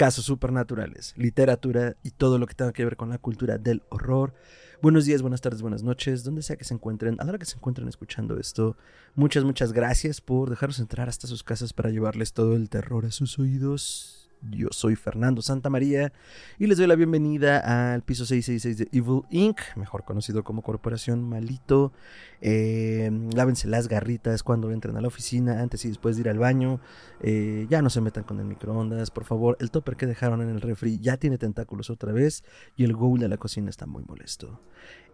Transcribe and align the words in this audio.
casos 0.00 0.24
supernaturales, 0.24 1.12
literatura 1.18 1.94
y 2.02 2.12
todo 2.12 2.38
lo 2.38 2.46
que 2.46 2.54
tenga 2.54 2.72
que 2.72 2.86
ver 2.86 2.96
con 2.96 3.10
la 3.10 3.18
cultura 3.18 3.58
del 3.58 3.82
horror. 3.90 4.32
Buenos 4.80 5.04
días, 5.04 5.20
buenas 5.20 5.42
tardes, 5.42 5.60
buenas 5.60 5.82
noches, 5.82 6.24
donde 6.24 6.40
sea 6.40 6.56
que 6.56 6.64
se 6.64 6.72
encuentren, 6.72 7.20
a 7.20 7.24
la 7.24 7.32
hora 7.32 7.38
que 7.38 7.44
se 7.44 7.56
encuentren 7.56 7.86
escuchando 7.86 8.38
esto. 8.40 8.78
Muchas, 9.14 9.44
muchas 9.44 9.74
gracias 9.74 10.22
por 10.22 10.48
dejarnos 10.48 10.78
entrar 10.78 11.10
hasta 11.10 11.26
sus 11.26 11.42
casas 11.42 11.74
para 11.74 11.90
llevarles 11.90 12.32
todo 12.32 12.56
el 12.56 12.70
terror 12.70 13.04
a 13.04 13.10
sus 13.10 13.38
oídos. 13.38 14.19
Yo 14.42 14.68
soy 14.70 14.96
Fernando 14.96 15.42
Santamaría 15.42 16.12
y 16.58 16.66
les 16.66 16.78
doy 16.78 16.86
la 16.86 16.94
bienvenida 16.94 17.92
al 17.92 18.02
piso 18.02 18.24
666 18.24 18.78
de 18.78 18.98
Evil 18.98 19.22
Inc., 19.30 19.60
mejor 19.76 20.04
conocido 20.04 20.44
como 20.44 20.62
Corporación 20.62 21.22
Malito. 21.22 21.92
Eh, 22.40 23.10
lávense 23.34 23.68
las 23.68 23.88
garritas 23.88 24.42
cuando 24.42 24.70
entren 24.70 24.96
a 24.96 25.00
la 25.00 25.08
oficina, 25.08 25.60
antes 25.60 25.84
y 25.84 25.88
después 25.88 26.16
de 26.16 26.22
ir 26.22 26.28
al 26.28 26.38
baño. 26.38 26.80
Eh, 27.20 27.66
ya 27.68 27.82
no 27.82 27.90
se 27.90 28.00
metan 28.00 28.24
con 28.24 28.40
el 28.40 28.46
microondas, 28.46 29.10
por 29.10 29.24
favor. 29.24 29.56
El 29.60 29.70
topper 29.70 29.96
que 29.96 30.06
dejaron 30.06 30.40
en 30.40 30.48
el 30.48 30.60
refri 30.60 30.98
ya 30.98 31.16
tiene 31.16 31.36
tentáculos 31.36 31.90
otra 31.90 32.12
vez 32.12 32.44
y 32.76 32.84
el 32.84 32.94
ghoul 32.94 33.20
de 33.20 33.28
la 33.28 33.36
cocina 33.36 33.68
está 33.68 33.86
muy 33.86 34.04
molesto. 34.04 34.60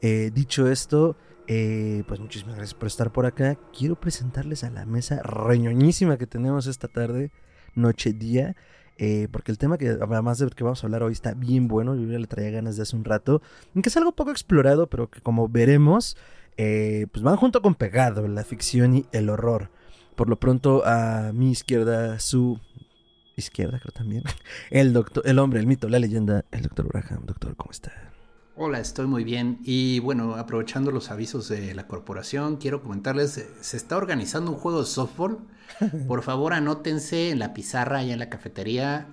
Eh, 0.00 0.30
dicho 0.32 0.70
esto, 0.70 1.16
eh, 1.48 2.02
pues 2.08 2.20
muchísimas 2.20 2.56
gracias 2.56 2.74
por 2.74 2.88
estar 2.88 3.12
por 3.12 3.26
acá. 3.26 3.58
Quiero 3.76 3.98
presentarles 3.98 4.64
a 4.64 4.70
la 4.70 4.84
mesa 4.84 5.22
reñoñísima 5.22 6.18
que 6.18 6.26
tenemos 6.26 6.66
esta 6.66 6.88
tarde, 6.88 7.30
noche, 7.74 8.12
día. 8.12 8.56
Eh, 8.98 9.28
porque 9.30 9.52
el 9.52 9.58
tema 9.58 9.76
que 9.76 9.88
además 9.88 10.38
de 10.38 10.48
que 10.48 10.64
vamos 10.64 10.82
a 10.82 10.86
hablar 10.86 11.02
hoy 11.02 11.12
está 11.12 11.34
bien 11.34 11.68
bueno, 11.68 11.94
yo 11.94 12.06
ya 12.10 12.18
le 12.18 12.26
traía 12.26 12.50
ganas 12.50 12.76
de 12.76 12.82
hace 12.82 12.96
un 12.96 13.04
rato, 13.04 13.42
que 13.74 13.88
es 13.88 13.96
algo 13.96 14.12
poco 14.12 14.30
explorado, 14.30 14.88
pero 14.88 15.10
que 15.10 15.20
como 15.20 15.48
veremos, 15.48 16.16
eh, 16.56 17.06
pues 17.12 17.22
van 17.22 17.36
junto 17.36 17.60
con 17.60 17.74
pegado 17.74 18.26
la 18.28 18.44
ficción 18.44 18.96
y 18.96 19.06
el 19.12 19.28
horror. 19.28 19.70
Por 20.14 20.30
lo 20.30 20.36
pronto 20.36 20.82
a 20.86 21.32
mi 21.34 21.50
izquierda, 21.50 22.18
su 22.20 22.58
izquierda 23.36 23.78
creo 23.78 23.92
también, 23.92 24.22
el 24.70 24.94
doctor, 24.94 25.22
el 25.26 25.38
hombre, 25.38 25.60
el 25.60 25.66
mito, 25.66 25.88
la 25.88 25.98
leyenda, 25.98 26.44
el 26.50 26.62
doctor 26.62 26.88
Braham. 26.88 27.26
Doctor, 27.26 27.54
¿cómo 27.56 27.70
está? 27.72 28.05
Hola, 28.58 28.80
estoy 28.80 29.06
muy 29.06 29.22
bien. 29.22 29.58
Y 29.64 29.98
bueno, 29.98 30.36
aprovechando 30.36 30.90
los 30.90 31.10
avisos 31.10 31.46
de 31.50 31.74
la 31.74 31.86
corporación, 31.86 32.56
quiero 32.56 32.82
comentarles, 32.82 33.36
eh, 33.36 33.46
se 33.60 33.76
está 33.76 33.98
organizando 33.98 34.50
un 34.50 34.56
juego 34.56 34.80
de 34.80 34.86
softball. 34.86 35.40
Por 36.08 36.22
favor, 36.22 36.54
anótense 36.54 37.28
en 37.28 37.38
la 37.38 37.52
pizarra 37.52 38.02
y 38.02 38.12
en 38.12 38.18
la 38.18 38.30
cafetería. 38.30 39.08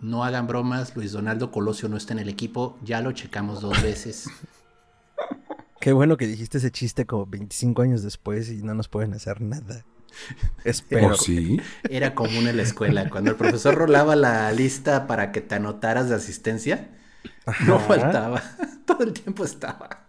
No 0.00 0.24
hagan 0.24 0.48
bromas, 0.48 0.96
Luis 0.96 1.12
Donaldo 1.12 1.52
Colosio 1.52 1.88
no 1.88 1.96
está 1.96 2.12
en 2.12 2.18
el 2.18 2.28
equipo, 2.28 2.76
ya 2.82 3.00
lo 3.00 3.12
checamos 3.12 3.60
dos 3.60 3.80
veces. 3.84 4.28
Qué 5.80 5.92
bueno 5.92 6.16
que 6.16 6.26
dijiste 6.26 6.58
ese 6.58 6.72
chiste 6.72 7.06
como 7.06 7.24
25 7.24 7.82
años 7.82 8.02
después 8.02 8.50
y 8.50 8.64
no 8.64 8.74
nos 8.74 8.88
pueden 8.88 9.14
hacer 9.14 9.40
nada. 9.40 9.84
Espero. 10.64 11.14
sí? 11.14 11.60
Era 11.88 12.16
común 12.16 12.48
en 12.48 12.56
la 12.56 12.64
escuela. 12.64 13.08
Cuando 13.08 13.30
el 13.30 13.36
profesor 13.36 13.76
rolaba 13.76 14.16
la 14.16 14.50
lista 14.50 15.06
para 15.06 15.30
que 15.30 15.40
te 15.40 15.54
anotaras 15.54 16.08
de 16.08 16.16
asistencia, 16.16 16.88
no 17.66 17.78
faltaba. 17.78 18.42
Todo 18.86 19.04
el 19.04 19.12
tiempo 19.12 19.44
estaba. 19.44 20.06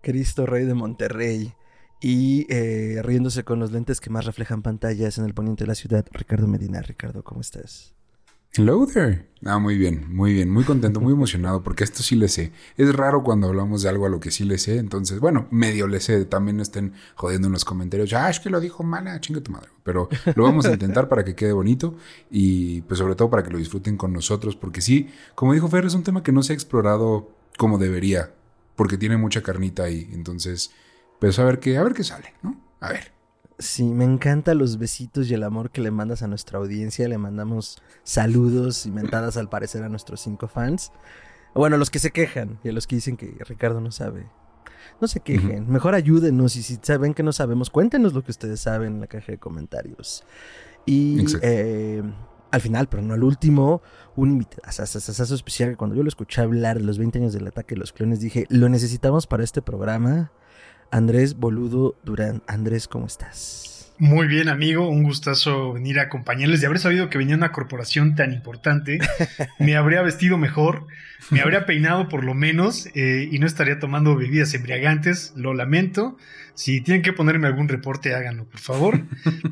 Cristo 0.00 0.46
Rey 0.46 0.64
de 0.64 0.74
Monterrey. 0.74 1.54
Y 2.00 2.46
eh, 2.52 3.00
riéndose 3.02 3.44
con 3.44 3.60
los 3.60 3.70
lentes 3.70 4.00
que 4.00 4.10
más 4.10 4.24
reflejan 4.24 4.62
pantallas 4.62 5.18
en 5.18 5.24
el 5.24 5.34
poniente 5.34 5.62
de 5.64 5.68
la 5.68 5.76
ciudad, 5.76 6.04
Ricardo 6.10 6.48
Medina. 6.48 6.82
Ricardo, 6.82 7.22
¿cómo 7.22 7.40
estás? 7.40 7.94
Hello 8.54 8.86
there. 8.86 9.26
Ah, 9.46 9.58
muy 9.58 9.78
bien, 9.78 10.14
muy 10.14 10.34
bien, 10.34 10.50
muy 10.50 10.64
contento, 10.64 11.00
muy 11.00 11.14
emocionado, 11.14 11.62
porque 11.62 11.84
esto 11.84 12.02
sí 12.02 12.16
le 12.16 12.28
sé. 12.28 12.52
Es 12.76 12.94
raro 12.94 13.22
cuando 13.22 13.46
hablamos 13.48 13.82
de 13.82 13.88
algo 13.88 14.04
a 14.04 14.10
lo 14.10 14.20
que 14.20 14.30
sí 14.30 14.44
le 14.44 14.58
sé, 14.58 14.76
entonces, 14.76 15.20
bueno, 15.20 15.48
medio 15.50 15.88
le 15.88 16.00
sé. 16.00 16.26
También 16.26 16.60
estén 16.60 16.92
jodiendo 17.14 17.46
en 17.46 17.54
los 17.54 17.64
comentarios. 17.64 18.12
Ah, 18.12 18.28
es 18.28 18.40
que 18.40 18.50
lo 18.50 18.60
dijo 18.60 18.82
mala, 18.82 19.18
chinga 19.22 19.40
tu 19.40 19.52
madre. 19.52 19.70
Pero 19.82 20.10
lo 20.34 20.44
vamos 20.44 20.66
a 20.66 20.72
intentar 20.72 21.08
para 21.08 21.24
que 21.24 21.34
quede 21.34 21.52
bonito 21.52 21.96
y, 22.30 22.82
pues, 22.82 22.98
sobre 22.98 23.14
todo 23.14 23.30
para 23.30 23.42
que 23.42 23.50
lo 23.50 23.56
disfruten 23.56 23.96
con 23.96 24.12
nosotros, 24.12 24.54
porque 24.54 24.82
sí, 24.82 25.08
como 25.34 25.54
dijo 25.54 25.68
Fer, 25.68 25.86
es 25.86 25.94
un 25.94 26.02
tema 26.02 26.22
que 26.22 26.32
no 26.32 26.42
se 26.42 26.52
ha 26.52 26.54
explorado 26.54 27.30
como 27.56 27.78
debería, 27.78 28.34
porque 28.76 28.98
tiene 28.98 29.16
mucha 29.16 29.42
carnita 29.42 29.84
ahí. 29.84 30.10
Entonces, 30.12 30.72
pues, 31.20 31.38
a 31.38 31.44
ver 31.44 31.58
qué, 31.58 31.78
a 31.78 31.82
ver 31.82 31.94
qué 31.94 32.04
sale, 32.04 32.34
¿no? 32.42 32.60
A 32.80 32.90
ver. 32.90 33.21
Sí, 33.62 33.84
me 33.84 34.04
encantan 34.04 34.58
los 34.58 34.76
besitos 34.76 35.30
y 35.30 35.34
el 35.34 35.44
amor 35.44 35.70
que 35.70 35.80
le 35.80 35.92
mandas 35.92 36.22
a 36.22 36.26
nuestra 36.26 36.58
audiencia. 36.58 37.08
Le 37.08 37.16
mandamos 37.16 37.80
saludos 38.02 38.86
y 38.86 38.90
mentadas 38.90 39.36
al 39.36 39.48
parecer 39.48 39.84
a 39.84 39.88
nuestros 39.88 40.20
cinco 40.20 40.48
fans. 40.48 40.90
Bueno, 41.54 41.76
los 41.76 41.88
que 41.88 42.00
se 42.00 42.10
quejan 42.10 42.58
y 42.64 42.70
a 42.70 42.72
los 42.72 42.88
que 42.88 42.96
dicen 42.96 43.16
que 43.16 43.36
Ricardo 43.46 43.80
no 43.80 43.92
sabe. 43.92 44.26
No 45.00 45.06
se 45.06 45.20
quejen, 45.20 45.70
mejor 45.70 45.94
ayúdenos 45.94 46.56
y 46.56 46.62
si 46.62 46.78
saben 46.82 47.14
que 47.14 47.22
no 47.22 47.32
sabemos, 47.32 47.70
cuéntenos 47.70 48.14
lo 48.14 48.22
que 48.22 48.30
ustedes 48.32 48.60
saben 48.60 48.94
en 48.94 49.00
la 49.00 49.06
caja 49.06 49.32
de 49.32 49.38
comentarios. 49.38 50.24
Y 50.86 51.24
eh, 51.42 52.02
al 52.50 52.60
final, 52.60 52.88
pero 52.88 53.02
no 53.02 53.14
al 53.14 53.22
último, 53.22 53.80
un 54.16 54.30
invitado 54.30 54.70
especial 55.34 55.70
que 55.70 55.76
cuando 55.76 55.94
yo 55.94 56.02
lo 56.02 56.08
escuché 56.08 56.42
hablar 56.42 56.78
de 56.78 56.84
los 56.84 56.98
20 56.98 57.18
años 57.18 57.32
del 57.32 57.46
ataque 57.46 57.74
de 57.74 57.80
los 57.80 57.92
clones, 57.92 58.20
dije, 58.20 58.46
lo 58.48 58.68
necesitamos 58.68 59.26
para 59.26 59.44
este 59.44 59.62
programa. 59.62 60.32
Andrés 60.92 61.34
Boludo 61.34 61.96
Durán. 62.04 62.42
Andrés, 62.46 62.86
¿cómo 62.86 63.06
estás? 63.06 63.92
Muy 63.98 64.26
bien, 64.26 64.48
amigo. 64.48 64.88
Un 64.88 65.04
gustazo 65.04 65.72
venir 65.72 65.98
a 65.98 66.02
acompañarles. 66.02 66.60
De 66.60 66.66
haber 66.66 66.78
sabido 66.78 67.08
que 67.08 67.16
venía 67.16 67.34
una 67.34 67.50
corporación 67.50 68.14
tan 68.14 68.32
importante, 68.32 68.98
me 69.58 69.76
habría 69.76 70.02
vestido 70.02 70.36
mejor, 70.36 70.86
me 71.30 71.40
habría 71.40 71.64
peinado 71.64 72.08
por 72.08 72.24
lo 72.24 72.34
menos 72.34 72.88
eh, 72.94 73.26
y 73.30 73.38
no 73.38 73.46
estaría 73.46 73.78
tomando 73.78 74.16
bebidas 74.16 74.52
embriagantes. 74.52 75.32
Lo 75.34 75.54
lamento. 75.54 76.18
Si 76.54 76.82
tienen 76.82 77.02
que 77.02 77.14
ponerme 77.14 77.46
algún 77.46 77.68
reporte, 77.68 78.14
háganlo, 78.14 78.44
por 78.44 78.60
favor. 78.60 79.00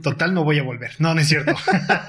Total, 0.02 0.34
no 0.34 0.44
voy 0.44 0.58
a 0.58 0.62
volver. 0.62 0.92
No, 0.98 1.14
no 1.14 1.22
es 1.22 1.28
cierto. 1.28 1.54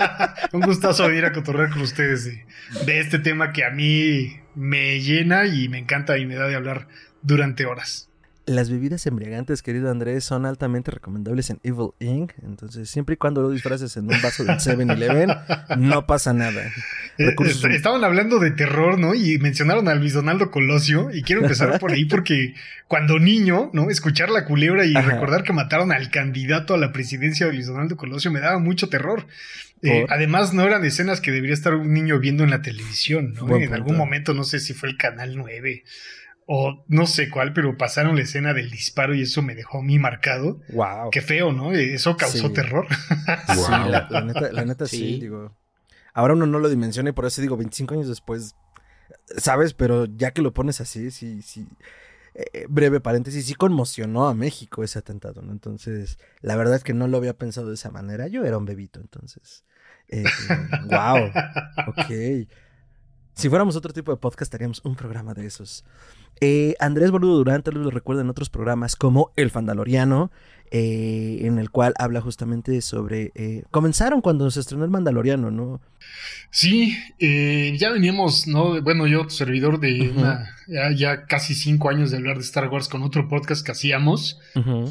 Un 0.52 0.62
gustazo 0.62 1.08
venir 1.08 1.24
a 1.24 1.32
cotorrear 1.32 1.70
con 1.70 1.82
ustedes 1.82 2.26
de, 2.26 2.46
de 2.86 3.00
este 3.00 3.20
tema 3.20 3.54
que 3.54 3.64
a 3.64 3.70
mí 3.70 4.42
me 4.56 5.00
llena 5.00 5.46
y 5.46 5.70
me 5.70 5.78
encanta 5.78 6.18
y 6.18 6.26
me 6.26 6.36
da 6.36 6.48
de 6.48 6.56
hablar 6.56 6.90
durante 7.22 7.66
horas. 7.66 8.11
Las 8.48 8.72
bebidas 8.72 9.06
embriagantes, 9.06 9.62
querido 9.62 9.92
Andrés, 9.92 10.24
son 10.24 10.48
altamente 10.48 10.90
recomendables 10.90 11.52
en 11.52 11.60
Evil 11.64 11.92
Inc. 12.00 12.34
Entonces, 12.44 12.90
siempre 12.90 13.14
y 13.14 13.18
cuando 13.18 13.44
lo 13.44 13.52
disfraces 13.52 13.96
en 13.98 14.06
un 14.06 14.22
vaso 14.22 14.44
de 14.44 14.54
7-Eleven, 14.54 15.30
no 15.78 16.08
pasa 16.08 16.34
nada. 16.34 16.64
Eh, 17.20 17.36
estaban 17.70 18.04
hablando 18.04 18.40
de 18.40 18.50
terror, 18.50 18.98
¿no? 18.98 19.14
Y 19.14 19.38
mencionaron 19.38 19.88
a 19.88 19.94
Luis 19.94 20.14
Donaldo 20.14 20.50
Colosio. 20.50 21.12
Y 21.14 21.22
quiero 21.22 21.44
empezar 21.44 21.78
por 21.80 21.92
ahí 21.92 22.06
porque 22.06 22.56
cuando 22.88 23.20
niño, 23.20 23.70
¿no? 23.74 23.92
Escuchar 23.92 24.32
la 24.32 24.46
culebra 24.46 24.86
y 24.86 24.94
recordar 24.94 25.44
que 25.44 25.54
mataron 25.54 25.92
al 25.92 26.10
candidato 26.10 26.74
a 26.74 26.78
la 26.78 26.92
presidencia 26.92 27.46
de 27.46 27.54
Luis 27.54 27.68
Donaldo 27.68 27.96
Colosio 27.96 28.32
me 28.32 28.40
daba 28.40 28.58
mucho 28.58 28.90
terror. 28.90 29.28
Eh, 29.84 30.06
además, 30.10 30.54
no 30.54 30.64
eran 30.64 30.84
escenas 30.84 31.22
que 31.22 31.32
debería 31.32 31.54
estar 31.54 31.76
un 31.76 31.94
niño 31.94 32.20
viendo 32.20 32.44
en 32.44 32.50
la 32.50 32.62
televisión, 32.62 33.34
¿no? 33.34 33.56
en 33.56 33.74
algún 33.74 33.98
momento, 33.98 34.34
no 34.34 34.44
sé 34.44 34.60
si 34.60 34.74
fue 34.74 34.90
el 34.90 34.98
Canal 34.98 35.36
9 35.36 35.84
o 36.48 36.84
no 36.88 37.08
sé 37.08 37.30
cuál, 37.30 37.54
pero 37.54 37.78
pasaron 37.78 38.16
la 38.16 38.24
escena 38.24 38.54
del 38.54 38.70
disparo 38.70 39.16
y 39.16 39.22
eso 39.22 39.42
me 39.42 39.56
dejó 39.56 39.80
a 39.80 39.84
mí 39.84 40.00
marcado. 40.00 40.60
Wow. 40.74 41.10
Qué 41.12 41.22
feo, 41.22 41.52
¿no? 41.52 41.72
Eso 41.72 42.18
causó 42.18 42.52
terror. 42.52 42.88
wow. 43.56 43.90
la, 43.90 44.22
neta, 44.22 44.52
la 44.52 44.66
neta 44.66 44.86
sí. 44.88 45.20
digo. 45.20 45.56
Ahora 46.14 46.34
uno 46.34 46.46
no 46.46 46.60
lo 46.60 46.70
dimensiona 46.70 47.10
y 47.10 47.14
por 47.14 47.26
eso 47.26 47.42
digo, 47.42 47.58
25 47.58 47.94
años 47.94 48.08
después, 48.08 48.56
¿sabes? 49.38 49.74
Pero 49.74 50.06
ya 50.06 50.32
que 50.32 50.42
lo 50.42 50.54
pones 50.54 50.82
así, 50.82 51.12
sí, 51.12 51.42
sí. 51.42 51.68
Eh, 52.34 52.66
breve 52.70 53.02
paréntesis, 53.02 53.46
sí 53.46 53.56
conmocionó 53.56 54.28
a 54.28 54.34
México 54.34 54.84
ese 54.84 55.00
atentado, 55.00 55.42
¿no? 55.42 55.52
Entonces, 55.52 56.18
la 56.42 56.56
verdad 56.56 56.76
es 56.76 56.84
que 56.84 56.94
no 56.94 57.08
lo 57.08 57.18
había 57.18 57.38
pensado 57.38 57.68
de 57.68 57.76
esa 57.76 57.92
manera. 57.92 58.28
Yo 58.28 58.46
era 58.46 58.58
un 58.58 58.66
bebito, 58.66 59.00
entonces. 59.00 59.64
Eh, 60.08 60.24
wow. 60.90 61.32
Ok. 61.88 62.48
Si 63.34 63.50
fuéramos 63.50 63.76
otro 63.76 63.94
tipo 63.94 64.12
de 64.12 64.18
podcast, 64.18 64.54
haríamos 64.54 64.82
un 64.84 64.96
programa 64.96 65.34
de 65.34 65.46
esos. 65.46 65.84
Eh, 66.44 66.76
Andrés 66.80 67.12
Boludo 67.12 67.38
Durán, 67.38 67.62
tal 67.62 67.76
vez 67.76 67.84
lo 67.84 67.92
recuerden 67.92 68.26
en 68.26 68.32
otros 68.32 68.50
programas 68.50 68.96
como 68.96 69.32
El 69.36 69.52
Fandaloriano, 69.52 70.32
eh, 70.72 71.40
en 71.42 71.60
el 71.60 71.70
cual 71.70 71.94
habla 71.98 72.22
justamente 72.22 72.82
sobre... 72.82 73.32
Eh, 73.36 73.64
comenzaron 73.72 74.22
cuando 74.22 74.50
se 74.50 74.62
estrenó 74.62 74.86
el 74.86 74.90
Mandaloriano, 74.90 75.52
¿no? 75.52 75.82
Sí, 76.50 76.98
eh, 77.20 77.76
ya 77.78 77.92
veníamos, 77.92 78.48
¿no? 78.48 78.82
Bueno, 78.82 79.08
yo, 79.08 79.30
servidor 79.30 79.80
de 79.80 80.12
ya, 80.96 81.26
casi 81.26 81.54
cinco 81.54 81.90
años 81.90 82.12
de 82.12 82.18
hablar 82.18 82.38
de 82.38 82.44
Star 82.44 82.70
Wars 82.70 82.88
con 82.88 83.04
otro 83.04 83.28
podcast 83.28 83.66
que 83.66 83.72
hacíamos. 83.72 84.40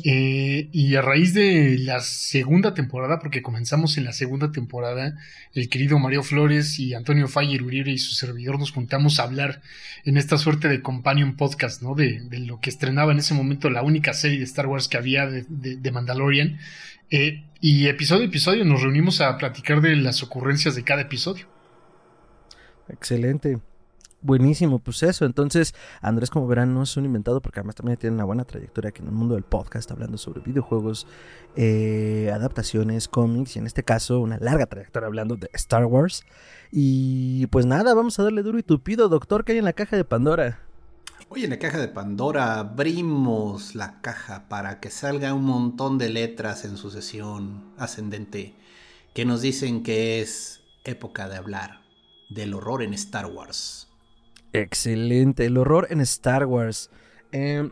Eh, 0.05 0.69
y 0.73 0.95
a 0.95 1.03
raíz 1.03 1.35
de 1.35 1.79
la 1.79 2.01
segunda 2.01 2.75
temporada, 2.75 3.19
porque 3.19 3.43
comenzamos 3.43 3.97
en 3.97 4.05
la 4.05 4.13
segunda 4.13 4.53
temporada, 4.53 5.17
el 5.55 5.69
querido 5.69 5.99
Mario 5.99 6.23
Flores 6.23 6.79
y 6.79 6.95
Antonio 6.95 7.29
Fayer 7.29 7.63
Uribe 7.63 7.91
y 7.91 7.99
su 7.99 8.13
servidor 8.13 8.59
nos 8.59 8.73
juntamos 8.73 9.19
a 9.19 9.25
hablar 9.25 9.63
en 10.05 10.17
esta 10.17 10.39
suerte 10.39 10.69
de 10.69 10.83
companion 10.83 11.37
podcast, 11.37 11.83
¿no? 11.83 11.95
De, 11.95 12.21
lo 12.31 12.61
que 12.61 12.71
estrenaba 12.71 13.13
en 13.13 13.19
ese 13.19 13.35
momento 13.35 13.69
la 13.69 13.83
única 13.83 14.15
serie 14.15 14.39
de 14.39 14.45
Star 14.45 14.67
Wars 14.67 14.89
que 14.89 14.97
había 14.97 15.27
de, 15.27 15.45
de 15.49 15.70
Mandalorian. 15.93 16.59
Eh, 17.11 17.45
y 17.61 17.89
episodio 17.89 18.23
a 18.23 18.27
episodio 18.27 18.65
nos 18.65 18.83
reunimos 18.83 19.21
a 19.21 19.37
platicar 19.37 19.81
de 19.81 19.97
las 19.97 20.23
ocurrencias 20.23 20.75
de 20.75 20.85
cada 20.85 21.03
episodio. 21.03 21.47
Excelente. 22.89 23.59
Buenísimo, 24.23 24.79
pues 24.79 25.03
eso. 25.03 25.25
Entonces, 25.25 25.75
Andrés, 26.03 26.29
como 26.29 26.47
verán, 26.47 26.75
no 26.75 26.83
es 26.83 26.95
un 26.99 27.07
inventado 27.07 27.41
porque 27.41 27.61
además 27.61 27.77
también 27.77 27.97
tiene 27.97 28.15
una 28.15 28.25
buena 28.25 28.45
trayectoria 28.45 28.91
aquí 28.91 29.01
en 29.01 29.09
el 29.09 29.15
mundo 29.15 29.35
del 29.35 29.45
podcast, 29.45 29.91
hablando 29.91 30.19
sobre 30.19 30.41
videojuegos, 30.41 31.07
eh, 31.57 32.31
adaptaciones, 32.33 33.09
cómics 33.09 33.57
y 33.57 33.61
en 33.61 33.67
este 33.67 33.83
caso 33.83 34.21
una 34.21 34.39
larga 34.39 34.67
trayectoria 34.67 35.07
hablando 35.07 35.37
de 35.37 35.49
Star 35.55 35.87
Wars. 35.87 36.25
Y 36.71 37.47
pues 37.47 37.65
nada, 37.65 37.95
vamos 37.95 38.19
a 38.19 38.23
darle 38.23 38.43
duro 38.43 38.59
y 38.59 38.63
tupido, 38.63 39.09
doctor, 39.09 39.45
que 39.45 39.53
hay 39.53 39.59
en 39.59 39.65
la 39.65 39.73
caja 39.73 39.97
de 39.97 40.05
Pandora. 40.05 40.61
Hoy 41.29 41.45
en 41.45 41.51
la 41.51 41.59
caja 41.59 41.79
de 41.79 41.89
Pandora 41.89 42.59
abrimos 42.59 43.75
la 43.75 44.01
caja 44.01 44.49
para 44.49 44.81
que 44.81 44.91
salga 44.91 45.35
un 45.35 45.45
montón 45.45 45.99
de 45.99 46.09
letras 46.09 46.65
en 46.65 46.77
sucesión 46.77 47.73
ascendente 47.79 48.55
que 49.15 49.25
nos 49.25 49.43
dicen 49.43 49.83
que 49.83 50.21
es 50.21 50.63
época 50.85 51.29
de 51.29 51.37
hablar 51.37 51.83
del 52.31 52.55
horror 52.55 52.83
en 52.83 52.95
Star 52.95 53.27
Wars. 53.27 53.89
Excelente, 54.53 55.47
el 55.47 55.59
horror 55.59 55.87
en 55.91 56.01
Star 56.01 56.47
Wars. 56.47 56.91
Em, 57.33 57.71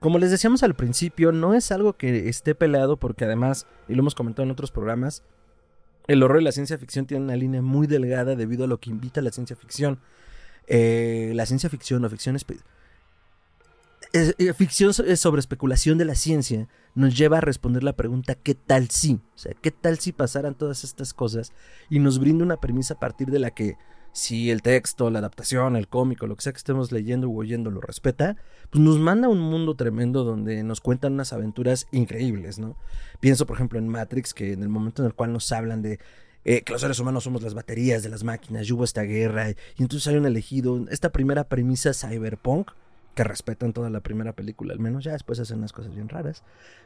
como 0.00 0.18
les 0.18 0.30
decíamos 0.30 0.62
al 0.62 0.74
principio, 0.74 1.32
no 1.32 1.54
es 1.54 1.72
algo 1.72 1.94
que 1.94 2.28
esté 2.28 2.54
peleado 2.54 2.96
porque 2.96 3.24
además, 3.24 3.66
y 3.88 3.94
lo 3.94 4.00
hemos 4.00 4.14
comentado 4.14 4.44
en 4.44 4.50
otros 4.50 4.70
programas, 4.70 5.22
el 6.08 6.22
horror 6.22 6.40
y 6.40 6.44
la 6.44 6.52
ciencia 6.52 6.78
ficción 6.78 7.06
tienen 7.06 7.24
una 7.24 7.36
línea 7.36 7.62
muy 7.62 7.86
delgada 7.86 8.34
debido 8.34 8.64
a 8.64 8.66
lo 8.66 8.80
que 8.80 8.90
invita 8.90 9.20
a 9.20 9.22
la 9.22 9.30
ciencia 9.30 9.56
ficción. 9.56 10.00
Eh, 10.66 11.32
la 11.34 11.46
ciencia 11.46 11.68
ficción 11.68 12.04
o 12.04 12.10
ficción 12.10 12.36
eh, 14.14 14.52
ficción 14.54 14.92
sobre 14.92 15.40
especulación 15.40 15.96
de 15.98 16.04
la 16.04 16.14
ciencia 16.14 16.68
nos 16.94 17.16
lleva 17.16 17.38
a 17.38 17.40
responder 17.40 17.82
la 17.82 17.94
pregunta 17.94 18.34
¿qué 18.34 18.54
tal 18.54 18.90
si? 18.90 19.14
O 19.34 19.38
sea, 19.38 19.54
¿qué 19.54 19.70
tal 19.70 19.98
si 19.98 20.12
pasaran 20.12 20.54
todas 20.54 20.84
estas 20.84 21.14
cosas? 21.14 21.52
Y 21.88 21.98
nos 21.98 22.18
brinda 22.18 22.44
una 22.44 22.58
premisa 22.58 22.94
a 22.94 23.00
partir 23.00 23.30
de 23.30 23.38
la 23.38 23.52
que 23.52 23.76
si 24.12 24.50
el 24.50 24.60
texto, 24.60 25.10
la 25.10 25.20
adaptación, 25.20 25.74
el 25.76 25.88
cómico, 25.88 26.26
lo 26.26 26.36
que 26.36 26.42
sea 26.42 26.52
que 26.52 26.58
estemos 26.58 26.92
leyendo 26.92 27.30
o 27.30 27.34
oyendo 27.34 27.70
lo 27.70 27.80
respeta, 27.80 28.36
pues 28.70 28.84
nos 28.84 28.98
manda 28.98 29.26
a 29.26 29.30
un 29.30 29.40
mundo 29.40 29.74
tremendo 29.74 30.22
donde 30.22 30.62
nos 30.62 30.80
cuentan 30.80 31.14
unas 31.14 31.32
aventuras 31.32 31.86
increíbles, 31.92 32.58
¿no? 32.58 32.76
Pienso, 33.20 33.46
por 33.46 33.56
ejemplo, 33.56 33.78
en 33.78 33.88
Matrix, 33.88 34.34
que 34.34 34.52
en 34.52 34.62
el 34.62 34.68
momento 34.68 35.02
en 35.02 35.06
el 35.06 35.14
cual 35.14 35.32
nos 35.32 35.50
hablan 35.50 35.80
de 35.80 35.98
eh, 36.44 36.62
que 36.62 36.72
los 36.72 36.80
seres 36.80 36.98
humanos 36.98 37.24
somos 37.24 37.42
las 37.42 37.54
baterías 37.54 38.02
de 38.02 38.08
las 38.08 38.24
máquinas, 38.24 38.68
y 38.68 38.72
hubo 38.72 38.84
esta 38.84 39.02
guerra, 39.02 39.50
y 39.50 39.82
entonces 39.82 40.06
hay 40.08 40.16
un 40.16 40.26
elegido, 40.26 40.86
esta 40.90 41.10
primera 41.10 41.44
premisa 41.44 41.92
cyberpunk, 41.94 42.70
que 43.14 43.24
respetan 43.24 43.72
toda 43.72 43.90
la 43.90 44.00
primera 44.00 44.32
película, 44.32 44.72
al 44.72 44.78
menos 44.78 45.04
ya 45.04 45.12
después 45.12 45.38
hacen 45.38 45.58
unas 45.58 45.72
cosas 45.72 45.94
bien 45.94 46.08
raras. 46.08 46.42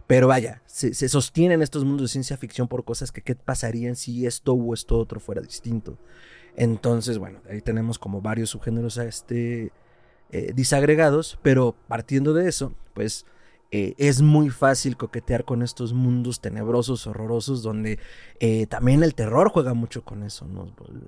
Pero 0.06 0.26
vaya, 0.26 0.62
se, 0.66 0.92
sostienen 1.08 1.62
estos 1.62 1.84
mundos 1.84 2.02
de 2.02 2.12
ciencia 2.12 2.36
ficción 2.36 2.68
por 2.68 2.84
cosas 2.84 3.12
que 3.12 3.34
pasarían 3.36 3.96
si 3.96 4.26
esto 4.26 4.52
o 4.54 4.74
esto 4.74 4.98
otro 4.98 5.20
fuera 5.20 5.40
distinto. 5.40 5.98
Entonces, 6.56 7.18
bueno, 7.18 7.40
ahí 7.48 7.60
tenemos 7.60 7.98
como 7.98 8.22
varios 8.22 8.50
subgéneros 8.50 8.96
este, 8.96 9.72
eh, 10.32 10.52
disagregados, 10.54 11.38
pero 11.42 11.76
partiendo 11.86 12.34
de 12.34 12.48
eso, 12.48 12.74
pues 12.94 13.26
eh, 13.72 13.94
es 13.98 14.22
muy 14.22 14.50
fácil 14.50 14.96
coquetear 14.96 15.44
con 15.44 15.62
estos 15.62 15.92
mundos 15.92 16.40
tenebrosos, 16.40 17.06
horrorosos, 17.06 17.62
donde 17.62 17.98
eh, 18.38 18.66
también 18.66 19.02
el 19.02 19.14
terror 19.14 19.50
juega 19.50 19.74
mucho 19.74 20.04
con 20.04 20.22
eso. 20.22 20.46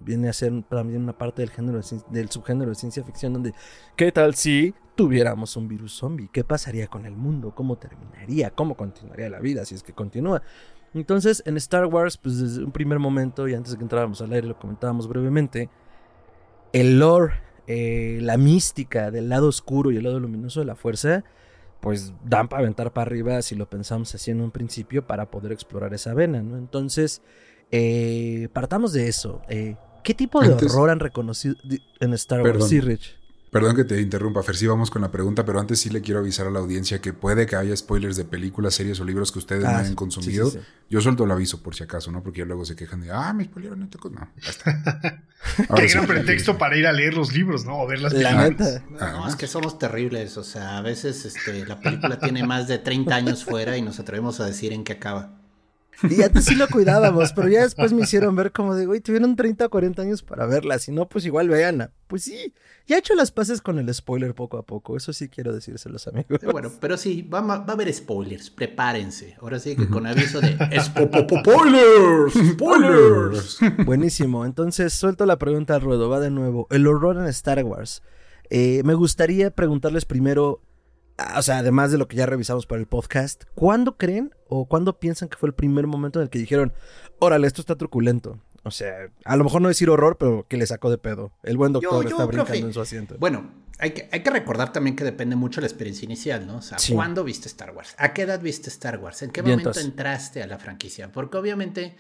Viene 0.03 0.29
a 0.29 0.33
ser 0.33 0.65
también 0.65 1.03
una 1.03 1.17
parte 1.17 1.43
del 1.43 1.51
género 1.51 1.81
del 2.11 2.31
subgénero 2.31 2.71
de 2.71 2.75
ciencia 2.75 3.05
ficción, 3.05 3.33
donde 3.33 3.55
¿qué 3.97 4.11
tal 4.11 4.35
si 4.35 4.75
tuviéramos 4.97 5.57
un 5.57 5.69
virus 5.69 5.93
zombie? 5.93 6.29
¿Qué 6.33 6.43
pasaría 6.43 6.89
con 6.89 7.07
el 7.07 7.15
mundo? 7.15 7.55
¿Cómo 7.55 7.77
terminaría? 7.77 8.51
¿Cómo 8.51 8.77
continuaría 8.77 9.31
la 9.31 9.39
vida 9.39 9.65
si 9.65 9.77
es 9.77 9.85
que 9.85 9.93
continúa? 9.93 10.43
Entonces, 10.95 11.43
en 11.47 11.57
Star 11.59 11.87
Wars, 11.87 12.17
pues 12.17 12.41
desde 12.41 12.65
un 12.65 12.73
primer 12.73 12.99
momento, 12.99 13.47
y 13.47 13.55
antes 13.55 13.73
de 13.73 13.79
que 13.79 13.85
entráramos 13.85 14.21
al 14.21 14.33
aire 14.33 14.49
lo 14.49 14.59
comentábamos 14.59 15.07
brevemente, 15.07 15.69
el 16.73 16.99
lore, 16.99 17.35
eh, 17.67 18.19
la 18.23 18.37
mística 18.37 19.11
del 19.11 19.29
lado 19.29 19.49
oscuro 19.49 19.91
y 19.93 19.97
el 19.97 20.05
lado 20.05 20.19
luminoso 20.19 20.61
de 20.61 20.67
la 20.67 20.75
fuerza, 20.75 21.25
pues 21.81 22.13
dan 22.25 22.49
para 22.49 22.61
aventar 22.61 22.93
para 22.93 23.07
arriba 23.07 23.41
si 23.43 23.55
lo 23.55 23.69
pensamos 23.69 24.15
así 24.15 24.31
en 24.31 24.41
un 24.41 24.51
principio 24.51 25.07
para 25.07 25.31
poder 25.31 25.53
explorar 25.53 25.95
esa 25.95 26.15
vena, 26.15 26.43
¿no? 26.43 26.57
Entonces, 26.57 27.23
eh, 27.71 28.49
partamos 28.53 28.93
de 28.93 29.09
eso. 29.09 29.43
Eh, 29.49 29.77
¿Qué 30.03 30.15
tipo 30.15 30.41
de 30.41 30.53
horror 30.53 30.91
han 30.91 31.01
reconocido 31.01 31.57
en 32.01 32.13
Star 32.15 32.43
Wars? 32.43 32.69
Sí, 32.69 32.81
Rich. 32.81 33.18
Perdón 33.51 33.77
que 33.77 33.85
te 33.85 34.01
interrumpa, 34.01 34.43
Fer, 34.43 34.57
sí 34.57 34.67
vamos 34.67 34.91
con 34.91 35.01
la 35.01 35.11
pregunta, 35.11 35.45
pero 35.45 35.59
antes 35.59 35.81
sí 35.81 35.89
le 35.89 36.03
quiero 36.03 36.21
avisar 36.21 36.47
a 36.47 36.51
la 36.51 36.59
audiencia 36.59 37.01
que 37.01 37.15
puede 37.15 37.47
que 37.47 37.57
haya 37.57 37.75
spoilers 37.75 38.17
de 38.17 38.25
películas, 38.25 38.75
series 38.75 39.01
o 39.01 39.05
libros 39.05 39.33
que 39.33 39.39
ustedes 39.39 39.65
no 39.65 39.71
ah, 39.71 39.79
hayan 39.79 39.95
consumido. 39.95 40.53
Yo 40.91 41.01
suelto 41.01 41.25
el 41.25 41.31
aviso 41.31 41.63
por 41.63 41.75
si 41.75 41.83
acaso, 41.83 42.11
¿no? 42.11 42.23
Porque 42.23 42.45
luego 42.45 42.65
se 42.67 42.77
quejan 42.77 43.01
de, 43.01 43.11
ah, 43.11 43.33
me 43.33 43.45
spoilearon 43.45 43.83
esto. 43.83 43.99
No, 44.11 44.29
ya 44.43 44.51
está. 44.51 45.23
Qué 45.77 45.87
gran 45.87 46.07
pretexto 46.07 46.59
para 46.59 46.77
ir 46.77 46.87
a 46.87 46.93
leer 46.93 47.15
los 47.15 47.33
libros, 47.33 47.65
¿no? 47.65 47.81
O 47.81 47.87
ver 47.87 48.01
las 48.01 48.13
películas. 48.13 48.83
No, 48.91 49.27
es 49.27 49.37
que 49.37 49.47
somos 49.47 49.79
terribles, 49.79 50.37
o 50.37 50.45
sea, 50.45 50.77
a 50.77 50.83
veces 50.83 51.25
este, 51.25 51.65
la 51.65 51.81
película 51.81 52.19
tiene 52.19 52.45
más 52.47 52.69
de 52.69 52.79
30 52.79 53.15
años 53.15 53.45
fuera 53.45 53.77
y 53.77 53.83
nos 53.83 53.99
atrevemos 53.99 54.41
a 54.41 54.47
decir 54.47 54.73
en 54.73 54.85
qué 54.85 54.95
acaba. 54.95 55.38
Y 56.03 56.23
antes 56.23 56.45
sí 56.45 56.55
lo 56.55 56.69
cuidábamos, 56.69 57.33
pero 57.33 57.49
ya 57.49 57.63
después 57.63 57.93
me 57.93 58.03
hicieron 58.03 58.37
ver 58.37 58.53
como 58.53 58.75
de, 58.75 58.87
güey, 58.87 59.01
tuvieron 59.01 59.35
30 59.35 59.67
o 59.67 59.71
40 59.71 60.03
años 60.03 60.23
para 60.23 60.47
verla, 60.47 60.79
si 60.79 60.93
no, 60.93 61.09
pues 61.09 61.25
igual 61.25 61.49
veanla. 61.49 61.91
Pues 62.07 62.23
sí, 62.23 62.55
ya 62.87 62.97
he 62.97 62.99
hecho 63.01 63.15
las 63.15 63.33
paces 63.33 63.61
con 63.61 63.79
el 63.79 63.93
spoiler 63.93 64.35
poco 64.35 64.59
a 64.59 64.63
poco, 64.63 64.97
eso 64.97 65.13
sí 65.13 65.29
quiero 65.29 65.53
decírselos, 65.53 66.07
amigos. 66.07 66.39
Bueno, 66.53 66.71
pero 66.81 66.97
sí, 66.97 67.23
va, 67.23 67.41
va 67.41 67.65
a 67.67 67.73
haber 67.73 67.93
spoilers, 67.93 68.51
prepárense. 68.51 69.37
Ahora 69.41 69.59
sí 69.59 69.77
que 69.77 69.89
con 69.89 70.07
aviso 70.07 70.41
de 70.41 70.57
spoilers, 70.81 72.35
spoilers. 72.53 73.59
Buenísimo, 73.85 74.45
entonces 74.45 74.93
suelto 74.93 75.27
la 75.27 75.39
pregunta 75.39 75.75
al 75.75 75.81
ruedo, 75.81 76.09
va 76.09 76.21
de 76.21 76.31
nuevo. 76.31 76.67
El 76.71 76.87
horror 76.87 77.17
en 77.17 77.27
Star 77.27 77.63
Wars. 77.65 78.03
Eh, 78.51 78.83
me 78.85 78.95
gustaría 78.95 79.51
preguntarles 79.51 80.05
primero, 80.05 80.63
o 81.37 81.43
sea, 81.43 81.59
además 81.59 81.91
de 81.91 81.99
lo 81.99 82.09
que 82.09 82.17
ya 82.17 82.27
revisamos 82.27 82.67
para 82.67 82.81
el 82.81 82.87
podcast, 82.87 83.45
¿cuándo 83.55 83.97
creen 83.97 84.35
o 84.49 84.67
cuándo 84.67 84.99
piensan 84.99 85.29
que 85.29 85.37
fue 85.37 85.49
el 85.49 85.55
primer 85.55 85.87
momento 85.87 86.21
en 86.21 86.25
el 86.25 86.31
que 86.31 86.39
dijeron, 86.39 86.73
órale, 87.19 87.47
esto 87.47 87.61
está 87.61 87.77
truculento? 87.77 88.41
O 88.65 88.71
sea, 88.71 89.11
a 89.25 89.37
lo 89.37 89.45
mejor 89.45 89.63
no 89.63 89.69
decir 89.69 89.89
horror, 89.89 90.17
pero 90.19 90.47
que 90.49 90.57
le 90.57 90.67
sacó 90.67 90.91
de 90.91 90.99
pedo. 90.99 91.33
El 91.43 91.57
buen 91.57 91.73
doctor 91.73 92.07
está 92.07 92.27
brincando 92.27 92.67
en 92.67 92.73
su 92.73 92.81
asiento. 92.81 93.17
Bueno, 93.19 93.51
hay 93.79 93.93
que, 93.93 94.09
hay 94.13 94.23
que 94.23 94.31
recordar 94.31 94.73
también 94.73 94.97
que 94.97 95.05
depende 95.05 95.37
mucho 95.37 95.61
de 95.61 95.63
la 95.63 95.69
experiencia 95.69 96.05
inicial, 96.05 96.47
¿no? 96.47 96.57
O 96.57 96.63
sea, 96.63 96.79
¿cuándo 96.93 97.25
viste 97.25 97.49
Star 97.49 97.75
Wars? 97.75 97.95
¿A 97.99 98.13
qué 98.13 98.23
edad 98.23 98.41
viste 98.41 98.69
Star 98.69 98.99
Wars? 98.99 99.23
¿En 99.23 99.31
qué 99.31 99.43
momento 99.43 99.73
entraste 99.79 100.43
a 100.43 100.47
la 100.47 100.59
franquicia? 100.59 101.13
Porque 101.13 101.37
obviamente 101.37 101.97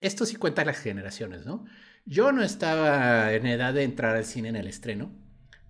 esto 0.00 0.26
sí 0.26 0.36
cuenta 0.36 0.64
las 0.64 0.78
generaciones, 0.78 1.46
¿no? 1.46 1.64
Yo 2.04 2.32
no 2.32 2.42
estaba 2.42 3.32
en 3.32 3.46
edad 3.46 3.72
de 3.72 3.84
entrar 3.84 4.16
al 4.16 4.24
cine 4.24 4.48
en 4.48 4.56
el 4.56 4.66
estreno. 4.66 5.10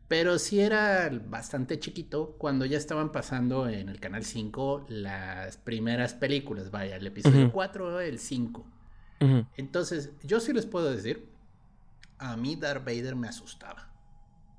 Pero 0.08 0.38
sí 0.38 0.60
era 0.60 1.10
bastante 1.26 1.78
chiquito 1.78 2.36
cuando 2.38 2.66
ya 2.66 2.76
estaban 2.76 3.12
pasando 3.12 3.68
en 3.68 3.88
el 3.88 3.98
Canal 3.98 4.24
5 4.24 4.86
las 4.88 5.56
primeras 5.56 6.12
películas, 6.12 6.70
vaya, 6.70 6.96
el 6.96 7.06
episodio 7.06 7.50
4, 7.50 8.00
el 8.00 8.18
5. 8.18 8.66
Entonces, 9.56 10.10
yo 10.22 10.40
sí 10.40 10.52
les 10.52 10.66
puedo 10.66 10.90
decir, 10.90 11.28
a 12.18 12.36
mí 12.36 12.56
Darth 12.56 12.84
Vader 12.84 13.16
me 13.16 13.28
asustaba. 13.28 13.88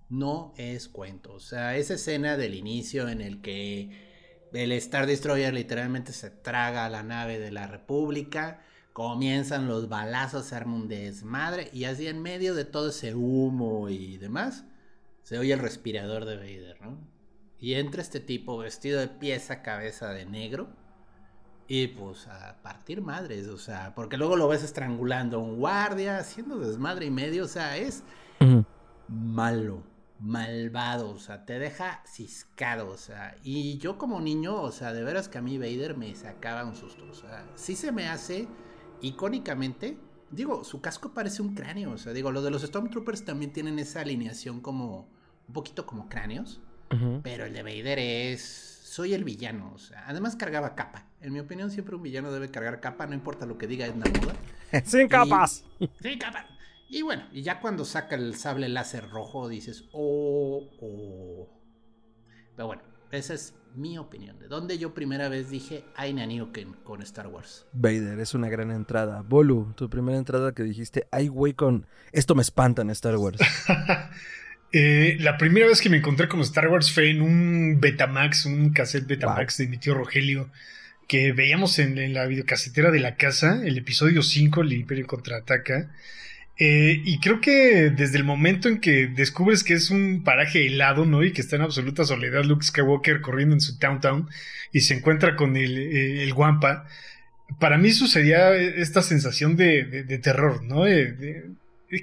No 0.10 0.54
es 0.58 0.88
cuento. 0.88 1.34
O 1.34 1.40
sea, 1.40 1.76
esa 1.76 1.96
escena 1.96 2.38
del 2.38 2.56
inicio 2.56 3.10
en 3.10 3.22
el 3.22 3.42
que 3.42 4.50
el 4.54 4.72
Star 4.74 5.06
Destroyer 5.06 5.54
literalmente 5.54 6.14
se 6.14 6.30
traga 6.30 6.86
a 6.86 6.90
la 6.90 7.04
nave 7.04 7.40
de 7.40 7.52
la 7.52 7.68
República, 7.68 8.62
comienzan 8.94 9.68
los 9.68 9.90
balazos, 9.90 10.46
se 10.46 10.56
arma 10.56 10.76
un 10.76 10.88
desmadre, 10.88 11.70
y 11.74 11.86
así 11.86 12.08
en 12.08 12.22
medio 12.22 12.56
de 12.56 12.66
todo 12.66 12.90
ese 12.90 13.16
humo 13.16 13.90
y 13.90 14.18
demás 14.18 14.66
se 15.24 15.40
oye 15.40 15.54
el 15.54 15.60
respirador 15.60 16.26
de 16.26 16.38
Vader, 16.38 16.82
¿no? 16.82 16.98
Y 17.60 17.76
entra 17.76 18.02
este 18.02 18.20
tipo 18.20 18.58
vestido 18.58 19.00
de 19.00 19.08
pies 19.08 19.50
a 19.50 19.62
cabeza 19.62 20.10
de 20.10 20.26
negro. 20.26 20.68
Y 21.68 21.88
pues 21.88 22.28
a 22.28 22.62
partir 22.62 23.02
madres, 23.02 23.48
o 23.48 23.58
sea, 23.58 23.96
porque 23.96 24.18
luego 24.18 24.36
lo 24.36 24.50
ves 24.50 24.64
estrangulando 24.64 25.38
a 25.38 25.40
un 25.40 25.58
guardia, 25.58 26.18
haciendo 26.18 26.60
desmadre 26.60 27.06
y 27.06 27.12
medio, 27.12 27.46
o 27.46 27.48
sea, 27.48 27.78
es 27.78 28.04
malo, 29.08 29.82
malvado, 30.20 31.10
o 31.10 31.20
sea, 31.20 31.46
te 31.46 31.60
deja 31.60 32.04
ciscado, 32.06 32.90
o 32.90 32.98
sea, 32.98 33.38
y 33.44 33.78
yo 33.78 33.98
como 33.98 34.20
niño, 34.20 34.62
o 34.62 34.72
sea, 34.72 34.92
de 34.92 35.04
veras 35.04 35.30
que 35.30 35.38
a 35.38 35.42
mí 35.42 35.58
Vader 35.58 35.96
me 35.96 36.14
sacaba 36.16 36.66
un 36.66 36.76
susto, 36.76 37.06
o 37.10 37.14
sea, 37.14 37.46
sí 37.56 37.78
se 37.78 37.94
me 37.94 38.10
hace 38.10 38.48
icónicamente, 39.02 39.98
digo, 40.36 40.64
su 40.64 40.82
casco 40.82 41.14
parece 41.14 41.42
un 41.42 41.56
cráneo, 41.56 41.92
o 41.92 41.98
sea, 41.98 42.14
digo, 42.14 42.32
los 42.32 42.44
de 42.44 42.52
los 42.52 42.62
Stormtroopers 42.62 43.26
también 43.26 43.54
tienen 43.54 43.80
esa 43.80 44.02
alineación 44.02 44.62
como, 44.62 45.08
un 45.48 45.54
poquito 45.54 45.86
como 45.86 46.10
cráneos, 46.10 46.60
pero 47.24 47.46
el 47.46 47.54
de 47.54 47.64
Vader 47.64 47.98
es, 47.98 48.44
soy 48.44 49.14
el 49.14 49.24
villano, 49.24 49.72
o 49.74 49.80
sea, 49.80 50.04
además 50.08 50.36
cargaba 50.36 50.76
capa, 50.76 51.08
en 51.22 51.34
mi 51.34 51.40
opinión 51.40 51.72
siempre 51.72 51.96
un 51.96 52.04
villano 52.04 52.32
debe 52.32 52.52
cargar 52.52 52.80
capa, 52.80 53.08
no 53.08 53.14
importa 53.14 53.46
lo 53.46 53.58
que 53.58 53.68
diga 53.68 53.88
es 53.88 53.96
la 53.96 54.06
moda. 54.06 54.36
Sin 54.86 55.08
capas. 55.08 55.64
Sin 56.02 56.20
capas. 56.20 56.46
Y 56.90 57.02
bueno, 57.02 57.24
y 57.32 57.42
ya 57.42 57.60
cuando 57.60 57.86
saca 57.86 58.16
el 58.16 58.36
sable 58.36 58.70
láser 58.70 59.10
rojo 59.10 59.50
dices, 59.50 59.86
oh, 59.94 60.70
oh. 60.80 61.50
Pero 62.56 62.68
bueno, 62.68 62.84
esa 63.18 63.34
es 63.34 63.54
mi 63.76 63.98
opinión. 63.98 64.38
De 64.40 64.48
donde 64.48 64.78
yo 64.78 64.94
primera 64.94 65.30
vez 65.30 65.50
dije, 65.50 65.84
ay, 65.96 66.14
Naniuken 66.14 66.74
con 66.84 67.02
Star 67.02 67.28
Wars. 67.28 67.66
Vader, 67.74 68.20
es 68.20 68.34
una 68.34 68.50
gran 68.50 68.72
entrada. 68.72 69.22
Bolu, 69.22 69.74
tu 69.76 69.90
primera 69.90 70.18
entrada 70.18 70.54
que 70.54 70.64
dijiste, 70.64 71.08
ay, 71.12 71.28
güey, 71.28 71.54
con 71.54 71.88
esto 72.12 72.36
me 72.36 72.42
espanta 72.42 72.82
en 72.82 72.90
Star 72.92 73.18
Wars. 73.18 73.40
eh, 74.72 75.18
la 75.20 75.38
primera 75.38 75.68
vez 75.68 75.82
que 75.82 75.90
me 75.90 75.98
encontré 75.98 76.28
con 76.28 76.42
Star 76.42 76.68
Wars 76.68 76.92
fue 76.92 77.10
en 77.10 77.22
un 77.22 77.80
Betamax, 77.80 78.46
un 78.46 78.72
cassette 78.72 79.08
Betamax 79.08 79.58
de 79.58 79.68
mi 79.68 79.78
tío 79.78 79.94
Rogelio 79.94 80.52
que 81.08 81.34
veíamos 81.34 81.80
en, 81.80 81.98
en, 81.98 82.14
la 82.14 82.26
videocasetera 82.26 82.90
de 82.90 83.00
la 83.00 83.18
casa, 83.18 83.62
el 83.66 83.78
episodio 83.78 84.24
5, 84.24 84.62
el 84.62 84.74
Imperio 84.74 85.06
contraataca. 85.06 85.92
Eh, 86.58 87.02
y 87.04 87.20
creo 87.20 87.42
que 87.42 87.90
desde 87.90 88.18
el 88.18 88.24
momento 88.24 88.68
en 88.70 88.80
que 88.80 89.08
descubres 89.08 89.64
que 89.64 89.74
es 89.74 89.90
un 89.90 90.24
paraje 90.24 90.68
helado, 90.68 91.06
¿no? 91.06 91.24
Y 91.24 91.34
que 91.34 91.42
está 91.42 91.56
en 91.56 91.64
absoluta 91.64 92.06
soledad 92.06 92.44
Luke 92.44 92.64
Skywalker 92.64 93.22
corriendo 93.22 93.56
en 93.56 93.62
su 93.62 93.78
downtown 93.80 94.30
y 94.72 94.82
se 94.82 94.94
encuentra 94.94 95.36
con 95.36 95.58
el, 95.58 95.78
eh, 95.78 96.32
Wampa, 96.34 96.86
para 97.60 97.78
mí 97.78 97.92
sucedía 97.92 98.54
esta 98.56 99.02
sensación 99.02 99.56
de, 99.56 100.04
terror, 100.22 100.64
¿no? 100.64 100.84
De, 100.84 101.46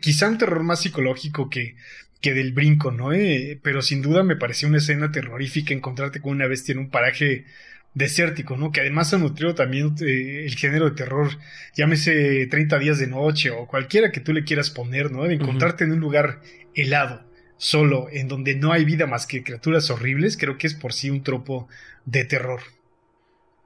quizá 0.00 0.28
un 0.28 0.38
terror 0.38 0.62
más 0.62 0.82
psicológico 0.82 1.48
que, 1.48 1.76
que 2.20 2.34
del 2.34 2.52
brinco, 2.52 2.90
¿no? 2.90 3.12
Eh, 3.12 3.58
pero 3.62 3.82
sin 3.82 4.02
duda 4.02 4.22
me 4.22 4.36
parecía 4.36 4.68
una 4.68 4.78
escena 4.78 5.12
terrorífica 5.12 5.74
encontrarte 5.74 6.20
con 6.20 6.32
una 6.32 6.46
bestia 6.46 6.72
en 6.72 6.78
un 6.80 6.90
paraje 6.90 7.44
desértico, 7.94 8.56
¿no? 8.56 8.70
Que 8.70 8.80
además 8.80 9.12
ha 9.12 9.18
nutrido 9.18 9.54
también 9.54 9.94
eh, 10.00 10.44
el 10.46 10.54
género 10.54 10.90
de 10.90 10.96
terror, 10.96 11.30
llámese 11.74 12.46
30 12.46 12.78
días 12.78 12.98
de 12.98 13.06
noche 13.06 13.50
o 13.50 13.66
cualquiera 13.66 14.12
que 14.12 14.20
tú 14.20 14.32
le 14.32 14.44
quieras 14.44 14.70
poner, 14.70 15.10
¿no? 15.10 15.24
De 15.24 15.34
encontrarte 15.34 15.84
en 15.84 15.92
un 15.92 16.00
lugar 16.00 16.40
helado, 16.74 17.24
solo, 17.56 18.08
en 18.10 18.28
donde 18.28 18.54
no 18.54 18.72
hay 18.72 18.84
vida 18.84 19.06
más 19.06 19.26
que 19.26 19.42
criaturas 19.42 19.90
horribles, 19.90 20.36
creo 20.36 20.56
que 20.56 20.66
es 20.66 20.74
por 20.74 20.92
sí 20.92 21.10
un 21.10 21.22
tropo 21.22 21.68
de 22.04 22.24
terror. 22.24 22.60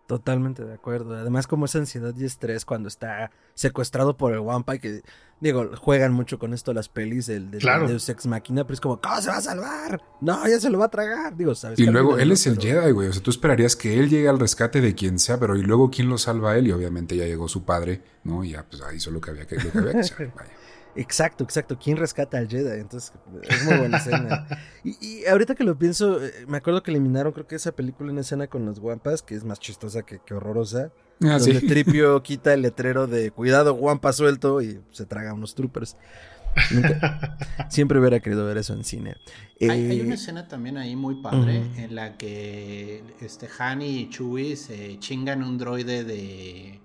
Totalmente 0.07 0.65
de 0.65 0.75
acuerdo. 0.75 1.17
Además, 1.17 1.47
como 1.47 1.65
esa 1.65 1.79
ansiedad 1.79 2.15
y 2.19 2.25
estrés 2.25 2.67
cuando 2.67 2.89
está 2.89 3.31
secuestrado 3.55 4.19
por 4.19 4.35
el 4.35 4.41
Wampa, 4.41 4.77
que 4.77 5.01
digo, 5.41 5.71
juegan 5.77 6.13
mucho 6.13 6.39
con 6.39 6.55
esto 6.55 6.73
las 6.73 6.89
pelis 6.89 7.27
del, 7.27 7.51
del 7.51 7.61
claro. 7.61 7.89
Deus 7.89 8.09
Ex 8.09 8.27
Machina, 8.27 8.65
pero 8.65 8.75
es 8.75 8.81
como, 8.81 9.01
¿cómo 9.01 9.21
se 9.21 9.29
va 9.29 9.37
a 9.37 9.41
salvar? 9.41 10.01
No, 10.21 10.47
ya 10.49 10.59
se 10.59 10.71
lo 10.71 10.79
va 10.79 10.87
a 10.87 10.91
tragar. 10.91 11.37
Digo, 11.37 11.55
¿sabes? 11.55 11.79
Y 11.79 11.87
luego 11.87 12.19
él 12.19 12.33
es 12.33 12.47
el 12.47 12.59
Jedi, 12.59 12.91
güey. 12.93 13.09
O 13.09 13.13
sea, 13.13 13.23
tú 13.23 13.31
esperarías 13.31 13.77
que 13.77 13.99
él 13.99 14.09
llegue 14.09 14.29
al 14.29 14.39
rescate 14.39 14.81
de 14.81 14.95
quien 14.95 15.19
sea, 15.19 15.39
pero 15.39 15.57
y 15.57 15.63
luego 15.63 15.91
quién 15.91 16.09
lo 16.09 16.19
salva 16.19 16.53
a 16.53 16.59
él. 16.59 16.69
Y 16.69 16.73
obviamente 16.73 17.17
ya 17.17 17.25
llegó 17.25 17.49
su 17.49 17.65
padre, 17.65 18.03
¿no? 18.25 18.45
Y 18.45 18.51
ya, 18.51 18.65
pues 18.65 18.83
ahí 18.83 18.97
hizo 18.97 19.11
lo 19.11 19.21
que 19.21 19.31
había 19.31 19.47
que, 19.47 19.57
lo 19.57 19.71
que, 19.71 19.79
había 19.79 19.93
que 19.93 20.01
hacer. 20.01 20.33
Vaya. 20.37 20.51
Exacto, 20.97 21.45
exacto. 21.45 21.79
¿Quién 21.83 21.97
rescata 21.97 22.39
al 22.39 22.49
Jedi? 22.49 22.81
Entonces, 22.81 23.13
es 23.43 23.65
muy 23.65 23.77
buena 23.79 23.99
escena. 23.99 24.47
Y, 24.85 24.97
y, 25.01 25.27
ahorita 25.27 25.55
que 25.55 25.65
lo 25.65 25.79
pienso, 25.79 26.21
me 26.47 26.59
acuerdo 26.59 26.83
que 26.83 26.91
eliminaron, 26.91 27.33
creo 27.33 27.47
que 27.47 27.57
esa 27.57 27.73
película 27.73 28.13
en 28.13 28.19
escena 28.19 28.47
con 28.47 28.65
los 28.65 28.81
guampas, 28.81 29.23
que 29.23 29.35
es 29.35 29.45
más 29.45 29.59
chistosa 29.59 30.03
que, 30.03 30.21
que 30.21 30.35
horrorosa. 30.35 30.93
Ah, 31.23 31.39
donde 31.39 31.61
sí. 31.61 31.67
Tripio 31.67 32.23
quita 32.23 32.53
el 32.55 32.63
letrero 32.63 33.07
de 33.07 33.31
cuidado, 33.31 33.75
guampa 33.75 34.13
suelto 34.13 34.61
y 34.61 34.81
se 34.91 35.07
traga 35.07 35.33
unos 35.33 35.55
troopers. 35.55 35.97
Nunca, 36.71 37.37
siempre 37.71 37.99
hubiera 37.99 38.21
querido 38.21 38.45
ver 38.47 38.59
eso 38.59 38.75
en 38.75 38.85
cine. 38.85 39.17
Eh, 39.59 39.71
hay, 39.71 39.91
hay, 39.91 40.01
una 40.03 40.15
escena 40.15 40.47
también 40.49 40.77
ahí 40.77 40.95
muy 40.97 41.21
padre 41.23 41.61
uh 41.61 41.65
-huh. 41.65 41.85
en 41.85 41.95
la 41.95 42.17
que 42.17 43.03
este 43.21 43.49
Han 43.59 43.83
y 43.83 44.09
Chewie 44.09 44.57
se 44.57 44.99
chingan 45.01 45.43
un 45.43 45.59
droide 45.59 46.05
de 46.05 46.81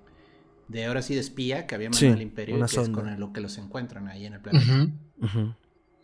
de 0.67 0.85
ahora 0.85 1.01
sí 1.01 1.15
de 1.15 1.21
espía 1.21 1.65
que 1.65 1.73
había 1.75 1.89
mandado 1.89 1.99
Sí, 2.07 2.13
al 2.15 2.21
imperio 2.21 2.55
y 2.57 2.59
que 2.59 2.65
es 2.81 2.89
con 2.89 3.19
lo 3.19 3.33
que 3.33 3.41
los 3.41 3.57
encuentran 3.57 4.07
ahí 4.07 4.25
en 4.27 4.33
el 4.33 4.39
planeta. 4.41 4.87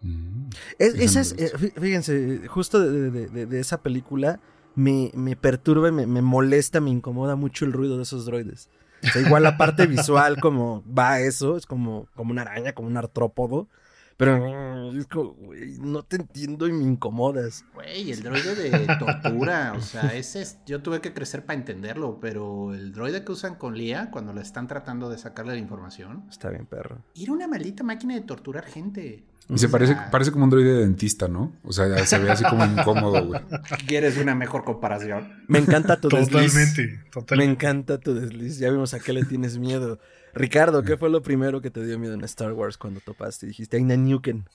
Mm. 0.01 0.49
Es- 0.77 1.33
eh, 1.33 1.51
fí- 1.57 1.73
fíjense, 1.79 2.41
justo 2.47 2.79
de, 2.79 3.09
de- 3.11 3.27
de- 3.27 3.45
de 3.45 3.59
esa 3.59 3.81
película 3.81 4.39
me, 4.75 5.11
me 5.13 5.35
perturba, 5.35 5.91
me, 5.91 6.05
me 6.05 6.21
molesta, 6.21 6.79
me 6.79 6.91
incomoda 6.91 7.35
mucho 7.35 7.65
el 7.65 7.73
ruido 7.73 7.97
de 7.97 8.03
esos 8.03 8.25
droides. 8.25 8.69
Igual 9.15 9.43
la 9.43 9.57
parte 9.57 9.85
visual 9.87 10.39
como 10.39 10.83
va 10.87 11.19
eso, 11.19 11.57
es 11.57 11.65
como, 11.65 12.07
como 12.15 12.31
una 12.31 12.41
araña, 12.41 12.73
como 12.73 12.87
un 12.87 12.97
artrópodo. 12.97 13.67
Pero 14.17 14.91
es 14.93 15.07
como, 15.07 15.33
güey, 15.33 15.77
no 15.79 16.03
te 16.03 16.15
entiendo 16.15 16.67
y 16.67 16.71
me 16.71 16.83
incomodas. 16.85 17.65
Güey, 17.73 18.11
el 18.11 18.23
droide 18.23 18.69
de 18.69 18.87
tortura, 18.97 19.73
o 19.77 19.81
sea, 19.81 20.15
ese 20.15 20.41
es, 20.41 20.59
yo 20.65 20.81
tuve 20.81 21.01
que 21.01 21.13
crecer 21.13 21.45
para 21.45 21.59
entenderlo, 21.59 22.19
pero 22.21 22.73
el 22.73 22.93
droide 22.93 23.25
que 23.25 23.33
usan 23.33 23.55
con 23.55 23.77
Lía 23.77 24.09
cuando 24.11 24.31
le 24.33 24.41
están 24.41 24.67
tratando 24.67 25.09
de 25.09 25.17
sacarle 25.17 25.53
la 25.53 25.59
información, 25.59 26.23
Está 26.29 26.49
bien, 26.49 26.65
perro. 26.65 26.99
era 27.13 27.33
una 27.33 27.47
maldita 27.47 27.83
máquina 27.83 28.15
de 28.15 28.21
torturar 28.21 28.63
gente. 28.65 29.25
Y 29.47 29.57
se 29.59 29.67
O 29.67 29.71
parece, 29.71 29.93
sea, 29.93 30.09
parece 30.09 30.31
como 30.31 30.45
un 30.45 30.49
droide 30.49 30.73
de 30.73 30.79
dentista, 30.81 31.27
¿no? 31.27 31.51
O 31.63 31.71
sea, 31.71 32.03
se 32.05 32.17
ve 32.17 32.31
así 32.31 32.43
como 32.45 32.65
incómodo, 32.65 33.27
güey. 33.27 33.41
¿Quieres 33.85 34.17
una 34.17 34.33
mejor 34.33 34.63
comparación? 34.63 35.43
Me 35.47 35.59
encanta 35.59 35.99
tu 36.01 36.07
desliz. 36.09 36.31
Totalmente, 36.31 36.81
Me 37.03 37.09
totalmente. 37.11 37.51
encanta 37.51 37.99
tu 37.99 38.15
desliz. 38.15 38.57
Ya 38.57 38.71
vimos 38.71 38.95
a 38.95 38.99
qué 38.99 39.13
le 39.13 39.23
tienes 39.23 39.59
miedo. 39.59 39.99
Ricardo, 40.35 40.83
¿qué 40.83 40.97
fue 40.97 41.09
lo 41.09 41.21
primero 41.23 41.61
que 41.61 41.71
te 41.71 41.83
dio 41.85 41.97
miedo 41.97 42.13
en 42.13 42.23
Star 42.25 42.53
Wars 42.53 42.77
cuando 42.77 42.99
topaste? 42.99 43.47
Dijiste, 43.47 43.77
Aina 43.77 43.95
Nuken. 43.97 44.45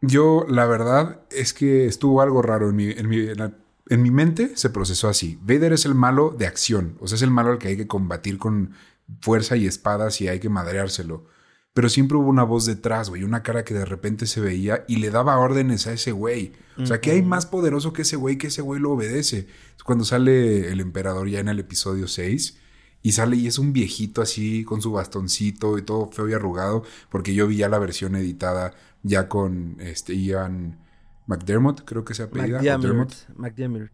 Yo, 0.00 0.44
la 0.48 0.66
verdad, 0.66 1.20
es 1.30 1.52
que 1.54 1.86
estuvo 1.86 2.20
algo 2.20 2.42
raro 2.42 2.68
en 2.70 2.76
mi, 2.76 2.90
en 2.90 3.08
mi, 3.08 3.18
en 3.20 3.38
la- 3.38 3.52
en 3.88 4.02
mi 4.02 4.10
mente. 4.10 4.56
Se 4.56 4.70
procesó 4.70 5.08
así. 5.08 5.38
Vader 5.42 5.72
es 5.72 5.84
el 5.86 5.94
malo 5.94 6.34
de 6.36 6.46
acción. 6.46 6.96
O 7.00 7.06
sea, 7.06 7.16
es 7.16 7.22
el 7.22 7.30
malo 7.30 7.52
al 7.52 7.58
que 7.58 7.68
hay 7.68 7.76
que 7.76 7.86
combatir 7.86 8.36
con 8.38 8.72
fuerza 9.20 9.56
y 9.56 9.66
espadas 9.66 10.20
y 10.20 10.28
hay 10.28 10.40
que 10.40 10.48
madreárselo. 10.48 11.24
Pero 11.72 11.88
siempre 11.90 12.16
hubo 12.16 12.28
una 12.28 12.42
voz 12.42 12.64
detrás, 12.66 13.10
güey. 13.10 13.22
Una 13.22 13.42
cara 13.42 13.62
que 13.64 13.74
de 13.74 13.84
repente 13.84 14.26
se 14.26 14.40
veía 14.40 14.84
y 14.88 14.96
le 14.96 15.10
daba 15.10 15.38
órdenes 15.38 15.86
a 15.86 15.92
ese 15.92 16.10
güey. 16.12 16.52
O 16.78 16.86
sea, 16.86 17.00
que 17.00 17.10
hay 17.12 17.22
más 17.22 17.46
poderoso 17.46 17.92
que 17.92 18.02
ese 18.02 18.16
güey 18.16 18.38
que 18.38 18.46
ese 18.48 18.62
güey 18.62 18.80
lo 18.80 18.92
obedece. 18.92 19.46
Es 19.76 19.82
cuando 19.84 20.04
sale 20.04 20.72
el 20.72 20.80
emperador 20.80 21.28
ya 21.28 21.38
en 21.40 21.48
el 21.48 21.58
episodio 21.60 22.08
6 22.08 22.58
y 23.06 23.12
sale 23.12 23.36
y 23.36 23.46
es 23.46 23.60
un 23.60 23.72
viejito 23.72 24.20
así 24.20 24.64
con 24.64 24.82
su 24.82 24.90
bastoncito 24.90 25.78
y 25.78 25.82
todo 25.82 26.10
feo 26.10 26.28
y 26.28 26.32
arrugado, 26.32 26.82
porque 27.08 27.34
yo 27.34 27.46
vi 27.46 27.58
ya 27.58 27.68
la 27.68 27.78
versión 27.78 28.16
editada 28.16 28.74
ya 29.04 29.28
con 29.28 29.76
este 29.78 30.20
Ian 30.20 30.80
McDermott, 31.28 31.84
creo 31.84 32.04
que 32.04 32.14
se 32.14 32.24
apellida. 32.24 32.56
McDiarmid. 32.56 33.12
McDiarmid. 33.36 33.90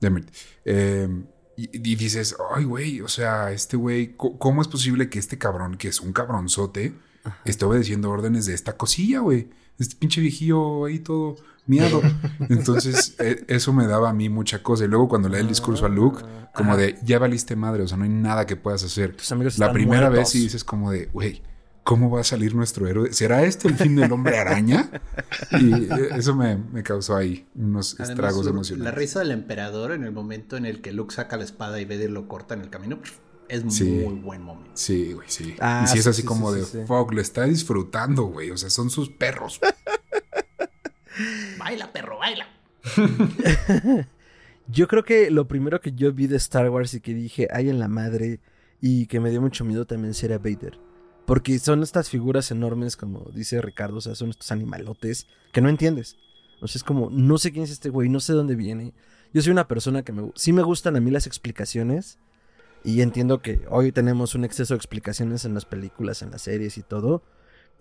Dermot. 0.00 0.24
Eh, 0.64 1.08
y, 1.56 1.92
y 1.92 1.94
dices, 1.94 2.34
ay, 2.52 2.64
güey, 2.64 3.00
o 3.00 3.06
sea, 3.06 3.52
este 3.52 3.76
güey, 3.76 4.16
¿cómo 4.16 4.60
es 4.60 4.66
posible 4.66 5.08
que 5.08 5.20
este 5.20 5.38
cabrón, 5.38 5.76
que 5.76 5.86
es 5.86 6.00
un 6.00 6.12
cabronzote, 6.12 6.94
esté 7.44 7.64
obedeciendo 7.64 8.10
órdenes 8.10 8.46
de 8.46 8.54
esta 8.54 8.76
cosilla, 8.76 9.20
güey? 9.20 9.50
Este 9.78 9.94
pinche 9.94 10.20
viejillo 10.20 10.86
ahí 10.86 10.98
todo 10.98 11.36
miado. 11.66 12.02
Entonces, 12.48 13.14
eh, 13.18 13.44
eso 13.48 13.72
me 13.72 13.86
daba 13.86 14.10
a 14.10 14.12
mí 14.12 14.28
mucha 14.28 14.62
cosa. 14.62 14.84
Y 14.84 14.88
luego 14.88 15.08
cuando 15.08 15.28
le 15.28 15.36
da 15.36 15.42
el 15.42 15.48
discurso 15.48 15.86
a 15.86 15.88
Luke, 15.88 16.22
como 16.54 16.72
Ajá. 16.72 16.80
de, 16.80 16.98
ya 17.04 17.18
valiste 17.18 17.56
madre, 17.56 17.82
o 17.82 17.88
sea, 17.88 17.96
no 17.96 18.04
hay 18.04 18.10
nada 18.10 18.46
que 18.46 18.56
puedas 18.56 18.82
hacer. 18.84 19.16
Tus 19.16 19.30
amigos 19.32 19.58
La 19.58 19.66
están 19.66 19.74
primera 19.74 20.08
muertos. 20.08 20.18
vez 20.18 20.28
sí 20.30 20.40
dices 20.40 20.64
como 20.64 20.90
de, 20.90 21.06
güey, 21.06 21.42
¿cómo 21.84 22.10
va 22.10 22.20
a 22.20 22.24
salir 22.24 22.54
nuestro 22.54 22.86
héroe? 22.86 23.12
¿Será 23.12 23.42
este 23.44 23.68
el 23.68 23.74
fin 23.76 23.96
del 23.96 24.12
hombre 24.12 24.38
araña? 24.38 24.90
Y 25.52 25.72
eh, 25.84 26.08
eso 26.16 26.34
me, 26.34 26.56
me 26.56 26.82
causó 26.82 27.16
ahí 27.16 27.46
unos 27.54 27.94
Además, 27.94 28.10
estragos 28.10 28.46
emocionales. 28.46 28.84
La 28.92 28.98
risa 28.98 29.18
del 29.20 29.30
emperador 29.32 29.92
en 29.92 30.04
el 30.04 30.12
momento 30.12 30.56
en 30.56 30.66
el 30.66 30.80
que 30.80 30.92
Luke 30.92 31.14
saca 31.14 31.36
la 31.36 31.44
espada 31.44 31.80
y 31.80 31.84
Vader 31.84 32.10
lo 32.10 32.28
corta 32.28 32.54
en 32.54 32.60
el 32.60 32.70
camino, 32.70 32.98
es 33.48 33.62
Sí. 33.68 33.84
muy 33.84 34.14
buen 34.14 34.42
momento. 34.42 34.70
Sí, 34.74 35.12
güey, 35.12 35.28
sí. 35.30 35.54
Ah, 35.60 35.82
y 35.84 35.88
si 35.88 35.98
es 35.98 36.04
sí, 36.04 36.10
así 36.10 36.20
sí, 36.22 36.26
como 36.26 36.52
sí, 36.52 36.60
de 36.60 36.64
sí, 36.66 36.78
sí. 36.78 36.84
fuck, 36.86 37.12
lo 37.12 37.20
está 37.20 37.44
disfrutando, 37.44 38.24
güey. 38.24 38.50
O 38.50 38.56
sea, 38.56 38.70
son 38.70 38.88
sus 38.90 39.08
perros. 39.10 39.60
Baila, 41.62 41.92
perro, 41.92 42.18
baila. 42.18 42.46
Yo 44.68 44.88
creo 44.88 45.04
que 45.04 45.30
lo 45.30 45.46
primero 45.46 45.80
que 45.80 45.92
yo 45.92 46.12
vi 46.12 46.26
de 46.26 46.36
Star 46.36 46.70
Wars 46.70 46.94
y 46.94 47.00
que 47.00 47.14
dije, 47.14 47.48
ay 47.52 47.68
en 47.68 47.78
la 47.78 47.88
madre, 47.88 48.40
y 48.80 49.06
que 49.06 49.20
me 49.20 49.30
dio 49.30 49.40
mucho 49.40 49.64
miedo 49.64 49.86
también 49.86 50.14
sería 50.14 50.38
Vader. 50.38 50.78
Porque 51.26 51.58
son 51.58 51.82
estas 51.82 52.10
figuras 52.10 52.50
enormes, 52.50 52.96
como 52.96 53.30
dice 53.32 53.60
Ricardo, 53.62 53.98
o 53.98 54.00
sea, 54.00 54.14
son 54.14 54.30
estos 54.30 54.50
animalotes 54.50 55.26
que 55.52 55.60
no 55.60 55.68
entiendes. 55.68 56.16
O 56.60 56.66
sea, 56.66 56.78
es 56.78 56.84
como, 56.84 57.10
no 57.10 57.38
sé 57.38 57.52
quién 57.52 57.64
es 57.64 57.70
este 57.70 57.90
güey, 57.90 58.08
no 58.08 58.18
sé 58.18 58.32
dónde 58.32 58.56
viene. 58.56 58.92
Yo 59.32 59.40
soy 59.42 59.52
una 59.52 59.68
persona 59.68 60.02
que 60.02 60.12
me, 60.12 60.32
sí 60.34 60.52
me 60.52 60.62
gustan 60.62 60.96
a 60.96 61.00
mí 61.00 61.10
las 61.10 61.26
explicaciones. 61.26 62.18
Y 62.84 63.02
entiendo 63.02 63.40
que 63.40 63.60
hoy 63.68 63.92
tenemos 63.92 64.34
un 64.34 64.44
exceso 64.44 64.74
de 64.74 64.78
explicaciones 64.78 65.44
en 65.44 65.54
las 65.54 65.64
películas, 65.64 66.22
en 66.22 66.32
las 66.32 66.42
series 66.42 66.76
y 66.76 66.82
todo. 66.82 67.22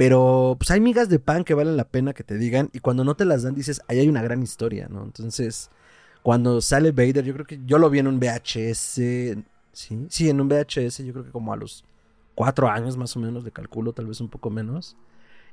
Pero 0.01 0.55
pues 0.57 0.71
hay 0.71 0.79
migas 0.79 1.09
de 1.09 1.19
pan 1.19 1.43
que 1.43 1.53
valen 1.53 1.77
la 1.77 1.83
pena 1.83 2.13
que 2.13 2.23
te 2.23 2.35
digan 2.35 2.71
y 2.73 2.79
cuando 2.79 3.03
no 3.03 3.13
te 3.13 3.23
las 3.23 3.43
dan 3.43 3.53
dices, 3.53 3.83
ahí 3.87 3.99
hay 3.99 4.09
una 4.09 4.23
gran 4.23 4.41
historia, 4.41 4.87
¿no? 4.89 5.03
Entonces, 5.03 5.69
cuando 6.23 6.59
sale 6.59 6.91
Vader, 6.91 7.23
yo 7.23 7.35
creo 7.35 7.45
que 7.45 7.59
yo 7.67 7.77
lo 7.77 7.87
vi 7.91 7.99
en 7.99 8.07
un 8.07 8.19
VHS, 8.19 9.43
sí, 9.73 10.07
sí, 10.09 10.27
en 10.27 10.41
un 10.41 10.49
VHS, 10.49 11.05
yo 11.05 11.13
creo 11.13 11.25
que 11.25 11.29
como 11.29 11.53
a 11.53 11.55
los 11.55 11.85
cuatro 12.33 12.67
años 12.67 12.97
más 12.97 13.15
o 13.15 13.19
menos, 13.19 13.43
le 13.43 13.51
calculo, 13.51 13.93
tal 13.93 14.07
vez 14.07 14.19
un 14.21 14.29
poco 14.29 14.49
menos. 14.49 14.97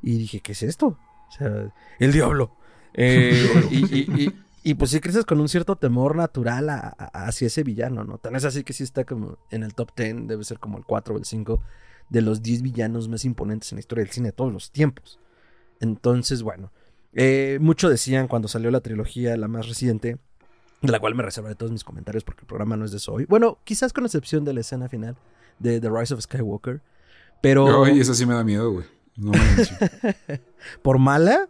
Y 0.00 0.17
dije, 0.17 0.40
¿qué 0.40 0.52
es 0.52 0.62
esto? 0.62 0.97
O 1.28 1.33
sea, 1.37 1.71
el 1.99 2.12
diablo. 2.12 2.50
Eh, 2.95 3.67
y, 3.71 4.33
y, 4.62 4.75
pues 4.76 4.93
sí 4.93 5.00
creces 5.00 5.26
con 5.26 5.40
un 5.40 5.50
cierto 5.50 5.76
temor 5.76 6.17
natural 6.17 6.95
hacia 7.12 7.49
ese 7.49 7.64
villano, 7.64 8.02
¿no? 8.05 8.17
Tan 8.17 8.35
es 8.35 8.47
así 8.47 8.64
que 8.64 8.73
sí 8.73 8.83
está 8.83 9.05
como 9.05 9.37
en 9.50 9.62
el 9.62 9.75
top 9.75 9.90
10, 9.95 10.26
debe 10.26 10.43
ser 10.43 10.59
como 10.59 10.78
el 10.78 10.85
4 10.87 11.17
o 11.17 11.19
el 11.19 11.26
5 11.26 11.61
de 12.10 12.22
los 12.22 12.42
10 12.42 12.62
villanos 12.62 13.08
más 13.08 13.24
imponentes 13.24 13.72
en 13.72 13.76
la 13.76 13.80
historia 13.80 14.04
del 14.04 14.12
cine 14.12 14.28
de 14.28 14.32
todos 14.32 14.52
los 14.52 14.70
tiempos. 14.70 15.18
Entonces, 15.80 16.42
bueno, 16.42 16.72
eh, 17.12 17.58
mucho 17.60 17.88
decían 17.88 18.28
cuando 18.28 18.48
salió 18.48 18.70
la 18.70 18.80
trilogía, 18.80 19.36
la 19.36 19.48
más 19.48 19.68
reciente, 19.68 20.18
de 20.80 20.92
la 20.92 21.00
cual 21.00 21.14
me 21.14 21.22
reservaré 21.22 21.54
todos 21.54 21.72
mis 21.72 21.84
comentarios 21.84 22.24
porque 22.24 22.42
el 22.42 22.46
programa 22.46 22.76
no 22.76 22.84
es 22.84 22.90
de 22.90 22.98
eso 22.98 23.12
hoy. 23.12 23.24
Bueno, 23.26 23.58
quizás 23.64 23.92
con 23.92 24.04
excepción 24.04 24.44
de 24.44 24.54
la 24.54 24.60
escena 24.60 24.88
final 24.88 25.16
de 25.58 25.80
The 25.80 25.90
Rise 25.90 26.14
of 26.14 26.20
Skywalker. 26.20 26.80
Pero. 27.40 27.66
No, 27.66 27.86
eso 27.86 28.14
sí 28.14 28.26
me 28.26 28.34
da 28.34 28.44
miedo, 28.44 28.70
güey. 28.72 28.86
No 29.16 29.32
¿Por 30.82 30.98
mala? 30.98 31.48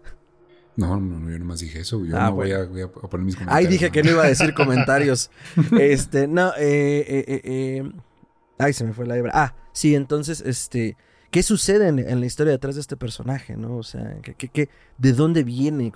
No, 0.77 0.99
no, 0.99 1.31
yo 1.31 1.39
nomás 1.39 1.61
dije 1.61 1.81
eso. 1.81 2.05
Yo 2.05 2.17
ah, 2.17 2.31
no 2.31 2.37
voy, 2.37 2.53
a, 2.53 2.67
poner 2.89 3.27
mis 3.27 3.35
comentarios. 3.35 3.49
Ay, 3.49 3.67
dije 3.67 3.91
que 3.91 4.03
no 4.03 4.13
iba 4.13 4.23
a 4.23 4.29
decir 4.29 4.55
comentarios. 4.57 5.31
este, 5.79 6.29
no, 6.29 6.51
eh, 6.57 7.05
eh, 7.07 7.25
eh, 7.27 7.41
eh, 7.45 7.93
Ay, 8.59 8.73
se 8.73 8.85
me 8.85 8.93
fue 8.93 9.07
la 9.07 9.17
hebra. 9.17 9.33
Ah, 9.35 9.55
sí, 9.73 9.95
entonces, 9.95 10.41
este. 10.41 10.97
¿Qué 11.31 11.43
sucede 11.43 11.89
en, 11.89 12.21
la 12.21 12.27
historia 12.27 12.53
detrás 12.53 12.77
de 12.77 12.81
este 12.81 12.97
personaje, 12.97 13.55
no? 13.55 13.77
O 13.77 13.83
sea, 13.83 14.17
¿qué, 14.23 14.35
qué, 14.49 14.71
de 14.97 15.13
dónde 15.13 15.45
viene? 15.45 15.93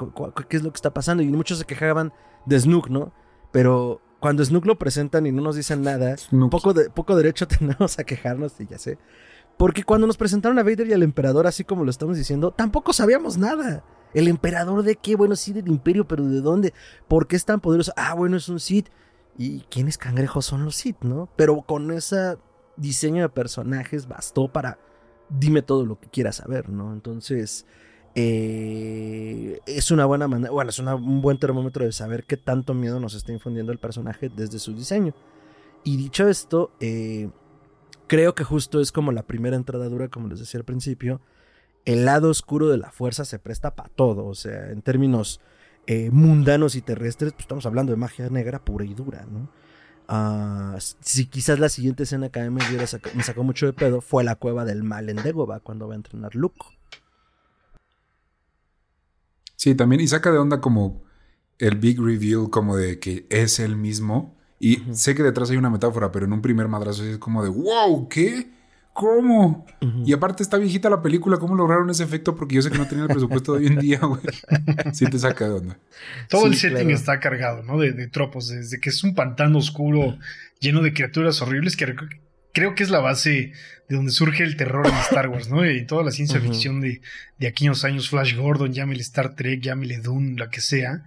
¿Qué 0.49 0.57
es 0.59 0.63
lo 0.63 0.71
que 0.71 0.77
está 0.77 0.93
pasando? 0.93 1.23
Y 1.23 1.29
muchos 1.29 1.59
se 1.59 1.65
quejaban 1.65 2.13
de 2.45 2.61
Snook, 2.61 2.91
¿no? 2.91 3.15
Pero 3.51 4.03
cuando 4.21 4.45
Snook 4.45 4.67
lo 4.67 4.79
presentan 4.79 5.27
y 5.27 5.33
no 5.33 5.41
nos 5.41 5.57
dicen 5.57 5.81
nada, 5.81 6.17
poco, 6.51 6.75
de, 6.75 6.91
poco 6.91 7.17
derecho 7.17 7.49
tenemos 7.49 7.99
a 7.99 8.05
quejarnos, 8.05 8.61
y 8.61 8.67
ya 8.67 8.79
sé. 8.79 8.99
Porque 9.57 9.85
cuando 9.85 10.07
nos 10.07 10.19
presentaron 10.19 10.59
a 10.59 10.63
Vader 10.63 10.87
y 10.87 10.93
al 10.93 11.03
emperador, 11.03 11.47
así 11.47 11.65
como 11.65 11.85
lo 11.85 11.91
estamos 11.91 12.17
diciendo, 12.17 12.51
tampoco 12.51 12.93
sabíamos 12.93 13.39
nada. 13.39 13.85
¿El 14.15 14.29
emperador 14.29 14.83
de 14.83 14.97
qué? 14.97 15.17
Bueno, 15.17 15.35
sí, 15.35 15.53
del 15.53 15.69
imperio, 15.69 16.07
pero 16.07 16.25
¿de 16.25 16.41
dónde? 16.41 16.75
¿Por 17.09 17.27
qué 17.27 17.37
es 17.37 17.45
tan 17.45 17.61
poderoso? 17.61 17.93
Ah, 17.97 18.15
bueno, 18.15 18.37
es 18.37 18.49
un 18.49 18.61
Sith. 18.61 18.89
¿Y 19.39 19.61
quiénes 19.71 19.97
cangrejos 19.97 20.45
son 20.45 20.65
los 20.65 20.77
Sith, 20.77 21.01
no? 21.01 21.31
Pero 21.37 21.63
con 21.63 21.91
ese 21.91 22.37
diseño 22.83 23.23
de 23.23 23.29
personajes 23.31 24.07
bastó 24.07 24.49
para 24.49 24.79
dime 25.31 25.63
todo 25.63 25.87
lo 25.87 25.99
que 25.99 26.09
quieras 26.09 26.37
saber, 26.37 26.69
¿no? 26.69 26.93
Entonces, 26.93 27.67
eh, 28.15 29.61
es 29.67 29.91
una 29.91 30.05
buena 30.05 30.29
manera, 30.29 30.51
bueno, 30.51 30.71
es 30.71 30.79
un 30.79 31.23
buen 31.23 31.39
termómetro 31.39 31.85
de 31.85 31.93
saber 31.93 32.25
qué 32.25 32.37
tanto 32.37 32.75
miedo 32.75 33.01
nos 33.01 33.15
está 33.15 33.33
infundiendo 33.33 33.73
el 33.73 33.79
personaje 33.79 34.29
desde 34.29 34.59
su 34.59 34.75
diseño. 34.75 35.15
Y 35.85 35.97
dicho 35.97 36.29
esto, 36.29 36.71
eh, 36.81 37.31
creo 38.07 38.35
que 38.35 38.45
justo 38.45 38.81
es 38.81 38.93
como 38.93 39.13
la 39.13 39.23
primera 39.23 39.57
entrada 39.57 39.89
dura, 39.89 40.09
como 40.09 40.29
les 40.29 40.41
decía 40.41 40.59
al 40.59 40.65
principio. 40.65 41.21
El 41.85 42.05
lado 42.05 42.31
oscuro 42.31 42.69
de 42.69 42.79
la 42.79 42.93
fuerza 42.93 43.25
se 43.25 43.39
presta 43.39 43.75
para 43.75 43.89
todo, 43.89 44.27
o 44.27 44.35
sea, 44.35 44.71
en 44.71 44.83
términos 44.83 45.41
eh, 45.87 46.11
mundanos 46.11 46.77
y 46.77 46.83
terrestres, 46.83 47.33
pues 47.33 47.43
estamos 47.45 47.67
hablando 47.67 47.91
de 47.91 47.97
magia 47.97 48.29
negra 48.31 48.65
pura 48.65 48.85
y 48.85 48.95
dura, 48.95 49.27
¿no? 49.29 49.49
Si 51.01 51.27
quizás 51.27 51.59
la 51.59 51.69
siguiente 51.69 52.03
escena 52.03 52.29
que 52.29 52.41
a 52.41 52.51
mí 52.51 52.51
me, 52.51 52.79
me 53.15 53.23
sacó 53.23 53.43
mucho 53.43 53.67
de 53.67 53.73
pedo 53.73 54.01
fue 54.01 54.25
la 54.25 54.35
cueva 54.37 54.65
del 54.65 54.83
mal 54.83 55.09
en 55.09 55.17
Dagobah 55.17 55.61
cuando 55.61 55.89
va 55.89 55.95
a 55.95 55.97
entrenar 55.97 56.35
Luke. 56.35 56.65
Sí, 59.57 59.75
también, 59.75 60.01
y 60.01 60.09
saca 60.09 60.33
de 60.33 60.39
onda 60.39 60.61
como 60.61 61.03
el 61.59 61.77
big 61.77 62.01
reveal, 62.01 62.51
como 62.51 62.77
de 62.77 62.99
que 62.99 63.27
es 63.31 63.61
el 63.61 63.77
mismo. 63.77 64.37
Y 64.59 64.83
sé 64.93 65.15
que 65.15 65.23
detrás 65.23 65.51
hay 65.51 65.57
una 65.57 65.71
metáfora, 65.71 66.11
pero 66.11 66.27
en 66.27 66.33
un 66.33 66.43
primer 66.43 66.69
madrazo 66.69 67.05
es 67.05 67.19
como 67.19 67.43
de, 67.43 67.49
wow, 67.49 68.09
¿qué? 68.09 68.51
¿Cómo? 68.93 69.67
Y 70.05 70.13
aparte 70.13 70.43
está 70.43 70.59
viejita 70.59 70.91
la 70.91 71.01
película, 71.01 71.39
¿cómo 71.39 71.55
lograron 71.55 71.89
ese 71.89 72.05
efecto? 72.05 72.37
Porque 72.37 72.57
yo 72.57 72.63
sé 72.63 72.71
que 72.71 72.79
no 72.79 72.87
tenía 72.87 73.05
el 73.05 73.11
presupuesto 73.11 73.55
de 73.55 73.61
hoy 73.61 73.67
en 73.69 73.79
día, 73.79 73.99
güey. 73.99 74.21
Sí 74.93 75.07
te 75.07 75.19
saca 75.19 75.47
de 75.47 75.55
onda. 75.55 75.79
Todo 76.29 76.47
el 76.47 76.55
setting 76.55 76.91
está 76.91 77.19
cargado, 77.19 77.63
¿no? 77.63 77.79
De, 77.79 77.93
de, 77.93 78.09
tropos, 78.09 78.49
desde 78.49 78.81
que 78.81 78.91
es 78.91 79.03
un 79.03 79.15
pantano 79.15 79.59
oscuro 79.59 80.19
lleno 80.61 80.83
de 80.83 80.93
criaturas 80.93 81.41
horribles 81.41 81.77
que 81.77 81.97
creo 82.53 82.75
que 82.75 82.83
es 82.83 82.91
la 82.91 83.01
base 83.01 83.53
de 83.89 83.97
donde 83.97 84.13
surge 84.13 84.45
el 84.45 84.57
terror 84.57 84.87
en 84.87 84.95
Star 84.97 85.29
Wars, 85.29 85.49
¿no? 85.49 85.69
Y 85.69 85.87
toda 85.87 86.05
la 86.05 86.11
ciencia 86.11 86.41
ficción 86.41 86.81
de, 86.81 87.01
de 87.39 87.47
aquellos 87.47 87.85
años, 87.85 88.11
Flash 88.11 88.37
Gordon, 88.37 88.73
llámele 88.73 89.01
Star 89.01 89.35
Trek, 89.35 89.63
llámele 89.63 89.99
Dune, 89.99 90.39
la 90.39 90.51
que 90.51 90.61
sea, 90.61 91.03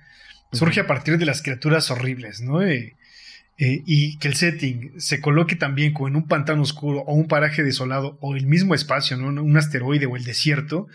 surge 0.51 0.79
a 0.79 0.88
partir 0.88 1.17
de 1.17 1.25
las 1.25 1.41
criaturas 1.41 1.91
horribles, 1.91 2.41
¿no? 2.41 2.62
Eh, 3.57 3.83
y 3.85 4.17
que 4.17 4.27
el 4.27 4.35
setting 4.35 4.99
se 4.99 5.21
coloque 5.21 5.55
también 5.55 5.93
como 5.93 6.09
en 6.09 6.17
un 6.17 6.27
pantano 6.27 6.61
oscuro 6.61 6.99
o 7.07 7.13
un 7.13 7.27
paraje 7.29 7.63
desolado 7.63 8.17
o 8.19 8.35
el 8.35 8.47
mismo 8.47 8.75
espacio, 8.75 9.15
¿no? 9.15 9.41
un 9.41 9.55
asteroide 9.57 10.07
o 10.07 10.17
el 10.17 10.25
desierto, 10.25 10.87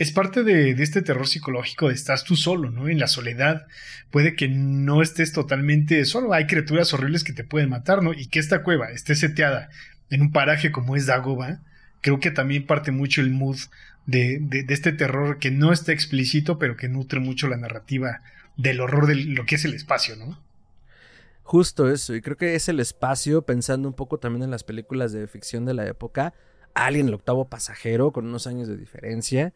es 0.00 0.10
parte 0.10 0.42
de, 0.42 0.74
de, 0.74 0.82
este 0.82 1.00
terror 1.00 1.28
psicológico 1.28 1.88
de 1.88 1.94
estás 1.94 2.24
tú 2.24 2.34
solo, 2.34 2.70
¿no? 2.70 2.88
En 2.88 2.98
la 2.98 3.06
soledad. 3.06 3.68
Puede 4.10 4.34
que 4.34 4.48
no 4.48 5.00
estés 5.00 5.32
totalmente 5.32 6.04
solo, 6.06 6.32
hay 6.32 6.46
criaturas 6.46 6.92
horribles 6.92 7.22
que 7.22 7.32
te 7.32 7.44
pueden 7.44 7.68
matar, 7.68 8.02
¿no? 8.02 8.12
Y 8.12 8.26
que 8.26 8.40
esta 8.40 8.64
cueva 8.64 8.90
esté 8.90 9.14
seteada 9.14 9.68
en 10.10 10.22
un 10.22 10.32
paraje 10.32 10.72
como 10.72 10.96
es 10.96 11.06
Dagoba, 11.06 11.60
creo 12.00 12.18
que 12.18 12.32
también 12.32 12.66
parte 12.66 12.90
mucho 12.90 13.20
el 13.20 13.30
mood 13.30 13.58
de, 14.06 14.38
de, 14.40 14.64
este 14.74 14.92
terror 14.92 15.38
que 15.38 15.52
no 15.52 15.72
está 15.72 15.92
explícito, 15.92 16.58
pero 16.58 16.76
que 16.76 16.88
nutre 16.88 17.20
mucho 17.20 17.46
la 17.46 17.58
narrativa 17.58 18.22
del 18.56 18.80
horror 18.80 19.06
de 19.06 19.14
lo 19.14 19.46
que 19.46 19.54
es 19.54 19.64
el 19.64 19.74
espacio, 19.74 20.16
¿no? 20.16 20.47
Justo 21.48 21.88
eso, 21.90 22.14
y 22.14 22.20
creo 22.20 22.36
que 22.36 22.56
es 22.56 22.68
el 22.68 22.78
espacio, 22.78 23.40
pensando 23.40 23.88
un 23.88 23.94
poco 23.94 24.18
también 24.18 24.42
en 24.42 24.50
las 24.50 24.64
películas 24.64 25.12
de 25.12 25.26
ficción 25.26 25.64
de 25.64 25.72
la 25.72 25.86
época, 25.86 26.34
Alien, 26.74 27.08
el 27.08 27.14
octavo 27.14 27.46
pasajero, 27.48 28.12
con 28.12 28.26
unos 28.26 28.46
años 28.46 28.68
de 28.68 28.76
diferencia, 28.76 29.54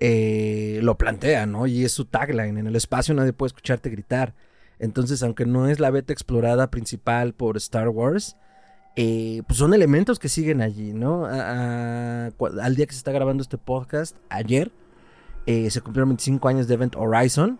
eh, 0.00 0.80
lo 0.82 0.98
plantea, 0.98 1.46
¿no? 1.46 1.66
Y 1.66 1.82
es 1.82 1.92
su 1.92 2.04
tagline, 2.04 2.58
en 2.58 2.66
el 2.66 2.76
espacio 2.76 3.14
nadie 3.14 3.32
puede 3.32 3.46
escucharte 3.46 3.88
gritar. 3.88 4.34
Entonces, 4.78 5.22
aunque 5.22 5.46
no 5.46 5.66
es 5.66 5.80
la 5.80 5.88
beta 5.90 6.12
explorada 6.12 6.70
principal 6.70 7.32
por 7.32 7.56
Star 7.56 7.88
Wars, 7.88 8.36
eh, 8.96 9.42
pues 9.46 9.58
son 9.58 9.72
elementos 9.72 10.18
que 10.18 10.28
siguen 10.28 10.60
allí, 10.60 10.92
¿no? 10.92 11.24
al 11.24 12.76
día 12.76 12.84
que 12.84 12.92
se 12.92 12.98
está 12.98 13.12
grabando 13.12 13.42
este 13.42 13.56
podcast, 13.56 14.14
ayer, 14.28 14.72
eh, 15.46 15.70
se 15.70 15.80
cumplieron 15.80 16.10
25 16.10 16.48
años 16.48 16.68
de 16.68 16.74
Event 16.74 16.96
Horizon. 16.96 17.58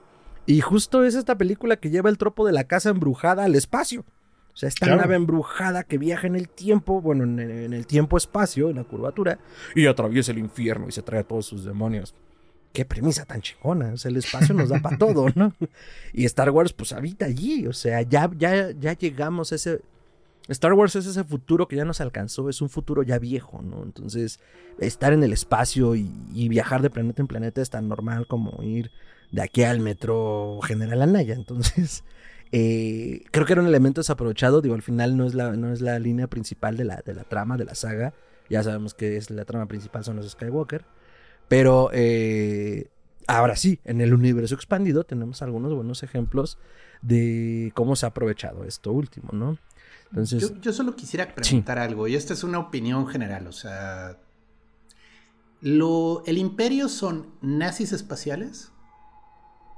Y 0.50 0.62
justo 0.62 1.04
es 1.04 1.14
esta 1.14 1.38
película 1.38 1.76
que 1.76 1.90
lleva 1.90 2.10
el 2.10 2.18
tropo 2.18 2.44
de 2.44 2.52
la 2.52 2.64
casa 2.64 2.90
embrujada 2.90 3.44
al 3.44 3.54
espacio. 3.54 4.04
O 4.52 4.56
sea, 4.56 4.68
esta 4.68 4.96
nave 4.96 5.14
embrujada 5.14 5.84
que 5.84 5.96
viaja 5.96 6.26
en 6.26 6.34
el 6.34 6.48
tiempo, 6.48 7.00
bueno, 7.00 7.22
en, 7.22 7.72
el 7.72 7.86
tiempo-espacio, 7.86 8.68
en 8.68 8.76
la 8.76 8.84
curvatura, 8.84 9.38
y 9.76 9.86
atraviesa 9.86 10.32
el 10.32 10.38
infierno 10.38 10.88
y 10.88 10.92
se 10.92 11.02
trae 11.02 11.20
a 11.20 11.24
todos 11.24 11.46
sus 11.46 11.64
demonios. 11.64 12.16
Qué 12.72 12.84
premisa 12.84 13.24
tan 13.24 13.42
chingona. 13.42 13.92
O 13.92 13.96
sea, 13.96 14.10
el 14.10 14.16
espacio 14.16 14.52
nos 14.52 14.70
da 14.70 14.80
para 14.80 14.98
todo, 14.98 15.28
¿no? 15.36 15.54
Y 16.12 16.24
Star 16.24 16.50
Wars, 16.50 16.72
pues 16.72 16.92
habita 16.92 17.26
allí. 17.26 17.68
O 17.68 17.72
sea, 17.72 18.02
ya, 18.02 18.28
ya, 18.36 18.72
ya 18.72 18.94
llegamos 18.94 19.52
a 19.52 19.54
ese 19.54 19.80
Star 20.50 20.72
Wars 20.72 20.96
es 20.96 21.06
ese 21.06 21.22
futuro 21.22 21.68
que 21.68 21.76
ya 21.76 21.84
nos 21.84 22.00
alcanzó, 22.00 22.48
es 22.48 22.60
un 22.60 22.68
futuro 22.68 23.04
ya 23.04 23.20
viejo, 23.20 23.62
¿no? 23.62 23.84
Entonces, 23.84 24.40
estar 24.80 25.12
en 25.12 25.22
el 25.22 25.32
espacio 25.32 25.94
y, 25.94 26.48
viajar 26.48 26.82
de 26.82 26.90
planeta 26.90 27.22
en 27.22 27.28
planeta 27.28 27.62
es 27.62 27.70
tan 27.70 27.88
normal 27.88 28.26
como 28.26 28.60
ir 28.64 28.90
de 29.32 29.42
aquí 29.42 29.62
al 29.62 29.80
metro 29.80 30.60
General 30.62 31.02
Anaya. 31.02 31.34
Entonces, 31.34 32.04
eh, 32.52 33.24
creo 33.30 33.46
que 33.46 33.52
era 33.52 33.62
un 33.62 33.68
elemento 33.68 34.00
desaprovechado. 34.00 34.60
Digo, 34.60 34.74
al 34.74 34.82
final 34.82 35.16
no 35.16 35.26
es 35.26 35.34
la, 35.34 35.52
no 35.52 35.72
es 35.72 35.80
la 35.80 35.98
línea 35.98 36.26
principal 36.26 36.76
de 36.76 36.84
la, 36.84 37.02
de 37.04 37.14
la 37.14 37.24
trama, 37.24 37.56
de 37.56 37.64
la 37.64 37.74
saga. 37.74 38.14
Ya 38.48 38.62
sabemos 38.62 38.94
que 38.94 39.16
es 39.16 39.30
la 39.30 39.44
trama 39.44 39.66
principal 39.66 40.04
son 40.04 40.16
los 40.16 40.28
Skywalker. 40.30 40.84
Pero 41.48 41.90
eh, 41.92 42.88
ahora 43.26 43.56
sí, 43.56 43.80
en 43.84 44.00
el 44.00 44.14
universo 44.14 44.54
expandido 44.54 45.04
tenemos 45.04 45.42
algunos 45.42 45.74
buenos 45.74 46.02
ejemplos 46.02 46.58
de 47.02 47.72
cómo 47.74 47.96
se 47.96 48.06
ha 48.06 48.10
aprovechado 48.10 48.64
esto 48.64 48.92
último, 48.92 49.30
¿no? 49.32 49.58
yo, 50.12 50.72
solo 50.72 50.96
quisiera 50.96 51.34
preguntar 51.34 51.78
algo, 51.78 52.08
y 52.08 52.16
esta 52.16 52.34
es 52.34 52.42
una 52.42 52.58
opinión 52.58 53.06
general, 53.06 53.46
o 53.46 53.52
sea, 53.52 54.18
lo, 55.60 56.22
¿el 56.26 56.38
imperio 56.38 56.88
son 56.88 57.28
nazis 57.40 57.92
espaciales? 57.92 58.72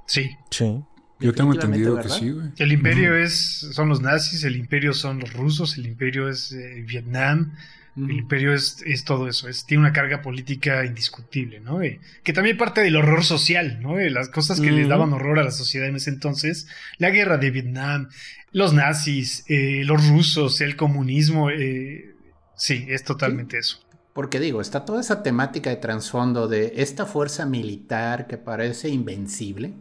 Sí. 0.05 0.31
Sí. 0.49 0.83
Yo 1.19 1.33
tengo 1.33 1.53
entendido 1.53 1.99
que 2.01 2.09
sí, 2.09 2.31
güey. 2.31 2.47
El 2.57 2.71
imperio 2.73 3.15
es, 3.15 3.69
son 3.71 3.87
los 3.87 4.01
nazis, 4.01 4.43
el 4.43 4.57
imperio 4.57 4.93
son 4.93 5.19
los 5.19 5.31
rusos, 5.33 5.77
el 5.77 5.85
imperio 5.85 6.27
es 6.27 6.51
eh, 6.51 6.83
Vietnam, 6.85 7.53
el 7.95 8.11
imperio 8.11 8.53
es, 8.53 8.81
es, 8.85 9.03
todo 9.03 9.27
eso, 9.27 9.47
es, 9.47 9.65
tiene 9.65 9.81
una 9.81 9.93
carga 9.93 10.23
política 10.23 10.83
indiscutible, 10.83 11.59
¿no? 11.59 11.79
que 12.23 12.33
también 12.33 12.57
parte 12.57 12.81
del 12.81 12.95
horror 12.95 13.23
social, 13.23 13.79
¿no? 13.81 13.97
las 13.99 14.29
cosas 14.29 14.59
que 14.59 14.71
les 14.71 14.87
daban 14.87 15.13
horror 15.13 15.37
a 15.37 15.43
la 15.43 15.51
sociedad 15.51 15.87
en 15.87 15.97
ese 15.97 16.09
entonces, 16.09 16.67
la 16.97 17.11
guerra 17.11 17.37
de 17.37 17.51
Vietnam, 17.51 18.09
los 18.51 18.73
nazis, 18.73 19.45
eh, 19.47 19.83
los 19.85 20.09
rusos, 20.09 20.59
el 20.61 20.75
comunismo, 20.75 21.51
eh, 21.51 22.15
sí, 22.55 22.85
es 22.89 23.03
totalmente 23.03 23.59
eso. 23.59 23.79
Porque 24.13 24.39
digo, 24.39 24.59
está 24.59 24.85
toda 24.85 25.01
esa 25.01 25.21
temática 25.21 25.69
de 25.69 25.75
trasfondo 25.75 26.47
de 26.47 26.73
esta 26.77 27.05
fuerza 27.05 27.45
militar 27.45 28.25
que 28.27 28.37
parece 28.37 28.89
invencible, 28.89 29.73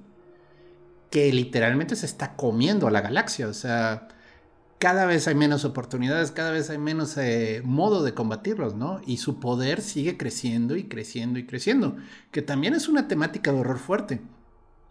que 1.12 1.30
literalmente 1.30 1.94
se 1.94 2.06
está 2.06 2.34
comiendo 2.36 2.88
a 2.88 2.90
la 2.90 3.02
galaxia. 3.02 3.46
O 3.46 3.52
sea, 3.52 4.08
cada 4.78 5.04
vez 5.04 5.28
hay 5.28 5.34
menos 5.34 5.66
oportunidades, 5.66 6.32
cada 6.32 6.50
vez 6.50 6.70
hay 6.70 6.78
menos 6.78 7.16
eh, 7.18 7.60
modo 7.64 8.02
de 8.02 8.14
combatirlos, 8.14 8.74
¿no? 8.74 9.00
Y 9.06 9.18
su 9.18 9.38
poder 9.38 9.82
sigue 9.82 10.16
creciendo 10.16 10.74
y 10.74 10.84
creciendo 10.84 11.38
y 11.38 11.46
creciendo, 11.46 11.96
que 12.30 12.40
también 12.40 12.74
es 12.74 12.88
una 12.88 13.08
temática 13.08 13.52
de 13.52 13.60
horror 13.60 13.78
fuerte. 13.78 14.22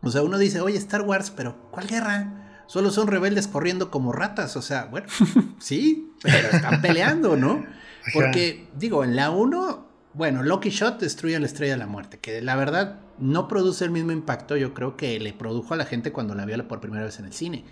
O 0.03 0.11
sea, 0.11 0.21
uno 0.21 0.37
dice, 0.37 0.61
oye, 0.61 0.77
Star 0.77 1.01
Wars, 1.01 1.31
pero 1.35 1.69
¿cuál 1.71 1.87
guerra? 1.87 2.63
Solo 2.67 2.91
son 2.91 3.07
rebeldes 3.07 3.47
corriendo 3.47 3.89
como 3.89 4.11
ratas. 4.11 4.55
O 4.55 4.61
sea, 4.61 4.85
bueno, 4.85 5.07
sí, 5.59 6.13
pero 6.21 6.49
están 6.51 6.81
peleando, 6.81 7.35
¿no? 7.35 7.65
Porque, 8.13 8.69
digo, 8.77 9.03
en 9.03 9.15
la 9.15 9.31
1, 9.31 9.90
bueno, 10.13 10.43
Lucky 10.43 10.69
Shot 10.69 10.99
destruye 10.99 11.39
la 11.39 11.45
estrella 11.45 11.73
de 11.73 11.79
la 11.79 11.87
muerte, 11.87 12.19
que 12.19 12.41
la 12.41 12.55
verdad 12.55 12.99
no 13.17 13.47
produce 13.47 13.85
el 13.85 13.91
mismo 13.91 14.11
impacto, 14.11 14.57
yo 14.57 14.73
creo 14.73 14.97
que 14.97 15.19
le 15.19 15.33
produjo 15.33 15.73
a 15.73 15.77
la 15.77 15.85
gente 15.85 16.11
cuando 16.11 16.35
la 16.35 16.45
vio 16.45 16.67
por 16.67 16.81
primera 16.81 17.05
vez 17.05 17.19
en 17.19 17.25
el 17.25 17.33
cine. 17.33 17.65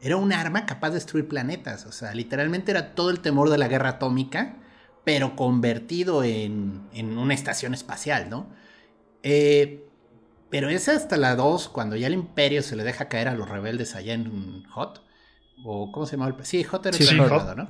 Era 0.00 0.16
un 0.16 0.32
arma 0.32 0.66
capaz 0.66 0.90
de 0.90 0.94
destruir 0.94 1.28
planetas, 1.28 1.86
o 1.86 1.92
sea, 1.92 2.14
literalmente 2.14 2.70
era 2.70 2.94
todo 2.94 3.10
el 3.10 3.20
temor 3.20 3.50
de 3.50 3.58
la 3.58 3.68
guerra 3.68 3.90
atómica, 3.90 4.56
pero 5.04 5.36
convertido 5.36 6.24
en, 6.24 6.82
en 6.92 7.18
una 7.18 7.34
estación 7.34 7.74
espacial, 7.74 8.30
¿no? 8.30 8.48
Eh, 9.22 9.86
pero 10.50 10.68
es 10.68 10.88
hasta 10.88 11.16
la 11.16 11.34
2, 11.36 11.68
cuando 11.68 11.96
ya 11.96 12.06
el 12.08 12.14
imperio 12.14 12.62
se 12.62 12.76
le 12.76 12.84
deja 12.84 13.08
caer 13.08 13.28
a 13.28 13.34
los 13.34 13.48
rebeldes 13.48 13.94
allá 13.94 14.14
en 14.14 14.64
Hot. 14.70 15.02
O 15.64 15.92
¿cómo 15.92 16.06
se 16.06 16.16
llama? 16.16 16.28
El... 16.28 16.44
Sí, 16.44 16.62
Hot 16.64 16.86
era 16.86 16.96
el 16.96 17.28
Hot. 17.28 17.56
¿no? 17.56 17.66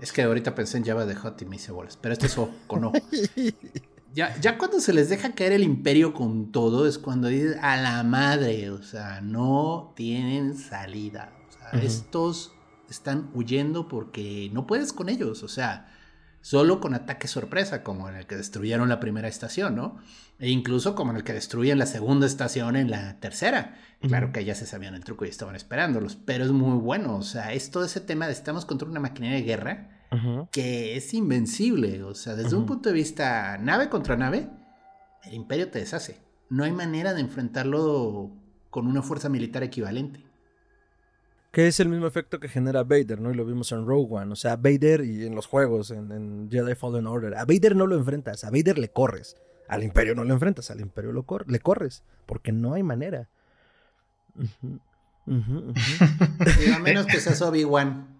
Es 0.00 0.12
que 0.12 0.22
ahorita 0.22 0.54
pensé 0.54 0.78
en 0.78 0.84
Java 0.84 1.06
de 1.06 1.14
Hot 1.14 1.40
y 1.42 1.44
me 1.44 1.56
hice 1.56 1.72
bolas. 1.72 1.96
Pero 1.96 2.12
este 2.12 2.26
es 2.26 2.38
o 2.38 2.50
con 2.66 2.84
O. 2.84 2.92
Ya, 4.14 4.34
ya 4.40 4.58
cuando 4.58 4.80
se 4.80 4.92
les 4.92 5.10
deja 5.10 5.34
caer 5.34 5.52
el 5.52 5.62
imperio 5.62 6.12
con 6.12 6.50
todo, 6.50 6.88
es 6.88 6.98
cuando 6.98 7.28
dices 7.28 7.56
a 7.60 7.76
la 7.76 8.02
madre, 8.02 8.70
o 8.70 8.82
sea, 8.82 9.20
no 9.20 9.92
tienen 9.94 10.56
salida. 10.56 11.30
O 11.48 11.52
sea, 11.52 11.80
estos 11.82 12.52
están 12.90 13.30
huyendo 13.34 13.86
porque 13.86 14.50
no 14.52 14.66
puedes 14.66 14.92
con 14.92 15.08
ellos, 15.08 15.42
o 15.42 15.48
sea, 15.48 15.94
solo 16.40 16.80
con 16.80 16.94
ataque 16.94 17.28
sorpresa, 17.28 17.82
como 17.82 18.08
en 18.08 18.16
el 18.16 18.26
que 18.26 18.36
destruyeron 18.36 18.88
la 18.88 18.98
primera 18.98 19.28
estación, 19.28 19.76
¿no? 19.76 19.98
E 20.38 20.50
incluso 20.50 20.94
como 20.94 21.10
en 21.10 21.16
el 21.16 21.24
que 21.24 21.32
destruyen 21.32 21.78
la 21.78 21.86
segunda 21.86 22.26
estación 22.26 22.76
en 22.76 22.90
la 22.90 23.18
tercera. 23.18 23.76
Claro 24.00 24.32
que 24.32 24.44
ya 24.44 24.54
se 24.54 24.66
sabían 24.66 24.94
el 24.94 25.02
truco 25.02 25.24
y 25.24 25.28
estaban 25.28 25.56
esperándolos, 25.56 26.14
pero 26.14 26.44
es 26.44 26.52
muy 26.52 26.78
bueno, 26.78 27.16
o 27.16 27.22
sea, 27.22 27.52
es 27.52 27.72
todo 27.72 27.84
ese 27.84 28.00
tema 28.00 28.26
de 28.26 28.32
estamos 28.32 28.64
contra 28.64 28.88
una 28.88 29.00
maquinaria 29.00 29.38
de 29.38 29.42
guerra 29.42 29.98
que 30.52 30.96
es 30.96 31.12
invencible. 31.14 32.02
O 32.04 32.14
sea, 32.14 32.34
desde 32.34 32.56
un 32.56 32.66
punto 32.66 32.88
de 32.88 32.94
vista 32.94 33.58
nave 33.58 33.88
contra 33.88 34.16
nave, 34.16 34.48
el 35.24 35.34
imperio 35.34 35.70
te 35.70 35.80
deshace. 35.80 36.20
No 36.48 36.64
hay 36.64 36.72
manera 36.72 37.12
de 37.14 37.20
enfrentarlo 37.20 38.30
con 38.70 38.86
una 38.86 39.02
fuerza 39.02 39.28
militar 39.28 39.62
equivalente. 39.62 40.24
Que 41.50 41.66
es 41.66 41.80
el 41.80 41.88
mismo 41.88 42.06
efecto 42.06 42.40
que 42.40 42.48
genera 42.48 42.84
Vader, 42.84 43.20
¿no? 43.20 43.30
Y 43.30 43.34
lo 43.34 43.44
vimos 43.44 43.72
en 43.72 43.86
Rogue 43.86 44.06
One. 44.10 44.32
O 44.32 44.36
sea, 44.36 44.56
Vader 44.56 45.04
y 45.04 45.26
en 45.26 45.34
los 45.34 45.46
juegos, 45.46 45.90
en, 45.90 46.48
Jedi 46.50 46.74
Fallen 46.74 47.06
Order. 47.06 47.34
A 47.36 47.44
Vader 47.44 47.74
no 47.74 47.86
lo 47.86 47.96
enfrentas, 47.96 48.44
a 48.44 48.50
Vader 48.50 48.78
le 48.78 48.90
corres. 48.90 49.36
Al 49.68 49.84
Imperio 49.84 50.14
no 50.14 50.24
lo 50.24 50.32
enfrentas, 50.32 50.70
al 50.70 50.80
Imperio 50.80 51.12
lo 51.12 51.24
le 51.46 51.60
corres. 51.60 52.02
Porque 52.26 52.52
no 52.52 52.74
hay 52.74 52.82
manera. 52.82 53.28
a 56.74 56.78
menos 56.80 57.06
que 57.06 57.20
seas 57.20 57.42
Obi-Wan. 57.42 58.18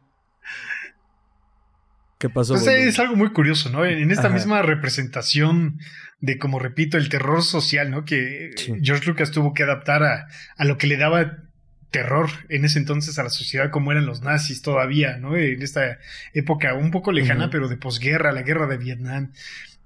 ¿Qué 2.19 2.29
pasó? 2.29 2.55
Pues 2.55 2.67
es 2.67 2.99
algo 2.99 3.15
muy 3.17 3.31
curioso, 3.31 3.71
¿no? 3.71 3.85
En 3.87 4.11
esta 4.11 4.29
misma 4.29 4.61
representación 4.63 5.79
de, 6.21 6.37
como 6.39 6.59
repito, 6.59 6.99
el 6.99 7.09
terror 7.09 7.43
social, 7.43 7.91
¿no? 7.91 8.05
Que 8.05 8.51
George 8.83 9.07
Lucas 9.07 9.31
tuvo 9.31 9.55
que 9.55 9.63
adaptar 9.63 10.03
a, 10.03 10.27
a, 10.57 10.65
lo 10.65 10.79
que 10.79 10.89
le 10.89 10.97
daba 10.97 11.45
terror 11.91 12.29
en 12.49 12.65
ese 12.65 12.79
entonces 12.79 13.19
a 13.19 13.23
la 13.23 13.31
sociedad 13.31 13.71
como 13.71 13.93
eran 13.93 14.05
los 14.05 14.23
nazis 14.23 14.63
todavía, 14.63 15.17
¿no? 15.17 15.37
En 15.37 15.63
esta 15.63 15.99
época 16.35 16.75
un 16.75 16.91
poco 16.91 17.13
lejana, 17.13 17.51
pero 17.51 17.69
de 17.69 17.77
posguerra, 17.77 18.33
la 18.33 18.43
guerra 18.43 18.67
de 18.67 18.79
Vietnam. 18.79 19.33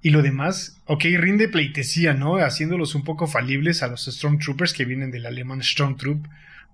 Y 0.03 0.11
lo 0.11 0.23
demás, 0.23 0.81
ok, 0.87 1.05
rinde 1.17 1.49
pleitesía, 1.49 2.13
¿no? 2.13 2.37
Haciéndolos 2.37 2.95
un 2.95 3.05
poco 3.05 3.27
falibles 3.27 3.83
a 3.83 3.87
los 3.87 4.05
Stormtroopers 4.05 4.73
que 4.73 4.85
vienen 4.85 5.11
del 5.11 5.27
alemán 5.27 5.63
Stormtroop 5.63 6.27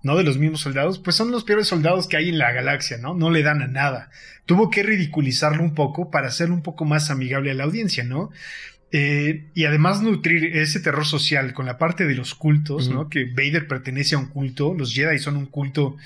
¿no? 0.03 0.15
De 0.15 0.23
los 0.23 0.37
mismos 0.37 0.61
soldados, 0.61 0.99
pues 0.99 1.15
son 1.15 1.31
los 1.31 1.43
peores 1.43 1.67
soldados 1.67 2.07
que 2.07 2.17
hay 2.17 2.29
en 2.29 2.37
la 2.37 2.51
galaxia, 2.51 2.97
¿no? 2.97 3.13
No 3.13 3.29
le 3.29 3.43
dan 3.43 3.61
a 3.61 3.67
nada. 3.67 4.09
Tuvo 4.45 4.69
que 4.69 4.83
ridiculizarlo 4.83 5.63
un 5.63 5.75
poco 5.75 6.09
para 6.09 6.27
hacerlo 6.27 6.55
un 6.55 6.63
poco 6.63 6.85
más 6.85 7.11
amigable 7.11 7.51
a 7.51 7.53
la 7.53 7.65
audiencia, 7.65 8.03
¿no? 8.03 8.31
Eh, 8.91 9.45
y 9.53 9.65
además 9.65 10.01
nutrir 10.01 10.57
ese 10.57 10.79
terror 10.79 11.05
social 11.05 11.53
con 11.53 11.65
la 11.65 11.77
parte 11.77 12.05
de 12.05 12.15
los 12.15 12.33
cultos, 12.33 12.89
¿no? 12.89 13.09
Que 13.09 13.25
Vader 13.25 13.67
pertenece 13.67 14.15
a 14.15 14.19
un 14.19 14.27
culto, 14.27 14.73
los 14.73 14.93
Jedi 14.93 15.19
son 15.19 15.35
un 15.37 15.45
culto 15.45 15.97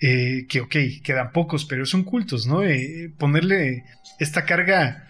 eh, 0.00 0.46
que, 0.48 0.60
ok, 0.60 0.76
quedan 1.02 1.32
pocos, 1.32 1.64
pero 1.64 1.84
son 1.84 2.04
cultos, 2.04 2.46
¿no? 2.46 2.62
Eh, 2.62 3.10
ponerle 3.18 3.84
esta 4.18 4.44
carga, 4.46 5.08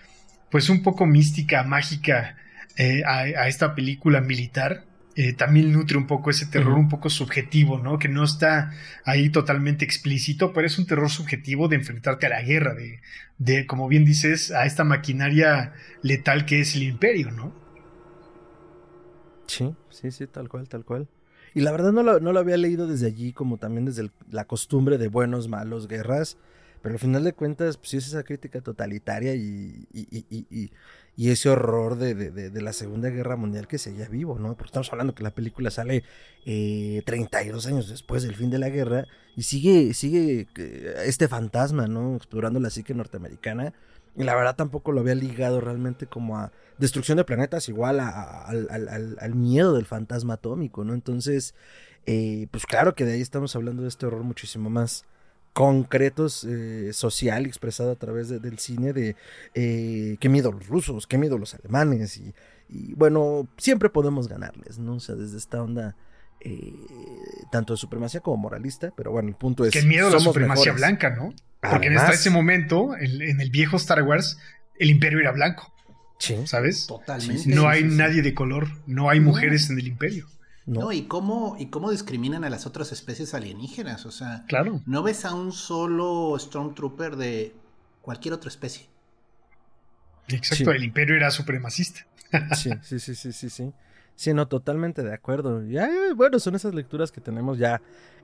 pues 0.53 0.69
un 0.69 0.83
poco 0.83 1.07
mística, 1.07 1.65
mágica 1.65 2.37
a 3.07 3.49
esta 3.49 3.75
película 3.75 4.21
militar, 4.21 4.85
eh, 5.15 5.35
también 5.35 5.73
nutre 5.73 5.99
un 5.99 6.07
poco 6.07 6.31
ese 6.31 6.47
terror 6.47 6.73
un 6.73 6.89
poco 6.89 7.11
subjetivo, 7.11 7.79
¿no? 7.79 7.99
Que 7.99 8.09
no 8.09 8.25
está 8.25 8.73
ahí 9.05 9.29
totalmente 9.29 9.85
explícito, 9.85 10.55
pero 10.55 10.67
es 10.67 10.79
un 10.79 10.87
terror 10.87 11.11
subjetivo 11.11 11.69
de 11.69 11.77
enfrentarte 11.77 12.27
a 12.27 12.31
la 12.31 12.43
guerra, 12.43 12.75
de, 12.75 13.01
de 13.37 13.67
como 13.67 13.89
bien 13.89 14.07
dices, 14.07 14.53
a 14.53 14.65
esta 14.65 14.85
maquinaria 14.85 15.75
letal 16.03 16.47
que 16.47 16.61
es 16.61 16.75
el 16.77 16.85
imperio, 16.85 17.31
¿no? 17.31 17.53
Sí, 19.47 19.75
sí, 19.91 20.11
sí, 20.11 20.27
tal 20.27 20.49
cual, 20.49 20.67
tal 20.69 20.85
cual. 20.87 21.09
Y 21.53 21.61
la 21.61 21.73
verdad 21.73 21.93
no 21.93 22.03
lo, 22.03 22.19
no 22.21 22.33
lo 22.33 22.41
había 22.41 22.57
leído 22.57 22.87
desde 22.87 23.07
allí, 23.07 23.35
como 23.35 23.59
también 23.59 23.85
desde 23.85 24.11
la 24.31 24.47
costumbre 24.47 24.97
de 24.97 25.09
buenos, 25.09 25.49
malos, 25.49 25.89
guerras, 25.89 26.39
pero 26.83 26.95
al 26.95 26.99
final 26.99 27.25
de 27.25 27.33
cuentas, 27.33 27.77
pues 27.77 27.91
sí 27.91 27.97
es 27.99 28.09
esa 28.09 28.25
crítica 28.25 28.61
totalitaria 28.61 29.35
y, 29.35 29.87
y, 29.93 30.27
y, 30.31 30.73
y 31.17 31.31
ese 31.31 31.51
horror 31.51 31.97
de, 31.97 32.15
de, 32.15 32.63
la 32.63 32.73
Segunda 32.73 33.11
Guerra 33.11 33.37
Mundial 33.37 33.69
que 33.69 33.79
seguía 33.79 34.09
vivo, 34.09 34.39
¿no? 34.39 34.57
Porque 34.57 34.71
estamos 34.71 34.91
hablando 34.93 35.15
que 35.15 35.23
la 35.23 35.31
película 35.31 35.71
sale 35.71 36.05
eh, 36.47 37.03
32 37.05 37.67
años 37.67 37.89
después 37.89 38.23
del 38.23 38.35
fin 38.35 38.51
de 38.51 38.59
la 38.59 38.71
guerra 38.71 39.07
y 39.37 39.43
sigue, 39.43 39.93
sigue 39.93 40.49
eh, 40.57 40.95
este 41.05 41.29
fantasma, 41.29 41.87
¿no? 41.87 42.17
Explorando 42.17 42.61
la 42.61 42.71
psique 42.71 42.95
norteamericana. 42.95 43.75
Y 44.17 44.25
la 44.25 44.35
verdad 44.35 44.57
tampoco 44.57 44.93
lo 44.93 45.01
había 45.01 45.15
ligado 45.15 45.61
realmente 45.61 46.07
como 46.07 46.39
a 46.39 46.51
destrucción 46.79 47.17
de 47.17 47.25
planetas, 47.25 47.69
igual 47.69 48.01
a, 48.01 48.47
al, 48.47 49.35
miedo 49.35 49.75
del 49.75 49.87
fantasma 49.87 50.35
atómico, 50.35 50.85
¿no? 50.85 50.95
Entonces, 50.95 51.55
eh, 52.07 52.49
pues 52.51 52.67
claro 52.67 52.95
que 52.95 53.05
de 53.05 53.15
ahí 53.15 53.21
estamos 53.21 53.55
hablando 53.55 53.83
de 53.83 53.89
este 53.89 54.07
horror 54.07 54.23
muchísimo 54.23 54.69
más 54.71 55.05
concretos 55.53 56.45
eh, 56.45 56.93
social 56.93 57.47
expresado 57.47 57.93
a 57.93 57.97
través 57.97 58.29
del 58.29 58.59
cine 58.59 58.93
de 58.93 59.17
eh, 59.55 60.17
qué 60.19 60.29
miedo 60.29 60.51
los 60.51 60.67
rusos, 60.67 61.07
qué 61.07 61.19
miedo 61.19 61.39
los 61.39 61.55
alemanes 61.55 62.17
y, 62.19 62.35
bueno, 62.95 63.49
siempre 63.59 63.91
podemos 63.91 64.29
ganarles, 64.29 64.79
¿no? 64.79 64.95
O 64.95 65.01
sea, 65.01 65.15
desde 65.15 65.37
esta 65.37 65.63
onda 65.63 65.95
eh, 66.41 66.73
tanto 67.51 67.75
de 67.75 67.77
supremacía 67.77 68.21
como 68.21 68.39
moralista, 68.39 68.93
pero 68.97 69.11
bueno, 69.11 69.29
el 69.29 69.35
punto 69.35 69.67
es... 69.67 69.73
Qué 69.73 69.83
miedo 69.83 70.09
la 70.09 70.21
supremacía 70.21 70.73
blanca, 70.73 71.11
¿no? 71.11 71.35
Porque 71.61 71.89
en 71.89 71.99
ese 71.99 72.31
momento, 72.31 72.97
en, 72.97 73.41
el 73.41 73.51
viejo 73.51 73.77
Star 73.77 74.03
Wars, 74.03 74.39
el 74.79 74.89
imperio 74.89 75.21
era 75.21 75.33
blanco. 75.33 75.73
Sí. 76.19 76.37
¿Sabes? 76.47 76.87
Totalmente. 76.87 77.49
No 77.51 77.69
hay 77.69 77.85
nadie 77.85 78.23
de 78.23 78.33
color, 78.33 78.69
no 78.87 79.11
hay 79.11 79.21
mujeres 79.21 79.69
en 79.69 79.79
el 79.79 79.87
imperio. 79.87 80.27
No. 80.65 80.93
y 80.93 81.03
cómo, 81.03 81.57
y 81.59 81.67
cómo 81.67 81.91
discriminan 81.91 82.45
a 82.45 82.51
las 82.51 82.67
otras 82.67 82.93
especies 82.93 83.35
alienígenas. 83.35 84.07
O 84.07 84.11
sea, 84.11 84.45
claro. 84.47 84.81
no 84.87 85.03
ves 85.03 85.25
a 85.25 85.35
un 85.35 85.53
solo 85.53 86.37
Stormtrooper 86.39 87.17
de 87.17 87.55
cualquier 88.01 88.35
otra 88.35 88.49
especie. 88.49 88.87
Exacto, 90.29 90.71
el 90.71 90.85
imperio 90.85 91.17
era 91.17 91.31
supremacista. 91.31 92.07
sí, 92.55 92.71
sí, 92.83 92.99
sí, 93.01 93.15
sí, 93.15 93.33
sí, 93.33 93.51
sí. 93.51 93.73
Sí, 94.15 94.35
no, 94.35 94.47
totalmente 94.47 95.03
de 95.03 95.13
acuerdo. 95.13 95.65
Ya, 95.65 95.89
bueno, 96.15 96.39
son 96.39 96.55
esas 96.55 96.75
lecturas 96.75 97.11
que 97.11 97.21
tenemos 97.21 97.59
ya 97.59 97.81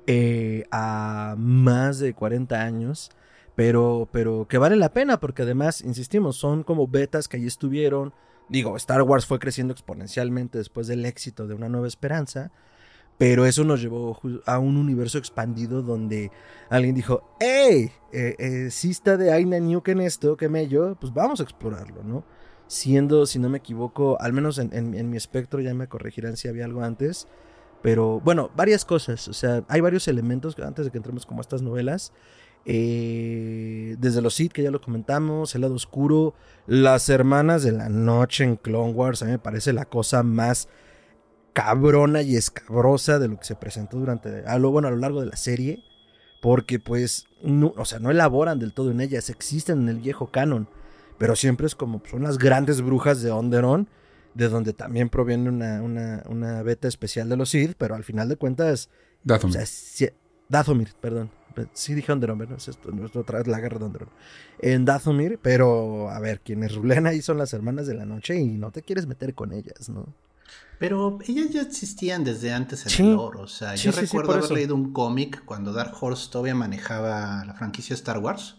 eh, 0.07 0.65
a 0.71 1.35
más 1.39 1.99
de 1.99 2.15
40 2.15 2.63
años, 2.63 3.11
pero, 3.57 4.09
pero 4.13 4.47
que 4.47 4.59
vale 4.59 4.77
la 4.77 4.93
pena 4.93 5.19
porque 5.19 5.43
además, 5.43 5.81
insistimos, 5.81 6.37
son 6.37 6.63
como 6.63 6.87
betas 6.87 7.27
que 7.27 7.39
ahí 7.39 7.47
estuvieron, 7.47 8.13
Digo, 8.49 8.77
Star 8.77 9.03
Wars 9.03 9.27
fue 9.27 9.39
creciendo 9.39 9.73
exponencialmente 9.73 10.59
después 10.59 10.87
del 10.87 11.05
éxito 11.05 11.47
de 11.47 11.55
Una 11.55 11.69
Nueva 11.69 11.87
Esperanza, 11.87 12.51
pero 13.19 13.45
eso 13.45 13.65
nos 13.65 13.83
llevó 13.83 14.19
a 14.47 14.59
un 14.59 14.77
universo 14.77 15.19
expandido 15.19 15.83
donde 15.83 16.31
alguien 16.71 16.95
dijo, 16.95 17.35
¡Ey! 17.41 17.91
Eh, 18.13 18.37
eh, 18.39 18.71
si 18.71 18.91
está 18.91 19.17
de 19.17 19.33
Aina 19.33 19.59
Nuke 19.59 19.91
en 19.91 20.01
esto, 20.01 20.37
que 20.37 20.49
me 20.49 20.69
yo, 20.69 20.95
pues 20.95 21.13
vamos 21.13 21.41
a 21.41 21.43
explorarlo, 21.43 22.03
¿no? 22.05 22.25
Siendo, 22.69 23.27
si 23.27 23.39
no 23.39 23.49
me 23.49 23.59
equivoco, 23.59 24.19
al 24.21 24.33
menos 24.33 24.59
en, 24.59 25.11
mi 25.11 25.17
espectro, 25.17 25.61
ya 25.61 25.75
me 25.75 25.89
corregirán 25.89 26.37
si 26.37 26.49
había 26.49 26.65
algo 26.65 26.83
antes, 26.83 27.27
pero 27.83 28.21
bueno, 28.21 28.51
varias 28.55 28.85
cosas, 28.85 29.27
o 29.29 29.33
sea, 29.33 29.65
hay 29.69 29.81
varios 29.81 30.07
elementos, 30.07 30.57
antes 30.59 30.85
de 30.85 30.91
que 30.91 30.99
entremos 30.99 31.25
como 31.27 31.41
a 31.41 31.43
estas 31.43 31.63
novelas, 31.63 32.13
Eh, 32.71 33.97
desde 33.99 34.21
los 34.21 34.35
Sith, 34.35 34.53
que 34.53 34.63
ya 34.63 34.71
lo 34.71 34.83
comentamos, 34.83 35.55
el 35.55 35.63
lado 35.63 35.75
oscuro, 35.75 36.35
las 36.67 37.09
hermanas 37.09 37.63
de 37.63 37.73
la 37.73 37.89
noche 37.89 38.45
en 38.45 38.57
Clone 38.57 38.93
Wars, 38.93 39.23
a 39.23 39.25
mí 39.25 39.31
me 39.31 39.39
parece 39.39 39.73
la 39.73 39.87
cosa 39.87 40.23
más 40.23 40.69
cabrona 41.55 42.21
y 42.21 42.37
escabrosa 42.37 43.19
de 43.19 43.29
lo 43.29 43.39
que 43.39 43.47
se 43.47 43.55
presentó 43.55 43.97
durante, 43.97 44.45
a 44.47 44.59
lo, 44.59 44.71
bueno, 44.71 44.89
a 44.89 44.91
lo 44.91 44.99
largo 44.99 45.23
de 45.23 45.29
la 45.29 45.37
serie, 45.37 45.83
porque 46.43 46.79
pues, 46.79 47.25
no, 47.43 47.73
o 47.79 47.87
sea, 47.87 48.01
no 48.01 48.11
elaboran 48.11 48.59
del 48.59 48.75
todo 48.75 48.91
en 48.91 49.01
ellas, 49.01 49.31
existen 49.31 49.81
en 49.81 49.89
el 49.89 50.01
viejo 50.01 50.31
canon, 50.31 50.69
pero 51.17 51.37
siempre 51.37 51.67
es 51.67 51.75
como, 51.75 52.03
son 52.11 52.23
las 52.23 52.37
grandes 52.37 52.83
brujas 52.83 53.23
de 53.23 53.31
Onderon, 53.31 53.89
de 54.35 54.51
donde 54.51 54.75
también 54.75 55.09
proviene 55.09 55.49
una, 55.49 55.81
una, 55.81 56.23
una 56.29 56.63
beta 56.63 56.87
especial 56.87 57.31
de 57.31 57.39
los 57.39 57.49
Sith, 57.49 57.77
pero 57.79 57.95
al 57.95 58.05
final 58.05 58.29
de 58.29 58.37
cuentas... 58.37 58.91
Dathomir. 59.25 59.57
O 59.57 59.67
sea, 59.67 60.11
Dathomir, 60.51 60.93
perdón. 61.01 61.31
Sí 61.73 61.95
dije 61.95 62.13
Onderon, 62.13 62.39
¿verdad? 62.39 62.59
Es 62.59 62.69
esto, 62.69 62.91
otra 63.15 63.39
vez 63.39 63.49
la 63.49 63.61
guerra 63.61 63.79
de 63.79 63.85
Onderon. 63.87 64.09
En 64.59 64.85
Dathomir, 64.85 65.39
pero 65.41 66.11
a 66.11 66.19
ver, 66.21 66.41
quienes 66.41 66.75
rulen 66.75 67.07
ahí 67.07 67.23
son 67.23 67.39
las 67.39 67.53
hermanas 67.53 67.87
de 67.87 67.95
la 67.95 68.05
noche 68.05 68.37
y 68.37 68.47
no 68.47 68.71
te 68.71 68.83
quieres 68.83 69.07
meter 69.07 69.35
con 69.35 69.53
ellas, 69.53 69.89
¿no? 69.89 70.07
Pero 70.79 71.19
ellas 71.27 71.51
ya 71.51 71.63
existían 71.63 72.23
desde 72.23 72.53
antes 72.53 72.87
en 72.87 73.07
el 73.07 73.13
lore. 73.15 73.41
O 73.41 73.49
sea, 73.49 73.75
yo 73.75 73.91
recuerdo 73.91 74.33
haber 74.33 74.51
leído 74.53 74.75
un 74.75 74.93
cómic 74.93 75.45
cuando 75.45 75.73
Dark 75.73 75.93
Horse 76.01 76.31
todavía 76.31 76.55
manejaba 76.55 77.45
la 77.45 77.55
franquicia 77.55 77.95
Star 77.95 78.19
Wars. 78.19 78.57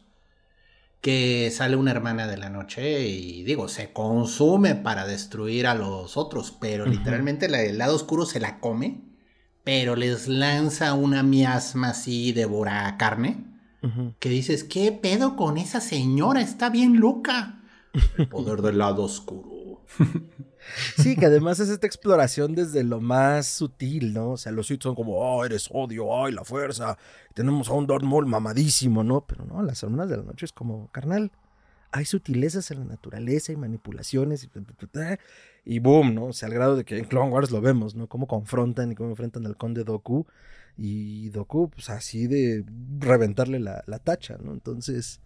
Que 1.02 1.50
sale 1.50 1.78
una 1.78 1.92
hermana 1.92 2.28
de 2.28 2.36
la 2.36 2.50
noche 2.50 3.08
y 3.08 3.44
digo, 3.44 3.70
se 3.70 3.94
consume 3.94 4.76
para 4.76 5.08
destruir 5.08 5.66
a 5.66 5.74
los 5.74 6.18
otros, 6.18 6.52
pero 6.60 6.86
literalmente 6.86 7.46
el 7.46 7.78
lado 7.78 7.96
oscuro 7.96 8.26
se 8.26 8.42
la 8.42 8.60
come, 8.60 9.09
pero 9.70 9.96
les 9.96 10.28
lanza 10.28 10.96
una 10.96 11.22
miasma 11.22 11.90
así, 11.90 12.32
devora 12.32 12.98
carne, 12.98 13.46
que 14.18 14.28
dices, 14.28 14.64
¿qué 14.64 14.92
pedo 14.92 15.36
con 15.36 15.60
esa 15.60 15.80
señora? 15.80 16.42
Está 16.42 16.72
bien 16.72 17.00
loca. 17.00 17.62
El 18.18 18.28
poder 18.28 18.64
del 18.64 18.80
lado 18.80 19.04
oscuro. 19.04 19.84
Sí, 20.98 21.16
que 21.16 21.26
además 21.26 21.60
es 21.60 21.70
esta 21.70 21.88
exploración 21.88 22.54
desde 22.54 22.84
lo 22.84 23.00
más 23.00 23.48
sutil, 23.48 24.14
¿no? 24.14 24.32
O 24.32 24.38
sea, 24.38 24.52
los 24.52 24.68
Sith 24.68 24.84
son 24.84 24.94
como, 24.94 25.14
oh, 25.14 25.44
eres 25.44 25.68
odio, 25.72 26.24
ay, 26.24 26.32
la 26.32 26.44
fuerza. 26.44 26.98
Tenemos 27.34 27.70
a 27.70 27.74
un 27.74 27.88
Darth 27.88 28.04
Maul 28.04 28.28
mamadísimo, 28.28 29.04
¿no? 29.04 29.26
Pero 29.26 29.46
no, 29.46 29.64
las 29.64 29.82
hermanas 29.82 30.10
de 30.10 30.18
la 30.18 30.24
noche 30.24 30.46
es 30.46 30.52
como, 30.52 30.92
carnal, 30.92 31.32
hay 31.92 32.06
sutilezas 32.06 32.70
en 32.72 32.80
la 32.80 32.86
naturaleza 32.86 33.52
y 33.52 33.56
manipulaciones 33.56 34.44
y, 34.44 34.50
y 35.70 35.78
boom, 35.78 36.16
¿no? 36.16 36.26
O 36.26 36.34
sea, 36.34 36.48
al 36.48 36.56
grado 36.56 36.76
de 36.76 36.84
que 36.84 36.98
en 36.98 37.06
Clone 37.06 37.30
Wars 37.30 37.52
lo 37.52 37.62
vemos, 37.62 37.94
¿no? 37.94 38.08
Cómo 38.08 38.26
confrontan 38.26 38.92
y 38.92 38.96
cómo 38.96 39.12
enfrentan 39.12 39.46
al 39.46 39.56
conde 39.56 39.84
Doku 39.84 40.26
y 40.76 41.30
Doku, 41.30 41.70
pues 41.70 41.92
así 41.92 42.26
de 42.26 42.66
reventarle 42.98 43.60
la, 43.60 43.84
la 43.86 44.00
tacha, 44.00 44.40
¿no? 44.44 44.52
Entonces, 44.52 45.22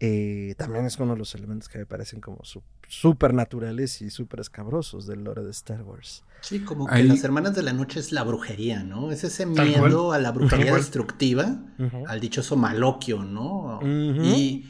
eh, 0.00 0.54
también 0.56 0.86
es 0.86 0.98
uno 0.98 1.12
de 1.12 1.18
los 1.18 1.34
elementos 1.34 1.68
que 1.68 1.76
me 1.76 1.84
parecen 1.84 2.22
como 2.22 2.40
súper 2.88 3.34
naturales 3.34 4.00
y 4.00 4.08
súper 4.08 4.40
escabrosos 4.40 5.06
del 5.06 5.24
lore 5.24 5.42
de 5.42 5.50
Star 5.50 5.82
Wars. 5.82 6.24
Sí, 6.40 6.60
como 6.60 6.86
que 6.86 7.04
las 7.04 7.22
hermanas 7.22 7.54
de 7.54 7.62
la 7.62 7.74
noche 7.74 8.00
es 8.00 8.12
la 8.12 8.22
brujería, 8.22 8.82
¿no? 8.84 9.12
Es 9.12 9.24
ese 9.24 9.44
miedo 9.44 10.12
a 10.12 10.18
la 10.18 10.32
brujería 10.32 10.74
destructiva, 10.74 11.66
al 12.06 12.18
dichoso 12.18 12.56
maloquio, 12.56 13.24
¿no? 13.24 13.78
Y 13.82 14.64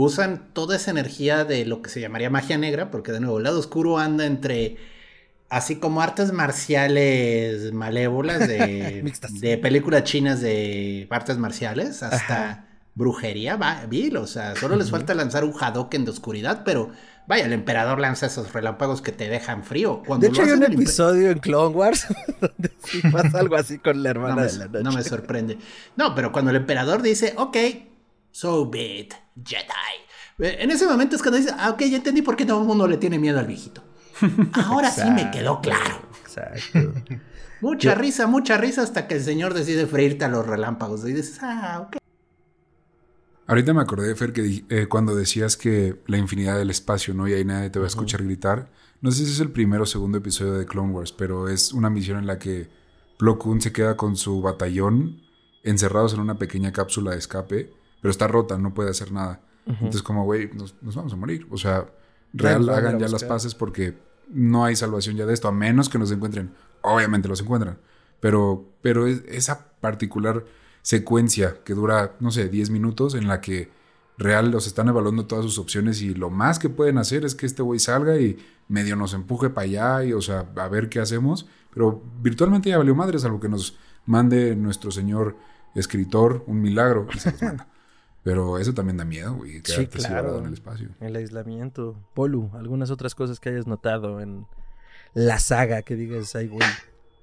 usan 0.00 0.50
toda 0.52 0.76
esa 0.76 0.92
energía 0.92 1.44
de 1.44 1.64
lo 1.64 1.82
que 1.82 1.90
se 1.90 2.00
llamaría 2.00 2.30
magia 2.30 2.56
negra, 2.56 2.88
porque 2.92 3.10
de 3.10 3.18
nuevo, 3.18 3.38
el 3.38 3.44
lado 3.44 3.58
oscuro 3.58 3.98
anda 3.98 4.26
entre 4.26 4.76
así 5.48 5.76
como 5.76 6.00
artes 6.00 6.32
marciales 6.32 7.72
malévolas 7.72 8.46
de, 8.46 9.12
de 9.40 9.58
películas 9.58 10.04
chinas 10.04 10.40
de 10.40 11.08
artes 11.10 11.36
marciales, 11.38 12.04
hasta 12.04 12.66
brujería 12.94 13.58
vil, 13.88 14.16
o 14.18 14.28
sea, 14.28 14.54
solo 14.54 14.76
les 14.76 14.90
falta 14.90 15.14
lanzar 15.14 15.42
un 15.42 15.52
Hadoken 15.58 16.04
de 16.04 16.12
oscuridad, 16.12 16.62
pero 16.64 16.92
vaya, 17.26 17.46
el 17.46 17.52
emperador 17.52 17.98
lanza 17.98 18.26
esos 18.26 18.52
relámpagos 18.52 19.02
que 19.02 19.10
te 19.10 19.28
dejan 19.28 19.64
frío. 19.64 20.04
Cuando 20.06 20.26
de 20.26 20.30
hecho, 20.30 20.42
hay 20.42 20.52
un 20.52 20.62
episodio 20.62 21.30
en 21.30 21.40
Clone 21.40 21.74
Wars 21.74 22.06
donde 22.40 22.70
sí 22.84 23.00
pasa 23.12 23.40
algo 23.40 23.56
así 23.56 23.78
con 23.78 24.00
la 24.04 24.10
hermana 24.10 24.44
de 24.44 24.58
la 24.58 24.66
noche. 24.66 24.84
No 24.84 24.92
me 24.92 25.02
sorprende. 25.02 25.58
No, 25.96 26.14
pero 26.14 26.30
cuando 26.30 26.52
el 26.52 26.56
emperador 26.56 27.02
dice, 27.02 27.34
ok, 27.36 27.56
so 28.30 28.70
be 28.70 28.98
it, 29.00 29.14
Jedi. 29.44 30.44
Eh, 30.46 30.58
en 30.60 30.70
ese 30.70 30.86
momento 30.86 31.16
es 31.16 31.22
cuando 31.22 31.38
dice, 31.38 31.52
ah, 31.58 31.70
ok, 31.70 31.82
ya 31.82 31.96
entendí 31.96 32.22
por 32.22 32.36
qué 32.36 32.44
todo 32.44 32.60
el 32.60 32.66
mundo 32.66 32.86
le 32.86 32.96
tiene 32.96 33.18
miedo 33.18 33.38
al 33.38 33.46
viejito. 33.46 33.82
Ahora 34.52 34.90
sí 34.90 35.10
me 35.10 35.30
quedó 35.30 35.60
claro. 35.60 36.02
Exacto. 36.22 36.94
mucha 37.60 37.94
risa, 37.94 38.26
mucha 38.26 38.56
risa 38.56 38.82
hasta 38.82 39.06
que 39.06 39.16
el 39.16 39.22
señor 39.22 39.54
decide 39.54 39.86
freírte 39.86 40.24
a 40.24 40.28
los 40.28 40.46
relámpagos. 40.46 41.04
Y 41.08 41.12
dices, 41.12 41.38
ah, 41.42 41.86
ok. 41.86 41.96
Ahorita 43.46 43.72
me 43.72 43.80
acordé, 43.80 44.14
Fer, 44.14 44.32
que 44.32 44.64
eh, 44.68 44.86
cuando 44.88 45.14
decías 45.14 45.56
que 45.56 46.02
la 46.06 46.18
infinidad 46.18 46.58
del 46.58 46.68
espacio, 46.70 47.14
¿no? 47.14 47.26
Y 47.26 47.32
ahí 47.32 47.44
nadie 47.44 47.70
te 47.70 47.78
va 47.78 47.86
a 47.86 47.88
escuchar 47.88 48.22
gritar. 48.22 48.70
No 49.00 49.10
sé 49.10 49.24
si 49.24 49.32
es 49.32 49.40
el 49.40 49.50
primero 49.50 49.84
o 49.84 49.86
segundo 49.86 50.18
episodio 50.18 50.54
de 50.54 50.66
Clone 50.66 50.92
Wars, 50.92 51.12
pero 51.12 51.48
es 51.48 51.72
una 51.72 51.88
misión 51.88 52.18
en 52.18 52.26
la 52.26 52.38
que 52.38 52.68
Plo 53.16 53.38
Koon 53.38 53.60
se 53.60 53.72
queda 53.72 53.96
con 53.96 54.16
su 54.16 54.42
batallón 54.42 55.22
encerrados 55.62 56.14
en 56.14 56.20
una 56.20 56.38
pequeña 56.38 56.72
cápsula 56.72 57.12
de 57.12 57.18
escape, 57.18 57.72
pero 58.08 58.12
está 58.12 58.26
rota, 58.26 58.56
no 58.56 58.72
puede 58.72 58.88
hacer 58.88 59.12
nada. 59.12 59.42
Entonces, 59.66 60.02
como, 60.02 60.24
güey, 60.24 60.50
nos, 60.54 60.74
vamos 60.80 61.12
a 61.12 61.16
morir. 61.16 61.46
O 61.50 61.58
sea, 61.58 61.84
real, 62.32 62.66
hagan 62.70 62.98
ya 62.98 63.06
las 63.06 63.22
paces 63.22 63.54
porque 63.54 63.98
no 64.30 64.64
hay 64.64 64.76
salvación 64.76 65.14
ya 65.16 65.26
de 65.26 65.34
esto, 65.34 65.46
a 65.46 65.52
menos 65.52 65.90
que 65.90 65.98
nos 65.98 66.10
encuentren. 66.10 66.54
Obviamente 66.80 67.28
los 67.28 67.42
encuentran. 67.42 67.78
Pero, 68.18 68.64
pero 68.80 69.06
esa 69.06 69.72
particular 69.82 70.46
secuencia 70.80 71.58
que 71.64 71.74
dura, 71.74 72.16
no 72.18 72.30
sé, 72.30 72.48
10 72.48 72.70
minutos 72.70 73.14
en 73.14 73.28
la 73.28 73.42
que 73.42 73.70
real 74.16 74.50
los 74.52 74.66
están 74.66 74.88
evaluando 74.88 75.26
todas 75.26 75.44
sus 75.44 75.58
opciones 75.58 76.00
y 76.00 76.14
lo 76.14 76.30
más 76.30 76.58
que 76.58 76.70
pueden 76.70 76.96
hacer 76.96 77.26
es 77.26 77.34
que 77.34 77.44
este 77.44 77.60
güey 77.60 77.78
salga 77.78 78.16
y 78.16 78.38
medio 78.68 78.96
nos 78.96 79.12
empuje 79.12 79.50
para 79.50 79.66
allá 79.66 80.04
y, 80.04 80.14
o 80.14 80.22
sea, 80.22 80.46
a 80.56 80.68
ver 80.68 80.88
qué 80.88 81.00
hacemos. 81.00 81.46
Pero 81.74 82.02
virtualmente 82.22 82.70
ya 82.70 82.78
valió 82.78 82.94
madres, 82.94 83.26
algo 83.26 83.38
que 83.38 83.50
nos 83.50 83.76
mande 84.06 84.56
nuestro 84.56 84.90
señor 84.90 85.36
escritor 85.74 86.42
un 86.46 86.62
milagro 86.62 87.06
Pero 88.28 88.58
eso 88.58 88.74
también 88.74 88.98
da 88.98 89.06
miedo, 89.06 89.32
güey, 89.36 89.62
sí, 89.64 89.86
claro. 89.86 90.40
en 90.40 90.48
el 90.48 90.52
espacio. 90.52 90.90
El 91.00 91.16
aislamiento. 91.16 91.98
Polu, 92.12 92.50
algunas 92.52 92.90
otras 92.90 93.14
cosas 93.14 93.40
que 93.40 93.48
hayas 93.48 93.66
notado 93.66 94.20
en 94.20 94.44
la 95.14 95.38
saga 95.38 95.80
que 95.80 95.96
digas, 95.96 96.36
ay, 96.36 96.48
güey. 96.48 96.68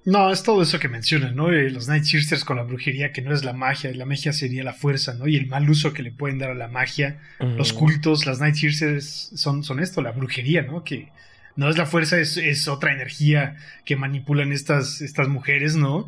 No, 0.05 0.31
es 0.31 0.41
todo 0.41 0.63
eso 0.63 0.79
que 0.79 0.89
mencionan, 0.89 1.35
¿no? 1.35 1.51
Eh, 1.51 1.69
los 1.69 1.87
Night 1.87 2.05
Sisters 2.05 2.43
con 2.43 2.57
la 2.57 2.63
brujería, 2.63 3.11
que 3.11 3.21
no 3.21 3.35
es 3.35 3.43
la 3.43 3.53
magia, 3.53 3.93
la 3.93 4.07
magia 4.07 4.33
sería 4.33 4.63
la 4.63 4.73
fuerza, 4.73 5.13
¿no? 5.13 5.27
Y 5.27 5.35
el 5.35 5.45
mal 5.45 5.69
uso 5.69 5.93
que 5.93 6.01
le 6.01 6.11
pueden 6.11 6.39
dar 6.39 6.49
a 6.49 6.55
la 6.55 6.69
magia, 6.69 7.21
los 7.39 7.71
cultos, 7.73 8.25
las 8.25 8.39
Night 8.39 8.55
Sisters 8.55 9.29
son, 9.35 9.63
son 9.63 9.81
esto, 9.81 10.01
la 10.01 10.11
brujería, 10.11 10.63
¿no? 10.63 10.83
Que 10.83 11.11
no 11.55 11.69
es 11.69 11.77
la 11.77 11.85
fuerza, 11.85 12.17
es, 12.17 12.67
otra 12.67 12.93
energía 12.93 13.57
que 13.85 13.95
manipulan 13.95 14.51
estas, 14.51 15.01
estas 15.01 15.27
mujeres, 15.27 15.75
¿no? 15.75 16.07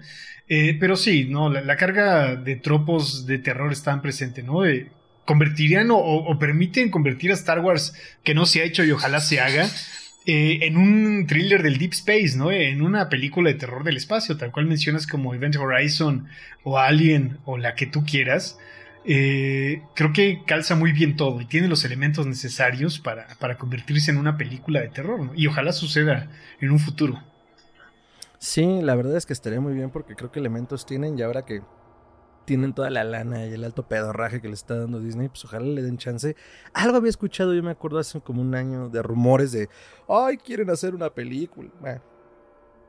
Eh, 0.50 0.78
pero 0.80 0.96
sí, 0.96 1.26
¿no? 1.26 1.50
La, 1.50 1.76
carga 1.76 2.36
de 2.36 2.56
tropos 2.56 3.26
de 3.26 3.38
terror 3.38 3.72
están 3.72 4.02
presente, 4.02 4.44
¿no? 4.44 4.66
Eh, 4.66 4.90
convertirían 5.26 5.92
o, 5.92 5.98
o, 5.98 6.40
permiten 6.40 6.90
convertir 6.90 7.32
a 7.32 7.34
Star 7.34 7.60
Wars, 7.60 7.94
que 8.24 8.34
no 8.34 8.46
se 8.46 8.62
ha 8.62 8.64
hecho 8.64 8.86
y 8.86 8.92
ojalá 8.92 9.20
se 9.20 9.42
haga, 9.42 9.68
eh, 10.30 10.68
en 10.68 10.76
un 10.76 11.26
thriller 11.26 11.64
del 11.64 11.78
Deep 11.78 11.94
Space, 11.94 12.36
¿no? 12.36 12.52
En 12.52 12.82
una 12.82 13.08
película 13.08 13.50
de 13.50 13.56
terror 13.56 13.86
del 13.86 13.96
espacio, 13.96 14.36
tal 14.36 14.52
cual 14.52 14.66
mencionas 14.66 15.08
como 15.08 15.34
Event 15.34 15.56
Horizon 15.56 16.28
o 16.64 16.78
Alien 16.78 17.38
o 17.46 17.58
la 17.58 17.76
que 17.76 17.86
tú 17.86 18.04
quieras. 18.04 18.60
Eh, 19.06 19.84
creo 19.96 20.12
que 20.12 20.42
calza 20.46 20.76
muy 20.76 20.92
bien 20.92 21.16
todo 21.16 21.40
y 21.40 21.46
tiene 21.46 21.70
los 21.70 21.86
elementos 21.86 22.28
necesarios 22.28 23.00
para, 23.00 23.28
para 23.40 23.58
convertirse 23.58 24.12
en 24.12 24.18
una 24.18 24.36
película 24.36 24.82
de 24.82 24.90
terror, 24.90 25.18
¿no? 25.18 25.32
Y 25.34 25.48
ojalá 25.48 25.72
suceda 25.72 26.30
en 26.60 26.72
un 26.72 26.80
futuro. 26.80 27.24
Sí, 28.40 28.82
la 28.82 28.96
verdad 28.96 29.16
es 29.16 29.26
que 29.26 29.34
estaría 29.34 29.60
muy 29.60 29.74
bien 29.74 29.90
porque 29.90 30.16
creo 30.16 30.32
que 30.32 30.40
elementos 30.40 30.86
tienen 30.86 31.18
y 31.18 31.22
ahora 31.22 31.44
que 31.44 31.64
tienen 32.46 32.74
toda 32.74 32.90
la 32.90 33.04
lana 33.04 33.46
y 33.46 33.54
el 33.54 33.64
alto 33.66 33.88
pedorraje 33.88 34.42
que 34.42 34.48
le 34.48 34.54
está 34.54 34.78
dando 34.78 35.02
Disney, 35.02 35.28
pues 35.28 35.44
ojalá 35.44 35.66
le 35.66 35.82
den 35.82 35.98
chance. 35.98 36.36
Algo 36.74 36.98
había 36.98 37.10
escuchado, 37.10 37.54
yo 37.54 37.62
me 37.62 37.72
acuerdo 37.72 38.00
hace 38.00 38.22
como 38.22 38.42
un 38.42 38.56
año, 38.56 38.90
de 38.90 39.04
rumores 39.04 39.52
de, 39.52 39.70
ay, 40.08 40.38
quieren 40.38 40.70
hacer 40.70 40.96
una 40.96 41.10
película. 41.10 41.70
Bueno, 41.82 42.02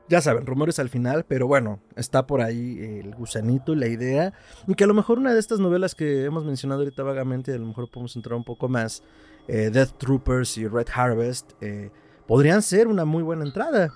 ya 0.07 0.21
saben, 0.21 0.45
rumores 0.45 0.79
al 0.79 0.87
final, 0.87 1.25
pero 1.27 1.45
bueno, 1.45 1.81
está 1.97 2.25
por 2.25 2.41
ahí 2.41 2.79
el 2.81 3.13
gusanito, 3.15 3.75
la 3.75 3.87
idea, 3.87 4.33
y 4.65 4.75
que 4.75 4.85
a 4.85 4.87
lo 4.87 4.93
mejor 4.93 5.19
una 5.19 5.33
de 5.33 5.39
estas 5.39 5.59
novelas 5.59 5.93
que 5.93 6.23
hemos 6.23 6.45
mencionado 6.45 6.81
ahorita 6.81 7.03
vagamente, 7.03 7.53
a 7.53 7.57
lo 7.57 7.65
mejor 7.65 7.91
podemos 7.91 8.15
entrar 8.15 8.35
un 8.35 8.45
poco 8.45 8.69
más, 8.69 9.03
eh, 9.49 9.69
Death 9.71 9.97
Troopers 9.97 10.57
y 10.57 10.67
Red 10.67 10.87
Harvest, 10.93 11.51
eh, 11.59 11.91
podrían 12.27 12.61
ser 12.61 12.87
una 12.87 13.03
muy 13.03 13.23
buena 13.23 13.43
entrada. 13.43 13.93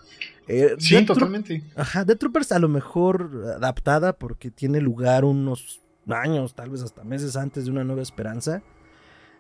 Eh, 0.47 0.75
sí, 0.77 1.05
totalmente. 1.05 1.63
Ajá, 1.75 2.05
The 2.05 2.15
Troopers 2.15 2.51
a 2.51 2.59
lo 2.59 2.67
mejor 2.67 3.53
adaptada 3.55 4.13
porque 4.13 4.51
tiene 4.51 4.81
lugar 4.81 5.25
unos 5.25 5.81
años, 6.07 6.53
tal 6.53 6.69
vez 6.69 6.81
hasta 6.81 7.03
meses 7.03 7.35
antes 7.35 7.65
de 7.65 7.71
Una 7.71 7.83
Nueva 7.83 8.01
Esperanza. 8.01 8.61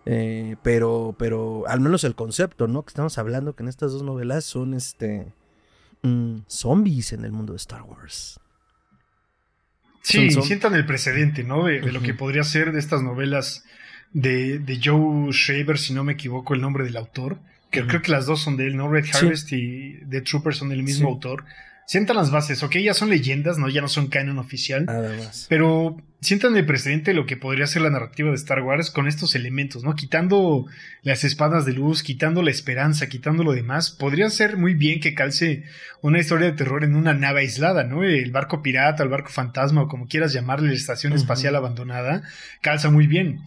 Eh, 0.05 0.57
pero, 0.63 1.15
pero 1.17 1.63
al 1.67 1.79
menos 1.79 2.03
el 2.03 2.15
concepto, 2.15 2.67
¿no? 2.67 2.83
Que 2.83 2.89
estamos 2.89 3.17
hablando 3.17 3.55
que 3.55 3.63
en 3.63 3.69
estas 3.69 3.93
dos 3.93 4.03
novelas 4.03 4.43
son 4.43 4.73
este 4.73 5.33
mm, 6.01 6.39
zombies 6.47 7.13
en 7.13 7.23
el 7.23 7.31
mundo 7.31 7.53
de 7.53 7.57
Star 7.57 7.83
Wars. 7.83 8.39
Sí, 10.01 10.29
sientan 10.31 10.75
el 10.75 10.85
precedente, 10.85 11.45
¿no? 11.45 11.63
De, 11.63 11.79
lo 11.91 12.01
que 12.01 12.13
podría 12.13 12.43
ser 12.43 12.73
de 12.73 12.79
estas 12.79 13.01
novelas 13.01 13.63
de, 14.11 14.59
de 14.59 14.79
Joe 14.83 15.31
Shaver, 15.31 15.77
si 15.77 15.93
no 15.93 16.03
me 16.03 16.13
equivoco 16.13 16.53
el 16.53 16.59
nombre 16.59 16.83
del 16.83 16.97
autor. 16.97 17.39
Que 17.81 17.87
creo 17.87 18.01
que 18.01 18.11
las 18.11 18.25
dos 18.25 18.41
son 18.41 18.57
de 18.57 18.67
él, 18.67 18.77
¿no? 18.77 18.89
Red 18.89 19.05
Harvest 19.13 19.51
y 19.51 19.99
The 20.09 20.21
Trooper 20.21 20.53
son 20.53 20.69
del 20.69 20.83
mismo 20.83 21.09
autor 21.09 21.43
sientan 21.85 22.15
las 22.15 22.31
bases, 22.31 22.63
ok, 22.63 22.77
ya 22.77 22.93
son 22.93 23.09
leyendas, 23.09 23.57
¿no? 23.57 23.69
Ya 23.69 23.81
no 23.81 23.87
son 23.87 24.07
canon 24.07 24.39
oficial. 24.39 24.85
Pero 25.49 25.97
sientan 26.21 26.55
el 26.55 26.65
precedente 26.65 27.11
de 27.11 27.15
lo 27.15 27.25
que 27.25 27.35
podría 27.35 27.67
ser 27.67 27.81
la 27.81 27.89
narrativa 27.89 28.29
de 28.29 28.35
Star 28.35 28.61
Wars 28.61 28.89
con 28.89 29.07
estos 29.07 29.35
elementos, 29.35 29.83
¿no? 29.83 29.93
Quitando 29.95 30.65
las 31.01 31.23
espadas 31.23 31.65
de 31.65 31.73
luz, 31.73 32.01
quitando 32.01 32.41
la 32.41 32.51
esperanza, 32.51 33.07
quitando 33.07 33.43
lo 33.43 33.51
demás, 33.51 33.91
podría 33.91 34.29
ser 34.29 34.57
muy 34.57 34.73
bien 34.73 35.01
que 35.01 35.13
calce 35.13 35.63
una 36.01 36.19
historia 36.19 36.47
de 36.47 36.53
terror 36.53 36.83
en 36.83 36.95
una 36.95 37.13
nave 37.13 37.41
aislada, 37.41 37.83
¿no? 37.83 38.03
El 38.03 38.31
barco 38.31 38.61
pirata, 38.61 39.03
el 39.03 39.09
barco 39.09 39.29
fantasma, 39.29 39.83
o 39.83 39.87
como 39.87 40.07
quieras 40.07 40.33
llamarle, 40.33 40.69
la 40.69 40.75
estación 40.75 41.13
espacial 41.13 41.55
abandonada, 41.55 42.23
calza 42.61 42.89
muy 42.89 43.07
bien. 43.07 43.41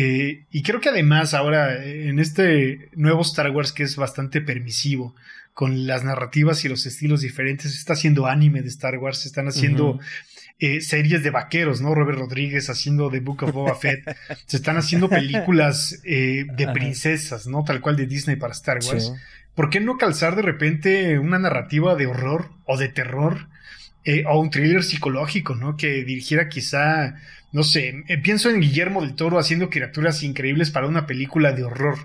Eh, 0.00 0.44
y 0.52 0.62
creo 0.62 0.80
que 0.80 0.90
además 0.90 1.34
ahora 1.34 1.84
en 1.84 2.20
este 2.20 2.88
nuevo 2.94 3.22
Star 3.22 3.50
Wars 3.50 3.72
que 3.72 3.82
es 3.82 3.96
bastante 3.96 4.40
permisivo, 4.40 5.16
con 5.58 5.88
las 5.88 6.04
narrativas 6.04 6.64
y 6.64 6.68
los 6.68 6.86
estilos 6.86 7.20
diferentes. 7.22 7.72
Se 7.72 7.78
está 7.78 7.94
haciendo 7.94 8.26
anime 8.26 8.62
de 8.62 8.68
Star 8.68 8.96
Wars, 8.98 9.18
se 9.18 9.26
están 9.26 9.48
haciendo 9.48 9.98
eh, 10.60 10.80
series 10.80 11.24
de 11.24 11.30
vaqueros, 11.30 11.80
¿no? 11.80 11.96
Robert 11.96 12.16
Rodríguez 12.16 12.70
haciendo 12.70 13.10
The 13.10 13.18
Book 13.18 13.42
of 13.42 13.52
Boba 13.52 13.74
Fett. 13.74 14.04
se 14.46 14.58
están 14.58 14.76
haciendo 14.76 15.08
películas 15.08 16.00
eh, 16.04 16.46
de 16.56 16.68
princesas, 16.68 17.48
¿no? 17.48 17.64
Tal 17.64 17.80
cual 17.80 17.96
de 17.96 18.06
Disney 18.06 18.36
para 18.36 18.52
Star 18.52 18.78
Wars. 18.86 19.12
¿Por 19.56 19.68
qué 19.68 19.80
no 19.80 19.98
calzar 19.98 20.36
de 20.36 20.42
repente 20.42 21.18
una 21.18 21.40
narrativa 21.40 21.96
de 21.96 22.06
horror 22.06 22.52
o 22.64 22.76
de 22.76 22.88
terror? 22.88 23.48
Eh, 24.04 24.24
o 24.26 24.40
un 24.40 24.50
thriller 24.50 24.84
psicológico, 24.84 25.54
¿no? 25.54 25.76
Que 25.76 26.04
dirigiera 26.04 26.48
quizá, 26.48 27.16
no 27.52 27.62
sé, 27.62 28.04
pienso 28.22 28.50
en 28.50 28.60
Guillermo 28.60 29.02
del 29.02 29.14
Toro 29.14 29.38
haciendo 29.38 29.70
criaturas 29.70 30.22
increíbles 30.22 30.70
para 30.70 30.86
una 30.86 31.06
película 31.06 31.52
de 31.52 31.64
horror, 31.64 31.98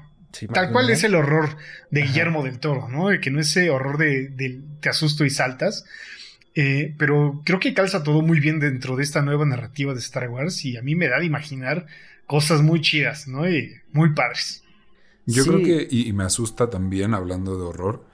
Tal 0.51 0.71
cual 0.71 0.89
es 0.89 1.03
el 1.03 1.13
horror 1.13 1.57
de 1.91 2.01
Guillermo 2.01 2.43
del 2.43 2.59
Toro, 2.59 2.89
¿no? 2.89 3.07
Que 3.21 3.29
no 3.29 3.39
es 3.39 3.49
ese 3.49 3.69
horror 3.69 3.97
de, 3.97 4.61
te 4.79 4.89
asusto 4.89 5.25
y 5.25 5.29
saltas. 5.29 5.85
Eh, 6.55 6.95
pero 6.97 7.41
creo 7.45 7.59
que 7.59 7.73
calza 7.73 8.03
todo 8.03 8.21
muy 8.21 8.39
bien 8.39 8.59
dentro 8.59 8.95
de 8.95 9.03
esta 9.03 9.21
nueva 9.21 9.45
narrativa 9.45 9.93
de 9.93 9.99
Star 9.99 10.29
Wars 10.29 10.65
y 10.65 10.77
a 10.77 10.81
mí 10.81 10.95
me 10.95 11.07
da 11.07 11.19
de 11.19 11.25
imaginar 11.25 11.87
cosas 12.27 12.61
muy 12.61 12.81
chidas, 12.81 13.27
¿no? 13.27 13.49
Y 13.49 13.75
muy 13.91 14.13
padres. 14.13 14.63
Yo 15.25 15.45
creo 15.45 15.59
que, 15.59 15.87
y, 15.89 16.11
me 16.13 16.25
asusta 16.25 16.69
también 16.69 17.13
hablando 17.13 17.57
de 17.57 17.63
horror, 17.63 18.05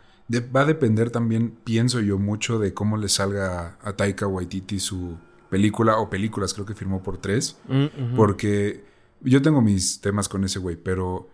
va 0.55 0.61
a 0.61 0.65
depender 0.65 1.09
también, 1.09 1.57
pienso 1.63 2.01
yo, 2.01 2.19
mucho 2.19 2.59
de 2.59 2.73
cómo 2.73 2.97
le 2.97 3.09
salga 3.09 3.77
a, 3.81 3.93
Taika 3.93 4.27
Waititi 4.27 4.79
su 4.79 5.17
película 5.49 5.97
o 5.97 6.09
películas, 6.09 6.53
creo 6.53 6.65
que 6.65 6.75
firmó 6.75 7.01
por 7.01 7.17
tres, 7.17 7.57
mm, 7.67 8.15
porque 8.15 8.83
yo 9.21 9.41
tengo 9.41 9.61
mis 9.61 10.01
temas 10.01 10.29
con 10.29 10.43
ese 10.43 10.59
güey, 10.59 10.75
pero 10.75 11.29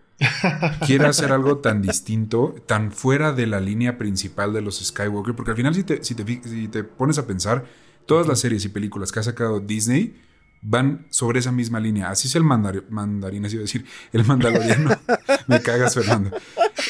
quiere 0.86 1.06
hacer 1.06 1.32
algo 1.32 1.58
tan 1.58 1.82
distinto, 1.82 2.54
tan 2.66 2.90
fuera 2.90 3.32
de 3.32 3.46
la 3.46 3.60
línea 3.60 3.98
principal 3.98 4.52
de 4.52 4.62
los 4.62 4.84
Skywalker, 4.84 5.34
porque 5.34 5.50
al 5.50 5.56
final 5.56 5.74
si 5.74 5.84
te, 5.84 6.02
si 6.02 6.14
te, 6.14 6.84
pones 6.84 7.18
a 7.18 7.26
pensar, 7.26 7.66
todas 8.06 8.26
las 8.26 8.40
series 8.40 8.64
y 8.64 8.68
películas 8.70 9.12
que 9.12 9.20
ha 9.20 9.22
sacado 9.22 9.60
Disney 9.60 10.16
van 10.62 11.06
sobre 11.10 11.38
esa 11.38 11.52
misma 11.52 11.80
línea. 11.80 12.10
Así 12.10 12.28
es 12.28 12.34
el 12.36 12.44
mandarín, 12.44 13.44
así 13.44 13.56
decir, 13.56 13.84
el 14.12 14.24
mandaloriano. 14.24 14.90
Me 15.46 15.62
cagas, 15.62 15.94
Fernando. 15.94 16.36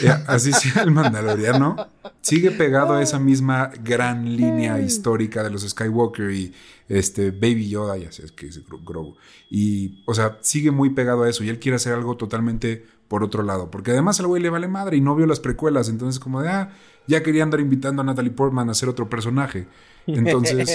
Eh, 0.02 0.10
así 0.26 0.50
es 0.50 0.76
el 0.76 0.90
mandaloriano. 0.90 1.76
Sigue 2.20 2.50
pegado 2.50 2.94
a 2.94 3.02
esa 3.02 3.18
misma 3.18 3.70
gran 3.82 4.36
línea 4.36 4.80
histórica 4.80 5.42
de 5.42 5.50
los 5.50 5.68
Skywalker 5.68 6.30
y 6.30 6.52
este 6.88 7.30
Baby 7.30 7.68
Yoda, 7.68 7.96
ya 7.96 8.10
sé 8.12 8.24
que 8.34 8.46
es 8.46 8.60
Grogu. 8.66 9.16
Y, 9.50 10.02
o 10.06 10.14
sea, 10.14 10.38
sigue 10.40 10.70
muy 10.70 10.90
pegado 10.90 11.24
a 11.24 11.28
eso 11.28 11.44
y 11.44 11.48
él 11.48 11.58
quiere 11.58 11.76
hacer 11.76 11.92
algo 11.92 12.16
totalmente 12.16 12.84
por 13.08 13.22
otro 13.22 13.42
lado. 13.42 13.70
Porque 13.70 13.92
además 13.92 14.18
al 14.20 14.26
güey 14.26 14.42
le 14.42 14.50
vale 14.50 14.68
madre 14.68 14.96
y 14.96 15.00
no 15.00 15.14
vio 15.14 15.26
las 15.26 15.40
precuelas. 15.40 15.88
Entonces, 15.88 16.18
como 16.18 16.42
de, 16.42 16.48
ah, 16.48 16.70
ya 17.06 17.22
quería 17.22 17.42
andar 17.42 17.60
invitando 17.60 18.02
a 18.02 18.04
Natalie 18.04 18.32
Portman 18.32 18.68
a 18.68 18.72
hacer 18.72 18.88
otro 18.88 19.08
personaje. 19.08 19.66
Entonces, 20.06 20.68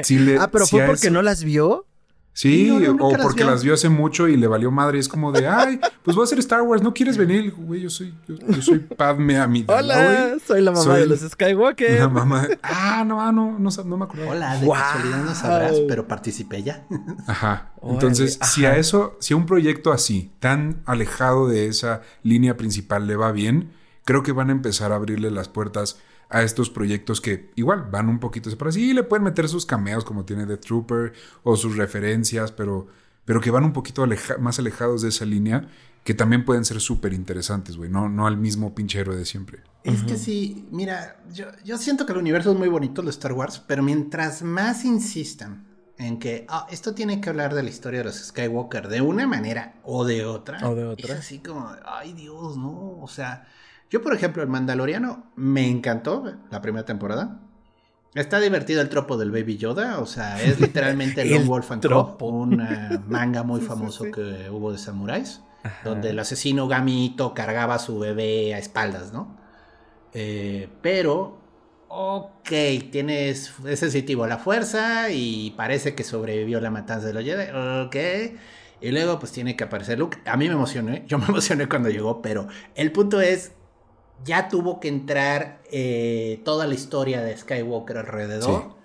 si 0.06 0.18
le. 0.18 0.38
Ah, 0.38 0.50
pero 0.50 0.66
fue 0.66 0.84
porque 0.86 1.10
no 1.10 1.22
las 1.22 1.44
vio. 1.44 1.86
Sí, 2.38 2.70
o 2.70 3.16
porque 3.20 3.42
las 3.42 3.64
vio. 3.64 3.74
hace 3.74 3.88
mucho 3.88 4.28
y 4.28 4.36
le 4.36 4.46
valió 4.46 4.70
madre. 4.70 5.00
Es 5.00 5.08
como 5.08 5.32
de, 5.32 5.48
ay, 5.48 5.80
pues 6.04 6.14
voy 6.14 6.22
a 6.22 6.24
hacer 6.24 6.38
Star 6.38 6.62
Wars, 6.62 6.84
¿no 6.84 6.94
quieres 6.94 7.16
venir? 7.16 7.52
Güey, 7.52 7.80
yo 7.80 7.90
soy, 7.90 8.14
yo, 8.28 8.62
soy 8.62 8.78
Padme 8.78 9.40
Amidala, 9.40 9.80
Hola, 9.80 10.36
soy 10.46 10.62
la 10.62 10.70
mamá 10.70 10.98
de 10.98 11.06
los 11.06 11.18
Skywalker. 11.18 11.98
La 11.98 12.08
mamá. 12.08 12.46
Ah, 12.62 13.02
no, 13.04 13.32
no, 13.32 13.58
no, 13.58 13.70
no 13.84 13.96
me 13.96 14.04
acuerdo. 14.04 14.30
Hola, 14.30 14.56
de 14.56 14.68
casualidad 14.68 15.24
no 15.24 15.34
sabrás, 15.34 15.80
pero 15.88 16.06
participé 16.06 16.62
ya. 16.62 16.86
Ajá. 17.26 17.72
Entonces, 17.82 18.38
si 18.40 18.66
a 18.66 18.76
eso, 18.76 19.16
si 19.18 19.34
a 19.34 19.36
un 19.36 19.44
proyecto 19.44 19.92
así, 19.92 20.30
tan 20.38 20.80
alejado 20.84 21.48
de 21.48 21.66
esa 21.66 22.02
línea 22.22 22.56
principal 22.56 23.08
le 23.08 23.16
va 23.16 23.32
bien, 23.32 23.72
creo 24.08 24.22
que 24.22 24.32
van 24.32 24.48
a 24.48 24.52
empezar 24.52 24.90
a 24.90 24.94
abrirle 24.94 25.30
las 25.30 25.50
puertas 25.50 25.98
a 26.30 26.42
estos 26.42 26.70
proyectos 26.70 27.20
que 27.20 27.50
igual 27.56 27.88
van 27.90 28.08
un 28.08 28.20
poquito 28.20 28.48
separados. 28.48 28.76
Sí, 28.76 28.94
le 28.94 29.02
pueden 29.02 29.22
meter 29.22 29.46
sus 29.50 29.66
cameos 29.66 30.02
como 30.02 30.24
tiene 30.24 30.46
The 30.46 30.56
Trooper 30.56 31.12
o 31.42 31.56
sus 31.56 31.76
referencias, 31.76 32.50
pero, 32.50 32.86
pero 33.26 33.42
que 33.42 33.50
van 33.50 33.64
un 33.64 33.74
poquito 33.74 34.06
más 34.38 34.58
alejados 34.58 35.02
de 35.02 35.10
esa 35.10 35.26
línea 35.26 35.68
que 36.04 36.14
también 36.14 36.46
pueden 36.46 36.64
ser 36.64 36.80
súper 36.80 37.12
interesantes, 37.12 37.76
güey, 37.76 37.90
no, 37.90 38.08
no 38.08 38.26
al 38.26 38.38
mismo 38.38 38.74
pinche 38.74 38.98
héroe 38.98 39.14
de 39.14 39.26
siempre. 39.26 39.58
Es 39.84 40.02
que 40.04 40.16
sí, 40.16 40.66
mira, 40.70 41.20
yo, 41.30 41.48
yo 41.62 41.76
siento 41.76 42.06
que 42.06 42.12
el 42.12 42.18
universo 42.18 42.52
es 42.52 42.58
muy 42.58 42.68
bonito 42.68 43.02
de 43.02 43.10
Star 43.10 43.34
Wars, 43.34 43.62
pero 43.66 43.82
mientras 43.82 44.40
más 44.40 44.86
insistan 44.86 45.66
en 45.98 46.18
que 46.18 46.46
ah, 46.48 46.66
esto 46.70 46.94
tiene 46.94 47.20
que 47.20 47.28
hablar 47.28 47.54
de 47.54 47.62
la 47.62 47.68
historia 47.68 47.98
de 47.98 48.04
los 48.06 48.16
Skywalker 48.16 48.88
de 48.88 49.02
una 49.02 49.26
manera 49.26 49.74
o 49.84 50.06
de 50.06 50.24
otra, 50.24 50.66
o 50.66 50.74
de 50.74 50.86
otra. 50.86 51.12
es 51.12 51.20
así 51.20 51.40
como, 51.40 51.70
ay 51.84 52.14
Dios, 52.14 52.56
no, 52.56 53.00
o 53.02 53.08
sea, 53.08 53.46
yo, 53.90 54.02
por 54.02 54.14
ejemplo, 54.14 54.42
el 54.42 54.48
Mandaloriano 54.48 55.30
me 55.36 55.68
encantó 55.68 56.24
la 56.50 56.60
primera 56.60 56.84
temporada. 56.84 57.40
Está 58.14 58.40
divertido 58.40 58.80
el 58.80 58.88
tropo 58.88 59.16
del 59.16 59.30
Baby 59.30 59.58
Yoda, 59.58 60.00
o 60.00 60.06
sea, 60.06 60.42
es 60.42 60.60
literalmente 60.60 61.22
el, 61.22 61.44
Wolf 61.44 61.70
and 61.72 61.82
Tropo, 61.82 62.26
un 62.26 62.62
manga 63.08 63.42
muy 63.42 63.60
famoso 63.60 64.04
que 64.10 64.48
hubo 64.50 64.72
de 64.72 64.78
samuráis, 64.78 65.40
donde 65.84 66.10
el 66.10 66.18
asesino 66.18 66.68
Gamito 66.68 67.34
cargaba 67.34 67.74
a 67.74 67.78
su 67.78 67.98
bebé 67.98 68.54
a 68.54 68.58
espaldas, 68.58 69.12
¿no? 69.12 69.36
Eh, 70.14 70.68
pero, 70.80 71.38
ok, 71.88 72.48
tienes, 72.90 73.54
es 73.66 73.78
sensitivo 73.78 74.24
a 74.24 74.28
la 74.28 74.38
fuerza 74.38 75.10
y 75.10 75.50
parece 75.56 75.94
que 75.94 76.02
sobrevivió 76.04 76.60
la 76.60 76.70
matanza 76.70 77.06
de 77.06 77.12
los 77.12 77.24
Jedi, 77.24 77.50
ok. 77.86 78.36
Y 78.80 78.90
luego 78.90 79.18
pues 79.18 79.32
tiene 79.32 79.56
que 79.56 79.64
aparecer 79.64 79.98
Luke. 79.98 80.18
A 80.24 80.36
mí 80.36 80.46
me 80.46 80.54
emocioné, 80.54 81.04
yo 81.06 81.18
me 81.18 81.26
emocioné 81.28 81.68
cuando 81.68 81.90
llegó, 81.90 82.22
pero 82.22 82.48
el 82.74 82.92
punto 82.92 83.20
es 83.20 83.52
ya 84.24 84.48
tuvo 84.48 84.80
que 84.80 84.88
entrar 84.88 85.62
eh, 85.70 86.40
toda 86.44 86.66
la 86.66 86.74
historia 86.74 87.22
de 87.22 87.36
Skywalker 87.36 87.98
alrededor. 87.98 88.76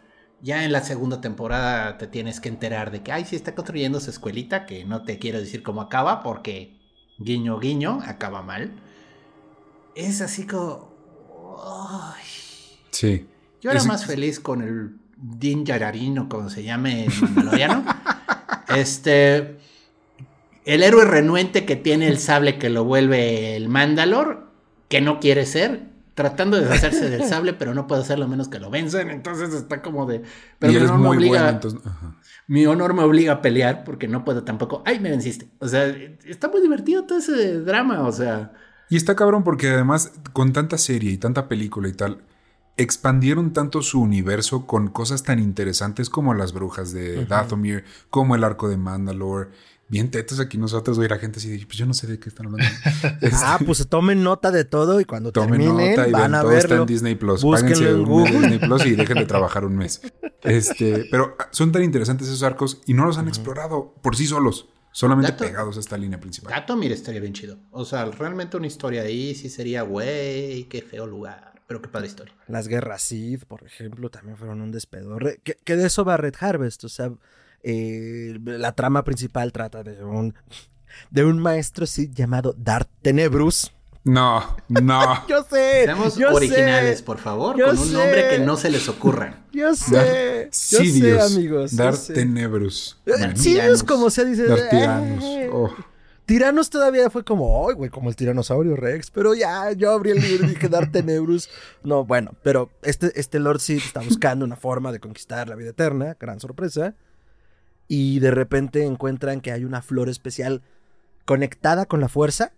Ya 0.41 0.65
en 0.65 0.71
la 0.71 0.81
segunda 0.81 1.21
temporada 1.21 1.97
te 1.97 2.07
tienes 2.07 2.39
que 2.39 2.49
enterar 2.49 2.91
de 2.91 3.01
que, 3.01 3.11
ay, 3.11 3.25
sí 3.25 3.35
está 3.35 3.55
construyendo 3.55 3.99
su 3.99 4.09
escuelita, 4.09 4.65
que 4.65 4.83
no 4.83 5.03
te 5.03 5.17
quiero 5.17 5.39
decir 5.39 5.63
cómo 5.63 5.81
acaba, 5.81 6.21
porque 6.21 6.77
guiño, 7.17 7.59
guiño, 7.59 8.01
acaba 8.05 8.41
mal. 8.41 8.73
Es 9.95 10.21
así 10.21 10.45
como... 10.45 10.91
Sí. 12.91 13.27
Yo 13.61 13.71
era 13.71 13.83
más 13.85 14.05
feliz 14.05 14.39
con 14.41 14.61
el 14.61 14.97
Din 15.15 15.65
Yararino, 15.65 16.27
como 16.27 16.49
se 16.49 16.63
llame 16.63 17.05
el 17.05 17.13
Mandaloriano. 17.21 17.85
este... 18.75 19.59
El 20.65 20.81
héroe 20.81 21.03
renuente 21.03 21.65
que 21.65 21.75
tiene 21.75 22.07
el 22.07 22.19
sable 22.19 22.57
que 22.57 22.69
lo 22.69 22.85
vuelve 22.85 23.57
el 23.57 23.67
Mandalor 23.67 24.52
que 24.89 25.01
no 25.01 25.19
quiere 25.19 25.45
ser, 25.45 25.93
tratando 26.13 26.57
de 26.57 26.65
deshacerse 26.65 27.09
del 27.09 27.23
sable, 27.23 27.53
pero 27.53 27.73
no 27.73 27.87
puede 27.87 28.01
hacerlo 28.01 28.27
menos 28.27 28.47
que 28.47 28.59
lo 28.59 28.69
vencen. 28.69 29.09
Entonces 29.09 29.53
está 29.53 29.81
como 29.81 30.05
de. 30.05 30.23
Pero 30.59 30.73
mi 30.73 30.79
honor, 30.79 30.99
me 30.99 31.09
obliga, 31.09 31.59
mi 32.47 32.65
honor 32.65 32.93
me 32.93 33.03
obliga 33.03 33.33
a 33.33 33.41
pelear 33.41 33.83
porque 33.83 34.07
no 34.07 34.23
puedo 34.23 34.43
tampoco. 34.43 34.83
¡Ay, 34.85 34.99
me 34.99 35.09
venciste! 35.09 35.47
O 35.59 35.67
sea, 35.67 35.87
está 36.25 36.47
muy 36.49 36.61
divertido 36.61 37.03
todo 37.03 37.19
ese 37.19 37.59
drama, 37.59 38.07
o 38.07 38.11
sea. 38.11 38.53
Y 38.89 38.95
está 38.95 39.15
cabrón 39.15 39.43
porque 39.43 39.69
además, 39.69 40.11
con 40.33 40.53
tanta 40.53 40.77
serie 40.77 41.11
y 41.11 41.17
tanta 41.17 41.47
película 41.47 41.87
y 41.87 41.93
tal, 41.93 42.21
expandieron 42.77 43.53
tanto 43.53 43.81
su 43.81 44.01
universo 44.01 44.65
con 44.65 44.89
cosas 44.89 45.23
tan 45.23 45.39
interesantes 45.39 46.09
como 46.09 46.33
las 46.33 46.53
brujas 46.53 46.91
de 46.91 47.25
Dathomir, 47.25 47.85
como 48.09 48.35
el 48.35 48.43
arco 48.43 48.67
de 48.67 48.77
Mandalore 48.77 49.49
bien 49.93 50.09
tetos 50.09 50.39
aquí 50.39 50.57
nosotros, 50.57 50.97
güey, 50.97 51.07
la 51.07 51.19
gente 51.19 51.37
así, 51.37 51.63
pues 51.65 51.77
yo 51.77 51.85
no 51.85 51.93
sé 51.93 52.07
de 52.07 52.19
qué 52.19 52.29
están 52.29 52.47
hablando. 52.47 52.65
ah, 53.33 53.59
pues 53.63 53.87
tomen 53.87 54.23
nota 54.23 54.49
de 54.49 54.65
todo 54.65 54.99
y 54.99 55.05
cuando 55.05 55.31
tomen 55.31 55.51
terminen, 55.51 55.91
nota 55.91 56.07
y 56.07 56.11
van 56.11 56.33
a 56.33 56.41
todo 56.41 56.51
está 56.51 56.77
en 56.77 56.85
Disney 56.87 57.13
Plus. 57.13 57.43
Páguense 57.43 57.87
en 57.87 57.99
un 57.99 58.23
Disney 58.23 58.57
Plus 58.57 58.85
y 58.87 58.95
dejen 58.95 59.19
de 59.19 59.25
trabajar 59.25 59.65
un 59.65 59.77
mes. 59.77 60.01
Este, 60.43 61.05
pero 61.09 61.37
son 61.51 61.71
tan 61.71 61.83
interesantes 61.83 62.27
esos 62.27 62.43
arcos 62.43 62.81
y 62.85 62.93
no 62.93 63.05
los 63.05 63.17
han 63.17 63.29
explorado 63.29 63.93
por 64.01 64.17
sí 64.17 64.27
solos. 64.27 64.67
Solamente 64.91 65.31
pegados 65.31 65.77
a 65.77 65.79
esta 65.79 65.97
línea 65.97 66.19
principal. 66.19 66.51
Gato, 66.51 66.75
mira, 66.75 66.93
estaría 66.93 67.21
bien 67.21 67.31
chido. 67.31 67.59
O 67.71 67.85
sea, 67.85 68.03
realmente 68.07 68.57
una 68.57 68.67
historia 68.67 69.03
ahí 69.03 69.35
sí 69.35 69.47
sería, 69.49 69.83
güey, 69.83 70.65
qué 70.65 70.81
feo 70.81 71.07
lugar. 71.07 71.53
pero 71.65 71.81
qué 71.81 71.87
padre 71.87 72.07
historia. 72.07 72.35
Las 72.49 72.67
guerras 72.67 73.03
Sith, 73.03 73.45
por 73.45 73.63
ejemplo, 73.63 74.09
también 74.09 74.35
fueron 74.35 74.59
un 74.59 74.73
despedorre. 74.73 75.39
Que, 75.43 75.55
que 75.63 75.77
de 75.77 75.87
eso 75.87 76.03
va 76.03 76.17
Red 76.17 76.35
Harvest, 76.41 76.83
o 76.83 76.89
sea, 76.89 77.09
eh, 77.63 78.37
la 78.43 78.73
trama 78.73 79.03
principal 79.03 79.51
trata 79.51 79.83
de 79.83 80.03
un, 80.03 80.35
de 81.09 81.25
un 81.25 81.39
maestro 81.39 81.85
Sith 81.85 82.13
llamado 82.13 82.53
Darth 82.57 82.89
Tenebrus. 83.01 83.71
No, 84.03 84.57
no. 84.67 85.25
yo 85.29 85.43
sé. 85.49 85.85
Seamos 85.85 86.17
yo 86.17 86.33
originales, 86.33 86.99
sé, 86.99 87.03
por 87.05 87.19
favor, 87.19 87.59
con 87.59 87.77
un 87.77 87.85
sé. 87.87 87.93
nombre 87.93 88.29
que 88.29 88.39
no 88.39 88.57
se 88.57 88.69
les 88.69 88.87
ocurra. 88.89 89.39
Yo 89.53 89.75
sé. 89.75 90.49
yo 90.51 90.83
sé, 90.83 91.21
amigos. 91.21 91.75
Dar. 91.75 91.95
Tenebrus. 91.95 92.97
Eh, 93.05 93.11
Sidious, 93.35 93.43
Tiranos. 93.43 93.83
como 93.83 94.09
se 94.09 94.25
dice. 94.25 94.47
Dar 94.47 94.57
eh, 94.57 94.67
Tiranos. 94.71 95.23
Oh. 95.51 95.69
Tiranos 96.25 96.69
todavía 96.71 97.09
fue 97.11 97.23
como, 97.23 97.67
ay, 97.67 97.75
güey, 97.75 97.91
como 97.91 98.09
el 98.09 98.15
tiranosaurio 98.15 98.75
Rex. 98.75 99.11
Pero 99.11 99.35
ya, 99.35 99.71
yo 99.73 99.91
abrí 99.91 100.11
el 100.11 100.21
libro 100.21 100.47
y 100.47 100.49
dije, 100.49 100.69
Dar 100.69 100.91
Tenebrus. 100.91 101.49
No, 101.83 102.03
bueno, 102.03 102.31
pero 102.41 102.71
este, 102.81 103.11
este 103.19 103.39
Lord 103.39 103.59
Sith 103.59 103.83
está 103.85 103.99
buscando 103.99 104.43
una 104.43 104.55
forma 104.55 104.91
de 104.91 104.99
conquistar 104.99 105.47
la 105.47 105.55
vida 105.55 105.69
eterna. 105.69 106.17
Gran 106.19 106.39
sorpresa. 106.39 106.95
Y 107.95 108.19
de 108.21 108.31
repente 108.31 108.85
encuentran 108.85 109.39
que 109.39 109.51
hay 109.51 109.65
una 109.65 109.83
flor 109.83 110.09
especial 110.09 110.63
conectada 111.25 111.85
con 111.85 111.99
la 112.01 112.07
fuerza. 112.09 112.51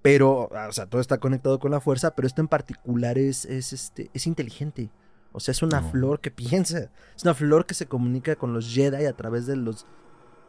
Pero, 0.00 0.48
ah, 0.54 0.68
o 0.68 0.72
sea, 0.72 0.86
todo 0.86 1.00
está 1.00 1.18
conectado 1.18 1.58
con 1.58 1.72
la 1.72 1.80
fuerza, 1.80 2.14
pero 2.14 2.26
esto 2.28 2.40
en 2.40 2.46
particular 2.46 3.18
es, 3.18 3.46
es, 3.46 3.72
este, 3.72 4.10
es 4.14 4.28
inteligente. 4.28 4.88
O 5.32 5.40
sea, 5.40 5.50
es 5.50 5.62
una 5.64 5.80
No. 5.80 5.90
flor 5.90 6.20
que 6.20 6.30
piensa. 6.30 6.88
Es 7.16 7.24
una 7.24 7.34
flor 7.34 7.66
que 7.66 7.74
se 7.74 7.86
comunica 7.86 8.36
con 8.36 8.54
los 8.54 8.72
Jedi 8.72 9.06
a 9.06 9.12
través 9.12 9.46
de 9.46 9.56
los 9.56 9.86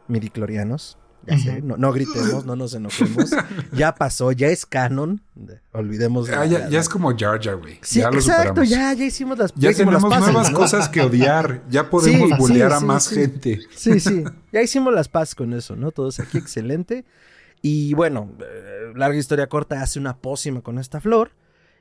midiclorianos. 0.06 0.98
Ya 1.26 1.38
sé, 1.38 1.58
Ujú. 1.58 1.66
no, 1.68 1.76
no 1.76 1.92
gritemos, 1.92 2.44
no 2.44 2.56
nos 2.56 2.74
enojemos. 2.74 3.30
Ya 3.72 3.94
pasó, 3.94 4.32
ya 4.32 4.48
es 4.48 4.66
canon. 4.66 5.22
De- 5.34 5.60
Olvidemos. 5.72 6.28
Ah, 6.30 6.40
la- 6.40 6.46
ya, 6.46 6.58
la- 6.60 6.68
ya 6.68 6.80
es 6.80 6.88
como 6.88 7.16
Jar 7.16 7.40
Jar, 7.40 7.56
güey. 7.56 7.78
Sí, 7.82 8.00
ya 8.00 8.10
lo 8.10 8.16
exacto, 8.18 8.42
superamos. 8.64 8.68
ya, 8.68 8.92
ya 8.92 9.04
hicimos 9.04 9.38
las 9.38 9.54
Ya 9.54 9.68
las 9.68 9.76
tenemos 9.76 10.02
nuevas 10.02 10.50
¿no? 10.50 10.58
cosas 10.58 10.88
que 10.88 11.00
odiar. 11.00 11.62
Ya 11.70 11.88
podemos 11.88 12.28
Sí, 12.48 12.60
a 12.62 12.78
sí, 12.78 12.84
más 12.84 13.04
sí. 13.04 13.14
gente. 13.14 13.60
Sí, 13.74 14.00
sí. 14.00 14.24
Ya 14.52 14.62
hicimos 14.62 14.92
las 14.92 15.08
paz 15.08 15.34
con 15.34 15.52
eso, 15.54 15.76
¿no? 15.76 15.90
Todos 15.92 16.18
aquí, 16.20 16.38
excelente. 16.38 17.04
Y 17.62 17.94
bueno, 17.94 18.30
eh, 18.40 18.92
larga 18.96 19.16
historia 19.16 19.48
corta, 19.48 19.80
hace 19.82 19.98
una 20.00 20.16
pócima 20.16 20.60
con 20.62 20.78
esta 20.80 21.00
flor 21.00 21.30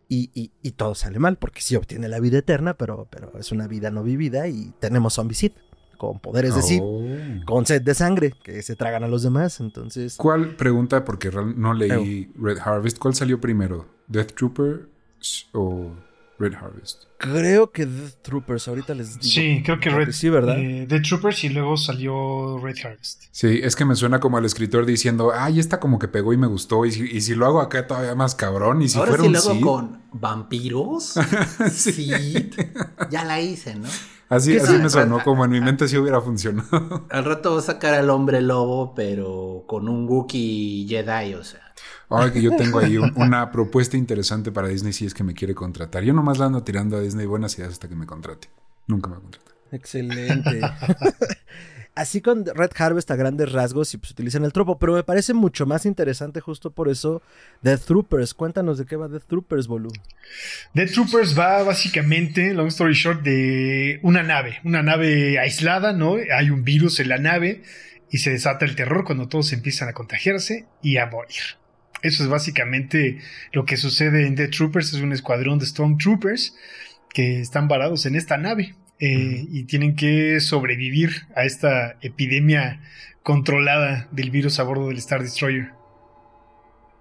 y, 0.08 0.30
y- 0.36 0.52
y 0.62 0.72
todo 0.74 0.94
sale 0.94 1.18
mal, 1.18 1.38
porque 1.38 1.62
sí 1.62 1.76
obtiene 1.76 2.08
la 2.08 2.20
vida 2.20 2.38
eterna, 2.38 2.76
pero, 2.76 3.08
pero 3.10 3.32
es 3.40 3.52
una 3.52 3.68
vida 3.68 3.90
no 3.90 4.04
vivida 4.04 4.48
y 4.48 4.72
tenemos 4.80 5.16
zombicid 5.16 5.54
con 6.02 6.20
poderes 6.20 6.56
de 6.56 6.64
Sith, 6.64 6.82
Oh. 6.84 7.06
con 7.46 7.64
sed 7.68 7.84
de 7.84 7.94
sangre, 7.94 8.34
que 8.42 8.64
se 8.64 8.76
tragan 8.76 9.04
a 9.04 9.08
los 9.08 9.22
demás, 9.22 9.60
entonces... 9.60 10.16
¿Cuál 10.18 10.56
pregunta? 10.56 11.06
Porque 11.06 11.30
no 11.30 11.76
leí 11.76 12.32
Red 12.42 12.58
Harvest. 12.58 12.98
¿Cuál 12.98 13.14
salió 13.14 13.40
primero? 13.40 13.86
¿Death 14.08 14.32
Trooper 14.34 14.88
o 15.54 15.92
Red 16.40 16.56
Harvest? 16.56 17.04
Creo 17.20 17.72
que 17.72 17.86
Death 17.86 18.16
Troopers, 18.24 18.68
ahorita 18.68 18.96
les 18.96 19.20
digo. 19.20 19.32
Sí, 19.32 19.62
creo 19.64 19.80
que 19.80 19.92
Red. 19.92 20.12
sí, 20.12 20.28
¿verdad? 20.30 20.58
eh, 20.58 20.88
The 20.90 21.02
Troopers 21.02 21.44
y 21.44 21.50
luego 21.50 21.78
salió 21.78 22.58
Red 22.58 22.78
Harvest. 22.84 23.26
Sí, 23.30 23.60
es 23.62 23.76
que 23.76 23.86
me 23.86 23.94
suena 23.94 24.20
como 24.20 24.38
al 24.38 24.46
escritor 24.46 24.88
diciendo, 24.88 25.32
ay, 25.36 25.60
esta 25.60 25.80
como 25.80 26.00
que 26.00 26.08
pegó 26.08 26.34
y 26.34 26.38
me 26.38 26.48
gustó. 26.48 26.84
Y 26.88 26.92
si, 26.94 27.04
y 27.04 27.22
si 27.22 27.36
lo 27.36 27.46
hago 27.46 27.62
acá 27.62 27.86
todavía 27.86 28.16
más 28.16 28.34
cabrón. 28.34 28.82
Y 28.82 28.90
si 28.90 28.98
Ahora 28.98 29.10
fuera 29.12 29.22
sí 29.22 29.28
un 29.28 29.34
luego 29.34 29.52
Sith? 29.54 29.62
con 29.64 30.02
vampiros, 30.14 31.14
Sí. 31.72 32.10
Ya 33.12 33.24
la 33.24 33.40
hice, 33.40 33.76
¿no? 33.76 33.88
Así, 34.32 34.54
¿Qué 34.54 34.62
así 34.62 34.78
sí? 34.78 34.78
me 34.78 34.90
sonó, 34.90 35.22
como 35.24 35.46
en 35.46 35.52
mi 35.52 35.60
mente 35.62 35.88
sí 35.88 35.98
hubiera 35.98 36.22
funcionado. 36.22 37.06
Al 37.10 37.26
rato 37.26 37.54
va 37.54 37.60
a 37.60 37.62
sacar 37.64 37.94
al 37.96 38.10
hombre 38.10 38.42
lobo, 38.42 38.96
pero 38.96 39.66
con 39.68 39.90
un 39.90 40.08
Wookiee 40.08 40.88
Jedi, 40.88 41.34
o 41.36 41.44
sea. 41.44 41.74
Ahora 42.10 42.32
que 42.32 42.42
yo 42.42 42.52
tengo 42.56 42.80
ahí 42.80 42.98
un- 42.98 43.12
una 43.16 43.52
propuesta 43.52 43.98
interesante 43.98 44.52
para 44.52 44.70
Disney 44.70 44.94
si 44.94 45.06
es 45.06 45.14
que 45.14 45.24
me 45.24 45.34
quiere 45.34 45.54
contratar. 45.54 46.04
Yo 46.04 46.14
nomás 46.14 46.38
la 46.40 46.46
ando 46.46 46.64
tirando 46.64 46.98
a 46.98 47.02
Disney 47.02 47.26
buenas 47.26 47.58
ideas 47.58 47.74
hasta 47.74 47.90
que 47.90 47.96
me 47.96 48.06
contrate. 48.06 48.50
Nunca 48.88 49.10
me 49.10 49.16
va 49.16 49.20
a 49.20 49.22
contratar. 49.24 49.54
Excelente. 49.72 50.62
Así 51.94 52.22
con 52.22 52.46
Red 52.46 52.72
Harvest 52.78 53.12
a 53.12 53.18
grandes 53.18 53.52
rasgos 53.52 53.94
y 53.94 53.98
pues 53.98 54.12
utilizan 54.12 54.46
el 54.46 54.54
tropo, 54.54 54.80
pero 54.80 54.94
me 54.94 55.04
parece 55.04 55.34
mucho 55.34 55.66
más 55.66 55.86
interesante 55.86 56.40
justo 56.40 56.72
por 56.72 56.88
eso 56.88 57.22
Death 57.62 57.82
Troopers. 57.82 58.34
Cuéntanos 58.34 58.78
de 58.78 58.86
qué 58.86 58.96
va 58.96 59.10
Death 59.10 59.26
Troopers, 59.28 59.68
Bolu. 59.68 59.92
Dead 60.74 60.90
Troopers 60.90 61.38
va 61.38 61.64
básicamente, 61.64 62.54
long 62.54 62.68
story 62.68 62.94
short, 62.94 63.24
de 63.24 64.00
una 64.04 64.24
nave, 64.24 64.62
una 64.64 64.82
nave 64.82 65.38
aislada, 65.38 65.92
¿no? 65.92 66.16
Hay 66.34 66.50
un 66.50 66.64
virus 66.64 67.02
en 67.02 67.10
la 67.10 67.18
nave 67.18 67.62
y 68.10 68.20
se 68.20 68.32
desata 68.32 68.64
el 68.64 68.76
terror 68.78 69.04
cuando 69.04 69.28
todos 69.28 69.52
empiezan 69.52 69.90
a 69.90 69.94
contagiarse 69.94 70.68
y 70.82 70.96
a 70.96 71.08
morir. 71.08 71.42
Eso 72.02 72.24
es 72.24 72.30
básicamente 72.30 73.20
lo 73.52 73.66
que 73.66 73.76
sucede 73.76 74.28
en 74.28 74.36
Dead 74.36 74.50
Troopers, 74.50 74.94
es 74.94 75.02
un 75.02 75.12
escuadrón 75.12 75.60
de 75.60 75.66
Stormtroopers 75.66 76.56
que 77.14 77.42
están 77.42 77.68
varados 77.68 78.06
en 78.06 78.16
esta 78.16 78.38
nave 78.38 78.76
eh, 79.02 79.48
y 79.50 79.64
tienen 79.64 79.96
que 79.96 80.40
sobrevivir 80.40 81.26
a 81.36 81.44
esta 81.44 81.98
epidemia 82.02 82.82
controlada 83.24 84.08
del 84.12 84.30
virus 84.30 84.60
a 84.60 84.64
bordo 84.64 84.90
del 84.90 85.00
Star 85.00 85.24
Destroyer. 85.24 85.72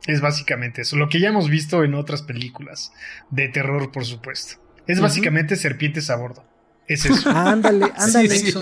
Es 0.07 0.23
básicamente 0.23 0.81
eso, 0.81 0.97
lo 0.97 1.11
que 1.11 1.21
ya 1.21 1.29
hemos 1.29 1.51
visto 1.51 1.85
en 1.85 1.93
otras 1.93 2.23
películas 2.23 2.93
de 3.29 3.49
terror, 3.49 3.93
por 3.93 4.07
supuesto. 4.07 4.55
Es 4.87 4.99
básicamente 4.99 5.57
serpientes 5.57 6.09
a 6.09 6.17
bordo. 6.17 6.43
Es 6.89 7.05
eso. 7.05 7.31
Ándale, 7.31 7.93
ándale. 7.97 8.31
Sí. 8.31 8.55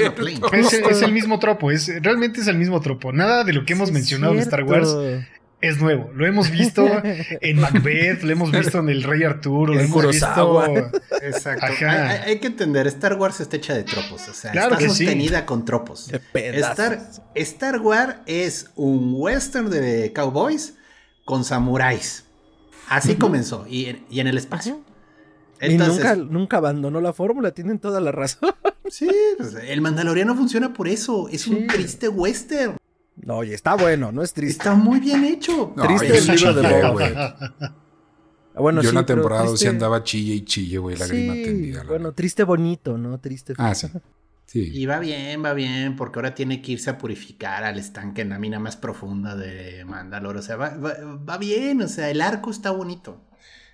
Es, 0.52 0.72
es 0.72 1.02
el 1.02 1.12
mismo 1.12 1.38
tropo, 1.38 1.70
es, 1.70 1.90
realmente 2.02 2.40
es 2.40 2.48
el 2.48 2.58
mismo 2.58 2.80
tropo. 2.80 3.12
Nada 3.12 3.44
de 3.44 3.52
lo 3.52 3.64
que 3.64 3.72
hemos 3.74 3.88
Sí, 3.88 3.94
mencionado 3.94 4.34
en 4.34 4.40
Star. 4.40 4.64
Wars 4.64 4.94
es 5.60 5.80
nuevo. 5.80 6.10
Lo 6.14 6.26
hemos 6.26 6.50
visto 6.50 6.86
en 7.04 7.60
Macbeth, 7.60 8.22
lo 8.22 8.30
hemos 8.32 8.50
visto 8.52 8.78
en 8.78 8.88
El 8.90 9.02
Rey 9.02 9.24
Arturo, 9.24 9.74
lo 9.74 9.80
hemos 9.80 9.92
Kurosawa. 9.92 10.68
visto. 10.68 11.00
Exacto. 11.22 11.66
Ajá. 11.66 12.08
Hay, 12.10 12.18
hay 12.30 12.38
que 12.38 12.46
entender, 12.48 12.86
Star 12.86 13.14
Wars 13.14 13.40
está 13.40 13.56
hecha 13.56 13.74
de 13.74 13.82
tropos, 13.84 14.28
o 14.28 14.34
sea, 14.34 14.52
Claro 14.52 14.74
está 14.74 14.78
que 14.78 14.90
sí. 14.90 15.04
sostenida 15.04 15.44
con 15.46 15.64
tropos. 15.64 16.10
Star, 16.32 17.10
Star 17.34 17.80
Wars 17.80 18.16
es 18.26 18.70
un 18.76 19.12
western 19.16 19.68
de 19.70 20.12
cowboys 20.12 20.74
con 21.24 21.44
samuráis. 21.44 22.24
Así 22.88 23.16
comenzó, 23.16 23.66
y 23.68 23.84
en, 23.86 24.06
y 24.08 24.20
en 24.20 24.28
el 24.28 24.38
espacio. 24.38 24.80
Y 25.60 25.76
nunca, 25.76 26.14
nunca 26.14 26.56
abandonó 26.58 27.00
la 27.02 27.12
fórmula, 27.12 27.50
tienen 27.50 27.78
toda 27.80 28.00
la 28.00 28.12
razón. 28.12 28.48
sí, 28.88 29.10
pues, 29.36 29.54
el 29.66 29.80
Mandaloriano 29.82 30.34
funciona 30.36 30.72
por 30.72 30.88
eso. 30.88 31.28
Es 31.28 31.42
Sí. 31.42 31.50
un 31.52 31.66
triste 31.66 32.08
western. 32.08 32.77
No, 33.24 33.36
oye, 33.38 33.54
está 33.54 33.74
bueno, 33.76 34.12
no 34.12 34.22
es 34.22 34.32
triste. 34.32 34.58
Está 34.62 34.74
muy 34.74 35.00
bien 35.00 35.24
hecho. 35.24 35.72
No, 35.76 35.82
Triste 35.86 36.16
el 36.16 36.22
sí 36.22 36.32
libro 36.32 36.54
de 36.54 36.62
Boba 36.62 36.90
güey. 36.90 37.12
Ah, 37.16 38.60
Bueno, 38.60 38.80
yo 38.82 38.90
sí, 38.90 38.96
en 38.96 39.00
la 39.02 39.06
pero 39.06 39.20
temporada 39.22 39.44
sí 39.44 39.50
triste- 39.50 39.68
andaba 39.68 40.02
chille 40.02 40.34
y 40.34 40.44
chille, 40.44 40.78
güey, 40.78 40.96
lágrima 40.96 41.34
Sí, 41.34 41.42
tendida. 41.44 41.84
la 41.84 41.90
bueno, 41.90 42.12
triste 42.12 42.42
bonito, 42.44 42.98
¿no? 42.98 43.18
Triste. 43.20 43.54
Ah, 43.58 43.74
sí. 43.74 43.88
Sí. 44.46 44.70
Y 44.72 44.86
va 44.86 44.98
bien, 44.98 45.44
va 45.44 45.52
bien, 45.52 45.94
porque 45.94 46.18
ahora 46.18 46.34
tiene 46.34 46.62
que 46.62 46.72
irse 46.72 46.88
a 46.90 46.96
purificar 46.98 47.64
al 47.64 47.78
estanque 47.78 48.22
en 48.22 48.30
la 48.30 48.38
mina 48.38 48.58
más 48.58 48.76
profunda 48.76 49.36
de 49.36 49.84
Mandalor. 49.84 50.38
O 50.38 50.42
sea, 50.42 50.56
va, 50.56 50.70
va- 50.70 50.96
va 51.28 51.36
bien, 51.38 51.82
o 51.82 51.88
sea, 51.88 52.08
el 52.10 52.20
arco 52.22 52.50
está 52.50 52.70
bonito. 52.70 53.20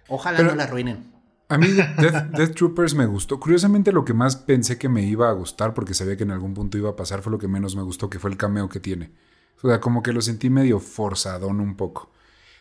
Ojalá 0.08 0.38
Pero- 0.38 0.50
no 0.50 0.56
la 0.56 0.64
arruinen. 0.64 1.12
A 1.48 1.58
mí 1.58 1.68
Death, 1.68 2.30
Death 2.36 2.54
Troopers 2.54 2.94
me 2.94 3.06
gustó. 3.06 3.38
Curiosamente 3.38 3.92
lo 3.92 4.04
que 4.04 4.14
más 4.14 4.34
pensé 4.34 4.76
que 4.78 4.88
me 4.88 5.02
iba 5.02 5.28
a 5.28 5.32
gustar, 5.32 5.74
porque 5.74 5.94
sabía 5.94 6.16
que 6.16 6.24
en 6.24 6.30
algún 6.32 6.54
punto 6.54 6.76
iba 6.78 6.90
a 6.90 6.96
pasar, 6.96 7.22
fue 7.22 7.30
lo 7.30 7.38
que 7.38 7.46
menos 7.48 7.76
me 7.76 7.82
gustó, 7.82 8.10
que 8.10 8.18
fue 8.18 8.30
el 8.30 8.36
cameo 8.36 8.68
que 8.68 8.80
tiene. 8.80 9.12
O 9.64 9.68
sea, 9.68 9.80
como 9.80 10.02
que 10.02 10.12
lo 10.12 10.20
sentí 10.20 10.50
medio 10.50 10.78
forzadón 10.78 11.58
un 11.58 11.74
poco. 11.74 12.10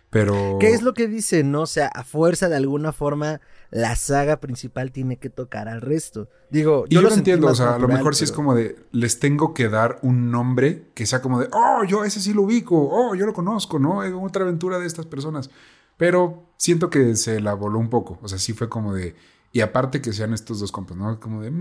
Pero... 0.09 0.57
¿Qué 0.61 0.69
es 0.69 0.83
lo 0.83 0.93
que 0.93 1.09
dice? 1.09 1.43
No, 1.43 1.63
o 1.63 1.65
sea, 1.65 1.87
a 1.87 2.05
fuerza 2.05 2.47
de 2.47 2.55
alguna 2.55 2.93
forma 2.93 3.41
la 3.71 3.97
saga 3.97 4.39
principal 4.39 4.93
tiene 4.93 5.17
que 5.17 5.29
tocar 5.29 5.67
al 5.67 5.81
resto. 5.81 6.29
Digo, 6.49 6.85
Y 6.87 6.95
yo, 6.95 7.01
lo 7.01 7.13
entiendo, 7.13 7.47
o 7.47 7.55
sea, 7.55 7.75
a 7.75 7.79
lo 7.79 7.89
mejor 7.89 8.15
sí 8.15 8.23
es 8.23 8.31
como 8.31 8.55
de, 8.55 8.77
les 8.93 9.19
tengo 9.19 9.53
que 9.53 9.67
dar 9.67 9.99
un 10.01 10.31
nombre 10.31 10.91
que 10.93 11.05
sea 11.05 11.21
como 11.21 11.41
de, 11.41 11.49
oh, 11.51 11.83
yo 11.83 12.05
ese 12.05 12.21
sí 12.21 12.33
lo 12.33 12.43
ubico, 12.43 12.77
oh, 12.77 13.15
yo 13.15 13.25
lo 13.25 13.33
conozco, 13.33 13.79
¿no? 13.79 14.01
Es 14.03 14.13
otra 14.15 14.43
aventura 14.43 14.79
de 14.79 14.87
estas 14.87 15.05
personas. 15.05 15.49
Pero 15.97 16.53
siento 16.55 16.89
que 16.89 17.17
se 17.17 17.41
la 17.41 17.53
voló 17.53 17.79
un 17.79 17.89
poco, 17.89 18.17
o 18.21 18.29
sea, 18.29 18.37
sí 18.37 18.53
fue 18.53 18.69
como 18.69 18.93
de, 18.93 19.13
y 19.55 19.61
aparte 19.61 20.01
que 20.01 20.11
sean 20.11 20.33
estos 20.33 20.59
dos 20.59 20.71
compas, 20.71 20.97
¿no? 20.97 21.19
Como 21.19 21.41
de, 21.43 21.53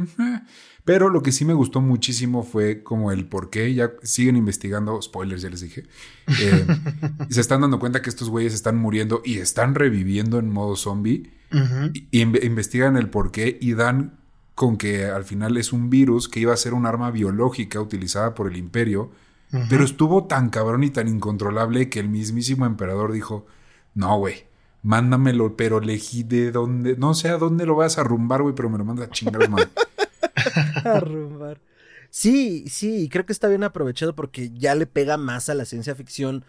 pero 0.85 1.11
lo 1.11 1.23
que 1.23 1.31
sí 1.31 1.45
me 1.45 1.53
gustó 1.53 1.81
muchísimo 1.83 2.43
fue 2.43 2.83
como 2.83 3.13
el 3.13 3.27
por 3.27 3.51
qué, 3.51 3.73
ya 3.75 3.93
siguen 4.03 4.35
investigando, 4.37 5.01
spoilers, 5.01 5.43
ya 5.43 5.51
les 5.51 5.61
dije, 5.61 5.85
eh, 6.41 6.67
y 7.29 7.35
se 7.35 7.41
están 7.43 7.61
dando 7.61 7.79
cuenta 7.79 8.01
que 8.03 8.09
estos 8.09 8.31
güeyes 8.31 8.55
están 8.55 8.79
muriendo 8.79 9.21
y 9.25 9.39
están 9.39 9.75
reviviendo 9.75 10.39
en 10.39 10.51
modo 10.51 10.75
zombie 10.75 11.31
y, 11.93 12.09
y 12.11 12.25
inve- 12.25 12.43
investigan 12.45 12.97
el 12.97 13.11
por 13.11 13.31
qué 13.31 13.59
y 13.61 13.75
dan 13.75 14.19
con 14.55 14.79
que 14.79 15.05
al 15.05 15.25
final 15.25 15.57
es 15.59 15.73
un 15.73 15.91
virus 15.91 16.29
que 16.31 16.41
iba 16.41 16.53
a 16.55 16.57
ser 16.57 16.73
un 16.73 16.87
arma 16.87 17.11
biológica 17.11 17.79
utilizada 17.81 18.35
por 18.35 18.51
el 18.51 18.57
imperio, 18.57 19.11
pero 19.69 19.85
estuvo 19.85 20.25
tan 20.25 20.49
cabrón 20.49 20.83
y 20.83 20.89
tan 20.89 21.09
incontrolable 21.09 21.91
que 21.91 22.01
el 22.01 22.09
mismísimo 22.09 22.65
emperador 22.65 23.13
dijo, 23.13 23.47
no, 23.95 24.17
güey, 24.19 24.47
mándamelo, 24.83 25.57
pero 25.57 25.79
elegí 25.79 26.23
de 26.23 26.53
dónde, 26.53 26.97
no 26.97 27.15
sé 27.15 27.29
a 27.29 27.39
dónde 27.39 27.67
lo 27.67 27.77
vas 27.77 27.99
a 27.99 28.03
arrumbar, 28.03 28.43
güey, 28.43 28.55
pero 28.55 28.69
me 28.69 28.79
lo 28.79 28.85
mandas 28.85 29.09
a 29.09 29.11
chingar, 29.11 29.49
madre. 29.49 29.69
Arrumbar. 30.85 31.61
Sí, 32.11 32.65
sí, 32.69 33.09
creo 33.11 33.25
que 33.25 33.33
está 33.33 33.49
bien 33.49 33.65
aprovechado 33.65 34.15
porque 34.15 34.51
ya 34.51 34.75
le 34.75 34.87
pega 34.87 35.17
más 35.17 35.49
a 35.49 35.55
la 35.55 35.65
ciencia 35.65 35.95
ficción 35.95 36.45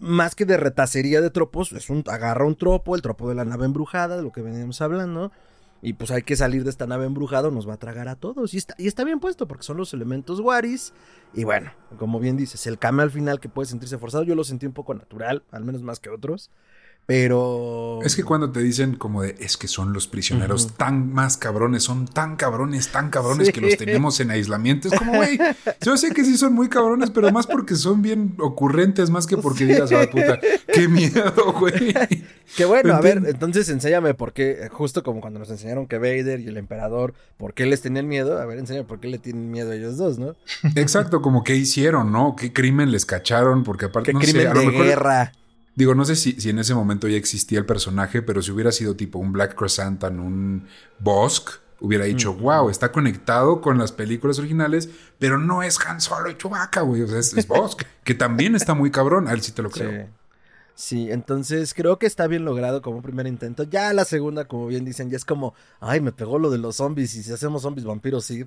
más 0.00 0.34
que 0.34 0.44
de 0.44 0.56
retacería 0.56 1.20
de 1.20 1.30
tropos, 1.30 1.72
es 1.72 1.90
un, 1.90 2.02
agarra 2.08 2.44
un 2.44 2.56
tropo, 2.56 2.96
el 2.96 3.02
tropo 3.02 3.28
de 3.28 3.34
la 3.34 3.44
nave 3.44 3.66
embrujada, 3.66 4.16
de 4.16 4.22
lo 4.22 4.32
que 4.32 4.42
veníamos 4.42 4.80
hablando, 4.80 5.30
y 5.80 5.94
pues 5.94 6.10
hay 6.10 6.22
que 6.22 6.36
salir 6.36 6.64
de 6.64 6.70
esta 6.70 6.86
nave 6.86 7.06
embrujada, 7.06 7.50
nos 7.50 7.68
va 7.68 7.74
a 7.74 7.78
tragar 7.78 8.08
a 8.08 8.16
todos. 8.16 8.54
Y 8.54 8.86
está, 8.86 9.04
bien 9.04 9.18
puesto, 9.18 9.48
porque 9.48 9.64
son 9.64 9.76
los 9.76 9.92
elementos 9.92 10.38
Waris. 10.38 10.92
Y 11.34 11.42
bueno, 11.42 11.72
como 11.98 12.20
bien 12.20 12.36
dices, 12.36 12.66
el 12.68 12.78
cambio 12.78 13.02
al 13.02 13.10
final 13.10 13.40
que 13.40 13.48
puede 13.48 13.66
sentirse 13.66 13.98
forzado, 13.98 14.22
yo 14.22 14.36
lo 14.36 14.44
sentí 14.44 14.64
un 14.64 14.72
poco 14.72 14.94
natural, 14.94 15.42
al 15.50 15.64
menos 15.64 15.82
más 15.82 15.98
que 15.98 16.08
otros. 16.08 16.50
Pero. 17.04 17.98
Es 18.04 18.14
que 18.14 18.22
cuando 18.22 18.52
te 18.52 18.60
dicen 18.60 18.94
como 18.94 19.22
de 19.22 19.34
es 19.40 19.56
que 19.56 19.66
son 19.66 19.92
los 19.92 20.06
prisioneros 20.06 20.74
tan 20.76 21.12
más 21.12 21.36
cabrones, 21.36 21.82
son 21.82 22.06
tan 22.06 22.36
cabrones, 22.36 22.88
tan 22.92 23.10
cabrones 23.10 23.50
que 23.50 23.60
los 23.60 23.76
tenemos 23.76 24.20
en 24.20 24.30
aislamiento. 24.30 24.88
Es 24.88 24.98
como, 24.98 25.14
güey, 25.16 25.38
yo 25.80 25.96
sé 25.96 26.10
que 26.10 26.24
sí 26.24 26.36
son 26.36 26.52
muy 26.52 26.68
cabrones, 26.68 27.10
pero 27.10 27.32
más 27.32 27.46
porque 27.46 27.74
son 27.74 28.02
bien 28.02 28.34
ocurrentes, 28.38 29.10
más 29.10 29.26
que 29.26 29.36
porque 29.36 29.66
digas, 29.66 29.90
ah, 29.92 30.08
puta, 30.10 30.38
qué 30.72 30.86
miedo, 30.88 31.52
güey. 31.58 31.94
Qué 32.56 32.64
bueno, 32.66 32.94
a 32.94 33.00
ver, 33.00 33.22
entonces 33.26 33.68
enséñame 33.68 34.14
por 34.14 34.32
qué, 34.32 34.68
justo 34.70 35.02
como 35.02 35.20
cuando 35.20 35.38
nos 35.38 35.50
enseñaron 35.50 35.86
que 35.86 35.98
Vader 35.98 36.40
y 36.40 36.48
el 36.48 36.56
emperador, 36.56 37.14
por 37.36 37.54
qué 37.54 37.66
les 37.66 37.80
tenían 37.82 38.06
miedo, 38.06 38.38
a 38.38 38.46
ver, 38.46 38.58
enséñame 38.58 38.86
por 38.86 39.00
qué 39.00 39.08
le 39.08 39.18
tienen 39.18 39.50
miedo 39.50 39.72
a 39.72 39.74
ellos 39.74 39.96
dos, 39.96 40.18
¿no? 40.18 40.36
Exacto, 40.76 41.20
como 41.20 41.42
qué 41.44 41.56
hicieron, 41.56 42.12
¿no? 42.12 42.36
¿Qué 42.36 42.52
crimen 42.52 42.92
les 42.92 43.06
cacharon? 43.06 43.64
Porque 43.64 43.86
aparte, 43.86 44.12
¿Qué 44.12 44.18
crimen 44.18 44.52
de 44.52 44.70
guerra? 44.70 45.32
Digo, 45.74 45.94
no 45.94 46.04
sé 46.04 46.16
si, 46.16 46.40
si, 46.40 46.50
en 46.50 46.58
ese 46.58 46.74
momento 46.74 47.08
ya 47.08 47.16
existía 47.16 47.58
el 47.58 47.66
personaje, 47.66 48.20
pero 48.20 48.42
si 48.42 48.50
hubiera 48.50 48.72
sido 48.72 48.94
tipo 48.94 49.18
un 49.18 49.32
Black 49.32 49.56
en 50.02 50.20
un 50.20 50.66
Bosk, 50.98 51.62
hubiera 51.82 52.04
dicho, 52.04 52.34
wow, 52.34 52.70
está 52.70 52.92
conectado 52.92 53.60
con 53.60 53.76
las 53.76 53.90
películas 53.90 54.38
originales, 54.38 54.88
pero 55.18 55.38
no 55.38 55.62
es 55.62 55.78
Han 55.84 56.00
Solo 56.00 56.30
y 56.30 56.36
Chewbacca, 56.36 56.82
güey. 56.82 57.02
O 57.02 57.08
sea, 57.08 57.18
es, 57.18 57.46
Bosk, 57.46 57.82
que 58.04 58.14
también 58.14 58.54
está 58.54 58.74
muy 58.74 58.90
cabrón. 58.90 59.26
A 59.28 59.32
él 59.32 59.42
sí 59.42 59.52
te 59.52 59.62
lo 59.62 59.70
creo. 59.70 60.08
Sí. 60.74 61.10
entonces 61.10 61.74
creo 61.74 61.98
que 61.98 62.06
está 62.06 62.26
bien 62.26 62.44
logrado 62.44 62.82
como 62.82 63.02
primer 63.02 63.26
intento. 63.26 63.64
Ya 63.64 63.92
la 63.92 64.04
segunda, 64.04 64.46
como 64.46 64.68
bien 64.68 64.84
dicen, 64.84 65.10
ya 65.10 65.16
es 65.16 65.24
como, 65.24 65.54
ay, 65.80 66.00
me 66.00 66.12
pegó 66.12 66.38
lo 66.38 66.50
de 66.50 66.58
los 66.58 66.76
zombies 66.76 67.14
y 67.16 67.22
si 67.22 67.32
hacemos 67.32 67.62
zombies 67.62 67.84
vampiros, 67.84 68.24
sí. 68.24 68.44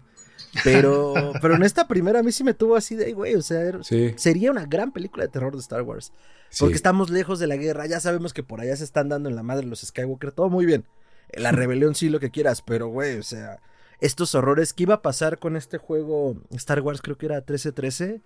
Pero, 0.63 1.13
pero 1.41 1.55
en 1.55 1.63
esta 1.63 1.87
primera 1.87 2.19
a 2.19 2.23
mí 2.23 2.31
sí 2.31 2.43
me 2.43 2.53
tuvo 2.53 2.75
así 2.75 2.95
de, 2.95 3.11
güey, 3.13 3.35
o 3.35 3.41
sea, 3.41 3.71
sería 4.15 4.51
una 4.51 4.65
gran 4.65 4.91
película 4.91 5.25
de 5.25 5.29
terror 5.29 5.53
de 5.53 5.59
Star 5.59 5.81
Wars. 5.81 6.13
Porque 6.59 6.75
estamos 6.75 7.09
lejos 7.09 7.39
de 7.39 7.47
la 7.47 7.57
guerra, 7.57 7.85
ya 7.85 7.99
sabemos 7.99 8.33
que 8.33 8.43
por 8.43 8.61
allá 8.61 8.75
se 8.75 8.83
están 8.83 9.09
dando 9.09 9.29
en 9.29 9.35
la 9.35 9.43
madre 9.43 9.65
los 9.65 9.81
Skywalker, 9.81 10.31
todo 10.31 10.49
muy 10.49 10.65
bien. 10.65 10.85
La 11.33 11.51
rebelión 11.53 11.95
sí, 11.95 12.09
lo 12.09 12.19
que 12.19 12.31
quieras, 12.31 12.61
pero 12.61 12.87
güey, 12.87 13.17
o 13.17 13.23
sea, 13.23 13.59
estos 13.99 14.35
horrores, 14.35 14.73
¿qué 14.73 14.83
iba 14.83 14.95
a 14.95 15.01
pasar 15.01 15.39
con 15.39 15.55
este 15.55 15.77
juego 15.77 16.37
Star 16.51 16.81
Wars? 16.81 17.01
Creo 17.01 17.17
que 17.17 17.25
era 17.27 17.35
1313. 17.35 18.21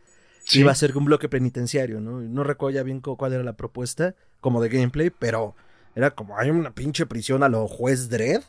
Sí. 0.46 0.60
Iba 0.62 0.72
a 0.72 0.76
ser 0.76 0.98
un 0.98 1.06
bloque 1.06 1.30
penitenciario, 1.30 2.00
¿no? 2.00 2.22
No 2.22 2.44
recuerdo 2.44 2.76
ya 2.76 2.84
bien 2.84 3.02
cuál 3.02 3.34
era 3.34 3.44
la 3.44 3.54
propuesta, 3.54 4.16
como 4.42 4.62
de 4.62 4.70
gameplay, 4.70 5.10
pero 5.12 5.56
era 5.96 6.12
como 6.12 6.38
hay 6.38 6.50
una 6.50 6.74
pinche 6.74 7.06
prisión 7.06 7.44
a 7.44 7.50
lo 7.50 7.68
juez 7.68 8.10
Dredd 8.10 8.42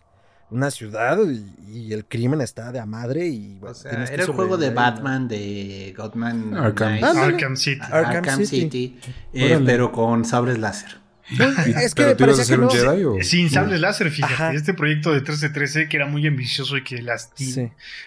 una 0.51 0.70
ciudad 0.70 1.18
y, 1.68 1.92
el 1.92 2.05
crimen 2.05 2.40
está 2.40 2.72
de 2.72 2.80
a 2.80 2.86
madre 2.86 3.28
y 3.28 3.59
o 3.62 3.74
sea, 3.74 4.05
era 4.05 4.24
el 4.24 4.30
juego 4.30 4.57
de 4.57 4.70
Batman 4.70 5.28
de 5.28 5.94
Godman 5.96 6.55
Arkham, 6.57 7.57
City. 7.57 7.80
Arkham, 7.80 8.44
City, 8.44 8.98
eh, 9.32 9.61
pero 9.64 9.92
con 9.92 10.24
sables 10.24 10.59
láser. 10.59 10.98
Es 11.30 11.94
que 11.94 12.16
¿Pero 12.16 12.34
tú 12.34 12.55
un 12.55 12.70
Jedi 12.70 13.05
o? 13.05 13.22
sin 13.22 13.51
sables 13.51 13.80
láser 13.80 14.11
fíjate 14.11 14.57
este 14.57 14.74
proyecto 14.74 15.11
de 15.11 15.16
1313 15.16 15.88
que 15.88 15.96
era 15.96 16.07
muy 16.07 16.26
ambicioso 16.26 16.76
y 16.76 16.82
que 16.82 17.01
las 17.03 17.30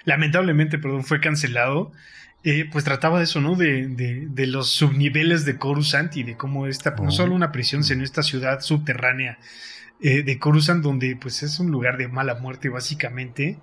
lamentablemente 0.03 0.77
perdón 0.77 1.05
fue 1.05 1.21
cancelado 1.21 1.93
eh, 2.45 2.67
pues 2.69 2.83
trataba 2.83 3.19
de 3.19 3.23
eso, 3.23 3.39
¿no? 3.39 3.55
De, 3.55 3.87
de, 3.87 4.27
de, 4.27 4.47
los 4.47 4.69
subniveles 4.69 5.45
de 5.45 5.57
Coruscant 5.57 6.17
y 6.17 6.23
de 6.23 6.35
cómo 6.35 6.67
esta, 6.67 6.93
no 7.01 7.09
solo 7.09 7.33
una 7.33 7.53
prisión, 7.53 7.85
sino 7.85 8.03
esta 8.03 8.21
ciudad 8.21 8.59
subterránea 8.59 9.39
eh, 10.03 10.21
de 10.21 10.37
Coruscant, 10.37 10.83
donde 10.83 11.15
pues 11.15 11.43
es 11.43 11.61
un 11.61 11.71
lugar 11.71 11.97
de 11.97 12.09
mala 12.09 12.35
muerte 12.35 12.67
básicamente. 12.67 13.57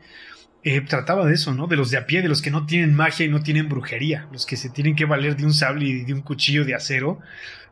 Eh, 0.62 0.80
trataba 0.80 1.26
de 1.26 1.34
eso, 1.34 1.54
¿no? 1.54 1.66
De 1.66 1.76
los 1.76 1.90
de 1.90 1.98
a 1.98 2.06
pie, 2.06 2.22
de 2.22 2.28
los 2.28 2.40
que 2.40 2.50
no 2.50 2.64
tienen 2.64 2.94
magia 2.94 3.26
y 3.26 3.28
no 3.28 3.42
tienen 3.42 3.68
brujería, 3.68 4.26
los 4.32 4.46
que 4.46 4.56
se 4.56 4.70
tienen 4.70 4.96
que 4.96 5.04
valer 5.04 5.36
de 5.36 5.44
un 5.44 5.52
sable 5.52 5.84
y 5.84 6.04
de 6.04 6.14
un 6.14 6.22
cuchillo 6.22 6.64
de 6.64 6.74
acero 6.74 7.20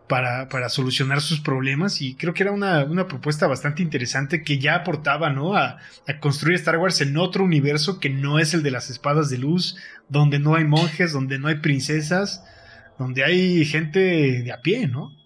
para, 0.06 0.50
para 0.50 0.68
solucionar 0.68 1.22
sus 1.22 1.40
problemas. 1.40 2.02
Y 2.02 2.14
creo 2.14 2.34
que 2.34 2.42
era 2.42 2.52
una, 2.52 2.84
una 2.84 3.08
propuesta 3.08 3.46
bastante 3.46 3.82
interesante 3.82 4.42
que 4.42 4.58
ya 4.58 4.74
aportaba, 4.74 5.30
¿no? 5.30 5.56
A, 5.56 5.78
a, 6.06 6.20
construir 6.20 6.56
Star 6.56 6.76
Wars 6.76 7.00
en 7.00 7.16
otro 7.16 7.44
universo 7.44 8.00
que 8.00 8.10
no 8.10 8.38
es 8.38 8.52
el 8.52 8.62
de 8.62 8.70
las 8.70 8.90
espadas 8.90 9.30
de 9.30 9.38
luz, 9.38 9.76
donde 10.10 10.38
no 10.38 10.56
hay 10.56 10.64
monjes, 10.64 11.14
donde 11.14 11.38
no 11.38 11.48
hay 11.48 11.56
princesas, 11.56 12.44
donde 12.98 13.24
hay 13.24 13.64
gente 13.64 14.42
de 14.42 14.52
a 14.52 14.60
pie, 14.60 14.88
¿no? 14.88 15.17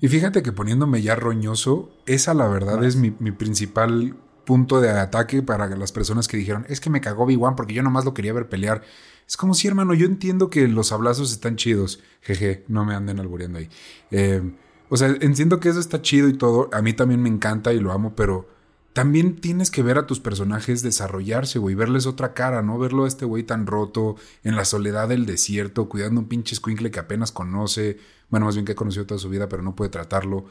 Y 0.00 0.08
fíjate 0.08 0.42
que 0.42 0.52
poniéndome 0.52 1.00
ya 1.02 1.16
roñoso, 1.16 1.90
esa 2.06 2.34
la 2.34 2.46
verdad 2.46 2.84
es 2.84 2.96
mi, 2.96 3.10
principal 3.10 4.14
punto 4.44 4.80
de 4.80 4.90
ataque 4.90 5.42
para 5.42 5.68
las 5.76 5.92
personas 5.92 6.28
que 6.28 6.36
dijeron, 6.36 6.66
es 6.68 6.80
que 6.80 6.90
me 6.90 7.00
cagó 7.00 7.26
B1 7.26 7.54
porque 7.54 7.74
yo 7.74 7.82
nomás 7.82 8.04
lo 8.04 8.12
quería 8.12 8.32
ver 8.32 8.48
pelear. 8.48 8.82
Es 9.26 9.36
como 9.36 9.54
si, 9.54 9.68
hermano, 9.68 9.94
yo 9.94 10.04
entiendo 10.06 10.50
que 10.50 10.68
los 10.68 10.92
abrazos 10.92 11.32
están 11.32 11.56
chidos. 11.56 12.00
Jeje, 12.20 12.64
no 12.68 12.84
me 12.84 12.94
anden 12.94 13.20
albureando 13.20 13.60
ahí. 13.60 13.68
Eh, 14.10 14.42
o 14.88 14.96
sea, 14.96 15.08
entiendo 15.20 15.58
que 15.58 15.70
eso 15.70 15.80
está 15.80 16.02
chido 16.02 16.28
y 16.28 16.34
todo. 16.34 16.68
A 16.72 16.82
mí 16.82 16.92
también 16.92 17.22
me 17.22 17.28
encanta 17.28 17.72
y 17.72 17.80
lo 17.80 17.92
amo, 17.92 18.14
pero 18.14 18.48
también 18.92 19.36
tienes 19.36 19.70
que 19.70 19.82
ver 19.82 19.98
a 19.98 20.06
tus 20.06 20.20
personajes 20.20 20.82
desarrollarse, 20.82 21.58
güey, 21.58 21.74
verles 21.74 22.06
otra 22.06 22.34
cara, 22.34 22.62
¿no? 22.62 22.78
Verlo 22.78 23.04
a 23.04 23.08
este 23.08 23.24
güey 23.24 23.42
tan 23.42 23.66
roto, 23.66 24.16
en 24.44 24.56
la 24.56 24.64
soledad 24.64 25.08
del 25.08 25.24
desierto, 25.24 25.88
cuidando 25.88 26.20
un 26.20 26.28
pinche 26.28 26.54
squinkle 26.54 26.90
que 26.90 27.00
apenas 27.00 27.32
conoce, 27.32 27.98
bueno, 28.28 28.46
más 28.46 28.54
bien 28.54 28.66
que 28.66 28.72
ha 28.72 28.76
conocido 28.76 29.06
toda 29.06 29.18
su 29.18 29.30
vida, 29.30 29.48
pero 29.48 29.62
no 29.62 29.74
puede 29.74 29.90
tratarlo. 29.90 30.44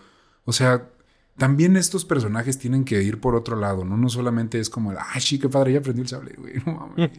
O 0.45 0.53
sea, 0.53 0.87
también 1.37 1.77
estos 1.77 2.03
personajes 2.03 2.57
tienen 2.57 2.83
que 2.83 3.01
ir 3.03 3.19
por 3.19 3.35
otro 3.35 3.55
lado, 3.55 3.85
¿no? 3.85 3.95
No 3.95 4.09
solamente 4.09 4.59
es 4.59 4.69
como, 4.69 4.91
ah, 4.91 5.19
sí, 5.19 5.37
qué 5.37 5.47
padre, 5.47 5.73
ya 5.73 5.79
aprendí 5.79 6.01
el 6.01 6.07
sable, 6.07 6.35
güey. 6.37 6.53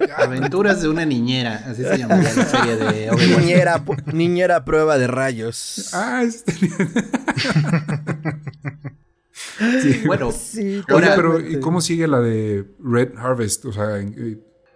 Aventuras 0.16 0.83
de 0.83 0.89
una 0.89 1.05
niñera, 1.05 1.64
así 1.66 1.83
se 1.83 1.99
llama 1.99 2.16
la 2.16 2.31
serie 2.31 2.77
de 2.77 3.11
Niñera, 3.39 3.85
niñera 4.12 4.64
prueba 4.64 4.99
de 4.99 5.07
rayos. 5.07 5.91
Ah, 5.93 6.23
este... 6.25 6.53
Bueno, 10.07 10.33
sí, 10.33 10.83
pero 10.87 11.41
¿y 11.41 11.61
cómo 11.61 11.80
sigue 11.80 12.07
la 12.07 12.20
de 12.20 12.66
Red 12.78 13.16
Harvest? 13.16 13.64
O 13.64 13.72
sea, 13.72 13.99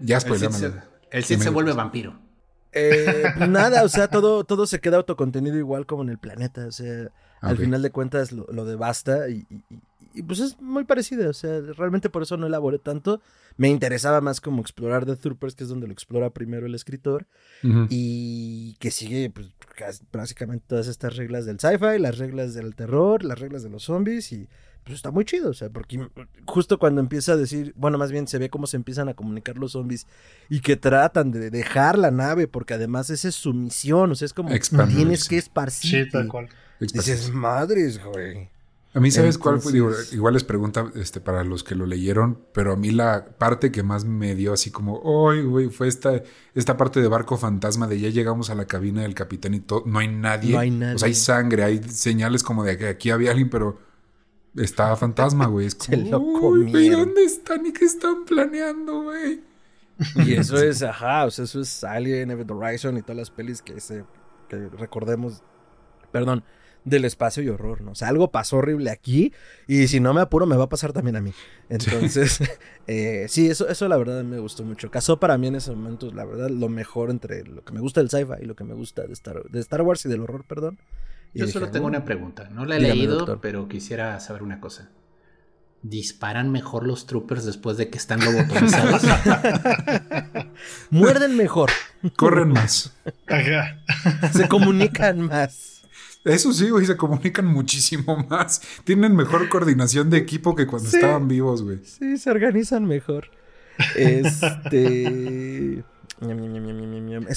ya 0.00 0.20
spoilamos. 0.20 0.62
El 1.10 1.24
Cid 1.24 1.40
se, 1.40 1.50
vuelve 1.50 1.72
vampiro. 1.72 2.18
Eh, 2.72 3.24
nada, 3.48 3.84
o 3.84 3.88
sea, 3.88 4.08
todo, 4.08 4.44
todo 4.44 4.66
se 4.66 4.80
queda 4.80 4.98
autocontenido 4.98 5.56
igual 5.56 5.86
como 5.86 6.02
en 6.02 6.10
el 6.10 6.18
planeta. 6.18 6.66
O 6.66 6.72
sea, 6.72 7.10
al 7.40 7.56
final 7.56 7.82
de 7.82 7.90
cuentas 7.90 8.32
lo, 8.32 8.46
lo 8.50 8.64
devasta 8.64 9.28
y, 9.28 9.46
y, 9.48 9.80
pues 10.22 10.40
es 10.40 10.60
muy 10.60 10.84
parecido. 10.84 11.28
O 11.30 11.32
sea, 11.32 11.60
realmente 11.60 12.10
por 12.10 12.22
eso 12.22 12.36
no 12.36 12.46
elaboré 12.46 12.78
tanto. 12.78 13.20
Me 13.56 13.68
interesaba 13.68 14.20
más 14.20 14.40
como 14.40 14.60
explorar 14.60 15.06
The 15.06 15.16
Troopers, 15.16 15.54
que 15.54 15.64
es 15.64 15.70
donde 15.70 15.86
lo 15.86 15.92
explora 15.92 16.30
primero 16.30 16.66
el 16.66 16.74
escritor. 16.74 17.26
Y 17.88 18.76
que 18.78 18.90
sigue, 18.90 19.30
pues, 19.30 19.48
básicamente 20.12 20.64
todas 20.68 20.86
estas 20.86 21.16
reglas 21.16 21.46
del 21.46 21.58
sci-fi, 21.58 21.98
las 21.98 22.18
reglas 22.18 22.54
del 22.54 22.74
terror, 22.74 23.24
las 23.24 23.38
reglas 23.38 23.62
de 23.62 23.70
los 23.70 23.84
zombies 23.84 24.32
y 24.32 24.48
pues 24.86 24.94
está 24.94 25.10
muy 25.10 25.24
chido, 25.24 25.50
o 25.50 25.52
sea, 25.52 25.68
porque 25.68 26.08
justo 26.46 26.78
cuando 26.78 27.00
empieza 27.00 27.32
a 27.32 27.36
decir, 27.36 27.72
bueno, 27.76 27.98
más 27.98 28.12
bien 28.12 28.28
se 28.28 28.38
ve 28.38 28.50
cómo 28.50 28.68
se 28.68 28.76
empiezan 28.76 29.08
a 29.08 29.14
comunicar 29.14 29.58
los 29.58 29.72
zombies 29.72 30.06
y 30.48 30.60
que 30.60 30.76
tratan 30.76 31.32
de 31.32 31.50
dejar 31.50 31.98
la 31.98 32.12
nave, 32.12 32.46
porque 32.46 32.74
además 32.74 33.10
esa 33.10 33.26
es 33.26 33.34
su 33.34 33.52
misión, 33.52 34.12
o 34.12 34.14
sea, 34.14 34.26
es 34.26 34.32
como 34.32 34.50
tienes 34.94 35.28
que 35.28 35.38
esparcir. 35.38 36.04
Sí, 36.04 36.10
tal 36.10 36.28
cual. 36.28 36.48
Dices, 36.78 37.32
madres, 37.32 38.00
güey. 38.00 38.48
A 38.96 39.00
mí, 39.00 39.10
¿sabes 39.10 39.36
cuál 39.36 39.60
fue? 39.60 39.72
igual 40.12 40.32
les 40.32 40.42
pregunta 40.42 40.90
este, 40.94 41.20
para 41.20 41.44
los 41.44 41.62
que 41.62 41.74
lo 41.74 41.84
leyeron, 41.84 42.40
pero 42.54 42.72
a 42.72 42.76
mí 42.76 42.90
la 42.90 43.26
parte 43.36 43.70
que 43.70 43.82
más 43.82 44.06
me 44.06 44.34
dio 44.34 44.54
así 44.54 44.70
como, 44.70 45.28
¡ay, 45.28 45.42
güey! 45.42 45.68
Fue 45.68 45.86
esta, 45.86 46.22
esta 46.54 46.78
parte 46.78 47.02
de 47.02 47.08
barco 47.08 47.36
fantasma 47.36 47.88
de 47.88 48.00
ya 48.00 48.08
llegamos 48.08 48.48
a 48.48 48.54
la 48.54 48.64
cabina 48.64 49.02
del 49.02 49.14
capitán 49.14 49.52
y 49.52 49.60
todo, 49.60 49.82
no 49.84 49.98
hay 49.98 50.08
nadie. 50.08 50.54
No 50.54 50.60
hay 50.60 50.70
nadie. 50.70 50.94
O 50.94 50.98
sea, 50.98 51.08
hay 51.08 51.14
sangre, 51.14 51.62
hay 51.62 51.82
señales 51.82 52.42
como 52.42 52.64
de 52.64 52.78
que 52.78 52.88
aquí 52.88 53.10
había 53.10 53.32
alguien, 53.32 53.50
pero 53.50 53.78
está 54.56 54.96
fantasma, 54.96 55.44
güey. 55.44 55.66
Es 55.66 55.74
como, 56.10 56.52
güey, 56.52 56.88
¿dónde 56.88 57.22
están 57.22 57.66
y 57.66 57.74
qué 57.74 57.84
están 57.84 58.24
planeando, 58.24 59.02
güey? 59.02 59.42
Y 60.24 60.32
eso 60.32 60.56
es, 60.56 60.82
ajá, 60.82 61.26
o 61.26 61.30
sea, 61.30 61.44
eso 61.44 61.60
es 61.60 61.84
Alien, 61.84 62.30
Event 62.30 62.50
Horizon 62.50 62.96
y 62.96 63.02
todas 63.02 63.18
las 63.18 63.30
pelis 63.30 63.60
que, 63.60 63.78
se, 63.78 64.06
que 64.48 64.70
recordemos, 64.70 65.42
perdón, 66.12 66.42
del 66.86 67.04
espacio 67.04 67.42
y 67.42 67.48
horror, 67.48 67.82
¿no? 67.82 67.90
O 67.90 67.94
sea, 67.96 68.08
algo 68.08 68.30
pasó 68.30 68.58
horrible 68.58 68.90
aquí 68.90 69.32
y 69.66 69.88
si 69.88 69.98
no 69.98 70.14
me 70.14 70.20
apuro 70.20 70.46
me 70.46 70.56
va 70.56 70.64
a 70.64 70.68
pasar 70.68 70.92
también 70.92 71.16
a 71.16 71.20
mí. 71.20 71.32
Entonces, 71.68 72.40
eh, 72.86 73.26
sí, 73.28 73.48
eso, 73.50 73.68
eso 73.68 73.88
la 73.88 73.96
verdad 73.96 74.22
me 74.22 74.38
gustó 74.38 74.62
mucho. 74.62 74.90
Casó 74.90 75.18
para 75.18 75.36
mí 75.36 75.48
en 75.48 75.56
ese 75.56 75.72
momento, 75.72 76.10
la 76.12 76.24
verdad, 76.24 76.48
lo 76.48 76.68
mejor 76.68 77.10
entre 77.10 77.44
lo 77.44 77.64
que 77.64 77.72
me 77.72 77.80
gusta 77.80 78.00
del 78.00 78.08
sci-fi 78.08 78.42
y 78.42 78.46
lo 78.46 78.54
que 78.54 78.64
me 78.64 78.72
gusta 78.72 79.02
de 79.02 79.12
Star, 79.12 79.42
de 79.42 79.60
Star 79.60 79.82
Wars 79.82 80.06
y 80.06 80.08
del 80.08 80.20
horror, 80.20 80.44
perdón. 80.44 80.78
Yo 81.34 81.46
solo 81.48 81.70
tengo 81.70 81.86
una 81.86 82.04
pregunta, 82.04 82.48
no 82.50 82.64
la 82.64 82.76
he 82.76 82.80
leído, 82.80 83.40
pero 83.40 83.68
quisiera 83.68 84.18
saber 84.20 84.42
una 84.42 84.60
cosa. 84.60 84.88
¿Disparan 85.82 86.50
mejor 86.50 86.86
los 86.86 87.06
troopers 87.06 87.44
después 87.44 87.76
de 87.76 87.90
que 87.90 87.98
están 87.98 88.24
lobotomizados? 88.24 89.02
Muerden 90.90 91.36
mejor. 91.36 91.70
Corren 92.16 92.48
más. 92.48 92.96
Se 94.32 94.48
comunican 94.48 95.20
más. 95.20 95.75
Eso 96.26 96.52
sí, 96.52 96.68
güey, 96.70 96.84
se 96.84 96.96
comunican 96.96 97.46
muchísimo 97.46 98.26
más. 98.28 98.60
Tienen 98.84 99.14
mejor 99.14 99.48
coordinación 99.48 100.10
de 100.10 100.18
equipo 100.18 100.56
que 100.56 100.66
cuando 100.66 100.88
estaban 100.88 101.28
vivos, 101.28 101.62
güey. 101.62 101.78
Sí, 101.84 102.18
se 102.18 102.30
organizan 102.30 102.84
mejor. 102.84 103.30
Este. 103.94 105.84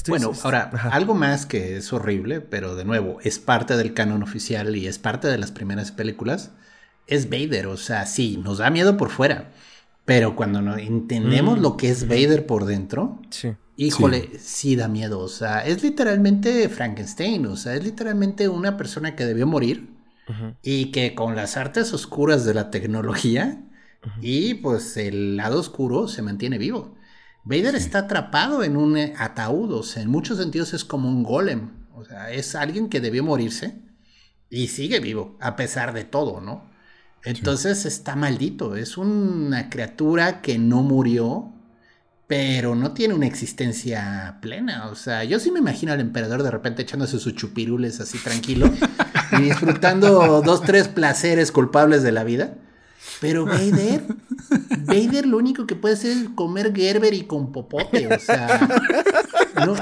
bueno, 0.07 0.31
ahora, 0.43 0.71
algo 0.91 1.13
más 1.13 1.45
que 1.45 1.77
es 1.77 1.93
horrible, 1.93 2.41
pero 2.41 2.75
de 2.75 2.85
nuevo, 2.85 3.19
es 3.21 3.37
parte 3.37 3.77
del 3.77 3.93
canon 3.93 4.23
oficial 4.23 4.75
y 4.75 4.87
es 4.87 4.97
parte 4.97 5.27
de 5.27 5.37
las 5.37 5.51
primeras 5.51 5.91
películas, 5.91 6.51
es 7.05 7.29
Vader. 7.29 7.67
O 7.67 7.77
sea, 7.77 8.07
sí, 8.07 8.37
nos 8.37 8.57
da 8.57 8.71
miedo 8.71 8.97
por 8.97 9.09
fuera, 9.09 9.51
pero 10.05 10.35
cuando 10.35 10.61
no 10.61 10.77
entendemos 10.77 11.59
mm. 11.59 11.61
lo 11.61 11.77
que 11.77 11.89
es 11.89 12.07
Vader 12.07 12.47
por 12.47 12.65
dentro, 12.65 13.21
sí. 13.29 13.53
Híjole, 13.85 14.31
sí. 14.39 14.75
da 14.75 14.87
miedo. 14.87 15.19
O 15.19 15.27
sea, 15.27 15.65
es 15.65 15.81
literalmente 15.83 16.69
Frankenstein, 16.69 17.45
o 17.47 17.55
sea, 17.55 17.75
es 17.75 17.83
literalmente 17.83 18.47
una 18.47 18.77
persona 18.77 19.15
que 19.15 19.25
debió 19.25 19.47
morir 19.47 19.89
y 20.61 20.91
que 20.91 21.15
con 21.15 21.35
las 21.35 21.57
artes 21.57 21.91
oscuras 21.91 22.45
de 22.45 22.53
la 22.53 22.69
tecnología 22.69 23.63
y 24.21 24.55
pues 24.55 24.95
el 24.97 25.37
lado 25.37 25.59
oscuro 25.59 26.07
se 26.07 26.21
mantiene 26.21 26.57
vivo. 26.57 26.95
Vader 27.43 27.75
está 27.75 27.99
atrapado 27.99 28.63
en 28.63 28.77
un 28.77 28.97
eh, 28.97 29.13
ataúd, 29.17 29.73
o 29.73 29.83
sea, 29.83 30.03
en 30.03 30.09
muchos 30.09 30.37
sentidos 30.37 30.73
es 30.73 30.85
como 30.85 31.09
un 31.09 31.23
golem. 31.23 31.71
O 31.95 32.05
sea, 32.05 32.31
es 32.31 32.53
alguien 32.53 32.89
que 32.89 33.01
debió 33.01 33.23
morirse 33.23 33.81
y 34.49 34.67
sigue 34.67 34.99
vivo, 34.99 35.37
a 35.41 35.55
pesar 35.55 35.93
de 35.93 36.03
todo, 36.03 36.41
¿no? 36.41 36.69
Entonces 37.23 37.85
está 37.85 38.15
maldito, 38.15 38.75
es 38.75 38.97
una 38.97 39.69
criatura 39.69 40.41
que 40.41 40.57
no 40.57 40.83
murió, 40.83 41.53
pero 42.29 42.75
no 42.75 42.91
tiene 42.91 43.15
una 43.15 43.25
existencia 43.25 44.37
plena. 44.39 44.89
O 44.89 44.95
sea, 44.95 45.23
yo 45.23 45.39
sí 45.39 45.49
me 45.49 45.57
imagino 45.57 45.93
al 45.93 45.99
emperador 45.99 46.43
de 46.43 46.51
repente 46.51 46.83
echándose 46.83 47.17
sus 47.17 47.33
chupirules 47.33 47.99
así 48.01 48.19
tranquilo 48.19 48.71
y 49.31 49.41
disfrutando 49.41 50.43
dos, 50.43 50.61
tres 50.61 50.87
placeres 50.87 51.51
culpables 51.51 52.03
de 52.03 52.11
la 52.11 52.23
vida. 52.23 52.53
Pero 53.19 53.45
Vader, 53.45 54.03
Vader 54.85 55.25
lo 55.25 55.37
único 55.37 55.65
que 55.65 55.75
puede 55.75 55.95
hacer 55.95 56.11
es 56.11 56.29
comer 56.35 56.71
Gerber 56.75 57.15
y 57.15 57.23
con 57.23 57.51
popote, 57.51 58.13
o 58.13 58.19
sea, 58.19 58.59
no, 59.65 59.73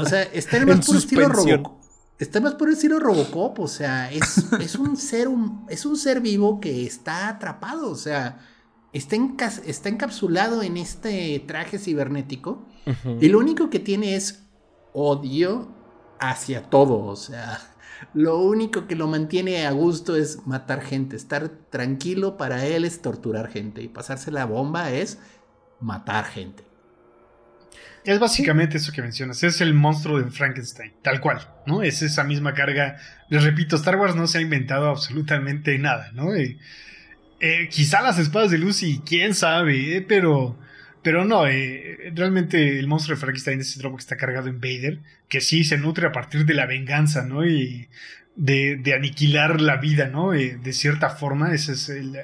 o 0.00 0.04
sea, 0.04 0.22
está 0.24 0.66
más 0.66 0.84
por 0.84 0.96
estilo 0.96 1.28
Robocop. 1.28 1.82
Está 2.18 2.40
más 2.40 2.54
por 2.54 2.68
estilo 2.68 2.98
Robocop, 2.98 3.60
o 3.60 3.68
sea, 3.68 4.10
es, 4.10 4.44
es 4.58 4.74
un 4.74 4.96
ser 4.96 5.28
es 5.68 5.86
un 5.86 5.96
ser 5.96 6.20
vivo 6.20 6.60
que 6.60 6.84
está 6.84 7.28
atrapado, 7.28 7.88
o 7.88 7.96
sea, 7.96 8.40
está, 8.92 9.16
está 9.66 9.88
encapsulado 9.88 10.62
en 10.62 10.76
este 10.76 11.42
traje 11.46 11.78
cibernético 11.78 12.66
y 13.20 13.28
lo 13.28 13.38
único 13.38 13.70
que 13.70 13.78
tiene 13.78 14.16
es 14.16 14.44
odio 14.92 15.74
hacia 16.18 16.64
todo, 16.70 17.04
o 17.04 17.16
sea, 17.16 17.60
lo 18.14 18.38
único 18.38 18.86
que 18.86 18.96
lo 18.96 19.06
mantiene 19.06 19.66
a 19.66 19.70
gusto 19.70 20.16
es 20.16 20.46
matar 20.46 20.82
gente. 20.82 21.16
Estar 21.16 21.48
tranquilo 21.70 22.36
para 22.36 22.66
él 22.66 22.84
es 22.84 23.00
torturar 23.00 23.50
gente. 23.50 23.82
Y 23.82 23.88
pasarse 23.88 24.30
la 24.30 24.44
bomba 24.44 24.90
es 24.90 25.18
matar 25.80 26.24
gente. 26.24 26.64
Es 28.04 28.18
básicamente 28.18 28.78
eso 28.78 28.90
que 28.90 29.00
mencionas, 29.00 29.44
es 29.44 29.60
el 29.60 29.74
monstruo 29.74 30.20
de 30.20 30.28
Frankenstein, 30.28 30.92
tal 31.02 31.20
cual, 31.20 31.38
¿no? 31.66 31.84
Es 31.84 32.02
esa 32.02 32.24
misma 32.24 32.52
carga. 32.52 32.96
Les 33.28 33.44
repito, 33.44 33.76
Star 33.76 33.96
Wars 33.96 34.16
no 34.16 34.26
se 34.26 34.38
ha 34.38 34.40
inventado 34.40 34.88
absolutamente 34.88 35.78
nada, 35.78 36.10
¿no? 36.12 36.34
Eh, 37.42 37.68
quizá 37.68 38.00
las 38.00 38.18
espadas 38.18 38.50
de 38.50 38.58
luz 38.58 38.82
y 38.82 39.00
quién 39.00 39.34
sabe, 39.34 39.96
eh, 39.96 40.00
pero 40.00 40.56
pero 41.02 41.24
no, 41.24 41.48
eh, 41.48 42.12
realmente 42.14 42.78
el 42.78 42.86
monstruo 42.86 43.16
de 43.16 43.20
Frankenstein 43.20 43.60
es 43.60 43.70
ese 43.70 43.80
tropo 43.80 43.96
que 43.96 44.02
está 44.02 44.16
cargado 44.16 44.48
en 44.48 44.60
Vader, 44.60 45.00
que 45.28 45.40
sí 45.40 45.64
se 45.64 45.76
nutre 45.76 46.06
a 46.06 46.12
partir 46.12 46.46
de 46.46 46.54
la 46.54 46.66
venganza, 46.66 47.24
¿no? 47.24 47.44
Y 47.44 47.88
de, 48.36 48.76
de 48.76 48.94
aniquilar 48.94 49.60
la 49.60 49.76
vida, 49.78 50.08
¿no? 50.08 50.32
Eh, 50.32 50.58
de 50.62 50.72
cierta 50.72 51.10
forma, 51.10 51.52
ese 51.52 51.72
es 51.72 51.88
el, 51.88 52.16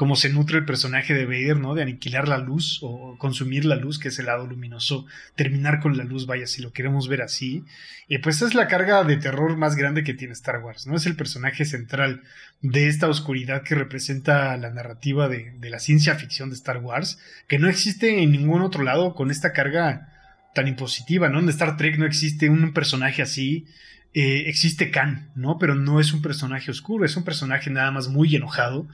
como 0.00 0.16
se 0.16 0.30
nutre 0.30 0.56
el 0.56 0.64
personaje 0.64 1.12
de 1.12 1.26
Vader, 1.26 1.58
¿no? 1.58 1.74
De 1.74 1.82
aniquilar 1.82 2.26
la 2.26 2.38
luz 2.38 2.78
o 2.80 3.18
consumir 3.18 3.66
la 3.66 3.76
luz, 3.76 3.98
que 3.98 4.08
es 4.08 4.18
el 4.18 4.24
lado 4.24 4.46
luminoso, 4.46 5.04
terminar 5.34 5.78
con 5.78 5.98
la 5.98 6.04
luz, 6.04 6.24
vaya, 6.24 6.46
si 6.46 6.62
lo 6.62 6.72
queremos 6.72 7.06
ver 7.06 7.20
así. 7.20 7.66
Y 8.08 8.16
pues 8.16 8.40
es 8.40 8.54
la 8.54 8.66
carga 8.66 9.04
de 9.04 9.18
terror 9.18 9.58
más 9.58 9.76
grande 9.76 10.02
que 10.02 10.14
tiene 10.14 10.32
Star 10.32 10.64
Wars, 10.64 10.86
¿no? 10.86 10.96
Es 10.96 11.04
el 11.04 11.16
personaje 11.16 11.66
central 11.66 12.22
de 12.62 12.88
esta 12.88 13.08
oscuridad 13.08 13.62
que 13.62 13.74
representa 13.74 14.56
la 14.56 14.70
narrativa 14.70 15.28
de, 15.28 15.52
la 15.60 15.78
ciencia 15.78 16.14
ficción 16.14 16.48
de 16.48 16.54
Star 16.54 16.78
Wars, 16.78 17.18
que 17.46 17.58
no 17.58 17.68
existe 17.68 18.22
en 18.22 18.32
ningún 18.32 18.62
otro 18.62 18.82
lado 18.82 19.14
con 19.14 19.30
esta 19.30 19.52
carga 19.52 20.08
tan 20.54 20.66
impositiva, 20.66 21.28
¿no? 21.28 21.40
En 21.40 21.48
Star 21.50 21.76
Trek 21.76 21.98
no 21.98 22.06
existe 22.06 22.48
un 22.48 22.72
personaje 22.72 23.20
así. 23.20 23.66
Eh, 24.14 24.44
existe 24.46 24.90
Khan, 24.90 25.30
¿no? 25.34 25.58
Pero 25.58 25.74
no 25.74 26.00
es 26.00 26.14
un 26.14 26.22
personaje 26.22 26.70
oscuro, 26.70 27.04
es 27.04 27.18
un 27.18 27.24
personaje 27.24 27.68
nada 27.68 27.90
más 27.90 28.08
muy 28.08 28.34
enojado 28.34 28.88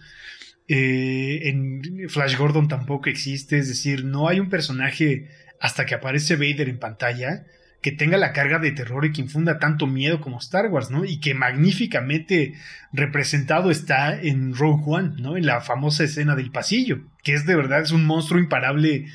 eh, 0.68 1.48
en 1.48 2.08
Flash 2.08 2.36
Gordon 2.36 2.68
tampoco 2.68 3.08
existe, 3.08 3.58
es 3.58 3.68
decir, 3.68 4.04
no 4.04 4.28
hay 4.28 4.40
un 4.40 4.48
personaje 4.48 5.28
hasta 5.60 5.86
que 5.86 5.94
aparece 5.94 6.36
Vader 6.36 6.68
en 6.68 6.78
pantalla 6.78 7.46
que 7.86 7.92
tenga 7.92 8.16
la 8.16 8.32
carga 8.32 8.58
de 8.58 8.72
terror 8.72 9.04
y 9.04 9.12
que 9.12 9.20
infunda 9.20 9.60
tanto 9.60 9.86
miedo 9.86 10.20
como 10.20 10.38
Star 10.38 10.66
Wars, 10.66 10.90
¿no? 10.90 11.04
Y 11.04 11.20
que 11.20 11.34
magníficamente 11.34 12.54
representado 12.92 13.70
está 13.70 14.20
en 14.20 14.56
Rogue 14.56 14.82
One, 14.86 15.14
¿no? 15.20 15.36
En 15.36 15.46
la 15.46 15.60
famosa 15.60 16.02
escena 16.02 16.34
del 16.34 16.50
pasillo, 16.50 17.02
que 17.22 17.34
es 17.34 17.46
de 17.46 17.54
verdad, 17.54 17.82
es 17.82 17.92
un 17.92 18.04
monstruo 18.04 18.40
imparable 18.40 19.06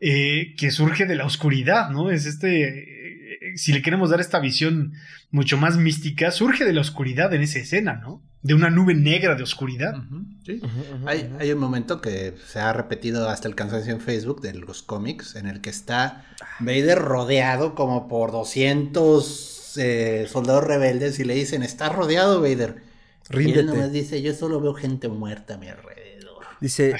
eh, 0.00 0.54
que 0.56 0.72
surge 0.72 1.06
de 1.06 1.14
la 1.14 1.26
oscuridad, 1.26 1.90
¿no? 1.90 2.10
Es 2.10 2.26
este, 2.26 2.97
si 3.58 3.72
le 3.72 3.82
queremos 3.82 4.10
dar 4.10 4.20
esta 4.20 4.38
visión 4.38 4.94
mucho 5.30 5.58
más 5.58 5.76
mística, 5.76 6.30
surge 6.30 6.64
de 6.64 6.72
la 6.72 6.80
oscuridad 6.80 7.32
en 7.34 7.42
esa 7.42 7.58
escena, 7.58 7.94
¿no? 7.94 8.22
de 8.42 8.54
una 8.54 8.70
nube 8.70 8.94
negra 8.94 9.34
de 9.34 9.42
oscuridad. 9.42 9.94
hay, 11.06 11.52
un 11.52 11.58
momento 11.58 12.00
que 12.00 12.34
se 12.46 12.60
ha 12.60 12.72
repetido 12.72 13.28
hasta 13.28 13.48
el 13.48 13.54
cansancio 13.54 13.92
en 13.92 14.00
Facebook 14.00 14.40
de 14.40 14.54
los 14.54 14.82
cómics, 14.82 15.34
en 15.34 15.46
el 15.46 15.60
que 15.60 15.70
está 15.70 16.24
Vader 16.60 16.98
rodeado 16.98 17.74
como 17.74 18.08
por 18.08 18.30
200 18.32 19.76
eh, 19.76 20.26
soldados 20.30 20.64
rebeldes 20.64 21.18
y 21.18 21.24
le 21.24 21.34
dicen, 21.34 21.62
está 21.62 21.88
rodeado 21.88 22.40
Vader. 22.40 22.82
Ríndete. 23.28 23.58
Y 23.58 23.60
él 23.60 23.66
nomás 23.66 23.92
dice, 23.92 24.22
yo 24.22 24.32
solo 24.32 24.60
veo 24.60 24.72
gente 24.72 25.08
muerta 25.08 25.54
a 25.54 25.58
mi 25.58 25.68
alrededor. 25.68 26.44
Dice, 26.60 26.94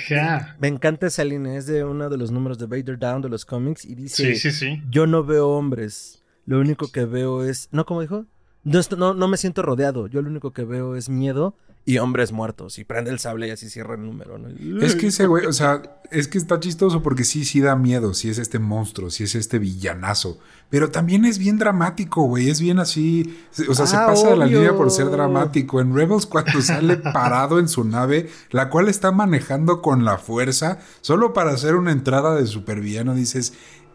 me 0.59 0.69
encanta 0.69 1.07
esa 1.07 1.25
línea, 1.25 1.57
es 1.57 1.67
de 1.67 1.85
uno 1.85 2.11
de 2.11 2.17
los 2.17 2.31
números 2.31 2.59
de 2.59 2.67
Vader 2.67 2.99
Down 2.99 3.23
de 3.23 3.29
los 3.29 3.45
cómics 3.45 3.85
y 3.85 3.95
dice, 3.95 4.35
sí, 4.35 4.37
sí, 4.37 4.53
sí. 4.53 4.83
yo 4.91 5.07
no 5.07 5.25
veo 5.25 5.49
hombres, 5.49 6.18
lo 6.49 6.61
único 6.61 6.91
que 6.91 7.05
veo 7.05 7.45
es, 7.45 7.69
¿no? 7.73 7.85
¿Cómo 7.85 8.01
dijo? 8.01 8.25
No, 8.65 9.13
no, 9.13 9.29
me 9.29 9.37
siento 9.37 9.61
rodeado. 9.61 10.07
Yo 10.07 10.23
lo 10.23 10.31
único 10.31 10.55
que 10.55 10.65
veo 10.65 10.97
es 10.97 11.11
miedo 11.11 11.55
y 11.85 11.99
hombres 11.99 12.33
muertos. 12.33 12.79
Y 12.79 12.85
prende 12.85 13.11
el 13.11 13.19
sable 13.19 13.49
y 13.49 13.51
así 13.51 13.69
cierra 13.69 13.97
el 13.97 14.05
número. 14.07 14.39
Es 14.81 14.95
que 14.95 15.09
ese 15.09 15.27
güey, 15.27 15.45
o 15.45 15.53
sea, 15.53 15.83
es 16.11 16.27
que 16.27 16.39
está 16.39 16.59
chistoso 16.59 17.03
porque 17.03 17.25
sí, 17.25 17.45
sí 17.45 17.61
da 17.61 17.77
miedo. 17.77 18.15
Sí 18.15 18.31
es 18.31 18.39
este 18.39 18.59
monstruo, 18.59 19.11
sí 19.11 19.25
es 19.25 19.35
este 19.35 19.59
villanazo. 19.59 20.39
Pero 20.71 20.91
también 20.91 21.27
es 21.27 21.39
bien 21.39 21.59
dramático, 21.59 22.23
güey. 22.23 22.49
Es 22.49 22.63
bien 22.63 22.79
así. 22.79 23.39
O 23.69 23.75
sea, 23.75 23.87
se 23.87 23.97
ah, 23.97 24.07
pasa 24.07 24.31
de 24.31 24.37
la 24.37 24.47
línea 24.47 24.75
por 24.75 24.91
ser 24.91 25.11
dramático. 25.11 25.83
En 25.83 25.95
Rebels, 25.95 26.25
cuando 26.25 26.63
sale 26.63 26.97
parado 27.13 27.59
en 27.59 27.69
su 27.69 27.85
nave, 27.85 28.31
la 28.51 28.71
cual 28.71 28.89
está 28.89 29.13
manejando 29.13 29.83
con 29.83 30.07
la 30.07 30.17
fuerza, 30.17 30.79
solo 31.03 31.35
para 31.35 31.51
hacer 31.51 31.75
una 31.75 31.93
entrada 31.93 32.35
de 32.35 32.47
supervillano, 32.47 33.15
dices 33.15 33.53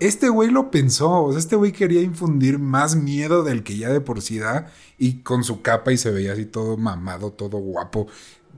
este 0.08 0.30
güey 0.30 0.50
lo 0.50 0.70
pensó, 0.70 1.24
o 1.24 1.32
sea, 1.32 1.40
este 1.40 1.56
güey 1.56 1.72
quería 1.72 2.02
infundir 2.02 2.60
más 2.60 2.96
miedo 2.96 3.44
del 3.44 3.64
que 3.64 3.78
ya 3.78 3.90
de 3.90 4.02
por 4.02 4.22
sí 4.22 4.38
da 4.40 4.72
y 4.98 5.22
con 5.22 5.44
su 5.44 5.62
capa 5.62 5.92
y 5.94 5.98
se 5.98 6.12
veía 6.12 6.34
así 6.34 6.46
todo 6.46 6.78
mamado, 6.78 7.32
todo 7.32 7.58
guapo. 7.58 8.08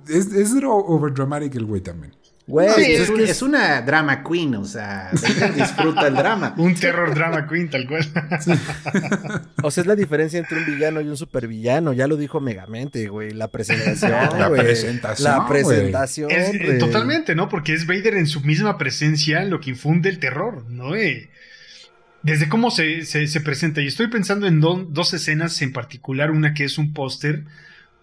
Es, 0.07 0.27
es 0.33 0.51
overdramatic 0.63 1.55
el 1.55 1.65
güey 1.65 1.81
también. 1.81 2.13
Güey, 2.47 2.93
es, 2.93 3.41
una 3.41 3.81
drama 3.81 4.23
queen, 4.23 4.53
o 4.55 4.65
sea, 4.65 5.09
disfruta 5.55 6.07
el 6.07 6.13
drama. 6.13 6.53
un 6.57 6.75
terror 6.75 7.15
drama 7.15 7.47
queen, 7.47 7.71
tal 7.71 7.87
cual. 7.87 8.05
o 9.63 9.71
sea, 9.71 9.81
es 9.81 9.87
la 9.87 9.95
diferencia 9.95 10.37
entre 10.37 10.59
un 10.59 10.65
villano 10.67 11.01
y 11.01 11.07
un 11.07 11.17
supervillano. 11.17 11.93
Ya 11.93 12.05
lo 12.05 12.17
dijo 12.17 12.41
Megamente, 12.41 13.07
güey. 13.07 13.31
La 13.31 13.47
presentación, 13.47 14.11
La 14.11 14.51
presentación. 14.51 15.37
La 15.37 15.47
presentación. 15.47 16.29
totalmente, 16.77 17.33
¿no? 17.33 17.49
Porque 17.49 17.73
es 17.73 17.87
Vader 17.87 18.15
en 18.15 18.27
su 18.27 18.41
misma 18.41 18.77
presencia 18.77 19.43
lo 19.43 19.59
que 19.59 19.71
infunde 19.71 20.09
el 20.09 20.19
terror, 20.19 20.69
¿no? 20.69 20.95
Eh, 20.95 21.31
desde 22.21 22.47
cómo 22.47 22.69
se, 22.69 23.05
se, 23.05 23.41
presenta. 23.41 23.81
Y 23.81 23.87
estoy 23.87 24.07
pensando 24.07 24.45
en 24.45 24.59
dos 24.59 25.13
escenas 25.15 25.59
en 25.63 25.73
particular. 25.73 26.29
Una 26.29 26.53
que 26.53 26.65
es 26.65 26.77
un 26.77 26.93
póster 26.93 27.43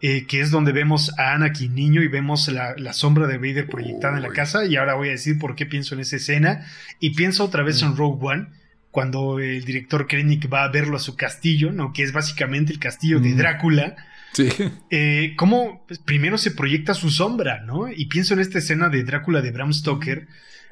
eh, 0.04 0.26
que 0.26 0.40
es 0.40 0.50
donde 0.50 0.72
vemos 0.72 1.16
a 1.16 1.32
Anakin 1.32 1.76
niño 1.76 2.02
y 2.02 2.08
vemos 2.08 2.48
la, 2.48 2.92
sombra 2.92 3.28
de 3.28 3.38
Vader 3.38 3.68
proyectada 3.68 4.16
en 4.16 4.24
la 4.24 4.30
casa. 4.30 4.66
Y 4.66 4.74
ahora 4.74 4.94
voy 4.94 5.08
a 5.08 5.12
decir 5.12 5.38
por 5.38 5.54
qué 5.54 5.64
pienso 5.64 5.94
en 5.94 6.00
esa 6.00 6.16
escena. 6.16 6.66
Y 6.98 7.10
pienso 7.10 7.44
otra 7.44 7.62
vez 7.62 7.80
en 7.82 7.90
mm. 7.90 7.96
Rogue 7.96 8.18
One, 8.20 8.46
cuando 8.90 9.38
el 9.38 9.64
director 9.64 10.08
Krennic 10.08 10.52
va 10.52 10.64
a 10.64 10.72
verlo 10.72 10.96
a 10.96 11.00
su 11.00 11.14
castillo, 11.14 11.70
¿no? 11.70 11.92
que 11.92 12.02
es 12.02 12.12
básicamente 12.12 12.72
el 12.72 12.80
castillo 12.80 13.20
de 13.20 13.28
mm. 13.28 13.36
Drácula. 13.36 13.96
Sí. 14.32 14.48
Eh, 14.90 15.34
cómo 15.36 15.84
pues, 15.86 16.00
primero 16.00 16.36
se 16.36 16.50
proyecta 16.50 16.94
su 16.94 17.08
sombra, 17.10 17.60
¿no? 17.60 17.88
Y 17.88 18.06
pienso 18.06 18.34
en 18.34 18.40
esta 18.40 18.58
escena 18.58 18.88
de 18.88 19.04
Drácula 19.04 19.40
de 19.40 19.52
Bram 19.52 19.72
Stoker, 19.72 20.26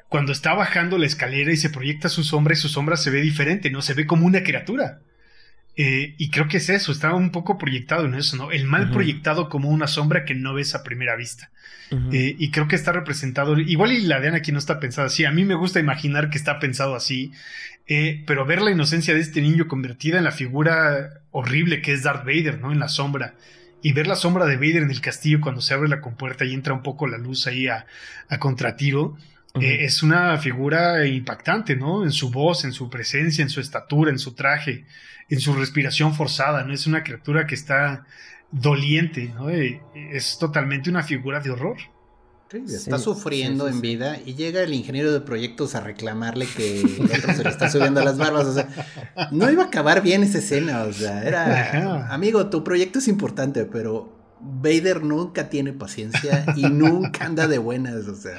cuando 0.09 0.31
está 0.31 0.53
bajando 0.53 0.97
la 0.97 1.05
escalera 1.05 1.53
y 1.53 1.57
se 1.57 1.69
proyecta 1.69 2.09
su 2.09 2.23
sombra 2.23 2.53
y 2.53 2.57
su 2.57 2.67
sombra 2.67 2.97
se 2.97 3.11
ve 3.11 3.21
diferente, 3.21 3.69
¿no? 3.69 3.81
Se 3.81 3.93
ve 3.93 4.05
como 4.05 4.25
una 4.25 4.43
criatura. 4.43 4.99
Eh, 5.77 6.15
y 6.17 6.29
creo 6.29 6.47
que 6.47 6.57
es 6.57 6.69
eso, 6.69 6.91
estaba 6.91 7.15
un 7.15 7.31
poco 7.31 7.57
proyectado 7.57 8.05
en 8.05 8.15
eso, 8.15 8.35
¿no? 8.35 8.51
El 8.51 8.65
mal 8.65 8.91
proyectado 8.91 9.47
como 9.47 9.69
una 9.69 9.87
sombra 9.87 10.25
que 10.25 10.35
no 10.35 10.53
ves 10.53 10.75
a 10.75 10.83
primera 10.83 11.15
vista. 11.15 11.49
Eh, 12.13 12.35
y 12.39 12.51
creo 12.51 12.69
que 12.69 12.77
está 12.77 12.93
representado, 12.93 13.59
igual 13.59 13.91
y 13.91 14.01
la 14.01 14.21
de 14.21 14.29
Anakin 14.29 14.53
no 14.53 14.59
está 14.59 14.79
pensada 14.79 15.07
así, 15.07 15.25
a 15.25 15.31
mí 15.31 15.43
me 15.43 15.55
gusta 15.55 15.81
imaginar 15.81 16.29
que 16.29 16.37
está 16.37 16.57
pensado 16.57 16.95
así, 16.95 17.33
eh, 17.85 18.23
pero 18.25 18.45
ver 18.45 18.61
la 18.61 18.71
inocencia 18.71 19.13
de 19.13 19.19
este 19.19 19.41
niño 19.41 19.67
convertida 19.67 20.17
en 20.17 20.23
la 20.23 20.31
figura 20.31 21.21
horrible 21.31 21.81
que 21.81 21.91
es 21.91 22.03
Darth 22.03 22.25
Vader, 22.25 22.59
¿no? 22.61 22.71
En 22.71 22.79
la 22.79 22.87
sombra. 22.87 23.33
Y 23.81 23.91
ver 23.91 24.07
la 24.07 24.15
sombra 24.15 24.45
de 24.45 24.55
Vader 24.55 24.83
en 24.83 24.91
el 24.91 25.01
castillo 25.01 25.41
cuando 25.41 25.59
se 25.59 25.73
abre 25.73 25.89
la 25.89 25.99
compuerta 25.99 26.45
y 26.45 26.53
entra 26.53 26.73
un 26.73 26.83
poco 26.83 27.07
la 27.07 27.17
luz 27.17 27.47
ahí 27.47 27.67
a, 27.67 27.85
a 28.29 28.39
contratiro. 28.39 29.17
es 29.59 30.01
una 30.01 30.37
figura 30.37 31.05
impactante, 31.05 31.75
¿no? 31.75 32.05
En 32.05 32.11
su 32.11 32.31
voz, 32.31 32.63
en 32.63 32.71
su 32.71 32.89
presencia, 32.89 33.41
en 33.41 33.49
su 33.49 33.59
estatura, 33.59 34.11
en 34.11 34.19
su 34.19 34.33
traje 34.33 34.85
en 35.31 35.39
su 35.39 35.53
respiración 35.53 36.13
forzada, 36.13 36.63
¿no? 36.65 36.73
Es 36.73 36.85
una 36.85 37.03
criatura 37.03 37.47
que 37.47 37.55
está 37.55 38.05
doliente, 38.51 39.33
¿no? 39.33 39.49
Es 39.49 40.37
totalmente 40.37 40.89
una 40.89 41.03
figura 41.03 41.39
de 41.39 41.51
horror. 41.51 41.77
está 42.67 42.99
sufriendo 42.99 43.69
en 43.69 43.79
vida 43.79 44.19
y 44.25 44.35
llega 44.35 44.61
el 44.61 44.73
ingeniero 44.73 45.13
de 45.13 45.21
proyectos 45.21 45.73
a 45.73 45.79
reclamarle 45.79 46.45
que 46.45 46.81
el 46.81 47.11
otro 47.17 47.33
se 47.33 47.43
le 47.43 47.49
está 47.49 47.69
subiendo 47.69 48.01
a 48.01 48.03
las 48.03 48.17
barbas. 48.17 48.45
O 48.45 48.53
sea, 48.53 48.67
no 49.31 49.49
iba 49.49 49.63
a 49.63 49.67
acabar 49.67 50.03
bien 50.03 50.21
esa 50.23 50.39
escena. 50.39 50.83
O 50.83 50.91
sea, 50.91 51.23
era, 51.23 52.13
amigo, 52.13 52.49
tu 52.49 52.65
proyecto 52.65 52.99
es 52.99 53.07
importante, 53.07 53.63
pero 53.63 54.13
Vader 54.41 55.01
nunca 55.01 55.49
tiene 55.49 55.71
paciencia 55.71 56.45
y 56.57 56.63
nunca 56.63 57.25
anda 57.25 57.47
de 57.47 57.57
buenas. 57.57 58.05
O 58.07 58.15
sea, 58.15 58.37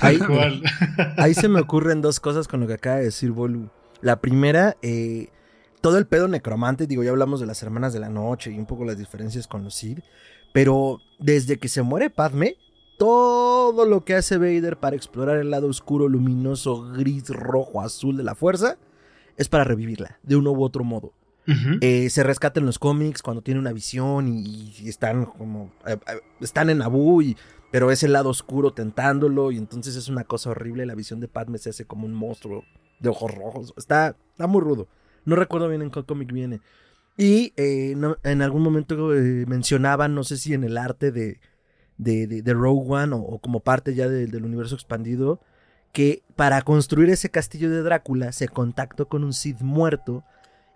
ahí, 0.00 0.20
ahí 1.16 1.34
se 1.34 1.48
me 1.48 1.60
ocurren 1.60 2.02
dos 2.02 2.20
cosas 2.20 2.46
con 2.46 2.60
lo 2.60 2.68
que 2.68 2.74
acaba 2.74 2.96
de 2.98 3.06
decir 3.06 3.32
Bolu. 3.32 3.68
La 4.00 4.20
primera, 4.20 4.76
eh, 4.82 5.30
todo 5.84 5.98
el 5.98 6.06
pedo 6.06 6.28
necromante, 6.28 6.86
digo, 6.86 7.02
ya 7.02 7.10
hablamos 7.10 7.40
de 7.40 7.46
las 7.46 7.62
hermanas 7.62 7.92
de 7.92 8.00
la 8.00 8.08
noche 8.08 8.50
y 8.50 8.58
un 8.58 8.64
poco 8.64 8.86
las 8.86 8.96
diferencias 8.96 9.46
con 9.46 9.64
los 9.64 9.74
Sith, 9.74 10.02
pero 10.54 10.98
desde 11.18 11.58
que 11.58 11.68
se 11.68 11.82
muere 11.82 12.08
Padme, 12.08 12.56
todo 12.96 13.84
lo 13.84 14.02
que 14.02 14.14
hace 14.14 14.38
Vader 14.38 14.78
para 14.78 14.96
explorar 14.96 15.36
el 15.36 15.50
lado 15.50 15.68
oscuro, 15.68 16.08
luminoso, 16.08 16.90
gris, 16.92 17.28
rojo, 17.28 17.82
azul 17.82 18.16
de 18.16 18.22
la 18.22 18.34
fuerza, 18.34 18.78
es 19.36 19.50
para 19.50 19.64
revivirla, 19.64 20.18
de 20.22 20.36
uno 20.36 20.52
u 20.52 20.64
otro 20.64 20.84
modo. 20.84 21.12
Eh, 21.82 22.08
se 22.08 22.22
rescata 22.22 22.60
en 22.60 22.64
los 22.64 22.78
cómics 22.78 23.20
cuando 23.20 23.42
tiene 23.42 23.60
una 23.60 23.74
visión 23.74 24.26
y, 24.26 24.72
están 24.88 25.26
como 25.26 25.70
eh, 25.86 25.98
eh, 26.08 26.20
están 26.40 26.70
en 26.70 26.80
Abu 26.80 27.20
y 27.20 27.36
pero 27.70 27.90
es 27.90 28.02
el 28.02 28.14
lado 28.14 28.30
oscuro 28.30 28.72
tentándolo 28.72 29.52
y 29.52 29.58
entonces 29.58 29.96
es 29.96 30.08
una 30.08 30.24
cosa 30.24 30.48
horrible 30.48 30.86
la 30.86 30.94
visión 30.94 31.20
de 31.20 31.28
Padme 31.28 31.58
se 31.58 31.68
hace 31.68 31.84
como 31.84 32.06
un 32.06 32.14
monstruo 32.14 32.64
de 33.00 33.10
ojos 33.10 33.34
rojos. 33.34 33.74
Está, 33.76 34.16
está 34.32 34.46
muy 34.46 34.62
rudo 34.62 34.88
no 35.24 35.36
recuerdo 35.36 35.68
bien 35.68 35.82
en 35.82 35.90
qué 35.90 36.02
cómic 36.04 36.32
viene. 36.32 36.60
Y 37.16 37.52
eh, 37.56 37.94
en 38.24 38.42
algún 38.42 38.62
momento 38.62 39.14
eh, 39.14 39.44
mencionaban, 39.46 40.14
no 40.14 40.24
sé 40.24 40.36
si 40.36 40.52
en 40.52 40.64
el 40.64 40.76
arte 40.76 41.12
de, 41.12 41.38
de, 41.96 42.26
de, 42.26 42.52
Rogue 42.52 42.84
One 42.88 43.14
o, 43.14 43.38
como 43.38 43.60
parte 43.60 43.94
ya 43.94 44.08
del 44.08 44.44
universo 44.44 44.74
expandido, 44.74 45.40
que 45.92 46.22
para 46.34 46.60
construir 46.62 47.10
ese 47.10 47.30
castillo 47.30 47.70
de 47.70 47.82
Drácula 47.82 48.32
se 48.32 48.48
contactó 48.48 49.06
con 49.06 49.22
un 49.22 49.32
Sith 49.32 49.60
muerto 49.60 50.24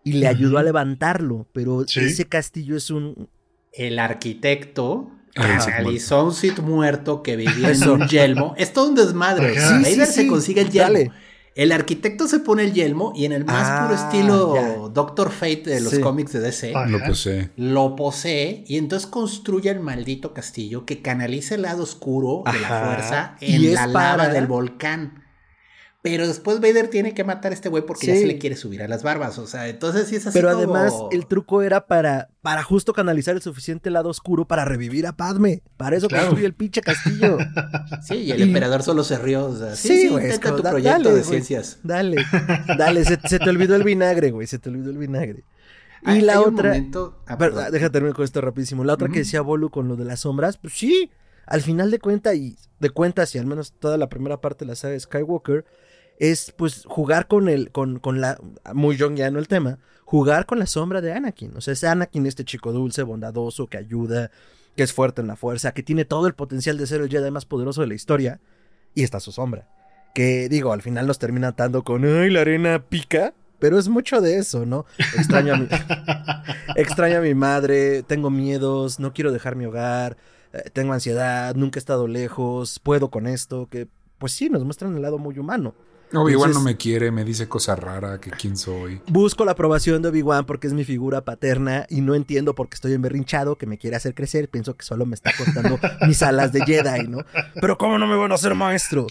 y 0.04 0.12
le 0.12 0.28
ayudó 0.28 0.58
a 0.58 0.62
levantarlo, 0.62 1.48
pero 1.52 1.82
ese 1.82 2.26
castillo 2.26 2.76
es 2.76 2.90
un... 2.90 3.28
El 3.72 3.98
arquitecto 3.98 5.10
ah, 5.36 5.58
realizó 5.66 6.24
un 6.24 6.32
Sith 6.32 6.60
muerto 6.60 7.22
que 7.24 7.36
vivía 7.36 7.72
en 7.72 7.88
un 7.88 8.06
yelmo. 8.08 8.54
Es 8.56 8.72
todo 8.72 8.88
un 8.88 8.94
desmadre. 8.94 9.58
Sí, 9.84 10.06
se 10.06 10.28
consigue 10.28 10.60
el 10.60 10.70
yelmo. 10.70 11.12
El 11.58 11.72
arquitecto 11.72 12.28
se 12.28 12.38
pone 12.38 12.62
el 12.62 12.72
yelmo 12.72 13.12
y 13.16 13.24
en 13.24 13.32
el 13.32 13.44
más 13.44 13.82
puro 13.82 14.00
ah, 14.00 14.04
estilo 14.06 14.90
Doctor 14.94 15.32
Fate 15.32 15.64
de 15.64 15.80
los 15.80 15.98
cómics 15.98 16.32
de 16.32 16.38
DC, 16.38 16.72
lo 16.86 17.02
posee. 17.04 17.50
Lo 17.56 17.96
posee 17.96 18.62
y 18.68 18.76
entonces 18.76 19.08
construye 19.08 19.68
el 19.68 19.80
maldito 19.80 20.32
castillo 20.32 20.86
que 20.86 21.02
canaliza 21.02 21.56
el 21.56 21.62
lado 21.62 21.82
oscuro 21.82 22.44
de 22.46 22.60
la 22.60 22.68
fuerza 22.68 23.36
en 23.40 23.74
la 23.74 23.88
lava 23.88 24.28
del 24.28 24.46
volcán. 24.46 25.24
Pero 26.00 26.28
después 26.28 26.60
Vader 26.60 26.88
tiene 26.88 27.12
que 27.12 27.24
matar 27.24 27.50
a 27.50 27.54
este 27.56 27.68
güey 27.68 27.84
porque 27.84 28.06
ya 28.06 28.14
se 28.14 28.26
le 28.26 28.38
quiere 28.38 28.54
subir 28.54 28.82
a 28.82 28.88
las 28.88 29.02
barbas. 29.02 29.36
O 29.38 29.48
sea, 29.48 29.68
entonces 29.68 30.06
sí 30.06 30.14
es 30.14 30.28
así. 30.28 30.38
Pero 30.38 30.48
además, 30.48 30.94
el 31.10 31.26
truco 31.26 31.60
era 31.60 31.88
para, 31.88 32.30
para 32.40 32.62
justo 32.62 32.92
canalizar 32.92 33.34
el 33.34 33.42
suficiente 33.42 33.90
lado 33.90 34.08
oscuro 34.08 34.46
para 34.46 34.64
revivir 34.64 35.08
a 35.08 35.16
Padme. 35.16 35.62
Para 35.76 35.96
eso 35.96 36.08
construye 36.08 36.46
el 36.46 36.54
pinche 36.54 36.82
castillo. 36.82 37.38
sí, 38.02 38.14
y 38.14 38.30
el 38.30 38.42
emperador 38.42 38.84
solo 38.84 39.02
se 39.02 39.18
rió. 39.18 39.46
O 39.46 39.56
sea, 39.56 39.74
sí, 39.74 40.02
sí, 40.02 40.08
güey. 40.08 40.38
tu 40.38 40.62
proyecto 40.62 41.12
de 41.12 41.24
ciencias. 41.24 41.78
Dale, 41.82 42.24
dale, 42.78 43.04
se, 43.04 43.16
te 43.16 43.50
olvidó 43.50 43.74
el 43.74 43.82
vinagre, 43.82 44.30
güey. 44.30 44.46
Se 44.46 44.60
te 44.60 44.68
olvidó 44.68 44.90
el 44.90 44.98
vinagre. 44.98 45.42
Y 46.06 46.20
la 46.20 46.40
otra. 46.40 46.80
Ah, 47.26 47.36
déjate 47.72 47.90
terminar 47.90 48.14
con 48.14 48.24
esto 48.24 48.40
rapidísimo. 48.40 48.84
La 48.84 48.94
otra 48.94 49.08
que 49.08 49.18
decía 49.20 49.40
Bolu 49.40 49.70
con 49.70 49.88
lo 49.88 49.96
de 49.96 50.04
las 50.04 50.20
sombras, 50.20 50.58
pues 50.58 50.74
sí. 50.74 51.10
Al 51.44 51.62
final 51.62 51.90
de 51.90 51.98
cuentas, 51.98 52.36
y 52.36 52.56
de 52.78 52.90
cuentas, 52.90 53.34
y 53.34 53.38
al 53.38 53.46
menos 53.46 53.72
toda 53.72 53.96
la 53.96 54.08
primera 54.08 54.40
parte 54.40 54.64
de 54.64 54.68
la 54.68 54.76
saga 54.76 54.92
de 54.92 55.00
Skywalker, 55.00 55.64
es 56.18 56.52
pues 56.56 56.84
jugar 56.86 57.28
con 57.28 57.48
el, 57.48 57.70
con, 57.70 57.98
con 57.98 58.20
la, 58.20 58.38
muy 58.74 58.96
no 58.98 59.38
el 59.38 59.48
tema, 59.48 59.78
jugar 60.04 60.46
con 60.46 60.58
la 60.58 60.66
sombra 60.66 61.00
de 61.00 61.12
Anakin. 61.12 61.56
O 61.56 61.60
sea, 61.60 61.72
es 61.72 61.84
Anakin 61.84 62.26
este 62.26 62.44
chico 62.44 62.72
dulce, 62.72 63.02
bondadoso, 63.02 63.68
que 63.68 63.78
ayuda, 63.78 64.30
que 64.76 64.82
es 64.82 64.92
fuerte 64.92 65.20
en 65.20 65.28
la 65.28 65.36
fuerza, 65.36 65.72
que 65.72 65.82
tiene 65.82 66.04
todo 66.04 66.26
el 66.26 66.34
potencial 66.34 66.76
de 66.76 66.86
ser 66.86 67.00
el 67.00 67.08
Jedi 67.08 67.30
más 67.30 67.46
poderoso 67.46 67.80
de 67.80 67.86
la 67.86 67.94
historia, 67.94 68.40
y 68.94 69.04
está 69.04 69.20
su 69.20 69.32
sombra. 69.32 69.68
Que 70.14 70.48
digo, 70.48 70.72
al 70.72 70.82
final 70.82 71.06
nos 71.06 71.18
termina 71.18 71.48
atando 71.48 71.84
con, 71.84 72.04
ay, 72.04 72.30
la 72.30 72.40
arena 72.40 72.84
pica. 72.88 73.34
Pero 73.60 73.76
es 73.76 73.88
mucho 73.88 74.20
de 74.20 74.38
eso, 74.38 74.66
¿no? 74.66 74.86
Extraño 75.16 75.54
a 75.54 75.56
mi, 75.56 75.66
extraño 76.76 77.18
a 77.18 77.20
mi 77.20 77.34
madre, 77.34 78.04
tengo 78.04 78.30
miedos, 78.30 79.00
no 79.00 79.12
quiero 79.12 79.32
dejar 79.32 79.56
mi 79.56 79.64
hogar, 79.64 80.16
eh, 80.52 80.70
tengo 80.72 80.92
ansiedad, 80.92 81.56
nunca 81.56 81.78
he 81.78 81.80
estado 81.80 82.06
lejos, 82.06 82.78
puedo 82.78 83.10
con 83.10 83.26
esto, 83.26 83.66
que 83.68 83.88
pues 84.18 84.32
sí, 84.32 84.48
nos 84.48 84.64
muestran 84.64 84.94
el 84.94 85.02
lado 85.02 85.18
muy 85.18 85.40
humano. 85.40 85.74
Obi-Wan 86.12 86.52
no 86.52 86.60
me 86.60 86.76
quiere, 86.76 87.10
me 87.10 87.24
dice 87.24 87.48
cosas 87.48 87.78
raras, 87.78 88.18
que 88.18 88.30
quién 88.30 88.56
soy. 88.56 89.00
Busco 89.08 89.44
la 89.44 89.52
aprobación 89.52 90.00
de 90.00 90.08
Obi-Wan 90.08 90.46
porque 90.46 90.66
es 90.66 90.72
mi 90.72 90.84
figura 90.84 91.24
paterna 91.24 91.86
y 91.90 92.00
no 92.00 92.14
entiendo 92.14 92.54
por 92.54 92.68
qué 92.68 92.76
estoy 92.76 92.94
emberrinchado, 92.94 93.56
que 93.56 93.66
me 93.66 93.78
quiere 93.78 93.96
hacer 93.96 94.14
crecer. 94.14 94.48
Pienso 94.48 94.76
que 94.76 94.84
solo 94.84 95.04
me 95.04 95.14
está 95.14 95.32
cortando 95.36 95.78
mis 96.06 96.22
alas 96.22 96.52
de 96.52 96.64
Jedi, 96.64 97.08
¿no? 97.08 97.18
Pero 97.60 97.76
¿cómo 97.76 97.98
no 97.98 98.06
me 98.06 98.16
van 98.16 98.32
a 98.32 98.38
ser 98.38 98.54
maestro? 98.54 99.06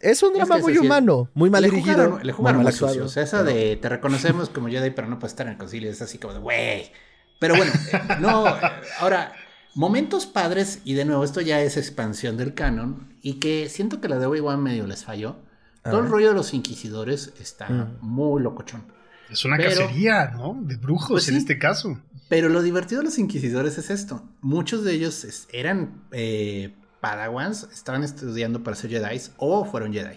Es 0.00 0.22
un 0.22 0.32
drama 0.32 0.58
muy 0.58 0.78
humano, 0.78 1.28
muy 1.34 1.50
mal 1.50 1.64
dirigido. 1.64 2.20
le 2.22 2.32
jugaron 2.32 2.62
muy 2.62 2.72
sucio. 2.72 3.04
O 3.04 3.08
sea, 3.08 3.24
esa 3.24 3.42
de 3.42 3.76
te 3.76 3.88
reconocemos 3.88 4.48
como 4.48 4.68
Jedi, 4.68 4.90
pero 4.90 5.08
no 5.08 5.18
puedes 5.18 5.32
estar 5.32 5.46
en 5.46 5.54
el 5.54 5.58
concilio. 5.58 5.90
Es 5.90 6.00
así 6.02 6.18
como 6.18 6.34
de, 6.34 6.40
güey. 6.40 6.92
Pero 7.40 7.56
bueno, 7.56 7.72
eh, 7.92 8.00
no. 8.20 8.46
Eh, 8.48 8.60
ahora, 9.00 9.32
momentos 9.74 10.26
padres, 10.26 10.80
y 10.84 10.94
de 10.94 11.04
nuevo, 11.04 11.24
esto 11.24 11.40
ya 11.40 11.60
es 11.60 11.76
expansión 11.76 12.36
del 12.36 12.54
canon, 12.54 13.12
y 13.22 13.34
que 13.34 13.68
siento 13.68 14.00
que 14.00 14.08
la 14.08 14.18
de 14.18 14.26
Obi-Wan 14.26 14.62
medio 14.62 14.86
les 14.86 15.04
falló 15.04 15.36
todo 15.82 16.00
el 16.00 16.08
rollo 16.08 16.28
de 16.28 16.34
los 16.34 16.54
inquisidores 16.54 17.32
está 17.40 17.68
mm. 17.68 17.98
muy 18.00 18.42
locochón. 18.42 18.84
Es 19.30 19.44
una 19.44 19.58
cacería, 19.58 20.30
¿no? 20.30 20.58
De 20.62 20.76
brujos 20.76 21.10
pues 21.10 21.28
en 21.28 21.36
este 21.36 21.58
caso. 21.58 22.00
Pero 22.28 22.48
lo 22.48 22.62
divertido 22.62 23.00
de 23.00 23.06
los 23.06 23.18
inquisidores 23.18 23.78
es 23.78 23.90
esto. 23.90 24.22
Muchos 24.40 24.84
de 24.84 24.92
ellos 24.92 25.46
eran 25.52 26.02
eh, 26.12 26.74
padawans, 27.00 27.68
estaban 27.72 28.04
estudiando 28.04 28.62
para 28.62 28.76
ser 28.76 28.90
Jedi 28.90 29.20
o 29.36 29.64
fueron 29.64 29.92
Jedi. 29.92 30.16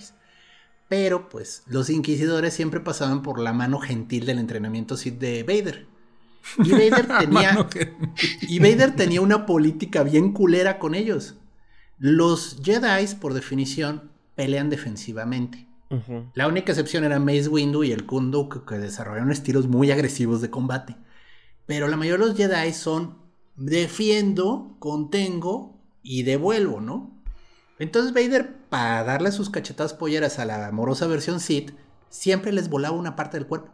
Pero 0.87 1.29
pues 1.29 1.63
los 1.67 1.89
inquisidores 1.89 2.53
siempre 2.53 2.81
pasaban 2.81 3.21
por 3.21 3.39
la 3.39 3.53
mano 3.53 3.79
gentil 3.79 4.25
del 4.25 4.39
entrenamiento 4.39 4.97
Sith 4.97 5.19
de 5.19 5.43
Vader. 5.43 5.87
Y 6.57 6.71
Vader 6.71 7.07
tenía, 7.19 7.67
y 8.41 8.59
Vader 8.59 8.95
tenía 8.95 9.21
una 9.21 9.45
política 9.45 10.03
bien 10.03 10.33
culera 10.33 10.79
con 10.79 10.95
ellos. 10.95 11.35
Los 11.97 12.57
Jedi, 12.63 13.07
por 13.19 13.33
definición, 13.33 14.10
pelean 14.41 14.71
defensivamente. 14.71 15.67
La 16.33 16.47
única 16.47 16.71
excepción 16.71 17.03
era 17.03 17.19
Mace 17.19 17.47
Windu 17.47 17.83
y 17.83 17.91
el 17.91 18.07
Kundu 18.07 18.49
que, 18.49 18.79
desarrollaron 18.79 19.29
estilos 19.31 19.67
muy 19.67 19.91
agresivos 19.91 20.41
de 20.41 20.49
combate. 20.49 20.95
Pero 21.67 21.87
la 21.87 21.95
mayoría 21.95 22.25
de 22.25 22.29
los 22.31 22.37
Jedi 22.37 22.73
son 22.73 23.19
defiendo, 23.55 24.77
contengo 24.79 25.79
y 26.01 26.23
devuelvo, 26.23 26.81
¿no? 26.81 27.21
Entonces 27.77 28.13
Vader, 28.13 28.57
para 28.69 29.03
darle 29.03 29.31
sus 29.31 29.51
cachetadas 29.51 29.93
polleras 29.93 30.39
a 30.39 30.45
la 30.45 30.65
amorosa 30.65 31.05
versión 31.05 31.39
Sith, 31.39 31.73
siempre 32.09 32.51
les 32.51 32.67
volaba 32.67 32.97
una 32.97 33.15
parte 33.15 33.37
del 33.37 33.45
cuerpo. 33.45 33.71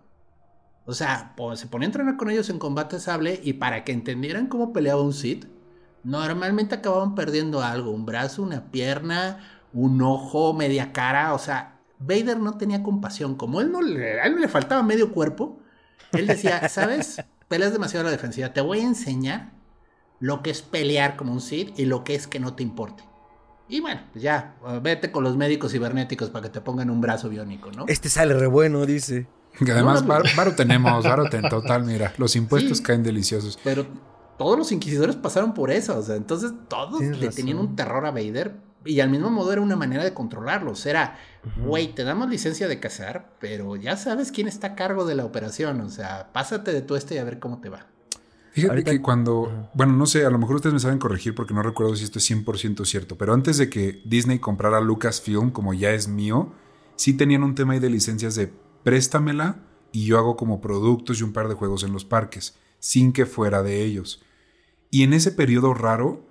O 0.85 0.93
sea, 0.93 1.33
se 1.55 1.67
ponía 1.67 1.85
a 1.85 1.91
entrenar 1.91 2.17
con 2.17 2.29
ellos 2.29 2.49
en 2.49 2.59
combate 2.59 2.99
sable 2.99 3.39
y 3.41 3.53
para 3.53 3.85
que 3.85 3.93
entendieran 3.93 4.47
cómo 4.47 4.73
peleaba 4.73 5.01
un 5.01 5.13
Sith, 5.13 5.45
normalmente 6.03 6.75
acababan 6.75 7.15
perdiendo 7.15 7.61
algo, 7.61 7.91
un 7.91 8.05
brazo, 8.05 8.41
una 8.41 8.69
pierna, 8.69 9.56
un 9.73 10.01
ojo, 10.01 10.53
media 10.53 10.91
cara, 10.91 11.33
o 11.33 11.39
sea, 11.39 11.79
Vader 11.99 12.39
no 12.39 12.57
tenía 12.57 12.83
compasión, 12.83 13.35
como 13.35 13.61
él 13.61 13.71
no 13.71 13.81
le, 13.81 14.21
a 14.21 14.25
él 14.25 14.39
le 14.39 14.47
faltaba 14.47 14.83
medio 14.83 15.11
cuerpo, 15.11 15.59
él 16.13 16.27
decía, 16.27 16.67
¿sabes? 16.69 17.23
Peleas 17.47 17.73
demasiado 17.73 18.01
a 18.01 18.09
la 18.09 18.11
defensiva, 18.11 18.53
te 18.53 18.61
voy 18.61 18.79
a 18.79 18.83
enseñar 18.83 19.51
lo 20.19 20.41
que 20.41 20.49
es 20.49 20.61
pelear 20.61 21.15
como 21.15 21.31
un 21.31 21.41
Sith 21.41 21.77
y 21.79 21.85
lo 21.85 22.03
que 22.03 22.15
es 22.15 22.27
que 22.27 22.39
no 22.39 22.55
te 22.55 22.63
importe. 22.63 23.03
Y 23.69 23.81
bueno, 23.81 24.01
pues 24.13 24.23
ya, 24.23 24.55
vete 24.81 25.11
con 25.11 25.23
los 25.23 25.35
médicos 25.35 25.73
cibernéticos 25.73 26.29
para 26.29 26.43
que 26.43 26.49
te 26.49 26.61
pongan 26.61 26.89
un 26.89 27.01
brazo 27.01 27.29
biónico, 27.29 27.69
¿no? 27.71 27.85
Este 27.87 28.09
sale 28.09 28.33
re 28.33 28.47
bueno, 28.47 28.85
dice. 28.85 29.27
Que 29.59 29.71
además, 29.71 30.05
varo 30.05 30.55
tenemos, 30.55 31.03
varo 31.03 31.29
ten, 31.29 31.49
total, 31.49 31.83
mira, 31.83 32.13
los 32.17 32.35
impuestos 32.35 32.79
caen 32.79 33.03
deliciosos. 33.03 33.59
Pero 33.63 33.85
todos 34.37 34.57
los 34.57 34.71
inquisidores 34.71 35.15
pasaron 35.15 35.53
por 35.53 35.71
eso, 35.71 35.97
o 35.97 36.01
sea, 36.01 36.15
entonces 36.15 36.53
todos 36.69 37.01
le 37.01 37.29
tenían 37.29 37.57
un 37.57 37.75
terror 37.75 38.05
a 38.05 38.11
Vader 38.11 38.66
y 38.87 38.99
al 39.01 39.09
mismo 39.09 39.29
modo 39.29 39.51
era 39.51 39.61
una 39.61 39.75
manera 39.75 40.03
de 40.03 40.13
controlarlos. 40.13 40.85
Era, 40.85 41.17
güey, 41.57 41.93
te 41.93 42.03
damos 42.03 42.29
licencia 42.29 42.67
de 42.67 42.79
cazar, 42.79 43.35
pero 43.39 43.75
ya 43.75 43.97
sabes 43.97 44.31
quién 44.31 44.47
está 44.47 44.67
a 44.67 44.75
cargo 44.75 45.05
de 45.05 45.15
la 45.15 45.25
operación, 45.25 45.81
o 45.81 45.89
sea, 45.89 46.31
pásate 46.33 46.71
de 46.73 46.81
tu 46.81 46.95
este 46.95 47.15
y 47.15 47.17
a 47.17 47.23
ver 47.23 47.39
cómo 47.39 47.59
te 47.59 47.69
va. 47.69 47.87
Fíjate 48.51 48.83
que 48.83 49.01
cuando, 49.03 49.69
bueno, 49.75 49.93
no 49.93 50.07
sé, 50.07 50.25
a 50.25 50.31
lo 50.31 50.39
mejor 50.39 50.55
ustedes 50.55 50.73
me 50.73 50.79
saben 50.79 50.97
corregir 50.97 51.35
porque 51.35 51.53
no 51.53 51.61
recuerdo 51.61 51.95
si 51.95 52.03
esto 52.03 52.17
es 52.17 52.31
100% 52.31 52.85
cierto, 52.85 53.15
pero 53.15 53.35
antes 53.35 53.57
de 53.57 53.69
que 53.69 54.01
Disney 54.03 54.39
comprara 54.39 54.81
Lucasfilm, 54.81 55.51
como 55.51 55.75
ya 55.75 55.91
es 55.91 56.07
mío, 56.07 56.53
sí 56.95 57.13
tenían 57.13 57.43
un 57.43 57.53
tema 57.53 57.73
ahí 57.73 57.79
de 57.79 57.91
licencias 57.91 58.33
de 58.33 58.51
préstamela 58.83 59.59
y 59.91 60.05
yo 60.05 60.17
hago 60.17 60.35
como 60.37 60.59
productos 60.59 61.19
y 61.19 61.23
un 61.23 61.33
par 61.33 61.49
de 61.49 61.53
juegos 61.53 61.83
en 61.83 61.93
los 61.93 62.03
parques, 62.03 62.57
sin 62.79 63.13
que 63.13 63.27
fuera 63.27 63.61
de 63.61 63.83
ellos. 63.83 64.23
Y 64.89 65.03
en 65.03 65.13
ese 65.13 65.31
periodo 65.31 65.75
raro, 65.75 66.26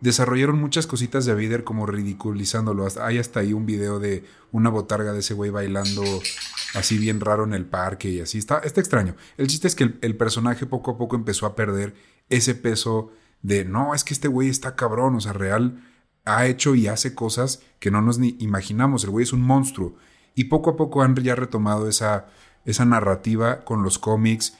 desarrollaron 0.00 0.60
muchas 0.60 0.86
cositas 0.86 1.24
de 1.24 1.34
Vader 1.34 1.64
como 1.64 1.86
ridiculizándolo. 1.86 2.86
Hay 3.00 3.18
hasta 3.18 3.40
ahí 3.40 3.52
un 3.52 3.66
video 3.66 3.98
de 3.98 4.24
una 4.52 4.70
botarga 4.70 5.12
de 5.12 5.20
ese 5.20 5.34
güey 5.34 5.50
bailando 5.50 6.02
así 6.74 6.98
bien 6.98 7.20
raro 7.20 7.44
en 7.44 7.54
el 7.54 7.66
parque 7.66 8.10
y 8.10 8.20
así. 8.20 8.38
Está, 8.38 8.58
está 8.58 8.80
extraño. 8.80 9.14
El 9.36 9.48
chiste 9.48 9.66
es 9.66 9.74
que 9.74 9.94
el, 10.00 10.16
personaje 10.16 10.66
poco 10.66 10.92
a 10.92 10.98
poco 10.98 11.16
empezó 11.16 11.46
a 11.46 11.56
perder 11.56 11.94
ese 12.28 12.54
peso 12.54 13.10
de 13.42 13.64
no, 13.64 13.94
es 13.94 14.04
que 14.04 14.14
este 14.14 14.28
güey 14.28 14.48
está 14.48 14.74
cabrón, 14.74 15.14
o 15.14 15.20
sea, 15.20 15.32
real 15.32 15.82
ha 16.24 16.46
hecho 16.46 16.74
y 16.74 16.88
hace 16.88 17.14
cosas 17.14 17.62
que 17.78 17.90
no 17.90 18.02
nos 18.02 18.18
imaginamos. 18.20 19.04
El 19.04 19.10
güey 19.10 19.22
es 19.22 19.32
un 19.32 19.42
monstruo. 19.42 19.96
Y 20.34 20.44
poco 20.44 20.70
a 20.70 20.76
poco 20.76 21.02
han 21.02 21.16
ya 21.16 21.34
retomado 21.34 21.88
esa, 21.88 22.26
esa 22.64 22.84
narrativa 22.84 23.64
con 23.64 23.82
los 23.82 23.98
cómics, 23.98 24.56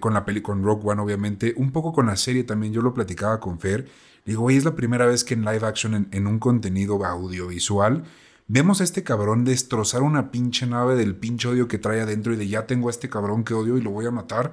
con 0.00 0.14
la 0.14 0.24
peli, 0.24 0.40
con 0.40 0.62
Rock 0.62 0.86
One, 0.86 1.02
obviamente, 1.02 1.54
un 1.56 1.72
poco 1.72 1.92
con 1.92 2.06
la 2.06 2.16
serie 2.16 2.44
también. 2.44 2.72
Yo 2.72 2.80
lo 2.80 2.94
platicaba 2.94 3.40
con 3.40 3.58
Fer. 3.58 3.88
Digo, 4.24 4.42
güey, 4.42 4.56
es 4.56 4.64
la 4.64 4.74
primera 4.74 5.06
vez 5.06 5.22
que 5.22 5.34
en 5.34 5.44
live 5.44 5.66
action, 5.66 6.08
en, 6.10 6.26
un 6.26 6.38
contenido 6.38 7.04
audiovisual, 7.04 8.04
vemos 8.48 8.80
a 8.80 8.84
este 8.84 9.02
cabrón 9.02 9.44
destrozar 9.44 10.02
una 10.02 10.30
pinche 10.30 10.66
nave 10.66 10.96
del 10.96 11.14
pinche 11.14 11.48
odio 11.48 11.68
que 11.68 11.78
trae 11.78 12.00
adentro 12.00 12.32
y 12.32 12.36
de 12.36 12.48
ya 12.48 12.66
tengo 12.66 12.88
a 12.88 12.90
este 12.90 13.10
cabrón 13.10 13.44
que 13.44 13.54
odio 13.54 13.76
y 13.76 13.82
lo 13.82 13.90
voy 13.90 14.06
a 14.06 14.10
matar. 14.10 14.52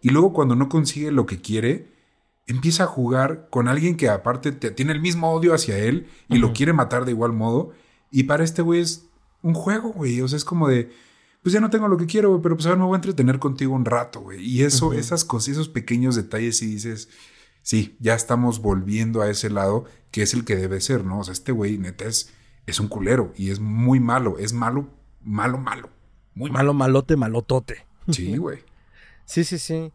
Y 0.00 0.08
luego 0.08 0.32
cuando 0.32 0.56
no 0.56 0.70
consigue 0.70 1.12
lo 1.12 1.26
que 1.26 1.40
quiere, 1.40 1.92
empieza 2.46 2.84
a 2.84 2.86
jugar 2.86 3.48
con 3.50 3.68
alguien 3.68 3.96
que 3.96 4.08
aparte 4.08 4.52
tiene 4.52 4.92
el 4.92 5.00
mismo 5.00 5.30
odio 5.32 5.52
hacia 5.52 5.76
él 5.78 6.08
y 6.28 6.38
lo 6.38 6.54
quiere 6.54 6.72
matar 6.72 7.04
de 7.04 7.12
igual 7.12 7.34
modo. 7.34 7.72
Y 8.10 8.22
para 8.22 8.42
este 8.42 8.62
güey 8.62 8.80
es 8.80 9.06
un 9.42 9.52
juego, 9.52 9.92
güey. 9.92 10.22
O 10.22 10.28
sea, 10.28 10.38
es 10.38 10.46
como 10.46 10.66
de, 10.66 10.90
pues 11.42 11.52
ya 11.52 11.60
no 11.60 11.68
tengo 11.68 11.88
lo 11.88 11.98
que 11.98 12.06
quiero, 12.06 12.30
güey, 12.30 12.42
pero 12.42 12.56
pues 12.56 12.66
a 12.66 12.70
ver, 12.70 12.78
me 12.78 12.84
voy 12.84 12.94
a 12.94 12.96
entretener 12.96 13.38
contigo 13.38 13.74
un 13.74 13.84
rato, 13.84 14.20
güey. 14.20 14.42
Y 14.42 14.62
eso, 14.62 14.94
esas 14.94 15.26
cosas, 15.26 15.50
esos 15.50 15.68
pequeños 15.68 16.16
detalles 16.16 16.62
y 16.62 16.66
dices 16.66 17.10
sí, 17.62 17.96
ya 18.00 18.14
estamos 18.14 18.60
volviendo 18.60 19.22
a 19.22 19.30
ese 19.30 19.50
lado 19.50 19.84
que 20.10 20.22
es 20.22 20.34
el 20.34 20.44
que 20.44 20.56
debe 20.56 20.80
ser, 20.80 21.04
¿no? 21.04 21.20
O 21.20 21.24
sea, 21.24 21.32
este 21.32 21.52
güey 21.52 21.78
neta 21.78 22.04
es, 22.04 22.32
es 22.66 22.80
un 22.80 22.88
culero 22.88 23.32
y 23.36 23.50
es 23.50 23.60
muy 23.60 24.00
malo, 24.00 24.38
es 24.38 24.52
malo, 24.52 24.88
malo, 25.22 25.58
malo. 25.58 25.90
Muy 26.34 26.50
malo, 26.50 26.74
malote, 26.74 27.16
malotote. 27.16 27.86
Sí, 28.10 28.36
güey. 28.38 28.58
sí, 29.24 29.44
sí, 29.44 29.58
sí. 29.58 29.92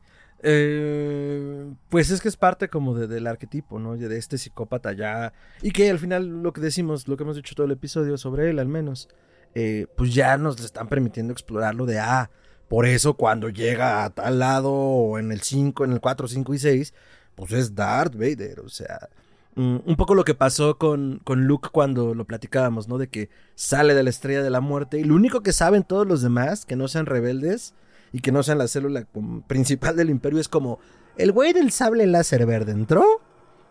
Eh, 0.47 1.74
pues 1.89 2.11
es 2.11 2.22
que 2.22 2.28
es 2.28 2.38
parte 2.38 2.70
como 2.70 2.93
del 2.93 3.26
arquetipo, 3.26 3.80
¿no? 3.80 3.97
De 3.97 4.18
este 4.18 4.38
psicópata 4.38 4.93
ya. 4.93 5.34
Y 5.61 5.72
que 5.72 5.89
al 5.89 5.97
final 5.97 6.43
lo 6.43 6.53
que 6.53 6.61
decimos, 6.61 7.07
lo 7.07 7.18
que 7.18 7.24
hemos 7.24 7.36
dicho 7.36 7.55
todo 7.55 7.66
el 7.66 7.72
episodio 7.72 8.18
sobre 8.18 8.51
él, 8.51 8.59
al 8.59 8.68
menos, 8.68 9.09
eh, 9.55 9.88
pues 9.97 10.13
ya 10.13 10.38
nos 10.38 10.59
están 10.59 10.88
permitiendo 10.88 11.34
explorarlo 11.34 11.86
de, 11.86 11.99
ah, 11.99 12.30
por 12.68 12.86
eso 12.86 13.16
cuando 13.16 13.49
llega 13.49 14.03
a 14.03 14.09
tal 14.11 14.39
lado, 14.39 14.72
o 14.72 15.18
en 15.18 15.32
el 15.32 15.41
5, 15.41 15.86
en 15.86 15.93
el 15.93 15.99
4, 15.99 16.28
5 16.28 16.53
y 16.53 16.59
6, 16.59 16.93
pues 17.36 17.52
es 17.52 17.76
Darth 17.76 18.16
Vader, 18.16 18.62
o 18.62 18.70
sea, 18.70 19.10
mm, 19.56 19.78
un 19.86 19.96
poco 19.96 20.16
lo 20.16 20.24
que 20.24 20.34
pasó 20.34 20.78
con, 20.78 21.22
con, 21.24 21.46
Luke 21.46 21.70
cuando 21.72 22.14
lo 22.16 22.26
platicábamos, 22.26 22.88
¿no? 22.88 22.98
De 22.98 23.08
que 23.08 23.30
sale 23.56 23.94
de 23.94 24.04
la 24.04 24.10
estrella 24.10 24.44
de 24.44 24.50
la 24.50 24.62
muerte 24.62 25.00
y 25.00 25.04
lo 25.04 25.16
único 25.16 25.42
que 25.42 25.54
saben 25.54 25.84
todos 25.84 26.08
los 26.08 26.22
demás, 26.22 26.66
que 26.66 26.76
no 26.76 26.88
sean 26.88 27.06
rebeldes 27.06 27.74
y 28.12 28.22
que 28.22 28.32
no 28.32 28.44
sean 28.44 28.58
la 28.58 28.68
célula 28.68 29.06
principal 29.48 29.96
del 29.96 30.10
imperio, 30.10 30.40
es 30.40 30.48
como, 30.48 30.80
el 31.18 31.32
güey 31.32 31.54
del 31.54 31.72
sable 31.72 32.08
láser 32.08 32.46
verde 32.46 32.72
entró 32.72 33.22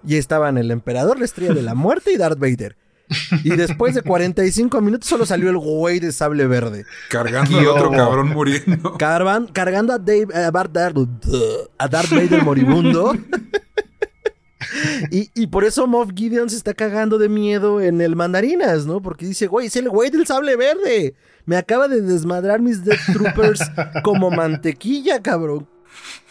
y 0.07 0.17
estaban 0.17 0.59
el 0.59 0.71
emperador, 0.71 1.19
la 1.19 1.25
estrella 1.25 1.55
de 1.55 1.63
la 1.63 1.75
muerte 1.75 2.13
y 2.13 2.17
Darth 2.17 2.39
Vader. 2.39 2.77
Y 3.43 3.51
después 3.51 3.95
de 3.95 4.03
45 4.03 4.81
minutos 4.81 5.09
solo 5.09 5.27
salió 5.27 5.51
el 5.51 5.59
güey 5.59 6.01
de 6.01 6.13
sable 6.13 6.47
verde. 6.47 6.85
Cargando 7.11 7.59
a 7.59 7.73
otro 7.73 7.91
cabrón 7.91 8.31
muriendo. 8.31 8.97
cargando 8.99 9.93
a, 9.93 9.99
Dave, 9.99 10.29
a, 10.35 10.51
Darth, 10.51 12.11
Vader 12.11 12.43
moribundo. 12.43 13.15
y, 15.11 15.47
por 15.49 15.65
eso 15.65 15.87
Moff 15.87 16.11
Gideon 16.15 16.49
se 16.49 16.57
está 16.57 16.75
cagando 16.75 17.19
de 17.19 17.29
miedo 17.29 17.81
en 17.81 18.01
el 18.01 18.17
mandarinas, 18.17 18.87
¿no? 18.87 19.03
Porque 19.03 19.27
dice, 19.27 19.47
güey, 19.47 19.67
es 19.67 19.77
el 19.77 19.89
güey 19.89 20.11
del 20.11 20.27
sable 20.27 20.57
verde. 20.57 21.15
Me 21.47 21.57
acaba 21.57 21.89
de 21.89 22.01
desmadrar 22.01 22.61
mis 22.61 22.85
Death 22.85 23.13
Troopers 23.13 23.61
como 24.03 24.31
mantequilla, 24.31 25.21
cabrón. 25.23 25.69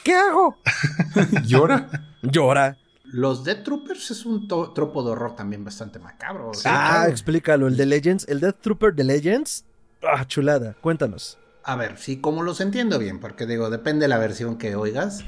¿Qué 0.03 0.13
hago? 0.13 0.57
Llora. 1.45 1.89
Llora. 2.21 2.77
Los 3.13 3.43
Death 3.43 3.61
Troopers 3.63 4.09
es 4.09 4.25
un 4.25 4.47
tropo 4.47 5.03
de 5.03 5.11
horror 5.11 5.35
también 5.35 5.63
bastante 5.63 5.99
macabro. 5.99 6.51
ah, 6.65 7.05
explícalo. 7.07 7.67
El 7.67 7.77
de 7.77 7.85
Legends, 7.85 8.25
el 8.27 8.39
Death 8.39 8.55
Trooper 8.59 8.95
de 8.95 9.03
Legends. 9.03 9.65
Ah, 10.01 10.25
chulada. 10.25 10.75
Cuéntanos. 10.81 11.37
A 11.63 11.75
ver, 11.75 11.97
sí, 11.99 12.17
como 12.17 12.41
los 12.41 12.59
entiendo 12.59 12.97
bien, 12.97 13.19
porque 13.19 13.45
digo, 13.45 13.69
depende 13.69 14.05
de 14.05 14.07
la 14.07 14.17
versión 14.17 14.57
que 14.57 14.75
oigas. 14.75 15.23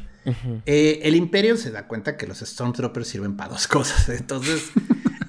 Eh, 0.65 1.01
el 1.03 1.15
Imperio 1.15 1.57
se 1.57 1.69
da 1.69 1.87
cuenta 1.87 2.17
que 2.17 2.25
los 2.25 2.39
Stormtroopers 2.39 3.07
sirven 3.07 3.37
para 3.37 3.51
dos 3.51 3.67
cosas. 3.67 4.09
Entonces, 4.09 4.71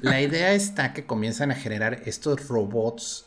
la 0.00 0.22
idea 0.22 0.54
está 0.54 0.94
que 0.94 1.04
comienzan 1.04 1.50
a 1.50 1.56
generar 1.56 2.04
estos 2.06 2.48
robots 2.48 3.26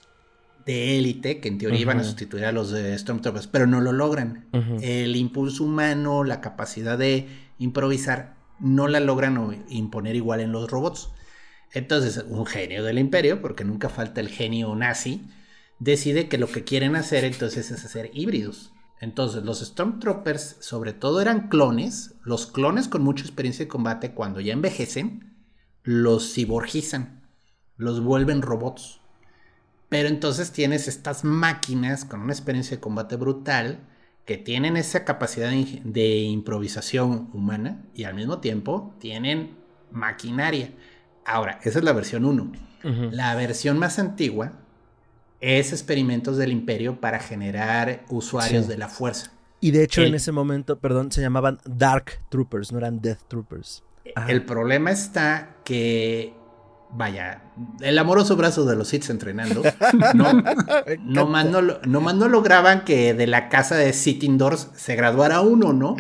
de 0.66 0.98
élite 0.98 1.40
que 1.40 1.50
en 1.50 1.60
teoría 1.60 1.80
iban 1.80 2.00
a 2.00 2.04
sustituir 2.04 2.46
a 2.46 2.52
los 2.52 2.72
de 2.72 2.98
Stormtroopers, 2.98 3.46
pero 3.46 3.68
no 3.68 3.80
lo 3.80 3.92
logran. 3.92 4.48
El 4.82 5.16
impulso 5.16 5.66
humano, 5.66 6.24
la 6.24 6.42
capacidad 6.42 6.98
de 6.98 7.28
improvisar 7.60 8.39
no 8.60 8.88
la 8.88 9.00
logran 9.00 9.66
imponer 9.70 10.16
igual 10.16 10.40
en 10.42 10.52
los 10.52 10.70
robots. 10.70 11.10
Entonces, 11.72 12.26
un 12.28 12.46
genio 12.46 12.84
del 12.84 13.00
imperio, 13.00 13.42
porque 13.42 13.64
nunca 13.64 13.90
falta 13.90 14.22
el 14.22 14.30
genio 14.30 14.76
nazi, 14.76 15.28
decide 15.80 16.28
que 16.28 16.38
lo 16.38 16.48
que 16.48 16.64
quieren 16.64 16.96
hacer 16.96 17.24
entonces 17.24 17.72
es 17.72 17.86
hacer 17.86 18.12
híbridos. 18.14 18.74
Entonces, 19.00 19.44
los 19.44 19.60
Stormtroopers 19.60 20.58
sobre 20.60 20.94
todo 20.94 21.22
eran 21.22 21.48
clones. 21.48 22.16
Los 22.24 22.48
clones 22.48 22.88
con 22.88 23.02
mucha 23.02 23.24
experiencia 23.24 23.66
de 23.66 23.70
combate, 23.70 24.14
cuando 24.14 24.42
ya 24.42 24.54
envejecen, 24.54 25.38
los 25.84 26.34
ciborgizan, 26.34 27.28
los 27.78 28.04
vuelven 28.04 28.42
robots. 28.42 29.00
Pero 29.88 30.08
entonces 30.08 30.52
tienes 30.52 30.88
estas 30.88 31.24
máquinas 31.24 32.06
con 32.06 32.22
una 32.22 32.34
experiencia 32.34 32.78
de 32.78 32.82
combate 32.82 33.16
brutal 33.16 33.89
que 34.30 34.38
tienen 34.38 34.78
esa 34.78 35.06
capacidad 35.06 35.50
de, 35.50 36.18
improvisación 36.18 37.32
humana 37.34 37.82
y 37.96 38.04
al 38.04 38.14
mismo 38.14 38.38
tiempo 38.38 38.94
tienen 39.00 39.56
maquinaria. 39.92 40.70
Ahora, 41.26 41.60
esa 41.64 41.80
es 41.80 41.84
la 41.84 41.94
versión 41.94 42.26
1. 42.26 42.52
La 43.10 43.34
versión 43.34 43.80
más 43.80 43.98
antigua 43.98 44.52
es 45.42 45.72
experimentos 45.72 46.38
del 46.38 46.52
imperio 46.52 47.02
para 47.02 47.18
generar 47.18 48.06
usuarios 48.08 48.68
de 48.68 48.78
la 48.78 48.88
fuerza. 48.88 49.32
Y 49.62 49.72
de 49.72 49.84
hecho 49.84 50.04
en 50.04 50.14
ese 50.14 50.32
momento, 50.32 50.78
perdón, 50.78 51.12
se 51.12 51.22
llamaban 51.22 51.58
Dark 51.66 52.20
Troopers, 52.30 52.72
no 52.72 52.78
eran 52.78 53.02
Death 53.02 53.24
Troopers. 53.28 53.84
El 54.28 54.46
problema 54.46 54.92
está 54.92 55.56
que 55.64 56.36
vaya, 56.92 57.44
el 57.82 57.98
amoroso 57.98 58.36
brazo 58.36 58.66
de 58.66 58.76
los 58.76 58.88
Sith 58.88 59.10
entrenando, 59.10 59.62
no, 60.14 60.34
no, 61.04 61.26
más 61.26 61.46
no, 62.16 62.28
lograban 62.28 62.84
que 62.84 63.14
de 63.14 63.28
la 63.28 63.50
casa 63.50 63.76
de 63.76 63.94
Sith 63.94 64.24
Indoors 64.24 64.70
se 64.76 64.96
graduara 64.96 65.42
uno, 65.42 65.74
¿no? 65.74 65.96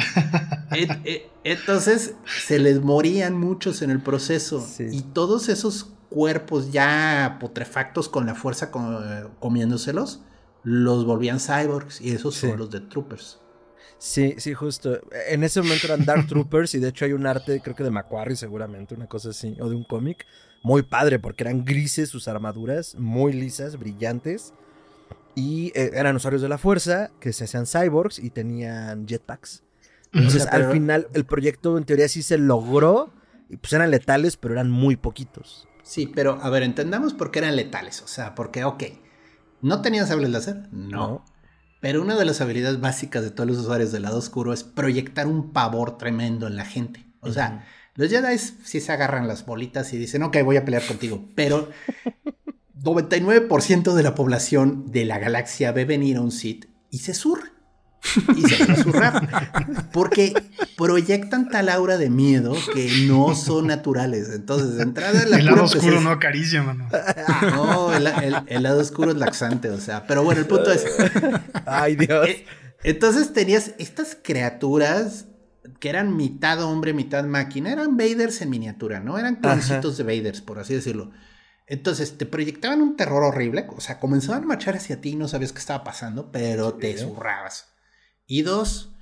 Entonces 1.43 2.15
se 2.25 2.59
les 2.59 2.81
morían 2.81 3.37
muchos 3.37 3.81
en 3.81 3.91
el 3.91 4.01
proceso 4.01 4.67
y 4.79 5.01
todos 5.01 5.49
esos 5.49 5.93
cuerpos 6.09 6.71
ya 6.71 7.37
putrefactos 7.39 8.09
con 8.09 8.25
la 8.25 8.35
fuerza 8.35 8.71
comiéndoselos, 9.39 10.21
los 10.63 11.05
volvían 11.05 11.39
cyborgs 11.39 12.01
y 12.01 12.11
esos 12.11 12.35
son 12.35 12.57
los 12.57 12.69
de 12.69 12.81
Troopers. 12.81 13.39
Sí, 13.99 14.35
sí, 14.37 14.53
justo. 14.53 14.97
En 15.27 15.43
ese 15.43 15.61
momento 15.61 15.87
eran 15.87 16.05
Dark 16.05 16.25
Troopers 16.27 16.73
y 16.73 16.79
de 16.79 16.87
hecho 16.87 17.05
hay 17.05 17.13
un 17.13 17.27
arte, 17.27 17.61
creo 17.61 17.75
que 17.75 17.83
de 17.83 17.91
Macquarie 17.91 18.35
seguramente, 18.35 18.95
una 18.95 19.07
cosa 19.07 19.29
así, 19.29 19.57
o 19.59 19.69
de 19.69 19.75
un 19.75 19.83
cómic, 19.83 20.25
muy 20.63 20.83
padre 20.83 21.19
porque 21.19 21.43
eran 21.43 21.65
grises 21.65 22.09
sus 22.09 22.27
armaduras, 22.27 22.95
muy 22.95 23.33
lisas, 23.33 23.77
brillantes. 23.77 24.53
Y 25.35 25.71
eh, 25.75 25.91
eran 25.93 26.15
usuarios 26.15 26.41
de 26.41 26.49
la 26.49 26.57
fuerza 26.57 27.11
que 27.19 27.33
se 27.33 27.45
hacían 27.45 27.65
cyborgs 27.65 28.19
y 28.19 28.29
tenían 28.29 29.07
jetpacks. 29.07 29.63
Entonces, 30.11 30.47
al 30.47 30.71
final, 30.71 31.07
el 31.13 31.25
proyecto 31.25 31.77
en 31.77 31.83
teoría 31.83 32.09
sí 32.09 32.23
se 32.23 32.37
logró. 32.37 33.13
Y 33.49 33.57
pues 33.57 33.73
eran 33.73 33.89
letales, 33.89 34.37
pero 34.37 34.53
eran 34.53 34.69
muy 34.69 34.95
poquitos. 34.95 35.67
Sí, 35.81 36.07
pero 36.07 36.39
a 36.41 36.49
ver, 36.49 36.61
entendamos 36.63 37.13
por 37.13 37.31
qué 37.31 37.39
eran 37.39 37.55
letales. 37.55 38.01
O 38.01 38.07
sea, 38.07 38.35
porque, 38.35 38.63
ok, 38.63 38.83
¿no 39.61 39.81
tenían 39.81 40.07
sables 40.07 40.29
láser? 40.29 40.67
No. 40.71 41.25
Pero 41.79 42.01
una 42.01 42.15
de 42.15 42.25
las 42.25 42.41
habilidades 42.41 42.79
básicas 42.79 43.23
de 43.23 43.31
todos 43.31 43.49
los 43.49 43.57
usuarios 43.59 43.91
del 43.91 44.03
lado 44.03 44.17
oscuro 44.17 44.53
es 44.53 44.63
proyectar 44.63 45.25
un 45.27 45.51
pavor 45.51 45.97
tremendo 45.97 46.45
en 46.47 46.57
la 46.57 46.65
gente. 46.65 47.05
O 47.21 47.31
sea, 47.31 47.65
los 47.99 48.09
Jedi 48.09 48.37
sí 48.37 48.79
se 48.79 48.93
agarran 48.93 49.27
las 49.27 49.45
bolitas 49.45 49.91
y 49.91 49.97
dicen, 49.97 50.23
ok, 50.23 50.37
voy 50.45 50.55
a 50.55 50.63
pelear 50.63 50.85
contigo. 50.85 51.27
Pero 51.35 51.69
99% 52.81 53.93
de 53.93 54.03
la 54.03 54.15
población 54.15 54.89
de 54.89 55.03
la 55.03 55.19
galaxia 55.19 55.73
ve 55.73 55.83
venir 55.83 56.15
a 56.15 56.21
un 56.21 56.31
Sith 56.31 56.67
y 56.89 56.99
se 56.99 57.13
surra. 57.13 57.51
Y 58.37 58.41
se 58.43 58.65
va 58.65 58.73
a 58.73 58.77
surrar. 58.77 59.89
Porque 59.91 60.33
proyectan 60.77 61.49
tal 61.49 61.67
aura 61.67 61.97
de 61.97 62.09
miedo 62.09 62.55
que 62.73 62.89
no 63.05 63.35
son 63.35 63.67
naturales. 63.67 64.29
Entonces, 64.33 64.75
de 64.75 64.83
entrada 64.83 65.21
El 65.23 65.45
lado 65.45 65.65
oscuro 65.65 65.99
no 65.99 66.11
acaricia, 66.11 66.63
mano. 66.63 66.87
No, 67.51 67.93
el, 67.93 68.07
el, 68.47 68.63
lado 68.63 68.79
oscuro 68.79 69.11
es 69.11 69.17
laxante, 69.17 69.69
o 69.71 69.81
sea. 69.81 70.07
Pero 70.07 70.23
bueno, 70.23 70.39
el 70.39 70.47
punto 70.47 70.71
es. 70.71 70.85
Ay, 71.65 71.97
Dios. 71.97 72.29
Eh, 72.29 72.45
entonces 72.83 73.33
tenías 73.33 73.73
estas 73.77 74.17
criaturas 74.23 75.25
que 75.79 75.89
eran 75.89 76.15
mitad 76.15 76.61
hombre, 76.63 76.93
mitad 76.93 77.23
máquina. 77.25 77.71
Eran 77.71 77.97
Vaders 77.97 78.41
en 78.41 78.49
miniatura, 78.49 78.99
¿no? 78.99 79.17
Eran 79.17 79.35
cloncitos 79.35 79.97
de 79.97 80.03
Vaders, 80.03 80.41
por 80.41 80.59
así 80.59 80.73
decirlo. 80.73 81.11
Entonces 81.67 82.17
te 82.17 82.25
proyectaban 82.25 82.81
un 82.81 82.95
terror 82.95 83.23
horrible, 83.23 83.67
o 83.75 83.79
sea, 83.79 83.99
comenzaban 83.99 84.43
a 84.43 84.47
marchar 84.47 84.75
hacia 84.75 85.01
ti 85.01 85.09
y 85.09 85.15
no 85.15 85.27
sabías 85.27 85.53
qué 85.53 85.59
estaba 85.59 85.83
pasando, 85.83 86.31
pero 86.31 86.73
te 86.73 86.97
zurrabas. 86.97 87.75
Y 88.25 88.41
dos, 88.41 88.95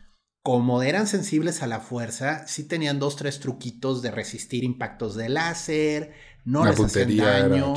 como 0.44 0.84
eran 0.84 1.08
sensibles 1.08 1.64
a 1.64 1.68
la 1.68 1.80
fuerza, 1.80 2.46
sí 2.46 2.66
tenían 2.66 3.00
dos, 3.00 3.16
tres 3.16 3.40
truquitos 3.40 4.02
de 4.02 4.12
resistir 4.12 4.66
impactos 4.66 5.16
de 5.16 5.30
láser, 5.30 6.14
no 6.44 6.66
les 6.66 6.78
hacían 6.78 7.18
daño, 7.18 7.74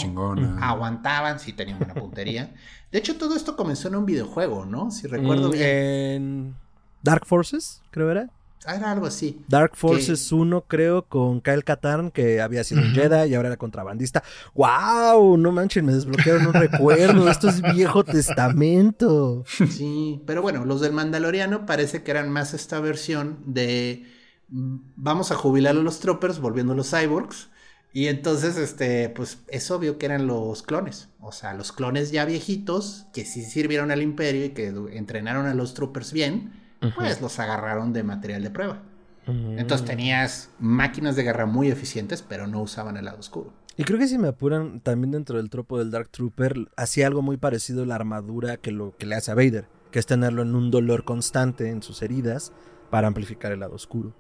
aguantaban, 0.61 1.39
sí 1.39 1.53
tenían 1.53 1.79
buena 1.79 1.95
puntería. 1.95 2.55
De 2.91 2.99
hecho, 2.99 3.17
todo 3.17 3.37
esto 3.37 3.57
comenzó 3.57 3.87
en 3.89 3.95
un 3.95 4.07
videojuego, 4.07 4.67
¿no? 4.67 4.91
Si 4.91 5.07
recuerdo 5.07 5.49
mm, 5.49 5.53
bien. 5.53 5.67
En 5.67 6.57
Dark 7.03 7.27
Forces, 7.27 7.81
creo 7.93 8.11
era. 8.11 8.29
Ah, 8.67 8.77
era 8.77 8.93
algo 8.93 9.07
así. 9.07 9.43
Dark 9.49 9.75
Forces 9.75 10.31
1, 10.31 10.65
creo, 10.69 11.03
con 11.07 11.41
Kyle 11.41 11.65
Katarn, 11.65 12.11
que 12.11 12.43
había 12.43 12.63
sido 12.63 12.83
un 12.83 12.93
Jedi 12.93 13.31
y 13.31 13.35
ahora 13.35 13.49
era 13.49 13.57
contrabandista. 13.57 14.23
¡Wow! 14.55 15.39
No 15.39 15.51
manches, 15.51 15.83
me 15.83 15.93
desbloquearon 15.93 16.47
un 16.47 16.53
recuerdo. 16.53 17.31
Esto 17.31 17.49
es 17.49 17.63
viejo 17.63 18.05
testamento. 18.05 19.45
Sí, 19.47 20.23
pero 20.27 20.43
bueno, 20.43 20.67
los 20.67 20.83
del 20.83 20.93
Mandaloriano 20.93 21.65
parece 21.65 22.03
que 22.03 22.11
eran 22.11 22.31
más 22.31 22.53
esta 22.53 22.81
versión 22.81 23.39
de 23.47 24.07
mm, 24.49 24.77
vamos 24.97 25.33
a 25.33 25.37
jubilar 25.37 25.75
a 25.77 25.81
los 25.81 26.01
troopers 26.01 26.39
volviendo 26.39 26.75
los 26.75 26.91
cyborgs. 26.91 27.49
Y 27.93 28.07
entonces, 28.09 28.57
este, 28.59 29.09
pues 29.09 29.39
es 29.49 29.71
obvio 29.71 29.99
que 29.99 30.07
eran 30.07 30.27
los 30.27 30.63
clones. 30.63 31.09
O 31.19 31.33
sea, 31.33 31.55
los 31.55 31.73
clones 31.73 32.13
ya 32.13 32.25
viejitos 32.27 33.07
que 33.15 33.25
sí 33.25 33.43
sirvieron 33.43 33.91
al 33.91 34.03
imperio 34.03 34.45
y 34.45 34.51
que 34.51 34.69
entrenaron 34.93 35.47
a 35.47 35.55
los 35.55 35.73
troopers 35.75 36.13
bien 36.13 36.61
pues 36.95 37.21
los 37.21 37.39
agarraron 37.39 37.93
de 37.93 38.03
material 38.03 38.43
de 38.43 38.51
prueba. 38.51 38.83
Entonces 39.27 39.87
tenías 39.87 40.51
máquinas 40.59 41.15
de 41.15 41.23
guerra 41.23 41.47
muy 41.47 41.69
eficientes, 41.69 42.23
pero 42.23 42.47
no 42.47 42.63
usaban 42.63 42.97
el 42.97 43.05
lado 43.05 43.19
oscuro. 43.19 43.53
Y 43.77 43.85
creo 43.85 43.99
que 43.99 44.09
si 44.09 44.19
me 44.19 44.29
apuran, 44.29 44.81
también 44.81 45.13
dentro 45.13 45.37
del 45.37 45.51
tropo 45.51 45.79
del 45.79 45.91
Dark 45.91 46.09
Trooper, 46.11 46.69
hacía 46.77 47.07
algo 47.07 47.23
muy 47.23 47.37
parecido 47.37 47.85
a 47.85 47.87
la 47.87 47.95
armadura 47.95 48.57
que 48.57 48.73
lo 48.73 48.97
que 48.97 49.07
le 49.07 49.15
hace 49.15 49.31
a 49.31 49.35
Vader, 49.35 49.69
que 49.91 49.99
es 49.99 50.07
tenerlo 50.07 50.43
en 50.43 50.55
un 50.55 50.71
dolor 50.71 51.05
constante 51.05 51.69
en 51.69 51.83
sus 51.83 52.03
heridas 52.03 52.53
para 52.91 53.07
amplificar 53.07 53.53
el 53.53 53.61
lado 53.61 53.75
oscuro. 53.75 54.13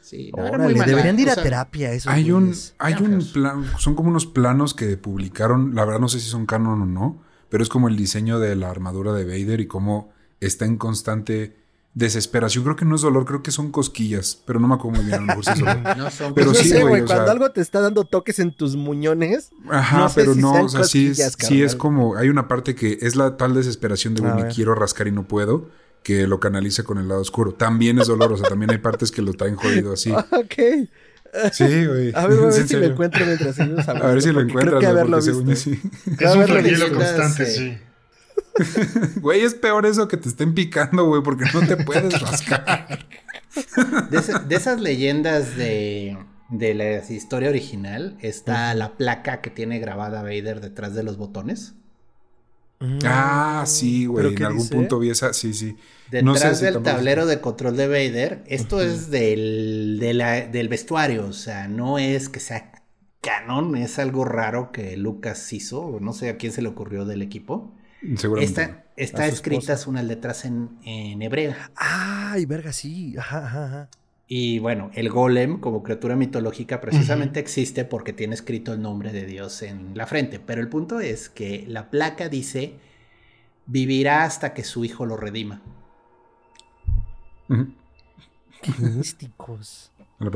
Sí, 0.00 0.32
deberían 0.86 1.18
ir 1.18 1.30
a 1.30 1.36
terapia 1.36 1.92
eso. 1.92 2.10
Hay 2.10 2.32
un, 2.32 2.52
hay 2.78 2.94
un 2.94 3.24
plan, 3.32 3.64
son 3.78 3.94
como 3.94 4.10
unos 4.10 4.26
planos 4.26 4.74
que 4.74 4.96
publicaron, 4.96 5.74
la 5.74 5.84
verdad 5.84 6.00
no 6.00 6.08
sé 6.08 6.18
si 6.20 6.28
son 6.28 6.44
canon 6.44 6.82
o 6.82 6.86
no, 6.86 7.22
pero 7.48 7.62
es 7.62 7.68
como 7.68 7.88
el 7.88 7.96
diseño 7.96 8.40
de 8.40 8.56
la 8.56 8.68
armadura 8.68 9.12
de 9.12 9.24
Vader 9.24 9.60
y 9.60 9.66
cómo 9.66 10.12
está 10.40 10.64
en 10.64 10.76
constante 10.76 11.61
desesperación. 11.94 12.64
Creo 12.64 12.76
que 12.76 12.84
no 12.84 12.96
es 12.96 13.02
dolor, 13.02 13.24
creo 13.24 13.42
que 13.42 13.50
son 13.50 13.70
cosquillas, 13.70 14.40
pero 14.46 14.58
no 14.58 14.68
me 14.68 14.74
acuerdo 14.74 15.02
muy 15.02 15.06
bien. 15.06 15.18
A 15.18 15.20
lo 15.20 15.26
mejor 15.26 15.44
sí 15.44 15.62
no 15.96 16.10
son 16.10 16.34
pero 16.34 16.54
sí, 16.54 16.80
güey. 16.80 17.04
cuando 17.04 17.30
algo 17.30 17.50
te 17.50 17.60
está 17.60 17.80
dando 17.80 18.04
toques 18.04 18.38
en 18.38 18.52
tus 18.52 18.76
muñones. 18.76 19.50
Ajá, 19.68 20.10
pero 20.14 20.34
no, 20.34 20.64
o 20.64 20.68
sea, 20.68 20.84
sí 20.84 21.08
es, 21.08 21.36
sí 21.38 21.62
es 21.62 21.76
como. 21.76 22.16
Hay 22.16 22.28
una 22.28 22.48
parte 22.48 22.74
que 22.74 22.98
es 23.00 23.16
la 23.16 23.36
tal 23.36 23.54
desesperación 23.54 24.14
de, 24.14 24.22
güey, 24.22 24.34
me 24.34 24.48
quiero 24.48 24.74
rascar 24.74 25.06
y 25.08 25.12
no 25.12 25.28
puedo, 25.28 25.68
que 26.02 26.26
lo 26.26 26.40
canaliza 26.40 26.82
con 26.82 26.98
el 26.98 27.08
lado 27.08 27.20
oscuro. 27.20 27.52
También 27.52 27.98
es 27.98 28.08
dolor, 28.08 28.32
o 28.32 28.36
sea, 28.36 28.48
también 28.48 28.70
hay 28.70 28.78
partes 28.78 29.10
que 29.10 29.22
lo 29.22 29.34
traen 29.34 29.56
jodido 29.56 29.92
así. 29.92 30.10
ok. 30.30 30.88
Sí, 31.52 31.86
güey. 31.86 32.12
A 32.14 32.26
ver, 32.26 32.38
a 32.42 32.46
ver 32.46 32.68
si 32.68 32.76
lo 32.76 32.84
encuentro 32.84 33.24
mientras 33.24 33.56
seguimos 33.56 33.88
hablando. 33.88 34.08
A 34.08 34.12
ver 34.12 34.22
si 34.22 34.32
lo 34.32 34.40
encuentras. 34.40 34.78
Creo 34.78 34.80
que 34.80 34.86
haberlo 34.86 35.16
visto. 35.16 35.56
Sí. 35.56 35.80
Es 36.18 36.34
un 36.34 36.44
flagelo 36.44 36.92
constante, 36.92 37.46
sí. 37.46 37.78
Güey, 39.20 39.42
es 39.42 39.54
peor 39.54 39.86
eso 39.86 40.08
que 40.08 40.16
te 40.16 40.28
estén 40.28 40.54
picando, 40.54 41.06
güey, 41.06 41.22
porque 41.22 41.44
no 41.52 41.60
te 41.66 41.76
puedes 41.76 42.20
rascar. 42.20 43.06
De, 44.10 44.56
esas 44.56 44.80
leyendas 44.80 45.56
de, 45.58 46.16
de 46.48 46.72
la 46.72 47.04
historia 47.12 47.50
original 47.50 48.16
está 48.20 48.72
la 48.72 48.96
placa 48.96 49.42
que 49.42 49.50
tiene 49.50 49.78
grabada 49.78 50.22
Vader 50.22 50.62
detrás 50.62 50.94
de 50.94 51.02
los 51.02 51.18
botones. 51.18 51.74
Mm. 52.80 52.98
Ah, 53.04 53.64
sí, 53.66 54.06
güey. 54.06 54.34
En 54.34 54.42
algún 54.44 54.68
punto 54.68 54.98
vi 54.98 55.10
esa, 55.10 55.34
sí, 55.34 55.52
sí. 55.52 55.76
Detrás 56.10 56.60
del 56.60 56.82
tablero 56.82 57.26
de 57.26 57.40
control 57.40 57.76
de 57.76 57.88
Vader. 57.88 58.42
Esto 58.46 58.80
es 58.80 59.10
del, 59.10 59.98
del 60.00 60.68
vestuario, 60.68 61.26
o 61.26 61.32
sea, 61.32 61.68
no 61.68 61.98
es 61.98 62.30
que 62.30 62.40
sea 62.40 62.72
canon, 63.20 63.76
es 63.76 63.98
algo 63.98 64.24
raro 64.24 64.72
que 64.72 64.96
Lucas 64.96 65.52
hizo, 65.52 65.98
no 66.00 66.12
sé 66.12 66.28
a 66.28 66.36
quién 66.36 66.52
se 66.52 66.60
le 66.60 66.68
ocurrió 66.68 67.04
del 67.04 67.22
equipo. 67.22 67.74
Seguramente. 68.16 68.82
Está, 68.96 69.26
escritas 69.26 69.86
unas 69.86 70.04
letras 70.04 70.44
en, 70.44 70.78
en 70.84 71.22
hebreo. 71.22 71.54
Ay, 71.76 72.44
verga, 72.46 72.72
sí. 72.72 73.16
Ajá, 73.16 73.46
ajá, 73.46 73.88
Y 74.26 74.58
bueno, 74.58 74.90
el 74.94 75.08
golem 75.08 75.60
como 75.60 75.82
criatura 75.82 76.14
mitológica 76.14 76.80
precisamente 76.80 77.40
existe 77.40 77.84
porque 77.84 78.12
tiene 78.12 78.34
escrito 78.34 78.74
el 78.74 78.82
nombre 78.82 79.12
de 79.12 79.24
Dios 79.24 79.62
en 79.62 79.96
la 79.96 80.06
frente. 80.06 80.40
Pero 80.40 80.60
el 80.60 80.68
punto 80.68 81.00
es 81.00 81.28
que 81.28 81.64
la 81.68 81.90
placa 81.90 82.28
dice, 82.28 82.74
vivirá 83.66 84.24
hasta 84.24 84.52
que 84.52 84.64
su 84.64 84.84
hijo 84.84 85.06
lo 85.06 85.16
redima. 85.16 85.62
místicos. 88.78 89.90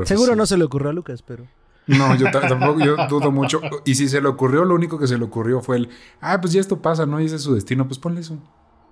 Seguro 0.04 0.34
no 0.34 0.46
se 0.46 0.56
le 0.56 0.64
ocurrió 0.64 0.90
a 0.90 0.92
Lucas, 0.92 1.22
pero... 1.22 1.46
No, 1.86 2.16
yo 2.16 2.30
tampoco, 2.30 2.80
yo 2.80 2.96
dudo 3.08 3.30
mucho. 3.30 3.60
Y 3.84 3.94
si 3.94 4.08
se 4.08 4.20
le 4.20 4.28
ocurrió, 4.28 4.64
lo 4.64 4.74
único 4.74 4.98
que 4.98 5.06
se 5.06 5.16
le 5.16 5.24
ocurrió 5.24 5.60
fue 5.60 5.76
el, 5.76 5.88
ah, 6.20 6.40
pues 6.40 6.52
ya 6.52 6.60
esto 6.60 6.82
pasa, 6.82 7.06
¿no? 7.06 7.20
Y 7.20 7.26
ese 7.26 7.36
es 7.36 7.42
su 7.42 7.54
destino, 7.54 7.86
pues 7.86 7.98
ponle 7.98 8.20
eso. 8.20 8.38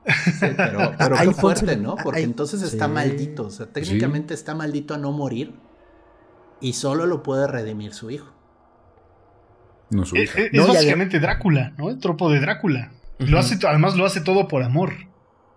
Sí, 0.07 0.47
pero, 0.57 0.93
pero 0.99 1.17
qué 1.17 1.31
fuerte, 1.33 1.77
¿no? 1.77 1.97
Porque 1.97 2.23
entonces 2.23 2.63
está 2.63 2.89
maldito. 2.89 3.47
O 3.47 3.51
sea, 3.51 3.67
técnicamente 3.67 4.35
está 4.35 4.55
maldito 4.55 4.95
a 4.95 4.99
no 4.99 5.13
morir. 5.13 5.55
Y 6.61 6.75
solo 6.75 7.07
lo 7.07 7.23
puede 7.23 7.47
redimir 7.47 7.93
su 7.95 8.11
hijo. 8.11 8.33
No 9.91 10.05
su 10.05 10.17
eh, 10.17 10.23
hija. 10.23 10.41
Eh, 10.41 10.51
es, 10.53 10.67
básicamente 10.67 11.21
Drácula, 11.21 11.73
¿no? 11.77 11.91
El 11.91 11.99
tropo 11.99 12.31
de 12.31 12.41
Drácula. 12.41 12.93
lo 13.19 13.39
hace, 13.39 13.59
además 13.67 13.97
lo 13.97 14.07
hace 14.07 14.21
todo 14.21 14.49
por 14.49 14.63
amor. 14.63 14.93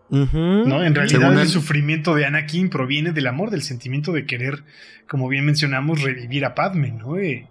¿No? 0.10 0.84
En 0.84 0.96
realidad 0.96 1.40
el 1.40 1.48
sufrimiento 1.48 2.16
de 2.16 2.26
Anakin 2.26 2.70
proviene 2.70 3.12
del 3.12 3.28
amor, 3.28 3.50
del 3.50 3.62
sentimiento 3.62 4.12
de 4.14 4.26
querer, 4.26 4.64
como 5.08 5.28
bien 5.28 5.46
mencionamos, 5.46 6.02
revivir 6.02 6.46
a 6.46 6.56
Padme, 6.56 6.92
¿no? 6.92 7.18
Eh, 7.18 7.48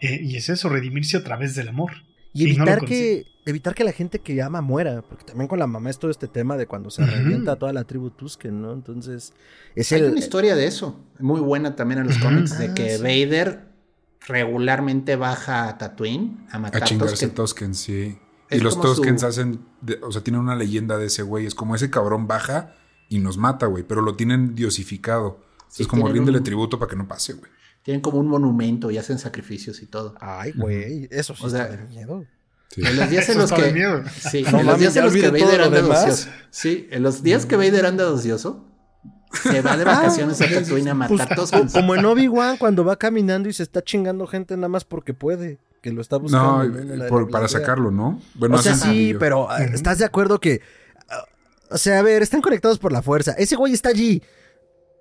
eh, 0.00 0.20
y 0.22 0.36
es 0.36 0.48
eso, 0.48 0.68
redimirse 0.68 1.16
a 1.16 1.24
través 1.24 1.54
del 1.54 1.68
amor. 1.68 1.92
Y 2.32 2.44
evitar, 2.44 2.82
que, 2.84 3.26
evitar 3.44 3.74
que 3.74 3.84
la 3.84 3.92
gente 3.92 4.20
que 4.20 4.40
ama 4.40 4.62
muera, 4.62 5.02
porque 5.02 5.24
también 5.24 5.48
con 5.48 5.58
la 5.58 5.66
mamá 5.66 5.90
es 5.90 5.98
todo 5.98 6.10
este 6.10 6.28
tema 6.28 6.56
de 6.56 6.66
cuando 6.66 6.88
se 6.88 7.04
revienta 7.04 7.56
toda 7.56 7.74
la 7.74 7.84
tribu 7.84 8.10
Tusken, 8.10 8.62
¿no? 8.62 8.72
Entonces, 8.72 9.34
es 9.74 9.92
Hay 9.92 10.02
una 10.02 10.18
historia 10.18 10.56
de 10.56 10.66
eso, 10.66 11.04
muy 11.18 11.40
buena 11.40 11.76
también 11.76 12.00
en 12.00 12.06
los 12.06 12.16
cómics, 12.18 12.58
de 12.58 12.72
que 12.72 12.94
ah, 12.94 12.98
Vader 12.98 13.60
regularmente 14.26 15.16
baja 15.16 15.68
a 15.68 15.76
Tatooine 15.76 16.46
a 16.50 16.58
matar 16.58 16.84
a 16.84 16.86
chingarse 16.86 17.28
Tusken, 17.28 17.74
sí 17.74 18.16
y 18.52 18.60
los 18.60 18.80
Toskens 18.80 19.22
hacen, 19.22 19.60
o 20.02 20.12
sea, 20.12 20.22
tienen 20.22 20.40
una 20.40 20.54
leyenda 20.54 20.98
de 20.98 21.06
ese 21.06 21.22
güey. 21.22 21.46
Es 21.46 21.54
como 21.54 21.74
ese 21.74 21.90
cabrón 21.90 22.26
baja 22.26 22.74
y 23.08 23.18
nos 23.18 23.38
mata, 23.38 23.66
güey, 23.66 23.84
pero 23.84 24.02
lo 24.02 24.14
tienen 24.14 24.54
diosificado. 24.54 25.40
es 25.78 25.86
como 25.86 26.08
ríndele 26.08 26.40
tributo 26.40 26.78
para 26.78 26.90
que 26.90 26.96
no 26.96 27.06
pase, 27.08 27.34
güey. 27.34 27.50
Tienen 27.82 28.00
como 28.00 28.18
un 28.18 28.28
monumento 28.28 28.90
y 28.90 28.98
hacen 28.98 29.18
sacrificios 29.18 29.82
y 29.82 29.86
todo. 29.86 30.14
Ay, 30.20 30.52
güey, 30.52 31.08
eso 31.10 31.34
sí 31.34 31.44
o 31.44 31.50
sea, 31.50 31.66
de 31.66 31.84
miedo. 31.88 32.24
En 32.76 32.96
los 32.96 33.10
días 33.10 33.28
en 33.28 33.38
los 33.38 33.52
que. 33.52 34.02
Sí, 34.30 34.44
en 34.46 34.66
los 34.66 34.78
días 34.78 34.96
en 34.96 35.04
los 35.04 35.12
que 35.12 35.28
Vader 35.30 35.62
anda 35.62 35.86
ocioso. 35.86 36.30
Sí, 36.50 36.88
en 36.90 37.02
los 37.02 37.22
días 37.22 37.46
que 37.46 37.56
Vader 37.56 37.86
anda 37.86 38.10
ocioso, 38.10 38.64
se 39.32 39.60
va 39.62 39.76
de 39.76 39.84
vacaciones 39.84 40.40
a 40.40 40.48
Tatooine 40.48 40.88
a 40.88 40.94
matar 40.94 41.28
pues, 41.34 41.50
todos. 41.50 41.72
Como 41.72 41.94
en 41.96 42.04
Obi-Wan, 42.04 42.56
cuando 42.56 42.84
va 42.84 42.96
caminando 42.96 43.48
y 43.48 43.52
se 43.52 43.62
está 43.62 43.82
chingando 43.82 44.26
gente 44.26 44.56
nada 44.56 44.68
más 44.68 44.84
porque 44.84 45.12
puede 45.12 45.58
que 45.82 45.92
lo 45.92 46.00
está 46.00 46.16
buscando. 46.16 46.64
No, 46.64 47.28
para 47.28 47.48
sacarlo, 47.48 47.90
¿no? 47.90 48.20
Bueno, 48.34 48.56
o 48.56 48.62
sea, 48.62 48.74
sí, 48.74 49.14
pero 49.18 49.50
ah, 49.50 49.62
¿estás 49.64 49.98
de 49.98 50.04
acuerdo 50.04 50.40
que... 50.40 50.62
Ah, 51.10 51.24
o 51.70 51.76
sea, 51.76 51.98
a 51.98 52.02
ver, 52.02 52.22
están 52.22 52.40
conectados 52.40 52.78
por 52.78 52.92
la 52.92 53.02
fuerza. 53.02 53.32
Ese 53.32 53.56
güey 53.56 53.72
está 53.74 53.90
allí. 53.90 54.22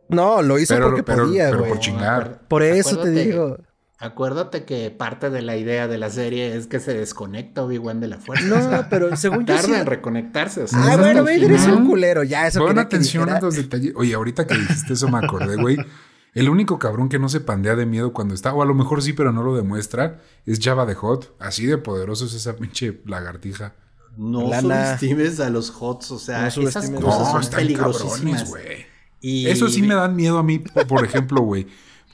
No, 0.10 0.42
lo 0.42 0.60
hizo 0.60 0.78
porque 0.80 1.04
podía, 1.04 1.52
güey. 1.52 1.70
por 1.70 1.80
chingar. 1.80 2.42
Por 2.48 2.64
eso 2.64 2.98
te 2.98 3.12
digo. 3.12 3.58
Acuérdate 4.00 4.66
que 4.66 4.90
parte 4.90 5.30
de 5.30 5.44
la 5.44 5.56
idea 5.56 5.88
de 5.88 6.00
la 6.00 6.10
serie 6.10 6.58
es 6.58 6.66
que 6.66 6.80
se 6.80 6.96
desconecta 6.96 7.64
Obi-Wan 7.64 8.00
de 8.00 8.08
la 8.08 8.18
fuerza. 8.18 8.46
No, 8.46 8.88
pero 8.90 9.16
según 9.16 9.46
yo. 9.46 9.56
Tarda 9.56 9.82
en 9.82 9.86
reconectarse. 9.86 10.64
O 10.64 10.68
sea, 10.68 10.80
ah, 10.80 10.98
bueno, 10.98 11.02
hasta 11.04 11.12
el 11.12 11.24
Vader 11.24 11.52
es 11.52 11.62
final. 11.62 11.78
un 11.78 11.88
culero, 11.88 12.24
ya, 12.24 12.48
eso 12.48 12.66
Pon 12.66 12.80
atención 12.80 13.30
a 13.30 13.40
los 13.40 13.56
detalles. 13.56 13.94
Oye, 13.96 14.16
ahorita 14.16 14.48
que 14.48 14.58
dijiste 14.58 14.94
eso 14.94 15.08
me 15.08 15.20
acordé, 15.20 15.56
güey. 15.56 15.78
El 16.34 16.50
único 16.50 16.80
cabrón 16.80 17.10
que 17.10 17.20
no 17.20 17.28
se 17.30 17.42
pandea 17.42 17.76
de 17.76 17.86
miedo 17.86 18.14
cuando 18.14 18.34
está, 18.34 18.54
o 18.54 18.62
a 18.62 18.66
lo 18.66 18.74
mejor 18.74 19.02
sí, 19.02 19.12
pero 19.14 19.32
no 19.34 19.44
lo 19.44 19.56
demuestra, 19.56 20.22
es 20.46 20.60
Java 20.62 20.86
de 20.86 20.96
Hot. 20.96 21.36
Así 21.40 21.66
de 21.66 21.78
poderoso 21.78 22.26
es 22.26 22.34
esa 22.34 22.56
pinche 22.56 23.02
lagartija. 23.06 23.74
No 24.18 24.50
Lana. 24.50 24.96
subestimes 24.98 25.40
a 25.40 25.50
los 25.50 25.70
HOTS, 25.78 26.12
o 26.12 26.20
sea, 26.20 26.42
No 26.42 26.48
esas 26.48 26.64
cosas 26.64 26.90
a 26.90 26.92
los 26.92 27.02
No, 27.02 27.32
son 27.32 27.42
están 27.42 27.68
cabrones, 27.74 27.96
peligrosísimas. 27.96 28.50
güey. 28.50 28.86
Y- 29.20 29.48
Eso 29.48 29.68
sí 29.70 29.82
me 29.82 29.94
dan 29.96 30.16
miedo 30.16 30.38
a 30.38 30.44
mí, 30.44 30.60
po- 30.60 30.86
por 30.88 31.04
ejemplo, 31.06 31.42
güey. 31.42 31.68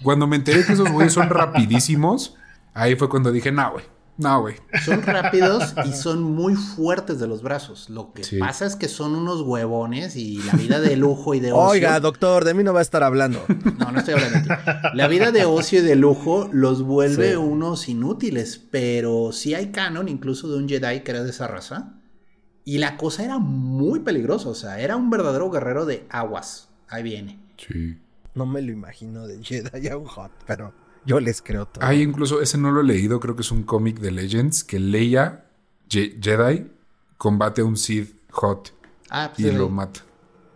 Cuando 0.03 0.27
me 0.27 0.35
enteré 0.35 0.65
que 0.65 0.73
esos 0.73 0.91
güeyes 0.91 1.13
son 1.13 1.29
rapidísimos, 1.29 2.35
ahí 2.73 2.95
fue 2.95 3.09
cuando 3.09 3.31
dije, 3.31 3.51
no, 3.51 3.71
güey. 3.71 3.85
No, 4.17 4.41
güey. 4.41 4.55
Son 4.83 5.03
rápidos 5.03 5.75
y 5.85 5.93
son 5.93 6.23
muy 6.23 6.55
fuertes 6.55 7.19
de 7.19 7.27
los 7.27 7.43
brazos. 7.43 7.89
Lo 7.89 8.13
que 8.13 8.23
Sí. 8.23 8.39
pasa 8.39 8.65
es 8.65 8.75
que 8.75 8.87
son 8.87 9.13
unos 9.15 9.41
huevones 9.41 10.15
y 10.15 10.37
la 10.43 10.53
vida 10.53 10.79
de 10.79 10.95
lujo 10.97 11.35
y 11.35 11.39
de 11.39 11.51
ocio. 11.51 11.63
Oiga, 11.65 11.99
doctor, 11.99 12.43
de 12.43 12.53
mí 12.55 12.63
no 12.63 12.73
va 12.73 12.79
a 12.79 12.81
estar 12.81 13.03
hablando. 13.03 13.43
No, 13.77 13.91
no 13.91 13.99
estoy 13.99 14.15
hablando 14.15 14.39
de 14.39 14.55
ti. 14.55 14.61
La 14.95 15.07
vida 15.07 15.31
de 15.31 15.45
ocio 15.45 15.79
y 15.79 15.83
de 15.83 15.95
lujo 15.95 16.49
los 16.51 16.81
vuelve 16.81 17.31
Sí. 17.31 17.35
unos 17.37 17.87
inútiles, 17.89 18.57
pero 18.71 19.31
sí 19.31 19.53
hay 19.53 19.71
canon, 19.71 20.07
incluso 20.09 20.47
de 20.49 20.57
un 20.57 20.67
Jedi 20.67 21.01
que 21.01 21.11
era 21.11 21.23
de 21.23 21.29
esa 21.29 21.45
raza. 21.47 21.93
Y 22.65 22.79
la 22.79 22.97
cosa 22.97 23.23
era 23.23 23.37
muy 23.37 23.99
peligrosa, 23.99 24.49
o 24.49 24.55
sea, 24.55 24.79
era 24.79 24.95
un 24.95 25.09
verdadero 25.09 25.49
guerrero 25.51 25.85
de 25.85 26.05
aguas. 26.09 26.69
Ahí 26.89 27.03
viene. 27.03 27.39
Sí. 27.57 27.97
No 28.33 28.45
me 28.45 28.61
lo 28.61 28.71
imagino 28.71 29.27
de 29.27 29.43
Jedi 29.43 29.87
a 29.89 29.97
un 29.97 30.05
hot, 30.05 30.31
pero 30.45 30.73
yo 31.07 31.19
les 31.19 31.41
creo 31.41 31.65
todo. 31.65 31.83
Hay 31.83 32.01
incluso, 32.03 32.41
ese 32.41 32.57
no 32.59 32.69
lo 32.69 32.81
he 32.81 32.83
leído, 32.83 33.19
creo 33.19 33.35
que 33.35 33.41
es 33.41 33.51
un 33.51 33.63
cómic 33.63 33.97
de 33.99 34.11
Legends, 34.11 34.63
que 34.63 34.79
Leia, 34.79 35.45
Je- 35.89 36.17
Jedi, 36.21 36.69
combate 37.17 37.61
a 37.61 37.65
un 37.65 37.77
Sith 37.77 38.15
Hot 38.31 38.73
Ah, 39.09 39.31
pues 39.33 39.47
y 39.47 39.49
sí. 39.51 39.57
lo 39.57 39.69
mata. 39.69 40.01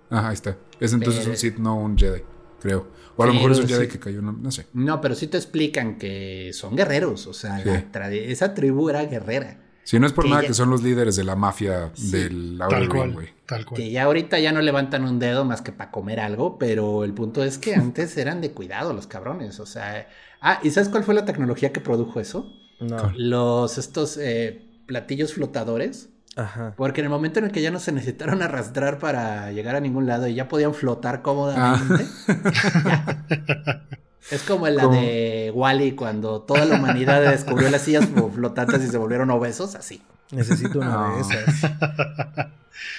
Ajá, 0.09 0.27
ahí 0.27 0.33
está. 0.33 0.57
Es 0.79 0.93
entonces 0.93 1.21
Pero- 1.21 1.31
un 1.31 1.37
Sith, 1.37 1.57
no 1.57 1.77
un 1.77 1.97
Jedi, 1.97 2.21
creo. 2.61 2.87
O 3.15 3.23
a 3.23 3.27
lo 3.27 3.33
mejor 3.33 3.51
es 3.51 3.59
un 3.59 3.67
sí. 3.67 3.73
Jedi 3.73 3.87
que 3.87 3.99
cayó, 3.99 4.21
no, 4.21 4.31
no 4.33 4.51
sé. 4.51 4.67
No, 4.73 4.99
pero 5.01 5.15
sí 5.15 5.27
te 5.27 5.37
explican 5.37 5.97
que 5.97 6.51
son 6.53 6.75
guerreros, 6.75 7.27
o 7.27 7.33
sea, 7.33 7.57
Sí. 7.59 7.69
la 7.69 7.91
tradi- 7.91 8.25
esa 8.27 8.53
tribu 8.53 8.89
era 8.89 9.03
guerrera. 9.05 9.57
Si 9.83 9.99
no 9.99 10.05
es 10.05 10.13
por 10.13 10.25
Que 10.25 10.29
nada 10.29 10.41
ya- 10.43 10.47
que 10.49 10.53
son 10.53 10.69
los 10.69 10.83
líderes 10.83 11.15
de 11.15 11.23
la 11.23 11.35
mafia 11.35 11.91
del 12.11 12.57
Tal 12.59 12.73
Outer 12.73 12.89
cual. 12.89 13.13
güey. 13.13 13.29
Tal 13.47 13.65
cual. 13.65 13.81
Que 13.81 13.89
ya 13.91 14.03
ahorita 14.03 14.39
ya 14.39 14.51
no 14.51 14.61
levantan 14.61 15.03
un 15.05 15.17
dedo 15.17 15.43
más 15.43 15.61
que 15.61 15.71
para 15.71 15.91
comer 15.91 16.19
algo, 16.19 16.57
pero 16.59 17.03
el 17.03 17.13
punto 17.13 17.43
es 17.43 17.57
que 17.57 17.73
antes 17.93 18.15
eran 18.17 18.41
de 18.41 18.51
cuidado 18.51 18.93
los 18.93 19.07
cabrones, 19.07 19.59
o 19.59 19.65
sea... 19.65 20.07
Ah, 20.41 20.59
¿y 20.63 20.71
sabes 20.71 20.89
cuál 20.89 21.03
fue 21.03 21.13
la 21.13 21.25
tecnología 21.25 21.71
que 21.71 21.79
produjo 21.79 22.19
eso? 22.19 22.51
No. 22.79 23.13
Los, 23.15 23.77
estos 23.77 24.17
eh, 24.17 24.61
platillos 24.87 25.33
flotadores. 25.33 26.09
Ajá. 26.35 26.73
Porque 26.77 27.01
en 27.01 27.05
el 27.05 27.09
momento 27.11 27.39
en 27.39 27.45
el 27.45 27.51
que 27.51 27.61
ya 27.61 27.71
no 27.71 27.79
se 27.79 27.91
necesitaron 27.91 28.41
arrastrar 28.43 28.97
para 28.99 29.51
llegar 29.51 29.75
a 29.75 29.79
ningún 29.79 30.07
lado 30.07 30.27
y 30.27 30.33
ya 30.33 30.47
podían 30.47 30.73
flotar 30.73 31.21
cómodamente, 31.21 32.05
ya. 32.27 33.25
es 34.31 34.41
como 34.43 34.67
en 34.67 34.77
la 34.77 34.87
de 34.87 35.51
Wally 35.53 35.91
cuando 35.91 36.41
toda 36.41 36.65
la 36.65 36.75
humanidad 36.75 37.21
descubrió 37.21 37.69
las 37.69 37.81
sillas 37.81 38.07
flotantes 38.33 38.83
y 38.83 38.87
se 38.87 38.97
volvieron 38.97 39.29
obesos, 39.29 39.75
así. 39.75 40.01
Necesito 40.31 40.79
una 40.79 40.89
No. 40.91 41.15
de 41.15 41.21
esas. 41.21 41.71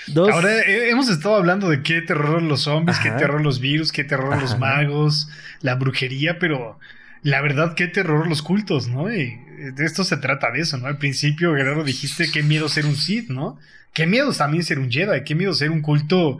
Dos. 0.08 0.28
Ahora 0.30 0.60
eh, 0.60 0.90
hemos 0.90 1.08
estado 1.08 1.34
hablando 1.36 1.68
de 1.68 1.82
qué 1.82 2.02
terror 2.02 2.42
los 2.42 2.62
zombies, 2.62 2.98
Ajá. 2.98 3.10
qué 3.14 3.18
terror 3.18 3.40
los 3.40 3.58
virus, 3.58 3.90
qué 3.90 4.04
terror 4.04 4.40
los 4.40 4.58
magos, 4.58 5.28
la 5.60 5.74
brujería, 5.74 6.38
pero 6.38 6.78
la 7.22 7.40
verdad 7.40 7.74
qué 7.74 7.86
terror 7.88 8.26
los 8.28 8.42
cultos, 8.42 8.88
¿no? 8.88 9.12
Y 9.12 9.38
de 9.74 9.84
esto 9.84 10.04
se 10.04 10.16
trata 10.16 10.50
de 10.50 10.60
eso, 10.60 10.76
¿no? 10.78 10.86
Al 10.86 10.98
principio, 10.98 11.52
Guerrero, 11.52 11.84
dijiste 11.84 12.30
qué 12.32 12.42
miedo 12.42 12.68
ser 12.68 12.86
un 12.86 12.96
Sith, 12.96 13.28
¿no? 13.30 13.58
Qué 13.92 14.06
miedo 14.06 14.32
también 14.32 14.64
ser 14.64 14.78
un 14.78 14.90
Jedi, 14.90 15.22
qué 15.24 15.34
miedo 15.34 15.52
ser 15.54 15.70
un 15.70 15.82
culto 15.82 16.38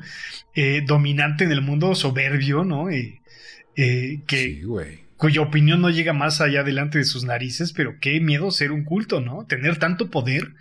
eh, 0.54 0.82
dominante 0.86 1.44
en 1.44 1.52
el 1.52 1.60
mundo, 1.62 1.94
soberbio, 1.94 2.64
¿no? 2.64 2.90
Y, 2.90 3.20
eh, 3.76 4.20
que, 4.26 4.36
Sí, 4.42 4.62
güey. 4.62 5.00
cuya 5.16 5.42
opinión 5.42 5.80
no 5.80 5.90
llega 5.90 6.12
más 6.12 6.40
allá 6.40 6.62
delante 6.64 6.98
de 6.98 7.04
sus 7.04 7.24
narices, 7.24 7.72
pero 7.72 7.96
qué 8.00 8.20
miedo 8.20 8.50
ser 8.50 8.72
un 8.72 8.84
culto, 8.84 9.20
¿no? 9.20 9.44
Tener 9.46 9.76
tanto 9.78 10.10
poder 10.10 10.54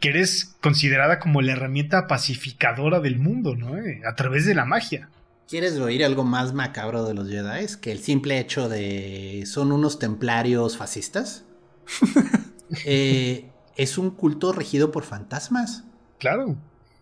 que 0.00 0.10
eres 0.10 0.54
considerada 0.60 1.18
como 1.18 1.42
la 1.42 1.52
herramienta 1.52 2.06
pacificadora 2.06 3.00
del 3.00 3.18
mundo, 3.18 3.56
¿no? 3.56 3.76
Eh, 3.76 4.02
A 4.06 4.14
través 4.14 4.46
de 4.46 4.54
la 4.54 4.64
magia. 4.64 5.08
¿Quieres 5.48 5.78
oír 5.78 6.04
algo 6.04 6.24
más 6.24 6.52
macabro 6.52 7.04
de 7.04 7.14
los 7.14 7.28
Jedi? 7.28 7.66
Que 7.80 7.90
el 7.92 8.00
simple 8.00 8.38
hecho 8.38 8.68
de 8.68 9.44
son 9.46 9.72
unos 9.72 9.98
templarios 9.98 10.76
fascistas. 10.76 11.44
Eh, 12.84 13.50
es 13.76 13.96
un 13.96 14.10
culto 14.10 14.52
regido 14.52 14.92
por 14.92 15.02
fantasmas. 15.04 15.84
Claro. 16.18 16.54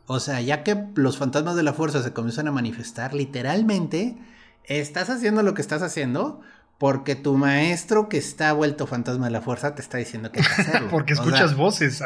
O 0.07 0.21
sea, 0.21 0.41
ya 0.41 0.63
que 0.63 0.81
los 0.95 1.19
fantasmas 1.19 1.57
de 1.57 1.65
la 1.65 1.73
fuerza 1.73 2.05
se 2.05 2.13
comienzan 2.13 2.47
a 2.47 2.53
manifestar, 2.53 3.15
literalmente 3.15 4.17
estás 4.63 5.11
haciendo 5.11 5.43
lo 5.43 5.55
que 5.55 5.63
estás 5.63 5.83
haciendo 5.83 6.41
porque 6.79 7.17
tu 7.17 7.35
maestro 7.37 8.09
que 8.09 8.17
está 8.19 8.53
vuelto 8.53 8.87
fantasma 8.87 9.25
de 9.27 9.33
la 9.33 9.41
fuerza 9.41 9.75
te 9.75 9.83
está 9.83 9.99
diciendo 9.99 10.31
que 10.31 10.39
hay 10.41 10.47
que 10.47 10.53
hacerlo. 10.63 10.89
Porque 10.89 11.15
O 11.15 11.17
sea, 11.17 11.25
escuchas 11.25 11.57
voces, 11.57 12.01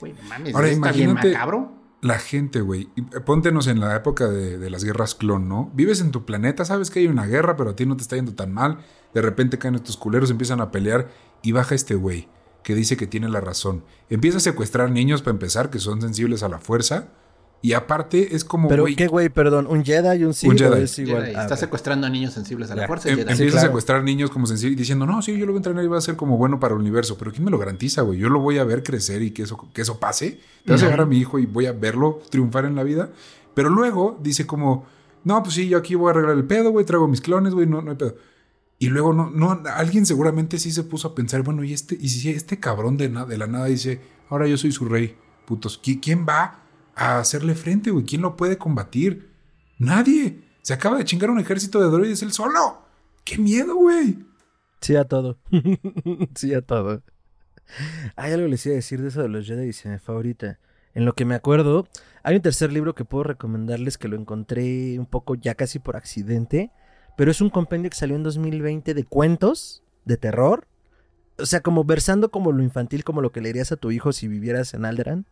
güey, 0.00 0.12
no 0.14 0.22
mames, 0.28 0.54
Ahora, 0.56 0.66
¿eso 0.66 0.74
está 0.78 0.90
bien 0.90 1.10
imagínate- 1.10 1.32
macabro. 1.34 1.81
La 2.02 2.18
gente, 2.18 2.60
güey. 2.60 2.90
Eh, 2.96 3.20
Póntenos 3.20 3.68
en 3.68 3.80
la 3.80 3.96
época 3.96 4.28
de, 4.28 4.58
de 4.58 4.70
las 4.70 4.84
guerras 4.84 5.14
clon, 5.14 5.48
¿no? 5.48 5.70
Vives 5.72 6.00
en 6.00 6.10
tu 6.10 6.26
planeta, 6.26 6.64
sabes 6.64 6.90
que 6.90 6.98
hay 6.98 7.06
una 7.06 7.26
guerra, 7.26 7.56
pero 7.56 7.70
a 7.70 7.76
ti 7.76 7.86
no 7.86 7.96
te 7.96 8.02
está 8.02 8.16
yendo 8.16 8.34
tan 8.34 8.52
mal. 8.52 8.78
De 9.14 9.22
repente 9.22 9.56
caen 9.58 9.76
estos 9.76 9.96
culeros, 9.96 10.30
empiezan 10.30 10.60
a 10.60 10.70
pelear 10.72 11.08
y 11.42 11.52
baja 11.52 11.74
este 11.74 11.94
güey 11.94 12.28
que 12.64 12.74
dice 12.74 12.96
que 12.96 13.06
tiene 13.06 13.28
la 13.28 13.40
razón. 13.40 13.84
Empieza 14.10 14.38
a 14.38 14.40
secuestrar 14.40 14.90
niños 14.90 15.22
para 15.22 15.32
empezar, 15.32 15.70
que 15.70 15.78
son 15.78 16.00
sensibles 16.00 16.42
a 16.42 16.48
la 16.48 16.58
fuerza. 16.58 17.08
Y 17.64 17.74
aparte 17.74 18.34
es 18.34 18.44
como, 18.44 18.68
Pero 18.68 18.82
güey, 18.82 18.96
qué 18.96 19.06
güey, 19.06 19.28
perdón, 19.28 19.68
un 19.68 19.84
Jedi 19.84 20.18
y 20.20 20.24
un 20.24 20.34
Sith 20.34 20.50
Un 20.50 20.56
¿o 20.56 20.58
Jedi. 20.58 20.82
es 20.82 20.98
igual. 20.98 21.22
Jedi, 21.26 21.36
Ah, 21.36 21.42
está 21.42 21.56
secuestrando 21.56 22.08
a 22.08 22.10
niños 22.10 22.32
sensibles 22.34 22.70
a 22.72 22.74
la 22.74 22.88
fuerza. 22.88 23.08
em- 23.08 23.14
Jedi. 23.18 23.30
empieza 23.30 23.44
claro. 23.52 23.58
a 23.58 23.68
secuestrar 23.68 24.02
niños 24.02 24.30
como 24.30 24.46
sensibles 24.48 24.76
diciendo, 24.76 25.06
no, 25.06 25.22
sí, 25.22 25.32
yo 25.38 25.46
lo 25.46 25.52
voy 25.52 25.58
a 25.58 25.60
entrenar 25.60 25.84
y 25.84 25.86
va 25.86 25.96
a 25.96 26.00
ser 26.00 26.16
como 26.16 26.36
bueno 26.36 26.58
para 26.58 26.74
el 26.74 26.80
universo. 26.80 27.16
Pero 27.16 27.30
¿quién 27.30 27.44
me 27.44 27.52
lo 27.52 27.58
garantiza, 27.58 28.02
güey? 28.02 28.18
Yo 28.18 28.28
lo 28.30 28.40
voy 28.40 28.58
a 28.58 28.64
ver 28.64 28.82
crecer 28.82 29.22
y 29.22 29.30
que 29.30 29.42
eso, 29.44 29.68
que 29.72 29.80
eso 29.82 30.00
pase. 30.00 30.40
Te 30.64 30.72
vas 30.72 30.82
a 30.82 30.86
llegar 30.86 31.02
a 31.02 31.06
mi 31.06 31.18
hijo 31.18 31.38
y 31.38 31.46
voy 31.46 31.66
a 31.66 31.72
verlo 31.72 32.20
triunfar 32.30 32.64
en 32.64 32.74
la 32.74 32.82
vida. 32.82 33.10
Pero 33.54 33.70
luego 33.70 34.18
dice 34.20 34.44
como, 34.44 34.84
no, 35.22 35.40
pues 35.44 35.54
sí, 35.54 35.68
yo 35.68 35.78
aquí 35.78 35.94
voy 35.94 36.08
a 36.08 36.10
arreglar 36.10 36.36
el 36.36 36.44
pedo, 36.44 36.70
güey, 36.72 36.84
traigo 36.84 37.06
mis 37.06 37.20
clones, 37.20 37.54
güey, 37.54 37.68
no, 37.68 37.80
no 37.80 37.92
hay 37.92 37.96
pedo. 37.96 38.16
Y 38.80 38.88
luego 38.88 39.12
no, 39.12 39.30
no, 39.30 39.62
alguien 39.76 40.04
seguramente 40.04 40.58
sí 40.58 40.72
se 40.72 40.82
puso 40.82 41.06
a 41.06 41.14
pensar, 41.14 41.42
bueno, 41.42 41.62
y 41.62 41.72
este, 41.72 41.96
y 42.00 42.08
si 42.08 42.28
este 42.30 42.58
cabrón 42.58 42.96
de, 42.96 43.08
na- 43.08 43.24
de 43.24 43.38
la 43.38 43.46
nada 43.46 43.66
dice, 43.66 44.00
ahora 44.30 44.48
yo 44.48 44.56
soy 44.56 44.72
su 44.72 44.86
rey, 44.86 45.14
putos, 45.46 45.80
¿qui- 45.80 46.00
¿quién 46.02 46.26
va 46.28 46.61
a 46.94 47.18
hacerle 47.18 47.54
frente, 47.54 47.90
güey? 47.90 48.04
¿Quién 48.04 48.22
lo 48.22 48.36
puede 48.36 48.58
combatir? 48.58 49.30
Nadie. 49.78 50.42
Se 50.62 50.72
acaba 50.72 50.98
de 50.98 51.04
chingar 51.04 51.30
un 51.30 51.40
ejército 51.40 51.80
de 51.80 51.90
droides 51.90 52.22
él 52.22 52.32
solo. 52.32 52.82
¡Qué 53.24 53.38
miedo, 53.38 53.74
güey! 53.74 54.18
Sí 54.80 54.96
a 54.96 55.04
todo. 55.04 55.38
sí 56.34 56.54
a 56.54 56.62
todo. 56.62 57.02
Hay 58.16 58.32
algo 58.32 58.46
que 58.46 58.50
les 58.50 58.66
iba 58.66 58.74
a 58.74 58.76
decir 58.76 59.00
de 59.00 59.08
eso 59.08 59.22
de 59.22 59.28
los 59.28 59.46
Jedi 59.46 59.68
y 59.68 59.72
se 59.72 59.88
me. 59.88 59.98
En 60.94 61.04
lo 61.04 61.14
que 61.14 61.24
me 61.24 61.34
acuerdo, 61.34 61.88
hay 62.22 62.36
un 62.36 62.42
tercer 62.42 62.72
libro 62.72 62.94
que 62.94 63.04
puedo 63.04 63.24
recomendarles 63.24 63.96
que 63.96 64.08
lo 64.08 64.16
encontré 64.16 64.98
un 64.98 65.06
poco 65.06 65.34
ya 65.34 65.54
casi 65.54 65.78
por 65.78 65.96
accidente, 65.96 66.70
pero 67.16 67.30
es 67.30 67.40
un 67.40 67.50
compendio 67.50 67.90
que 67.90 67.96
salió 67.96 68.16
en 68.16 68.22
2020 68.22 68.92
de 68.92 69.04
cuentos 69.04 69.82
de 70.04 70.16
terror. 70.16 70.66
O 71.38 71.46
sea, 71.46 71.60
como 71.60 71.84
versando 71.84 72.30
como 72.30 72.52
lo 72.52 72.62
infantil, 72.62 73.04
como 73.04 73.22
lo 73.22 73.32
que 73.32 73.40
leerías 73.40 73.72
a 73.72 73.76
tu 73.76 73.90
hijo 73.90 74.12
si 74.12 74.28
vivieras 74.28 74.74
en 74.74 74.84
Alderan. 74.84 75.26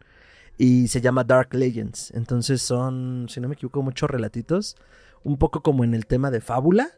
Y 0.59 0.89
se 0.89 1.01
llama 1.01 1.25
Dark 1.25 1.55
Legends. 1.55 2.11
Entonces 2.13 2.63
son, 2.63 3.27
si 3.29 3.41
no 3.41 3.49
me 3.49 3.55
equivoco, 3.55 3.83
muchos 3.83 4.11
relatitos. 4.11 4.77
Un 5.23 5.39
poco 5.39 5.63
como 5.63 5.85
en 5.85 5.95
el 5.95 6.07
tema 6.07 6.31
de 6.31 6.41
fábula. 6.41 6.91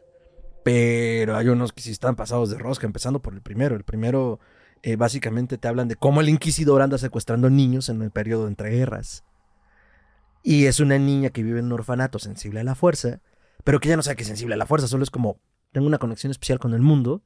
Pero 0.63 1.35
hay 1.35 1.49
unos 1.49 1.73
que 1.73 1.81
sí 1.81 1.91
están 1.91 2.15
pasados 2.15 2.49
de 2.49 2.57
rosca, 2.57 2.85
empezando 2.85 3.21
por 3.21 3.33
el 3.33 3.41
primero. 3.41 3.75
El 3.75 3.83
primero, 3.83 4.39
eh, 4.81 4.95
básicamente 4.95 5.57
te 5.57 5.67
hablan 5.67 5.87
de 5.87 5.95
cómo 5.95 6.21
el 6.21 6.29
inquisidor 6.29 6.81
anda 6.81 6.97
secuestrando 6.97 7.49
niños 7.49 7.89
en 7.89 8.01
el 8.01 8.11
periodo 8.11 8.47
entre 8.47 8.69
guerras. 8.69 9.23
Y 10.43 10.65
es 10.65 10.81
una 10.81 10.97
niña 10.97 11.29
que 11.29 11.41
vive 11.41 11.59
en 11.59 11.67
un 11.67 11.71
orfanato 11.73 12.19
sensible 12.19 12.59
a 12.59 12.63
la 12.65 12.75
fuerza, 12.75 13.21
pero 13.63 13.79
que 13.79 13.87
ya 13.89 13.95
no 13.95 14.03
sabe 14.03 14.17
que 14.17 14.23
es 14.23 14.27
sensible 14.27 14.55
a 14.55 14.57
la 14.57 14.65
fuerza, 14.65 14.87
solo 14.87 15.03
es 15.03 15.09
como, 15.09 15.39
tengo 15.71 15.87
una 15.87 15.99
conexión 15.99 16.31
especial 16.31 16.59
con 16.59 16.73
el 16.73 16.81
mundo. 16.81 17.23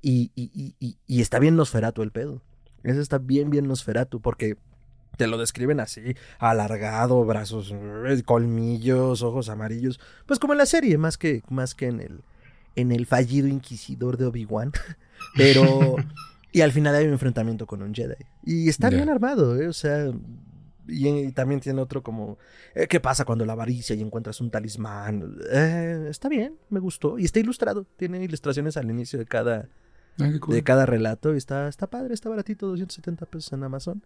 Y, 0.00 0.32
y, 0.34 0.74
y, 0.80 0.98
y, 1.06 1.20
está 1.20 1.38
bien 1.38 1.54
Nosferatu 1.54 2.02
el 2.02 2.10
pedo. 2.10 2.42
Eso 2.82 3.00
está 3.00 3.18
bien, 3.18 3.50
bien 3.50 3.68
Nosferatu, 3.68 4.20
porque 4.20 4.56
te 5.16 5.26
lo 5.26 5.38
describen 5.38 5.80
así, 5.80 6.16
alargado, 6.38 7.24
brazos, 7.24 7.72
eh, 7.72 8.22
colmillos, 8.24 9.22
ojos 9.22 9.48
amarillos. 9.48 10.00
Pues 10.26 10.38
como 10.38 10.54
en 10.54 10.58
la 10.58 10.66
serie, 10.66 10.98
más 10.98 11.18
que, 11.18 11.42
más 11.48 11.74
que 11.74 11.86
en 11.86 12.00
el, 12.00 12.20
en 12.76 12.92
el 12.92 13.06
fallido 13.06 13.48
inquisidor 13.48 14.16
de 14.16 14.26
Obi-Wan. 14.26 14.72
Pero. 15.36 15.96
y 16.52 16.60
al 16.60 16.72
final 16.72 16.94
hay 16.94 17.06
un 17.06 17.12
enfrentamiento 17.12 17.66
con 17.66 17.82
un 17.82 17.94
Jedi. 17.94 18.16
Y 18.44 18.68
está 18.68 18.90
bien 18.90 19.08
armado, 19.08 19.60
¿eh? 19.60 19.68
O 19.68 19.72
sea. 19.72 20.12
Y, 20.88 21.08
y 21.08 21.32
también 21.32 21.60
tiene 21.60 21.80
otro 21.80 22.02
como. 22.02 22.38
eh, 22.74 22.88
¿Qué 22.88 22.98
pasa 22.98 23.24
cuando 23.24 23.44
la 23.46 23.52
avaricia 23.52 23.94
y 23.94 24.02
encuentras 24.02 24.40
un 24.40 24.50
talismán? 24.50 25.36
Eh, 25.50 26.06
está 26.10 26.28
bien, 26.28 26.56
me 26.70 26.80
gustó. 26.80 27.18
Y 27.18 27.24
está 27.24 27.38
ilustrado. 27.38 27.86
Tiene 27.96 28.22
ilustraciones 28.22 28.76
al 28.76 28.90
inicio 28.90 29.18
de 29.18 29.26
cada, 29.26 29.68
de 30.16 30.62
cada 30.64 30.84
relato. 30.86 31.34
Y 31.34 31.38
está, 31.38 31.68
está 31.68 31.86
padre, 31.88 32.14
está 32.14 32.28
baratito, 32.28 32.66
270 32.66 33.26
pesos 33.26 33.52
en 33.52 33.62
Amazon. 33.62 34.02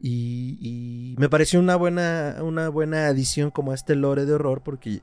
Y, 0.00 1.14
me 1.18 1.28
pareció 1.28 1.58
una 1.58 1.76
buena, 1.76 2.36
una 2.42 2.68
buena 2.68 3.06
adición 3.06 3.50
como 3.50 3.72
a 3.72 3.74
este 3.74 3.96
lore 3.96 4.26
de 4.26 4.34
horror 4.34 4.62
porque 4.62 5.02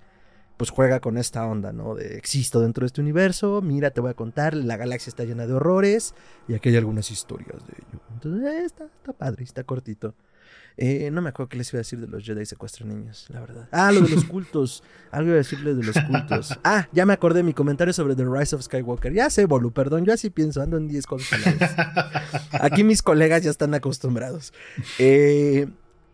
pues 0.58 0.70
juega 0.70 1.02
con 1.02 1.18
esta 1.18 1.46
onda, 1.46 1.74
¿no? 1.74 1.96
De 1.96 2.18
existo 2.18 2.62
dentro 2.62 2.84
de 2.84 2.88
este 2.88 3.02
universo, 3.02 3.62
mira, 3.62 3.92
te 3.92 4.00
voy 4.00 4.12
a 4.12 4.14
contar, 4.14 4.54
la 4.54 4.78
galaxia 4.78 5.10
está 5.10 5.26
llena 5.26 5.46
de 5.46 5.54
horrores 5.54 6.16
y 6.48 6.54
aquí 6.54 6.70
hay 6.70 6.78
algunas 6.78 7.12
historias 7.12 7.66
de 7.68 7.74
ello. 7.74 8.02
Entonces, 8.14 8.44
eh, 8.46 8.64
está, 8.66 8.86
está 8.86 9.12
padre, 9.12 9.44
está 9.44 9.66
cortito. 9.66 10.16
Eh, 10.78 11.10
no 11.12 11.22
me 11.22 11.30
acuerdo 11.30 11.50
qué 11.50 11.58
les 11.58 11.72
iba 11.72 11.78
a 11.78 11.82
decir 11.82 12.00
de 12.00 12.08
los 12.08 12.24
Jedi 12.26 12.46
secuestran 12.46 12.90
niños, 12.90 13.28
la 13.30 13.40
verdad. 13.40 13.70
Ah, 13.72 13.92
lo 13.92 14.02
de 14.02 14.10
los 14.10 14.26
cultos. 14.26 14.84
Algo 15.12 15.28
iba 15.30 15.36
a 15.36 15.38
decirles 15.38 15.78
de 15.78 15.84
los 15.84 15.96
cultos. 16.02 16.58
Ah, 16.64 16.88
ya 16.92 17.06
me 17.06 17.14
acordé 17.14 17.38
de 17.38 17.44
mi 17.44 17.54
comentario 17.54 17.94
sobre 17.94 18.16
The 18.16 18.26
Rise 18.26 18.56
of 18.56 18.64
Skywalker. 18.64 19.14
Ya 19.14 19.30
sé, 19.30 19.46
Bolu, 19.46 19.72
perdón, 19.72 20.06
yo 20.06 20.14
así 20.14 20.30
pienso, 20.30 20.62
ando 20.62 20.78
en 20.78 20.88
10 20.88 21.06
cosas 21.06 21.40
Aquí 22.52 22.84
mis 22.84 23.02
colegas 23.02 23.44
ya 23.44 23.52
están 23.52 23.74
acostumbrados. 23.74 24.54
Eh, 25.00 25.68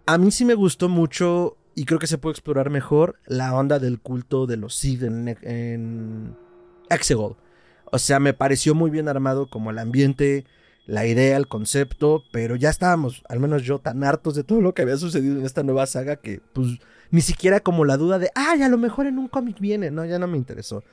a 0.06 0.18
mí 0.18 0.32
sí 0.32 0.46
me 0.46 0.54
gustó 0.54 0.90
mucho 0.90 1.58
y 1.74 1.86
creo 1.86 2.00
que 2.00 2.08
se 2.08 2.18
puede 2.18 2.34
explorar 2.34 2.70
mejor 2.70 3.18
la 3.26 3.56
onda 3.56 3.80
del 3.80 4.00
culto 4.00 4.46
de 4.46 4.58
los 4.58 4.76
Sith 4.76 5.04
en, 5.04 5.38
en 5.42 6.36
Exegol. 6.90 7.38
O 7.86 7.98
sea, 8.00 8.20
me 8.20 8.34
pareció 8.34 8.76
muy 8.76 8.92
bien 8.92 9.08
armado 9.08 9.50
como 9.50 9.72
el 9.72 9.80
ambiente, 9.80 10.46
la 10.86 11.06
idea, 11.06 11.38
el 11.38 11.48
concepto, 11.48 12.24
pero 12.32 12.56
ya 12.56 12.70
estábamos, 12.70 13.24
al 13.30 13.40
menos 13.40 13.64
yo, 13.64 13.80
tan 13.80 14.04
hartos 14.04 14.36
de 14.36 14.44
todo 14.44 14.62
lo 14.62 14.74
que 14.74 14.82
había 14.82 14.98
sucedido 14.98 15.40
en 15.40 15.46
esta 15.46 15.64
nueva 15.64 15.86
saga 15.86 16.16
que, 16.16 16.42
pues, 16.54 16.80
ni 17.12 17.22
siquiera 17.22 17.60
como 17.60 17.86
la 17.86 17.98
duda 17.98 18.20
de, 18.20 18.32
ay, 18.36 18.62
a 18.64 18.70
lo 18.70 18.78
mejor 18.78 19.06
en 19.06 19.20
un 19.20 19.28
cómic 19.28 19.60
viene, 19.60 19.92
no, 19.92 20.06
ya 20.06 20.20
no 20.20 20.28
me 20.28 20.38
interesó. 20.38 20.84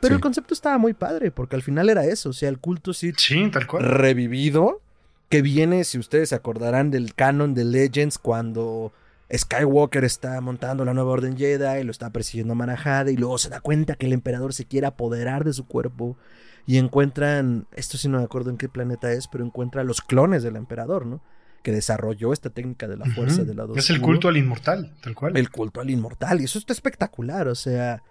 Pero 0.00 0.14
el 0.14 0.20
concepto 0.20 0.54
estaba 0.54 0.78
muy 0.78 0.92
padre, 0.92 1.30
porque 1.32 1.56
al 1.56 1.62
final 1.62 1.88
era 1.88 2.04
eso, 2.04 2.30
o 2.30 2.32
sea, 2.32 2.48
el 2.48 2.58
culto 2.58 2.92
sí, 2.92 3.12
tal 3.50 3.66
cual. 3.66 3.82
revivido, 3.84 4.80
que 5.28 5.42
viene, 5.42 5.84
si 5.84 5.98
ustedes 5.98 6.28
se 6.28 6.34
acordarán 6.34 6.90
del 6.90 7.14
canon 7.14 7.54
de 7.54 7.64
Legends, 7.64 8.18
cuando 8.18 8.92
Skywalker 9.34 10.04
está 10.04 10.40
montando 10.40 10.84
la 10.84 10.94
nueva 10.94 11.10
Orden 11.10 11.36
Jedi 11.36 11.80
y 11.80 11.84
lo 11.84 11.90
está 11.90 12.10
persiguiendo 12.10 12.52
a 12.52 12.56
Manajada 12.56 13.10
y 13.10 13.16
luego 13.16 13.38
se 13.38 13.50
da 13.50 13.60
cuenta 13.60 13.94
que 13.94 14.06
el 14.06 14.12
emperador 14.12 14.54
se 14.54 14.64
quiere 14.64 14.86
apoderar 14.86 15.44
de 15.44 15.52
su 15.52 15.66
cuerpo 15.66 16.16
y 16.68 16.76
encuentran, 16.76 17.66
esto 17.74 17.96
sí 17.96 18.10
no 18.10 18.18
me 18.18 18.24
acuerdo 18.24 18.50
en 18.50 18.58
qué 18.58 18.68
planeta 18.68 19.10
es, 19.10 19.26
pero 19.26 19.42
encuentra 19.42 19.84
los 19.84 20.02
clones 20.02 20.42
del 20.42 20.54
emperador, 20.54 21.06
¿no? 21.06 21.22
Que 21.62 21.72
desarrolló 21.72 22.34
esta 22.34 22.50
técnica 22.50 22.86
de 22.86 22.98
la 22.98 23.06
fuerza 23.06 23.42
del 23.42 23.56
lado 23.56 23.74
Es 23.74 23.88
el 23.88 24.02
culto 24.02 24.28
al 24.28 24.36
inmortal, 24.36 24.94
tal 25.00 25.14
cual. 25.14 25.34
El 25.38 25.48
culto 25.50 25.80
al 25.80 25.88
inmortal, 25.88 26.42
y 26.42 26.44
eso 26.44 26.58
está 26.58 26.74
espectacular, 26.74 27.48
o 27.48 27.54
sea, 27.54 28.02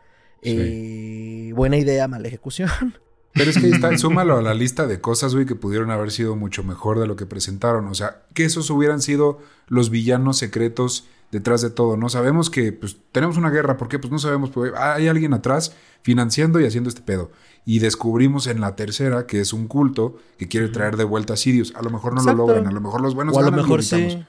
eh, 0.42 1.52
buena 1.54 1.78
idea, 1.78 2.08
mala 2.08 2.28
ejecución. 2.28 2.72
Pero 3.36 3.52
es 3.52 3.60
que 3.60 3.68
ahí 3.68 3.74
está, 3.74 3.96
súmalo 3.96 4.38
a 4.38 4.42
la 4.42 4.56
lista 4.56 4.88
de 4.88 5.00
cosas, 5.02 5.36
güey, 5.36 5.46
que 5.46 5.54
pudieron 5.54 5.92
haber 5.92 6.10
sido 6.10 6.36
mucho 6.36 6.64
mejor 6.64 7.00
de 7.00 7.06
lo 7.06 7.16
que 7.16 7.28
presentaron. 7.28 7.86
O 7.86 7.94
sea, 7.94 8.24
que 8.34 8.44
esos 8.44 8.72
hubieran 8.72 9.04
sido 9.04 9.38
los 9.68 9.92
villanos 9.92 10.40
secretos 10.40 11.08
detrás 11.32 11.62
de 11.62 11.70
todo, 11.70 11.96
¿no? 11.98 12.10
Sabemos 12.10 12.50
que 12.50 12.72
pues, 12.72 12.98
tenemos 13.12 13.38
una 13.38 13.52
guerra, 13.52 13.78
¿por 13.78 13.88
qué? 13.88 14.00
Pues 14.00 14.12
no 14.12 14.18
sabemos, 14.18 14.50
pues, 14.50 14.74
hay 14.76 15.08
alguien 15.08 15.36
atrás 15.36 15.76
financiando 16.02 16.60
y 16.60 16.66
haciendo 16.66 16.90
este 16.90 17.02
pedo. 17.02 17.32
Y 17.70 17.80
descubrimos 17.80 18.48
en 18.48 18.62
la 18.62 18.78
tercera 18.78 19.28
que 19.28 19.42
es 19.42 19.52
un 19.52 19.68
culto 19.68 20.16
que 20.38 20.48
quiere 20.48 20.70
traer 20.70 20.96
de 20.96 21.04
vuelta 21.04 21.34
a 21.34 21.36
Sirius. 21.36 21.76
A 21.76 21.82
lo 21.82 21.90
mejor 21.90 22.14
no 22.14 22.24
lo 22.24 22.34
logran, 22.34 22.66
a 22.66 22.72
lo 22.72 22.80
mejor 22.80 23.02
los 23.02 23.14
buenos 23.14 23.36
o 23.36 23.40
a 23.40 23.44
lo 23.44 23.52
mejor 23.52 23.84
sí. 23.84 24.24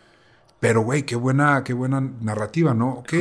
Pero, 0.59 0.83
güey, 0.83 1.05
qué 1.05 1.15
buena, 1.15 1.63
qué 1.63 1.73
buena 1.73 2.01
narrativa, 2.21 2.75
¿no? 2.75 2.95
Ok, 2.95 3.13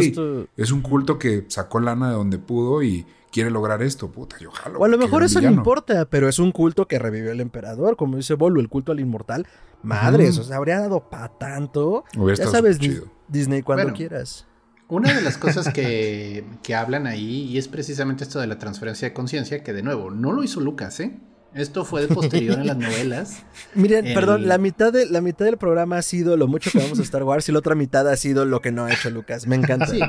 es 0.57 0.72
un 0.72 0.81
culto 0.81 1.19
que 1.19 1.45
sacó 1.49 1.80
lana 1.80 2.10
de 2.10 2.15
donde 2.15 2.39
pudo 2.39 2.81
y 2.81 3.06
quiere 3.31 3.52
lograr 3.52 3.84
esto, 3.84 4.10
puta, 4.10 4.39
yo 4.39 4.49
jalo. 4.49 4.80
O 4.80 4.85
a 4.85 4.88
lo 4.88 4.98
mejor 4.98 5.22
eso 5.22 5.39
no 5.39 5.52
importa, 5.52 6.06
pero 6.06 6.27
es 6.27 6.39
un 6.39 6.52
culto 6.52 6.88
que 6.88 6.98
revivió 6.98 7.31
el 7.31 7.39
emperador, 7.39 7.95
como 7.95 8.18
dice 8.18 8.34
Bolo, 8.34 8.60
el 8.60 8.69
culto 8.69 8.94
al 8.94 8.99
inmortal. 8.99 9.45
Madres, 9.84 10.39
o 10.39 10.44
sea, 10.44 10.57
habría 10.57 10.80
dado 10.80 11.11
pa' 11.11 11.38
tanto. 11.38 12.06
ya 12.35 12.48
sabes, 12.48 12.80
Disney, 13.27 13.61
cuando 13.61 13.94
quieras. 13.94 14.47
Una 14.89 15.14
de 15.14 15.22
las 15.22 15.38
cosas 15.38 15.73
que, 15.73 16.43
que, 16.64 16.76
hablan 16.76 17.07
ahí, 17.07 17.43
y 17.43 17.57
es 17.57 17.68
precisamente 17.68 18.23
esto 18.23 18.39
de 18.39 18.47
la 18.47 18.57
transferencia 18.57 19.07
de 19.07 19.14
conciencia, 19.14 19.64
que 19.64 19.73
de 19.73 19.84
nuevo, 19.84 20.11
no 20.11 20.31
lo 20.31 20.43
hizo 20.43 20.59
Lucas, 20.59 20.99
¿eh? 20.99 21.18
Esto 21.53 21.85
fue 21.85 22.01
de 22.01 22.14
posterior 22.14 22.59
en 22.59 22.68
las 22.68 22.77
novelas. 22.77 23.43
Miren, 23.73 24.14
perdón, 24.14 24.47
la 24.47 24.57
mitad, 24.57 24.93
de, 24.93 25.07
la 25.07 25.22
mitad 25.22 25.45
del 25.45 25.57
programa 25.57 25.97
ha 25.97 26.01
sido 26.01 26.38
lo 26.38 26.47
mucho 26.47 26.69
que 26.69 26.77
vamos 26.77 26.99
a 26.99 27.01
Star 27.01 27.23
Wars 27.23 27.49
y 27.49 27.51
la 27.51 27.59
otra 27.59 27.73
mitad 27.73 28.07
ha 28.07 28.15
sido 28.15 28.45
lo 28.45 28.61
que 28.61 28.72
no 28.72 28.85
ha 28.85 28.93
hecho 28.93 29.09
Lucas. 29.09 29.47
Me 29.47 29.55
encanta. 29.55 29.88
Sí, 29.88 29.99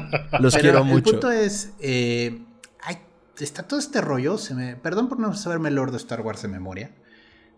Los 0.40 0.56
quiero 0.56 0.84
mucho. 0.84 0.96
El 0.96 1.02
punto 1.14 1.30
es, 1.30 1.70
eh, 1.80 2.42
está 3.44 3.62
todo 3.62 3.78
este 3.78 4.00
rollo, 4.00 4.38
se 4.38 4.54
me, 4.54 4.76
perdón 4.76 5.08
por 5.08 5.18
no 5.18 5.34
saberme 5.34 5.68
el 5.68 5.76
Lord 5.76 5.92
de 5.92 5.98
Star 5.98 6.20
Wars 6.20 6.42
de 6.42 6.48
memoria, 6.48 6.90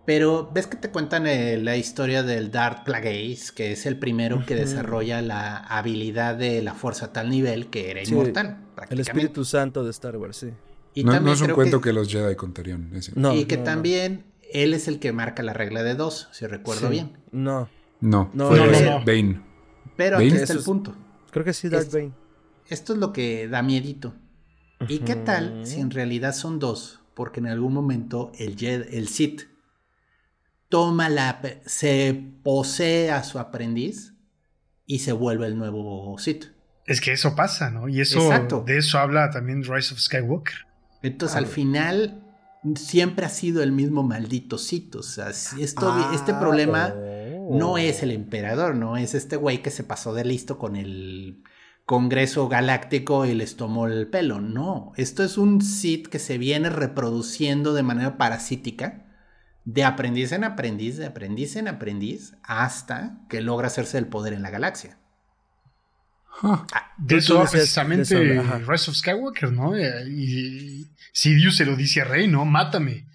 pero 0.04 0.50
ves 0.52 0.66
que 0.66 0.76
te 0.76 0.90
cuentan 0.90 1.26
eh, 1.26 1.58
la 1.58 1.76
historia 1.76 2.22
del 2.22 2.50
Darth 2.50 2.84
Plagueis, 2.84 3.52
que 3.52 3.72
es 3.72 3.86
el 3.86 3.98
primero 3.98 4.44
que 4.46 4.54
desarrolla 4.54 5.22
la 5.22 5.58
habilidad 5.58 6.36
de 6.36 6.62
la 6.62 6.74
fuerza 6.74 7.06
a 7.06 7.12
tal 7.12 7.30
nivel 7.30 7.68
que 7.68 7.90
era 7.90 8.02
inmortal. 8.02 8.58
El 8.88 9.00
Espíritu 9.00 9.44
Santo 9.44 9.84
de 9.84 9.90
Star 9.90 10.16
Wars, 10.16 10.38
sí. 10.38 10.50
Y 10.94 11.04
no, 11.04 11.20
no, 11.20 11.32
es 11.32 11.40
un 11.40 11.50
cuento 11.50 11.80
que, 11.80 11.92
los 11.92 12.08
Jedi 12.08 12.34
contarían. 12.34 12.90
y 13.34 13.44
que 13.44 13.56
también 13.56 14.24
él 14.52 14.74
es 14.74 14.88
el 14.88 14.98
que 14.98 15.12
marca 15.12 15.42
la 15.42 15.52
regla 15.52 15.82
de 15.82 15.94
dos, 15.94 16.28
si 16.32 16.46
recuerdo 16.46 16.88
bien. 16.88 17.18
No. 17.30 17.68
No, 18.00 18.30
fue 18.32 19.02
Bane. 19.04 19.42
Pero 19.96 20.16
aquí 20.16 20.28
está 20.28 20.54
el 20.54 20.62
punto. 20.62 20.94
Creo 21.30 21.44
que 21.44 21.52
sí, 21.52 21.68
Darth 21.68 21.92
Bane. 21.92 22.12
Esto 22.68 22.94
es 22.94 22.98
lo 22.98 23.12
que 23.12 23.48
da 23.48 23.62
miedito. 23.62 24.14
¿Y 24.88 25.00
qué 25.00 25.14
tal 25.14 25.66
si 25.66 25.80
en 25.80 25.90
realidad 25.90 26.34
son 26.34 26.58
dos? 26.58 27.00
Porque 27.14 27.40
en 27.40 27.48
algún 27.48 27.74
momento 27.74 28.32
el, 28.38 28.56
el 28.64 29.08
Sith 29.08 29.49
toma 30.70 31.10
la. 31.10 31.42
se 31.66 32.18
posee 32.42 33.10
a 33.10 33.22
su 33.22 33.38
aprendiz 33.38 34.14
y 34.86 35.00
se 35.00 35.12
vuelve 35.12 35.46
el 35.46 35.58
nuevo 35.58 36.16
Sith. 36.18 36.46
Es 36.86 37.02
que 37.02 37.12
eso 37.12 37.36
pasa, 37.36 37.70
¿no? 37.70 37.88
Y 37.88 38.00
eso 38.00 38.30
de 38.64 38.78
eso 38.78 38.98
habla 38.98 39.30
también 39.30 39.62
Rise 39.62 39.92
of 39.92 40.00
Skywalker. 40.00 40.66
Entonces, 41.02 41.36
al 41.36 41.46
final, 41.46 42.24
siempre 42.74 43.26
ha 43.26 43.28
sido 43.28 43.62
el 43.62 43.72
mismo 43.72 44.02
maldito 44.02 44.58
Sith. 44.58 44.96
O 44.96 45.02
sea, 45.02 45.28
esto, 45.28 46.12
este 46.14 46.34
problema 46.34 46.94
no 47.50 47.78
es 47.78 48.02
el 48.02 48.10
emperador, 48.10 48.74
no 48.74 48.96
es 48.96 49.14
este 49.14 49.36
güey 49.36 49.62
que 49.62 49.70
se 49.70 49.84
pasó 49.84 50.14
de 50.14 50.24
listo 50.24 50.58
con 50.58 50.76
el 50.76 51.42
Congreso 51.84 52.48
Galáctico 52.48 53.26
y 53.26 53.34
les 53.34 53.56
tomó 53.56 53.86
el 53.86 54.08
pelo. 54.08 54.40
No, 54.40 54.92
esto 54.96 55.24
es 55.24 55.38
un 55.38 55.60
Sith 55.60 56.06
que 56.06 56.18
se 56.18 56.38
viene 56.38 56.70
reproduciendo 56.70 57.74
de 57.74 57.82
manera 57.82 58.16
parasítica, 58.16 59.09
de 59.64 59.84
aprendiz 59.84 60.32
en 60.32 60.44
aprendiz, 60.44 60.96
de 60.96 61.06
aprendiz 61.06 61.56
en 61.56 61.68
aprendiz, 61.68 62.34
hasta 62.42 63.18
que 63.28 63.40
logra 63.40 63.66
hacerse 63.66 63.98
el 63.98 64.06
poder 64.06 64.32
en 64.32 64.42
la 64.42 64.50
galaxia. 64.50 64.98
Ah, 66.42 66.94
de 66.96 67.16
eso 67.16 67.44
precisamente 67.50 68.16
Rise 68.66 68.90
of 68.90 68.96
Skywalker, 68.96 69.52
¿no? 69.52 69.76
Eh, 69.76 70.08
y 70.08 70.86
Sidious 71.12 71.56
se 71.56 71.66
lo 71.66 71.76
dice 71.76 72.00
a 72.00 72.04
Rey, 72.04 72.28
¿no? 72.28 72.44
Mátame 72.44 73.06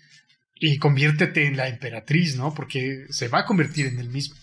y 0.55 0.77
conviértete 0.77 1.47
en 1.47 1.57
la 1.57 1.67
emperatriz, 1.67 2.37
¿no? 2.37 2.53
Porque 2.53 3.07
se 3.09 3.27
va 3.27 3.39
a 3.39 3.45
convertir 3.45 3.87
en 3.87 3.99
el 3.99 4.09
mismo. 4.09 4.35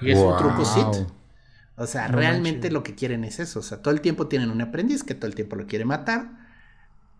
Y 0.00 0.10
es 0.10 0.18
un 0.18 0.36
truco 0.36 0.64
Sith. 0.64 1.08
O 1.76 1.86
sea, 1.86 2.08
realmente 2.08 2.70
lo 2.70 2.82
que 2.82 2.94
quieren 2.94 3.24
es 3.24 3.40
eso. 3.40 3.60
O 3.60 3.62
sea, 3.62 3.82
todo 3.82 3.92
el 3.92 4.00
tiempo 4.00 4.28
tienen 4.28 4.50
un 4.50 4.60
aprendiz 4.60 5.02
que 5.02 5.14
todo 5.14 5.26
el 5.26 5.34
tiempo 5.34 5.56
lo 5.56 5.66
quiere 5.66 5.84
matar 5.84 6.30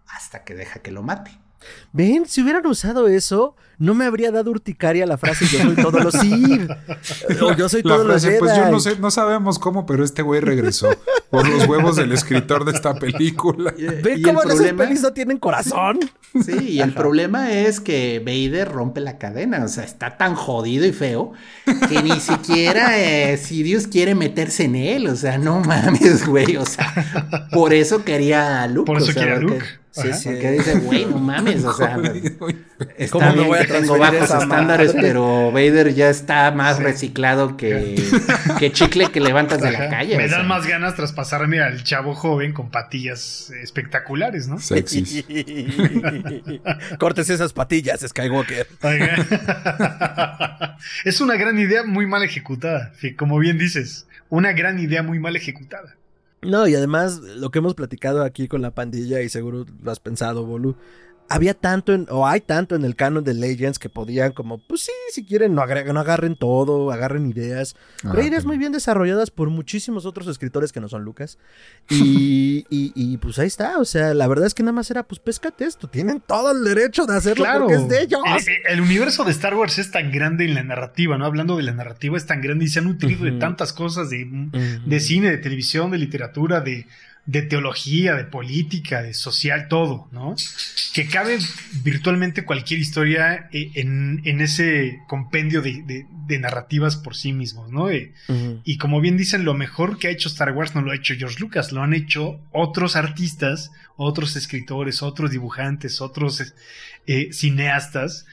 hasta 0.07 0.45
que 0.45 0.55
deja 0.55 0.81
que 0.81 0.93
lo 0.93 1.03
mate. 1.03 1.39
Ven, 1.93 2.27
si 2.27 2.43
hubieran 2.43 2.67
usado 2.67 3.09
eso, 3.09 3.57
no 3.79 3.95
me 3.95 4.05
habría 4.05 4.31
dado 4.31 4.51
urticaria 4.51 5.07
la 5.07 5.19
frase 5.19 5.47
yo 5.47 5.63
soy 5.63 5.75
todos 5.77 6.05
los 6.05 6.15
Sith. 6.15 6.71
o 7.43 7.57
yo 7.57 7.69
soy 7.69 7.83
todos 7.83 8.07
los 8.07 8.23
Jedi. 8.23 8.39
Pues 8.39 8.57
yo 8.57 8.71
no 8.71 8.81
sé, 8.81 8.99
no 8.99 9.11
sabemos 9.11 9.59
cómo, 9.59 9.87
pero 9.87 10.05
este 10.05 10.23
güey 10.23 10.41
regresó 10.41 10.89
por 11.31 11.49
los 11.49 11.67
huevos 11.67 11.97
del 11.97 12.13
escritor 12.13 12.65
de 12.65 12.73
esta 12.73 12.95
película. 12.95 13.75
¿Ven 14.03 14.23
cómo 14.23 14.43
el 14.43 14.49
problema... 14.49 14.85
pelis 14.85 15.03
no 15.03 15.13
tienen 15.13 15.39
corazón? 15.39 15.99
Sí, 16.45 16.57
y 16.71 16.81
el 16.81 16.93
problema 16.95 17.53
es 17.53 17.81
que 17.81 18.21
Vader 18.25 18.71
rompe 18.71 19.01
la 19.01 19.19
cadena. 19.19 19.65
O 19.65 19.69
sea, 19.69 19.85
está 19.85 20.17
tan 20.17 20.35
jodido 20.35 20.87
y 20.87 20.93
feo 20.93 21.33
que 21.89 22.03
ni 22.03 22.19
siquiera 22.21 22.99
eh, 22.99 23.37
Sirius 23.37 23.87
quiere 23.87 24.15
meterse 24.15 24.65
en 24.65 24.77
él. 24.77 25.07
O 25.09 25.17
sea, 25.17 25.39
no 25.39 25.61
mames, 25.61 26.27
güey. 26.27 26.57
O 26.57 26.67
sea, 26.67 27.49
por 27.53 27.73
eso 27.73 28.05
quería 28.05 28.63
a 28.63 28.69
Luke. 28.69 28.87
Por 28.87 28.99
eso 29.01 29.13
quería 29.13 29.37
a 29.37 29.39
Luke. 29.39 29.84
Sí, 29.95 30.13
sí. 30.13 30.29
Porque 30.29 30.51
dice, 30.51 30.75
güey, 30.81 31.07
no 31.07 31.19
mames, 31.19 31.65
o 31.65 31.73
sea, 31.73 31.97
está 32.97 33.33
bien 33.33 33.47
voy 33.47 33.59
a 33.59 33.65
que 33.65 33.73
tengo 33.75 33.97
bajos 33.97 34.29
estándares, 34.29 34.93
pero 34.93 35.53
Vader 35.53 35.95
ya 35.95 36.11
está 36.11 36.51
más 36.51 36.81
reciclado 36.81 37.57
que, 37.57 37.95
que 38.59 38.73
chicle 38.73 39.13
que 39.13 39.21
levantas 39.21 39.61
de 39.61 39.71
la 39.71 39.89
calle. 39.89 40.17
Me 40.17 40.27
dan 40.29 40.49
más 40.49 40.67
ganas 40.67 40.97
traspasarme 40.97 41.61
al 41.61 41.85
chavo 41.85 42.17
joven 42.17 42.53
con 42.53 42.71
patillas 42.71 43.53
espectaculares, 43.63 44.49
¿no? 44.49 44.59
Sexys. 44.59 45.25
Cortes 46.99 47.31
esas 47.31 47.53
patillas, 47.53 48.01
Skywalker. 48.01 48.67
es 51.05 51.21
una 51.21 51.37
gran 51.37 51.57
idea 51.57 51.85
muy 51.85 52.07
mal 52.07 52.25
ejecutada, 52.25 52.93
como 53.17 53.39
bien 53.39 53.59
dices, 53.59 54.09
una 54.29 54.53
gran 54.53 54.81
idea 54.81 55.05
muy 55.05 55.21
mal 55.21 55.37
ejecutada. 55.37 55.95
No, 56.45 56.67
y 56.69 56.75
además 56.75 57.19
lo 57.21 57.51
que 57.51 57.59
hemos 57.59 57.75
platicado 57.75 58.23
aquí 58.23 58.49
con 58.49 58.63
la 58.63 58.75
pandilla, 58.75 59.21
y 59.23 59.29
seguro 59.29 59.65
lo 59.83 59.91
has 59.91 60.01
pensado, 60.01 60.45
Bolu, 60.45 60.77
había 61.29 61.55
tanto 61.55 61.93
en, 61.93 62.07
o 62.11 62.27
hay 62.27 62.41
tanto 62.41 62.75
en 62.77 62.85
el 62.85 62.97
canon 62.97 63.25
de 63.25 63.35
Legends 63.35 63.79
que 63.79 63.89
podían 63.89 64.33
como, 64.33 64.59
pues 64.59 64.83
sí, 64.83 64.93
si 65.11 65.25
quieren, 65.25 65.55
no, 65.55 65.63
agarren 65.63 66.37
todo, 66.37 66.93
agarren 66.93 67.31
ideas. 67.31 67.77
pero 68.03 68.21
hay 68.21 68.29
ideas 68.29 68.45
muy 68.45 68.59
bien 68.59 68.73
desarrolladas 68.73 69.31
por 69.31 69.49
muchísimos 69.49 70.07
otros 70.07 70.27
escritores 70.29 70.73
que 70.73 70.81
no 70.81 70.89
son 70.89 71.05
Lucas. 71.05 71.39
Y, 71.95 72.65
y, 72.71 73.17
pues 73.19 73.39
ahí 73.39 73.47
está, 73.47 73.79
o 73.79 73.85
sea, 73.85 74.15
la 74.15 74.27
verdad 74.27 74.47
es 74.47 74.55
que 74.55 74.63
nada 74.63 74.73
más 74.73 74.91
era, 74.91 75.03
pues 75.03 75.21
péscate 75.21 75.65
esto, 75.65 75.89
tienen 75.89 76.21
todo 76.21 76.53
el 76.53 76.65
derecho 76.65 77.07
de 77.07 77.17
hacerlo 77.17 77.45
porque 77.59 77.75
es 77.75 77.89
de 77.89 78.03
ellos. 78.03 78.21
El, 78.69 78.81
universo 78.81 79.25
de 79.25 79.31
Star 79.31 79.55
Wars 79.55 79.79
es 79.79 79.91
tan 79.91 80.11
grande 80.11 80.45
en 80.45 80.55
la 80.55 80.63
narrativa, 80.63 81.17
¿no? 81.17 81.25
Hablando 81.25 81.57
de 81.57 81.63
la 81.63 81.73
narrativa, 81.73 82.17
es 82.17 82.27
tan 82.27 82.41
grande 82.41 82.65
y 82.65 82.69
se 82.69 82.81
han 82.81 82.87
nutrido 82.87 83.25
de 83.25 83.33
tantas 83.33 83.73
cosas, 83.73 84.11
de, 84.11 84.27
de 84.85 85.01
cine, 85.01 85.31
de 85.31 85.39
televisión, 85.39 85.91
de 85.91 85.99
literatura, 85.99 86.61
de 86.61 86.87
de 87.27 87.41
teología, 87.41 88.15
de 88.15 88.25
política, 88.25 89.03
de 89.03 89.15
social, 89.15 89.69
todo, 89.69 90.09
¿no? 90.13 90.37
Que 90.93 91.07
cabe 91.07 91.39
virtualmente 91.83 92.45
cualquier 92.45 92.81
historia 92.81 93.49
eh, 93.51 93.71
en, 93.77 94.41
ese 94.41 95.01
compendio 95.09 95.63
de, 95.63 96.07
narrativas 96.39 96.97
por 96.97 97.17
sí 97.17 97.33
mismos, 97.33 97.71
¿no? 97.71 97.91
Eh, 97.91 98.13
y 98.65 98.77
como 98.77 99.01
bien 99.01 99.17
dicen, 99.17 99.45
lo 99.45 99.55
mejor 99.55 99.99
que 99.99 100.09
ha 100.09 100.11
hecho 100.11 100.29
Star 100.29 100.53
Wars 100.53 100.75
no 100.75 100.83
lo 100.83 100.93
ha 100.93 100.97
hecho 100.97 101.15
George 101.17 101.41
Lucas, 101.41 101.73
lo 101.73 101.83
han 101.83 101.95
hecho 101.95 102.41
otros 102.53 102.95
artistas, 102.95 103.71
otros 103.97 104.37
escritores, 104.37 105.03
otros 105.03 105.31
dibujantes, 105.31 106.03
otros 106.03 106.55
eh, 107.07 107.33
cineastas 107.33 108.27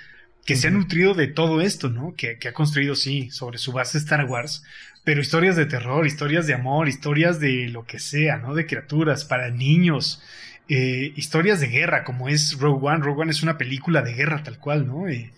que 0.46 0.56
se 0.56 0.68
han 0.68 0.74
nutrido 0.74 1.14
de 1.14 1.28
todo 1.28 1.62
esto, 1.62 1.90
¿no? 1.90 2.14
Que, 2.16 2.38
que 2.40 2.48
ha 2.48 2.54
construido, 2.54 2.96
sí, 2.96 3.30
sobre 3.30 3.58
su 3.58 3.72
base 3.72 4.00
Star 4.00 4.26
Wars, 4.26 4.64
pero 5.04 5.22
historias 5.22 5.56
de 5.56 5.66
terror, 5.66 6.06
historias 6.06 6.48
de 6.48 6.54
amor, 6.54 6.88
historias 6.88 7.40
de 7.40 7.70
lo 7.70 7.86
que 7.86 8.00
sea, 8.00 8.38
¿no? 8.38 8.54
De 8.54 8.68
criaturas 8.68 9.26
para 9.26 9.50
niños, 9.50 10.22
eh, 10.70 11.14
historias 11.16 11.60
de 11.60 11.68
guerra, 11.68 12.04
como 12.04 12.30
es 12.30 12.58
Rogue 12.60 12.88
One. 12.88 13.04
Rogue 13.04 13.22
One 13.24 13.32
es 13.32 13.42
una 13.42 13.58
película 13.58 14.02
de 14.04 14.14
guerra 14.14 14.44
tal 14.44 14.60
cual, 14.60 14.88
¿no? 14.88 15.08
Eh, 15.08 15.32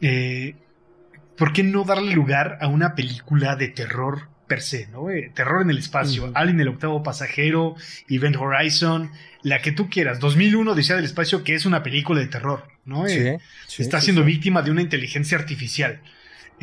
eh, 0.00 0.56
¿Por 1.36 1.52
qué 1.52 1.62
no 1.62 1.84
darle 1.84 2.12
lugar 2.12 2.58
a 2.60 2.68
una 2.68 2.94
película 2.94 3.56
de 3.56 3.68
terror 3.68 4.28
per 4.46 4.60
se, 4.60 4.86
¿no? 4.88 5.06
terror 5.32 5.62
en 5.62 5.70
el 5.70 5.78
espacio, 5.78 6.30
Alien 6.34 6.60
el 6.60 6.68
octavo 6.68 7.02
pasajero, 7.02 7.74
Event 8.10 8.36
Horizon, 8.36 9.10
la 9.42 9.62
que 9.62 9.72
tú 9.72 9.88
quieras, 9.88 10.20
2001 10.20 10.72
Odisea 10.72 10.96
del 10.96 11.06
espacio, 11.06 11.42
que 11.42 11.54
es 11.54 11.64
una 11.64 11.82
película 11.82 12.20
de 12.20 12.26
terror, 12.26 12.68
¿no? 12.84 13.06
está 13.06 14.00
siendo 14.02 14.24
víctima 14.24 14.60
de 14.60 14.70
una 14.70 14.82
inteligencia 14.82 15.38
artificial. 15.38 16.02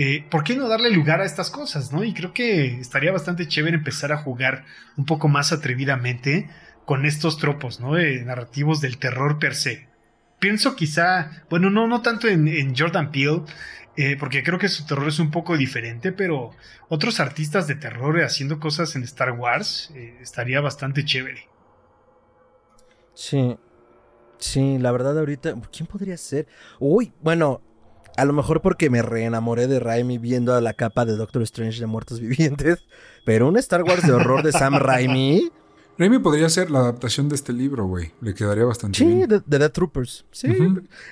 Eh, 0.02 0.24
¿por 0.32 0.46
qué 0.46 0.56
no 0.56 0.70
darle 0.70 0.92
lugar 0.92 1.20
a 1.20 1.26
estas 1.26 1.52
cosas, 1.52 1.92
no? 1.92 2.06
Y 2.06 2.14
creo 2.14 2.34
que 2.34 2.80
estaría 2.80 3.12
bastante 3.12 3.50
chévere 3.50 3.76
empezar 3.76 4.14
a 4.14 4.18
jugar 4.18 4.64
un 4.96 5.04
poco 5.06 5.28
más 5.28 5.52
atrevidamente 5.52 6.50
con 6.86 7.06
estos 7.06 7.38
tropos, 7.38 7.82
¿no? 7.82 7.98
narrativos 7.98 8.80
del 8.80 8.98
terror 8.98 9.40
per 9.40 9.56
se. 9.56 9.90
Pienso 10.40 10.78
quizá, 10.78 11.44
bueno, 11.50 11.70
no, 11.70 11.86
no 11.86 12.02
tanto 12.02 12.30
en, 12.30 12.74
Jordan 12.78 13.12
Peele, 13.12 13.42
eh, 13.98 14.16
porque 14.18 14.42
creo 14.42 14.58
que 14.58 14.70
su 14.70 14.86
terror 14.86 15.10
es 15.10 15.20
un 15.20 15.32
poco 15.32 15.58
diferente, 15.58 16.14
pero 16.14 16.52
otros 16.88 17.20
artistas 17.20 17.68
de 17.68 17.76
terror 17.76 18.22
haciendo 18.22 18.58
cosas 18.58 18.96
en 18.96 19.04
Star 19.04 19.34
Wars 19.34 19.92
eh, 19.96 20.18
estaría 20.22 20.62
bastante 20.62 21.04
chévere. 21.04 21.50
Sí, 23.14 23.58
sí, 24.38 24.78
la 24.78 24.94
verdad 24.94 25.20
ahorita, 25.20 25.56
¿quién 25.74 25.88
podría 25.88 26.16
ser? 26.16 26.48
Uy, 26.80 27.12
bueno, 27.22 27.62
a 28.20 28.26
lo 28.26 28.34
mejor 28.34 28.62
porque 28.62 28.90
me 28.90 29.02
reenamoré 29.02 29.68
de 29.68 29.80
Raimi 29.80 30.18
viendo 30.18 30.54
a 30.54 30.62
la 30.62 30.74
capa 30.74 31.06
de 31.06 31.16
Doctor 31.16 31.41
Strange 31.44 31.80
de 31.80 31.86
Muertos 31.86 32.20
Vivientes. 32.22 32.86
Pero 33.26 33.48
un 33.48 33.58
Star 33.58 33.84
Wars 33.84 34.06
de 34.06 34.12
horror 34.12 34.44
de 34.44 34.52
Sam 34.52 34.76
Raimi. 34.76 35.50
Raimi 35.98 36.20
podría 36.20 36.50
ser 36.50 36.70
la 36.72 36.80
adaptación 36.80 37.30
de 37.30 37.36
este 37.36 37.54
libro, 37.54 37.86
güey. 37.86 38.12
Le 38.22 38.34
quedaría 38.34 38.66
bastante 38.66 39.04
bien. 39.04 39.22
Sí, 39.22 39.28
de, 39.28 39.60
Dead 39.60 39.72
Troopers. 39.72 40.26
Sí. 40.32 40.56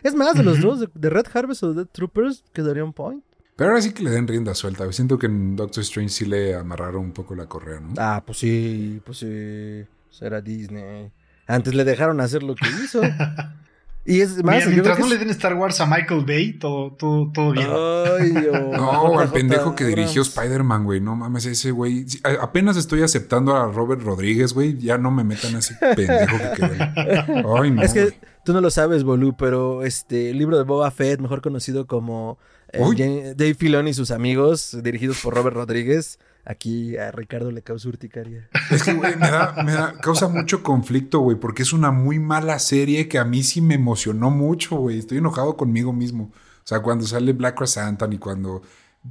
Es 0.03 0.15
más, 0.15 0.35
de 0.35 0.43
los 0.43 0.61
dos, 0.61 0.79
de, 0.79 1.09
Red 1.09 1.25
Harvest 1.33 1.63
o 1.63 1.73
Dead 1.73 1.87
Troopers, 1.87 2.43
quedaría 2.53 2.83
un 2.83 2.93
point. 2.93 3.23
Pero 3.55 3.71
ahora 3.71 3.81
sí 3.81 3.91
que 3.91 4.03
le 4.03 4.11
den 4.11 4.27
rienda 4.27 4.53
suelta. 4.53 4.89
Siento 4.91 5.17
que 5.17 5.25
en 5.25 5.55
Doctor 5.55 5.81
Strange 5.81 6.09
sí 6.09 6.25
le 6.25 6.55
amarraron 6.55 7.05
un 7.05 7.11
poco 7.11 7.35
la 7.35 7.47
correa, 7.47 7.79
¿no? 7.79 7.93
Ah, 7.97 8.23
pues 8.25 8.37
sí, 8.37 9.01
pues 9.03 9.17
sí. 9.19 9.85
Será 10.09 10.41
Disney. 10.41 11.11
Antes 11.47 11.73
le 11.73 11.83
dejaron 11.83 12.21
hacer 12.21 12.43
lo 12.43 12.55
que 12.55 12.67
hizo. 12.83 13.01
Y 14.07 14.21
es 14.21 14.41
más, 14.41 14.65
mientras 14.67 14.97
no 14.97 15.05
le 15.05 15.17
den 15.17 15.29
Star 15.31 15.53
Wars 15.53 15.81
a 15.81 15.85
Michael 15.85 16.23
Bay, 16.25 16.53
todo, 16.53 16.93
todo, 16.93 17.29
todo 17.29 17.51
bien. 17.51 17.67
no, 18.71 19.19
al 19.19 19.29
pendejo 19.31 19.75
que 19.75 19.83
dirigió 19.83 20.21
Spider-Man, 20.21 20.85
güey. 20.85 21.01
No 21.01 21.17
mames, 21.17 21.45
ese 21.45 21.71
güey. 21.71 22.05
Apenas 22.39 22.77
estoy 22.77 23.01
aceptando 23.01 23.53
a 23.53 23.69
Robert 23.69 24.01
Rodríguez, 24.01 24.53
güey. 24.53 24.77
Ya 24.77 24.97
no 24.97 25.11
me 25.11 25.25
metan 25.25 25.55
a 25.55 25.59
ese 25.59 25.75
pendejo 25.95 26.37
que 26.37 26.61
quedó. 26.61 27.61
Ay, 27.61 27.71
no. 27.71 27.81
Es 27.81 27.93
que 27.93 28.13
tú 28.45 28.53
no 28.53 28.61
lo 28.61 28.71
sabes, 28.71 29.03
Bolu, 29.03 29.35
pero 29.35 29.83
este 29.83 30.29
el 30.29 30.37
libro 30.37 30.57
de 30.57 30.63
Boba 30.63 30.89
Fett, 30.89 31.19
mejor 31.19 31.41
conocido 31.41 31.85
como 31.85 32.37
eh, 32.71 33.33
Dave 33.35 33.55
Filoni 33.55 33.89
y 33.89 33.93
sus 33.93 34.11
amigos, 34.11 34.77
dirigidos 34.83 35.19
por 35.21 35.35
Robert 35.35 35.57
Rodríguez 35.57 36.17
Aquí 36.49 36.95
a 36.95 37.11
Ricardo 37.11 37.51
le 37.51 37.61
causa 37.61 37.89
urticaria. 37.89 38.47
Es 38.71 38.81
que, 38.81 38.93
güey, 38.93 39.17
me 39.17 39.29
da, 39.29 39.61
me 39.65 39.73
da, 39.73 39.97
causa 39.99 40.29
mucho 40.29 40.63
conflicto, 40.63 41.19
güey, 41.19 41.37
porque 41.37 41.61
es 41.61 41.73
una 41.73 41.91
muy 41.91 42.19
mala 42.19 42.57
serie 42.59 43.09
que 43.09 43.19
a 43.19 43.25
mí 43.25 43.43
sí 43.43 43.59
me 43.59 43.75
emocionó 43.75 44.29
mucho, 44.29 44.77
güey. 44.77 44.97
Estoy 44.97 45.17
enojado 45.17 45.57
conmigo 45.57 45.91
mismo. 45.91 46.31
O 46.33 46.63
sea, 46.63 46.79
cuando 46.79 47.05
sale 47.05 47.33
Black 47.33 47.61
Anton 47.75 48.13
y 48.13 48.17
cuando. 48.17 48.61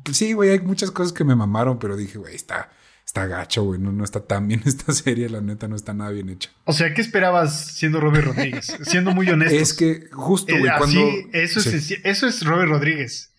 Pues 0.03 0.17
sí, 0.17 0.33
güey, 0.33 0.49
hay 0.49 0.61
muchas 0.61 0.91
cosas 0.91 1.13
que 1.13 1.25
me 1.25 1.37
mamaron, 1.37 1.79
pero 1.79 1.95
dije, 1.95 2.17
güey, 2.17 2.35
está, 2.35 2.71
está 3.05 3.27
gacho, 3.27 3.65
güey. 3.65 3.79
No, 3.81 3.93
no 3.93 4.03
está 4.03 4.21
tan 4.25 4.49
bien 4.49 4.63
esta 4.67 4.95
serie, 4.95 5.29
la 5.29 5.43
neta, 5.43 5.69
no 5.69 5.77
está 5.77 5.93
nada 5.93 6.13
bien 6.13 6.31
hecha. 6.31 6.49
O 6.65 6.73
sea, 6.73 6.95
¿qué 6.95 7.03
esperabas 7.03 7.67
siendo 7.67 8.01
Robert 8.01 8.29
Rodríguez? 8.29 8.75
siendo 8.81 9.13
muy 9.13 9.29
honesto. 9.29 9.55
Es 9.55 9.75
que 9.75 10.09
justo, 10.11 10.57
güey, 10.57 10.71
eh, 10.71 10.75
cuando. 10.79 11.01
Eso, 11.35 11.61
es, 11.61 11.91
eso 12.03 12.27
es 12.27 12.47
Robert 12.47 12.71
Rodríguez. 12.71 13.35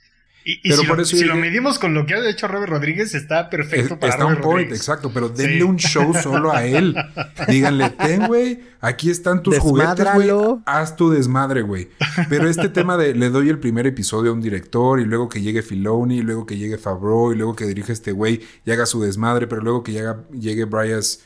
Y, 0.49 0.61
pero 0.61 0.77
si, 0.77 0.87
por 0.87 0.95
lo, 0.95 1.03
eso 1.03 1.17
si 1.17 1.25
lo 1.25 1.35
medimos 1.35 1.77
con 1.77 1.93
lo 1.93 2.05
que 2.05 2.13
ha 2.13 2.29
hecho 2.29 2.47
Robert 2.47 2.71
Rodríguez, 2.71 3.13
está 3.13 3.49
perfecto 3.49 3.99
para 3.99 4.13
Está 4.13 4.25
un 4.25 4.37
point, 4.37 4.71
exacto, 4.71 5.11
pero 5.13 5.27
denle 5.27 5.65
un 5.65 5.75
show 5.75 6.13
solo 6.13 6.53
a 6.53 6.65
él. 6.65 6.95
Díganle, 7.49 7.89
ten, 7.89 8.27
güey, 8.27 8.61
aquí 8.79 9.09
están 9.09 9.43
tus 9.43 9.59
juguetes, 9.59 10.07
güey. 10.13 10.29
Haz 10.65 10.95
tu 10.95 11.09
desmadre, 11.09 11.63
güey. 11.63 11.89
Pero 12.29 12.47
este 12.47 12.69
tema 12.69 12.95
de 12.95 13.13
le 13.13 13.29
doy 13.29 13.49
el 13.49 13.59
primer 13.59 13.87
episodio 13.87 14.31
a 14.31 14.33
un 14.35 14.39
director 14.39 15.01
y 15.01 15.03
luego 15.03 15.27
que 15.27 15.41
llegue 15.41 15.61
Filoni 15.61 16.19
y 16.19 16.21
luego 16.21 16.45
que 16.45 16.55
llegue 16.55 16.77
Favreau 16.77 17.33
y 17.33 17.35
luego 17.35 17.53
que 17.53 17.65
dirige 17.65 17.91
este 17.91 18.13
güey 18.13 18.39
y 18.65 18.71
haga 18.71 18.85
su 18.85 19.01
desmadre, 19.01 19.47
pero 19.47 19.61
luego 19.61 19.83
que 19.83 20.01
llegue 20.31 20.63
Bryce 20.63 21.19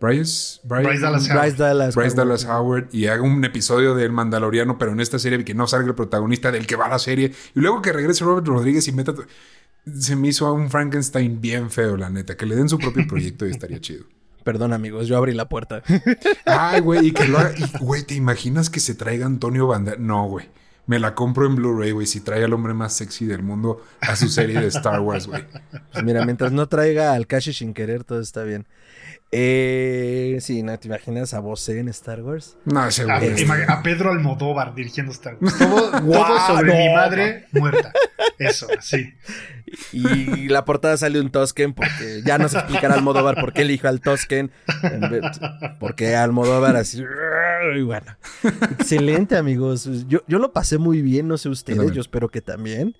Bryce, 0.00 0.60
Bryce, 0.62 1.00
Dallas, 1.00 1.28
Howard. 1.28 1.94
Bryce 1.94 2.16
Dallas, 2.16 2.44
Howard 2.44 2.88
y 2.92 3.06
haga 3.06 3.22
un 3.22 3.44
episodio 3.44 3.94
del 3.96 4.12
Mandaloriano, 4.12 4.78
pero 4.78 4.92
en 4.92 5.00
esta 5.00 5.18
serie 5.18 5.44
que 5.44 5.54
no 5.54 5.66
salga 5.66 5.88
el 5.88 5.94
protagonista 5.94 6.52
del 6.52 6.66
que 6.66 6.76
va 6.76 6.88
la 6.88 7.00
serie. 7.00 7.32
Y 7.54 7.60
luego 7.60 7.82
que 7.82 7.92
regrese 7.92 8.24
Robert 8.24 8.46
Rodríguez 8.46 8.86
y 8.86 8.92
meta. 8.92 9.14
Se 9.92 10.14
me 10.16 10.28
hizo 10.28 10.46
a 10.46 10.52
un 10.52 10.70
Frankenstein 10.70 11.40
bien 11.40 11.70
feo, 11.70 11.96
la 11.96 12.10
neta. 12.10 12.36
Que 12.36 12.46
le 12.46 12.54
den 12.54 12.68
su 12.68 12.78
propio 12.78 13.06
proyecto 13.08 13.46
y 13.46 13.50
estaría 13.50 13.80
chido. 13.80 14.04
Perdón, 14.44 14.72
amigos, 14.72 15.08
yo 15.08 15.16
abrí 15.16 15.34
la 15.34 15.48
puerta. 15.48 15.82
Ay, 16.46 16.80
güey, 16.80 17.08
y 17.08 17.12
que 17.12 17.26
lo 17.26 17.38
haga. 17.38 17.54
güey, 17.80 18.04
¿te 18.04 18.14
imaginas 18.14 18.70
que 18.70 18.80
se 18.80 18.94
traiga 18.94 19.26
Antonio 19.26 19.66
Banderas? 19.66 19.98
No, 20.00 20.28
güey. 20.28 20.48
Me 20.86 20.98
la 20.98 21.14
compro 21.14 21.44
en 21.44 21.54
Blu-ray, 21.54 21.90
güey, 21.90 22.06
si 22.06 22.20
trae 22.20 22.44
al 22.44 22.54
hombre 22.54 22.72
más 22.72 22.94
sexy 22.94 23.26
del 23.26 23.42
mundo 23.42 23.82
a 24.00 24.16
su 24.16 24.28
serie 24.28 24.58
de 24.58 24.68
Star 24.68 25.00
Wars, 25.00 25.26
güey. 25.26 25.44
Pues 25.92 26.02
mira, 26.02 26.24
mientras 26.24 26.50
no 26.50 26.66
traiga 26.66 27.12
al 27.12 27.26
Kashi 27.26 27.52
sin 27.52 27.74
querer, 27.74 28.04
todo 28.04 28.22
está 28.22 28.42
bien. 28.42 28.66
Eh, 29.30 30.38
sí, 30.40 30.62
¿no 30.62 30.78
te 30.78 30.88
imaginas 30.88 31.34
a 31.34 31.40
vos 31.40 31.68
en 31.68 31.88
Star 31.88 32.22
Wars? 32.22 32.56
No, 32.64 32.90
seguro. 32.90 33.16
A, 33.68 33.82
Pedro 33.82 34.10
Almodóvar 34.10 34.74
dirigiendo 34.74 35.12
Star 35.12 35.36
Wars. 35.38 35.58
Todo, 35.58 35.92
sobre 36.46 36.74
mi 36.74 36.94
madre 36.94 37.46
muerta. 37.52 37.92
Eso, 38.38 38.66
sí. 38.80 39.12
Y 39.92 40.48
la 40.48 40.64
portada 40.64 40.96
sale 40.96 41.20
un 41.20 41.30
Tosken 41.30 41.74
porque 41.74 42.22
ya 42.24 42.38
nos 42.38 42.54
explicará 42.54 42.94
Almodóvar 42.94 43.34
por 43.38 43.52
qué 43.52 43.62
elijo 43.62 43.88
al 43.88 44.00
Tosken. 44.00 44.50
Porque 45.78 46.16
Almodóvar 46.16 46.76
así. 46.76 47.04
Y 47.76 47.82
bueno. 47.82 48.16
Excelente, 48.78 49.36
amigos. 49.36 49.88
Yo, 50.06 50.22
yo 50.26 50.38
lo 50.38 50.52
pasé 50.54 50.78
muy 50.78 51.02
bien, 51.02 51.28
no 51.28 51.36
sé 51.36 51.50
ustedes, 51.50 51.92
yo 51.92 52.00
espero 52.00 52.30
que 52.30 52.40
también. 52.40 52.96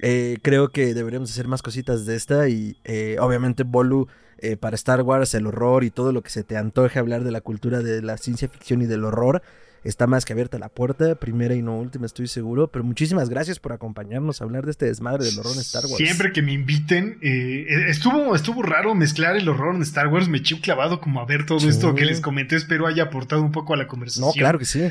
Eh, 0.00 0.38
creo 0.42 0.68
que 0.68 0.94
deberíamos 0.94 1.30
hacer 1.30 1.48
más 1.48 1.62
cositas 1.62 2.06
de 2.06 2.16
esta 2.16 2.48
y 2.48 2.76
eh, 2.84 3.16
obviamente 3.20 3.62
Bolu 3.62 4.08
eh, 4.38 4.56
para 4.56 4.74
Star 4.74 5.02
Wars, 5.02 5.34
el 5.34 5.46
horror 5.46 5.84
y 5.84 5.90
todo 5.90 6.12
lo 6.12 6.22
que 6.22 6.30
se 6.30 6.44
te 6.44 6.56
antoje 6.56 6.98
hablar 6.98 7.24
de 7.24 7.30
la 7.30 7.40
cultura 7.40 7.80
de 7.80 8.02
la 8.02 8.18
ciencia 8.18 8.48
ficción 8.48 8.82
y 8.82 8.86
del 8.86 9.04
horror. 9.04 9.42
Está 9.84 10.08
más 10.08 10.24
que 10.24 10.32
abierta 10.32 10.58
la 10.58 10.68
puerta, 10.68 11.14
primera 11.14 11.54
y 11.54 11.62
no 11.62 11.78
última, 11.78 12.06
estoy 12.06 12.26
seguro. 12.26 12.66
Pero 12.72 12.84
muchísimas 12.84 13.28
gracias 13.28 13.60
por 13.60 13.72
acompañarnos 13.72 14.40
a 14.40 14.44
hablar 14.44 14.64
de 14.64 14.72
este 14.72 14.86
desmadre 14.86 15.24
del 15.24 15.38
horror 15.38 15.52
en 15.54 15.60
Star 15.60 15.84
Wars. 15.84 15.96
Siempre 15.96 16.32
que 16.32 16.42
me 16.42 16.52
inviten, 16.52 17.20
estuvo, 17.22 18.34
estuvo 18.34 18.62
raro 18.62 18.96
mezclar 18.96 19.36
el 19.36 19.48
horror 19.48 19.76
en 19.76 19.82
Star 19.82 20.08
Wars. 20.08 20.28
Me 20.28 20.38
eché 20.38 20.60
clavado 20.60 21.00
como 21.00 21.20
a 21.20 21.24
ver 21.24 21.46
todo 21.46 21.68
esto 21.68 21.94
que 21.94 22.04
les 22.04 22.20
comenté. 22.20 22.56
Espero 22.56 22.88
haya 22.88 23.04
aportado 23.04 23.42
un 23.42 23.52
poco 23.52 23.74
a 23.74 23.76
la 23.76 23.86
conversación. 23.86 24.26
No, 24.26 24.32
claro 24.32 24.58
que 24.58 24.64
sí. 24.64 24.88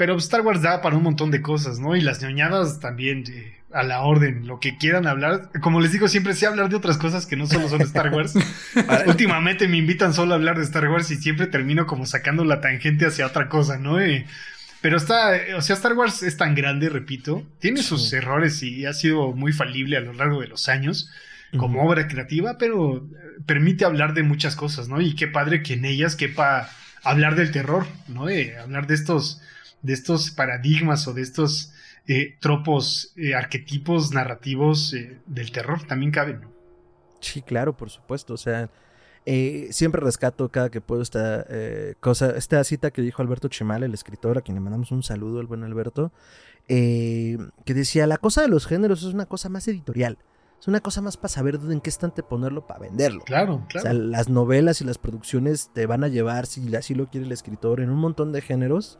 Pero 0.00 0.16
Star 0.16 0.40
Wars 0.40 0.62
da 0.62 0.80
para 0.80 0.96
un 0.96 1.02
montón 1.02 1.30
de 1.30 1.42
cosas, 1.42 1.78
¿no? 1.78 1.94
Y 1.94 2.00
las 2.00 2.22
ñoñadas 2.22 2.80
también 2.80 3.22
a 3.70 3.82
la 3.82 4.00
orden, 4.00 4.46
lo 4.46 4.58
que 4.58 4.78
quieran 4.78 5.06
hablar. 5.06 5.50
Como 5.60 5.78
les 5.78 5.92
digo, 5.92 6.08
siempre 6.08 6.32
sé 6.32 6.46
hablar 6.46 6.70
de 6.70 6.76
otras 6.76 6.96
cosas 6.96 7.26
que 7.26 7.36
no 7.36 7.46
solo 7.46 7.68
son 7.68 7.82
Star 7.82 8.10
Wars. 8.10 8.32
Últimamente 9.06 9.68
me 9.68 9.76
invitan 9.76 10.14
solo 10.14 10.32
a 10.32 10.36
hablar 10.36 10.56
de 10.56 10.62
Star 10.62 10.88
Wars 10.88 11.10
y 11.10 11.16
siempre 11.16 11.48
termino 11.48 11.86
como 11.86 12.06
sacando 12.06 12.46
la 12.46 12.62
tangente 12.62 13.04
hacia 13.04 13.26
otra 13.26 13.50
cosa, 13.50 13.76
¿no? 13.76 13.98
Pero 14.80 14.96
está, 14.96 15.32
o 15.54 15.60
sea, 15.60 15.76
Star 15.76 15.92
Wars 15.92 16.22
es 16.22 16.38
tan 16.38 16.54
grande, 16.54 16.88
repito, 16.88 17.46
tiene 17.58 17.82
sus 17.82 18.10
errores 18.14 18.62
y 18.62 18.86
ha 18.86 18.94
sido 18.94 19.32
muy 19.32 19.52
falible 19.52 19.98
a 19.98 20.00
lo 20.00 20.14
largo 20.14 20.40
de 20.40 20.48
los 20.48 20.70
años 20.70 21.10
como 21.58 21.86
obra 21.86 22.08
creativa, 22.08 22.56
pero 22.56 22.96
eh, 22.96 23.42
permite 23.44 23.84
hablar 23.84 24.14
de 24.14 24.22
muchas 24.22 24.56
cosas, 24.56 24.88
¿no? 24.88 25.02
Y 25.02 25.14
qué 25.14 25.26
padre 25.26 25.62
que 25.62 25.74
en 25.74 25.84
ellas 25.84 26.16
quepa 26.16 26.70
hablar 27.02 27.34
del 27.34 27.50
terror, 27.50 27.86
¿no? 28.08 28.28
hablar 28.62 28.86
de 28.86 28.94
estos, 28.94 29.42
de 29.82 29.92
estos 29.92 30.30
paradigmas 30.30 31.06
o 31.08 31.14
de 31.14 31.22
estos 31.22 31.72
eh, 32.06 32.36
tropos, 32.40 33.12
eh, 33.16 33.34
arquetipos 33.34 34.12
narrativos 34.12 34.94
del 35.26 35.52
terror, 35.52 35.82
también 35.86 36.10
caben, 36.10 36.40
¿no? 36.42 36.50
Sí, 37.20 37.42
claro, 37.42 37.76
por 37.76 37.90
supuesto, 37.90 38.34
o 38.34 38.38
sea 38.38 38.70
eh, 39.26 39.68
siempre 39.70 40.00
rescato 40.00 40.48
cada 40.48 40.70
que 40.70 40.80
puedo 40.80 41.02
esta 41.02 41.44
eh, 41.48 41.94
cosa, 42.00 42.30
esta 42.36 42.64
cita 42.64 42.90
que 42.90 43.02
dijo 43.02 43.20
Alberto 43.20 43.48
Chemal, 43.48 43.82
el 43.82 43.92
escritor, 43.92 44.38
a 44.38 44.40
quien 44.40 44.54
le 44.54 44.60
mandamos 44.60 44.90
un 44.92 45.02
saludo 45.02 45.40
al 45.40 45.46
buen 45.46 45.62
Alberto, 45.62 46.10
eh, 46.68 47.36
que 47.64 47.74
decía, 47.74 48.06
la 48.06 48.16
cosa 48.16 48.42
de 48.42 48.48
los 48.48 48.66
géneros 48.66 49.02
es 49.02 49.12
una 49.12 49.26
cosa 49.26 49.48
más 49.48 49.68
editorial. 49.68 50.18
Es 50.58 50.68
una 50.68 50.80
cosa 50.80 51.00
más 51.00 51.16
para 51.16 51.30
saber 51.30 51.58
en 51.70 51.80
qué 51.80 51.88
estante 51.88 52.22
ponerlo 52.22 52.66
para 52.66 52.80
venderlo. 52.80 53.22
Claro, 53.24 53.64
claro. 53.68 53.88
O 53.88 53.92
sea, 53.92 53.92
las 53.94 54.28
novelas 54.28 54.82
y 54.82 54.84
las 54.84 54.98
producciones 54.98 55.70
te 55.72 55.86
van 55.86 56.04
a 56.04 56.08
llevar, 56.08 56.44
si 56.46 56.74
así 56.76 56.94
lo 56.94 57.08
quiere 57.08 57.26
el 57.26 57.32
escritor, 57.32 57.80
en 57.80 57.88
un 57.88 57.98
montón 57.98 58.32
de 58.32 58.42
géneros. 58.42 58.98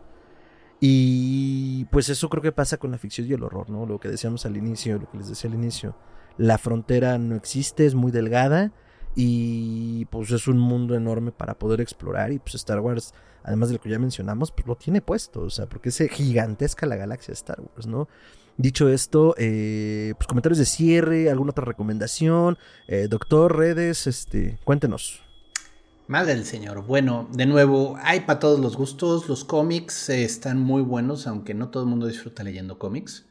Y 0.81 1.85
pues 1.86 2.09
eso 2.09 2.31
creo 2.31 2.43
que 2.43 2.52
pasa 2.52 2.78
con 2.78 2.90
la 2.90 2.98
ficción 2.98 3.28
y 3.28 3.35
el 3.35 3.43
horror, 3.43 3.69
¿no? 3.69 3.85
Lo 3.85 4.01
que 4.01 4.09
decíamos 4.09 4.47
al 4.47 4.57
inicio, 4.57 4.98
lo 4.98 5.11
que 5.11 5.19
les 5.19 5.28
decía 5.28 5.51
al 5.51 5.55
inicio. 5.55 5.94
La 6.39 6.57
frontera 6.57 7.19
no 7.19 7.36
existe, 7.36 7.85
es 7.85 7.94
muy 7.94 8.11
delgada 8.11 8.73
y 9.15 10.07
pues 10.07 10.31
es 10.31 10.48
un 10.48 10.59
mundo 10.59 10.94
enorme 10.94 11.32
para 11.32 11.59
poder 11.59 11.81
explorar 11.81 12.32
y 12.32 12.39
pues 12.39 12.55
Star 12.55 12.81
Wars, 12.81 13.12
además 13.43 13.69
de 13.69 13.74
lo 13.74 13.81
que 13.81 13.90
ya 13.90 13.98
mencionamos, 13.98 14.52
pues 14.52 14.66
lo 14.66 14.77
tiene 14.77 15.02
puesto, 15.02 15.43
o 15.43 15.51
sea, 15.51 15.66
porque 15.66 15.90
es 15.90 15.98
gigantesca 16.11 16.86
la 16.86 16.97
galaxia 16.97 17.32
Star 17.32 17.61
Wars, 17.61 17.86
¿no? 17.86 18.09
Dicho 18.57 18.89
esto, 18.89 19.35
eh, 19.39 20.15
pues 20.16 20.27
comentarios 20.27 20.59
de 20.59 20.66
cierre, 20.66 21.31
alguna 21.31 21.51
otra 21.51 21.65
recomendación, 21.65 22.57
eh, 22.89 23.07
doctor, 23.09 23.57
redes, 23.57 24.07
este, 24.07 24.59
cuéntenos. 24.65 25.23
Madre 26.11 26.35
del 26.35 26.45
Señor. 26.45 26.85
Bueno, 26.87 27.28
de 27.32 27.47
nuevo, 27.47 27.97
hay 28.03 28.23
para 28.23 28.41
todos 28.41 28.59
los 28.59 28.77
gustos. 28.77 29.28
Los 29.28 29.45
cómics 29.45 30.09
eh, 30.09 30.24
están 30.24 30.59
muy 30.59 30.82
buenos, 30.82 31.28
aunque 31.28 31.55
no 31.55 31.69
todo 31.69 31.85
el 31.85 31.89
mundo 31.89 32.09
disfruta 32.09 32.43
leyendo 32.43 32.81
cómics. 32.81 33.27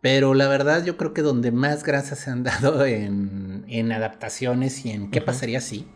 Pero 0.00 0.34
la 0.34 0.48
verdad 0.48 0.84
yo 0.84 0.96
creo 0.96 1.14
que 1.14 1.22
donde 1.22 1.52
más 1.52 1.84
grasas 1.84 2.18
se 2.18 2.30
han 2.30 2.42
dado 2.42 2.84
en, 2.84 3.92
adaptaciones 3.92 4.84
y 4.84 4.90
en 4.90 5.12
qué 5.12 5.20
pasaría 5.20 5.60
si 5.60 5.86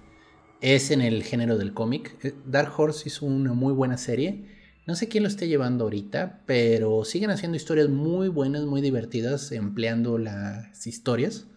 es 0.60 0.92
en 0.92 1.00
el 1.00 1.24
género 1.24 1.58
del 1.58 1.74
cómic. 1.74 2.16
Eh, 2.22 2.32
Dark 2.46 2.74
Horse 2.78 3.08
hizo 3.08 3.26
una 3.26 3.52
muy 3.52 3.72
buena 3.72 3.98
serie. 3.98 4.44
No 4.86 4.94
sé 4.94 5.08
quién 5.08 5.24
lo 5.24 5.28
esté 5.28 5.48
llevando 5.48 5.82
ahorita, 5.82 6.44
pero 6.46 7.04
siguen 7.04 7.30
haciendo 7.30 7.56
historias 7.56 7.88
muy 7.88 8.28
buenas, 8.28 8.66
muy 8.66 8.82
divertidas, 8.82 9.50
empleando 9.50 10.16
las 10.16 10.86
historias. 10.86 11.48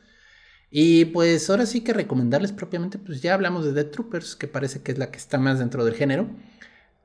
Y 0.75 1.05
pues 1.05 1.51
ahora 1.51 1.67
sí 1.67 1.81
que 1.81 1.93
recomendarles 1.93 2.51
propiamente, 2.51 2.97
pues 2.97 3.21
ya 3.21 3.35
hablamos 3.35 3.63
de 3.63 3.73
Dead 3.73 3.91
Troopers, 3.91 4.35
que 4.35 4.47
parece 4.47 4.81
que 4.81 4.91
es 4.91 4.97
la 4.97 5.11
que 5.11 5.19
está 5.19 5.37
más 5.37 5.59
dentro 5.59 5.85
del 5.85 5.93
género. 5.93 6.27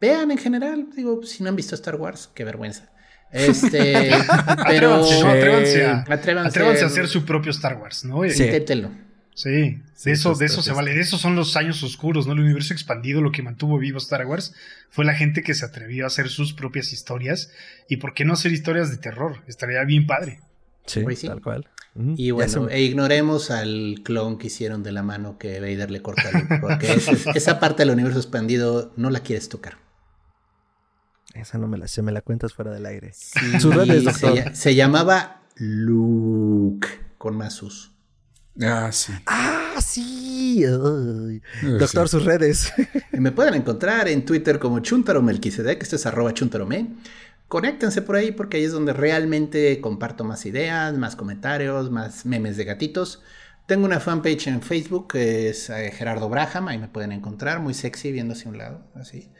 Vean 0.00 0.30
en 0.30 0.38
general, 0.38 0.86
digo, 0.96 1.22
si 1.22 1.42
no 1.42 1.50
han 1.50 1.56
visto 1.56 1.74
Star 1.74 1.96
Wars, 1.96 2.30
qué 2.34 2.44
vergüenza. 2.44 2.90
Este, 3.30 4.10
pero 4.66 4.94
atrévanse, 4.94 5.84
a, 5.84 6.02
atrévanse, 6.08 6.82
a 6.82 6.86
hacer 6.86 7.08
su 7.08 7.26
propio 7.26 7.50
Star 7.50 7.76
Wars, 7.76 8.06
¿no? 8.06 8.22
Sí. 8.30 8.44
Inténtelo. 8.44 8.90
Sí, 9.34 9.82
de 10.02 10.12
eso, 10.12 10.34
de 10.34 10.46
eso 10.46 10.62
se 10.62 10.72
vale, 10.72 10.94
de 10.94 11.00
eso 11.02 11.18
son 11.18 11.36
los 11.36 11.54
años 11.54 11.82
oscuros, 11.82 12.26
¿no? 12.26 12.32
El 12.32 12.40
universo 12.40 12.72
expandido, 12.72 13.20
lo 13.20 13.32
que 13.32 13.42
mantuvo 13.42 13.78
vivo 13.78 13.98
Star 13.98 14.24
Wars, 14.24 14.54
fue 14.88 15.04
la 15.04 15.12
gente 15.12 15.42
que 15.42 15.52
se 15.52 15.66
atrevió 15.66 16.04
a 16.04 16.06
hacer 16.06 16.30
sus 16.30 16.54
propias 16.54 16.94
historias. 16.94 17.52
¿Y 17.86 17.98
por 17.98 18.14
qué 18.14 18.24
no 18.24 18.32
hacer 18.32 18.50
historias 18.50 18.90
de 18.90 18.96
terror? 18.96 19.42
Estaría 19.46 19.84
bien 19.84 20.06
padre. 20.06 20.40
Sí, 20.86 21.02
pues 21.02 21.20
tal 21.20 21.42
cual. 21.42 21.68
Y 21.94 22.30
bueno, 22.30 22.68
e 22.68 22.82
ignoremos 22.82 23.50
al 23.50 24.00
clon 24.04 24.38
que 24.38 24.46
hicieron 24.46 24.82
de 24.82 24.92
la 24.92 25.02
mano 25.02 25.36
que 25.36 25.58
Vader 25.58 25.90
le 25.90 26.00
corta, 26.00 26.30
porque 26.60 27.00
esa 27.34 27.58
parte 27.58 27.82
del 27.82 27.90
universo 27.92 28.18
expandido 28.18 28.92
no 28.96 29.10
la 29.10 29.20
quieres 29.20 29.48
tocar. 29.48 29.78
Esa 31.34 31.58
no 31.58 31.68
me 31.68 31.76
la 31.76 31.88
sé, 31.88 32.02
me 32.02 32.12
la 32.12 32.20
cuentas 32.20 32.54
fuera 32.54 32.72
del 32.72 32.86
aire. 32.86 33.12
Sus 33.12 33.74
redes, 33.74 34.04
doctor. 34.04 34.54
Se, 34.54 34.74
llamaba 34.74 35.42
Luke, 35.56 36.88
con 37.16 37.36
más 37.36 37.54
sus. 37.54 37.92
Ah, 38.60 38.90
sí. 38.92 39.12
Ah, 39.26 39.76
sí. 39.80 40.62
doctor, 41.62 42.08
sus 42.08 42.24
redes. 42.24 42.72
Me 43.12 43.30
pueden 43.30 43.54
encontrar 43.54 44.08
en 44.08 44.24
Twitter 44.24 44.58
como 44.58 44.80
Chuntaro 44.80 45.22
Melquisedec, 45.22 45.82
esto 45.82 45.96
es 45.96 46.06
arroba 46.06 46.34
chuntarome. 46.34 46.88
Conéctense 47.48 48.02
por 48.02 48.16
ahí 48.16 48.30
porque 48.30 48.58
ahí 48.58 48.64
es 48.64 48.72
donde 48.72 48.92
realmente 48.92 49.80
comparto 49.80 50.22
más 50.22 50.44
ideas, 50.44 50.96
más 50.98 51.16
comentarios, 51.16 51.90
más 51.90 52.26
memes 52.26 52.58
de 52.58 52.64
gatitos. 52.64 53.22
Tengo 53.66 53.86
una 53.86 54.00
fanpage 54.00 54.48
en 54.48 54.60
Facebook 54.60 55.12
que 55.12 55.48
es 55.48 55.70
eh, 55.70 55.90
Gerardo 55.90 56.28
Braham, 56.28 56.68
ahí 56.68 56.78
me 56.78 56.88
pueden 56.88 57.12
encontrar, 57.12 57.60
muy 57.60 57.74
sexy 57.74 58.12
viendo 58.12 58.34
hacia 58.34 58.50
un 58.50 58.58
lado, 58.58 58.86
así. 58.94 59.30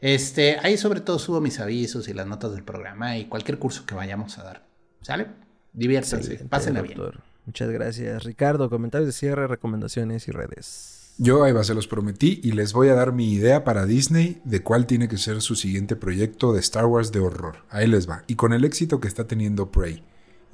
Este, 0.00 0.58
ahí 0.62 0.78
sobre 0.78 1.00
todo 1.00 1.18
subo 1.18 1.42
mis 1.42 1.60
avisos 1.60 2.08
y 2.08 2.14
las 2.14 2.26
notas 2.26 2.52
del 2.52 2.64
programa 2.64 3.18
y 3.18 3.26
cualquier 3.26 3.58
curso 3.58 3.84
que 3.84 3.94
vayamos 3.94 4.38
a 4.38 4.44
dar. 4.44 4.66
¿Sale? 5.02 5.26
Diviértanse, 5.72 6.44
pásenla 6.48 6.80
bien. 6.82 6.98
Muchas 7.44 7.70
gracias. 7.70 8.24
Ricardo, 8.24 8.70
comentarios 8.70 9.06
de 9.06 9.12
cierre, 9.12 9.46
recomendaciones 9.46 10.28
y 10.28 10.30
redes. 10.30 10.99
Yo 11.22 11.44
ahí 11.44 11.52
va, 11.52 11.62
se 11.64 11.74
los 11.74 11.86
prometí 11.86 12.40
y 12.42 12.52
les 12.52 12.72
voy 12.72 12.88
a 12.88 12.94
dar 12.94 13.12
mi 13.12 13.30
idea 13.30 13.62
para 13.62 13.84
Disney 13.84 14.40
de 14.44 14.62
cuál 14.62 14.86
tiene 14.86 15.06
que 15.06 15.18
ser 15.18 15.42
su 15.42 15.54
siguiente 15.54 15.94
proyecto 15.94 16.54
de 16.54 16.60
Star 16.60 16.86
Wars 16.86 17.12
de 17.12 17.20
horror. 17.20 17.56
Ahí 17.68 17.86
les 17.86 18.08
va. 18.08 18.24
Y 18.26 18.36
con 18.36 18.54
el 18.54 18.64
éxito 18.64 19.00
que 19.00 19.08
está 19.08 19.26
teniendo 19.26 19.70
Prey, 19.70 20.02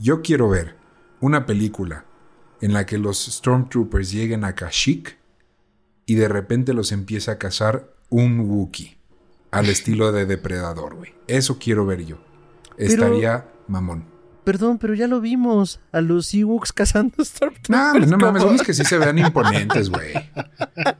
yo 0.00 0.22
quiero 0.22 0.48
ver 0.48 0.74
una 1.20 1.46
película 1.46 2.04
en 2.60 2.72
la 2.72 2.84
que 2.84 2.98
los 2.98 3.26
Stormtroopers 3.26 4.10
lleguen 4.10 4.42
a 4.42 4.56
Kashyyyk 4.56 5.16
y 6.04 6.16
de 6.16 6.26
repente 6.26 6.74
los 6.74 6.90
empieza 6.90 7.30
a 7.30 7.38
cazar 7.38 7.94
un 8.10 8.40
Wookiee 8.40 8.98
al 9.52 9.66
estilo 9.70 10.10
de 10.10 10.26
depredador, 10.26 10.96
güey. 10.96 11.14
Eso 11.28 11.60
quiero 11.60 11.86
ver 11.86 12.04
yo. 12.06 12.18
Estaría 12.76 13.48
mamón. 13.68 14.15
Perdón, 14.46 14.78
pero 14.78 14.94
ya 14.94 15.08
lo 15.08 15.20
vimos. 15.20 15.80
A 15.90 16.00
los 16.00 16.32
Ewoks 16.32 16.72
cazando 16.72 17.16
Stormtroopers. 17.24 17.68
No, 17.68 18.16
no 18.16 18.16
mames, 18.16 18.42
son 18.42 18.56
que 18.60 18.72
sí 18.74 18.84
se 18.84 18.96
vean 18.96 19.18
imponentes, 19.18 19.90
güey. 19.90 20.12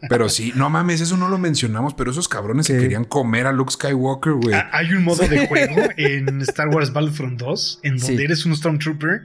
Pero 0.08 0.28
sí, 0.28 0.52
no 0.56 0.68
mames, 0.68 1.00
eso 1.00 1.16
no 1.16 1.28
lo 1.28 1.38
mencionamos, 1.38 1.94
pero 1.94 2.10
esos 2.10 2.28
cabrones 2.28 2.66
se 2.66 2.76
querían 2.76 3.04
comer 3.04 3.46
a 3.46 3.52
Luke 3.52 3.72
Skywalker, 3.72 4.32
güey. 4.32 4.52
Ah, 4.52 4.68
hay 4.72 4.92
un 4.94 5.04
modo 5.04 5.28
de 5.28 5.46
juego 5.46 5.76
en 5.96 6.40
Star 6.42 6.70
Wars 6.70 6.92
Battlefront 6.92 7.38
2 7.38 7.80
en 7.84 7.98
donde 7.98 8.24
eres 8.24 8.44
un 8.46 8.56
Stormtrooper 8.56 9.22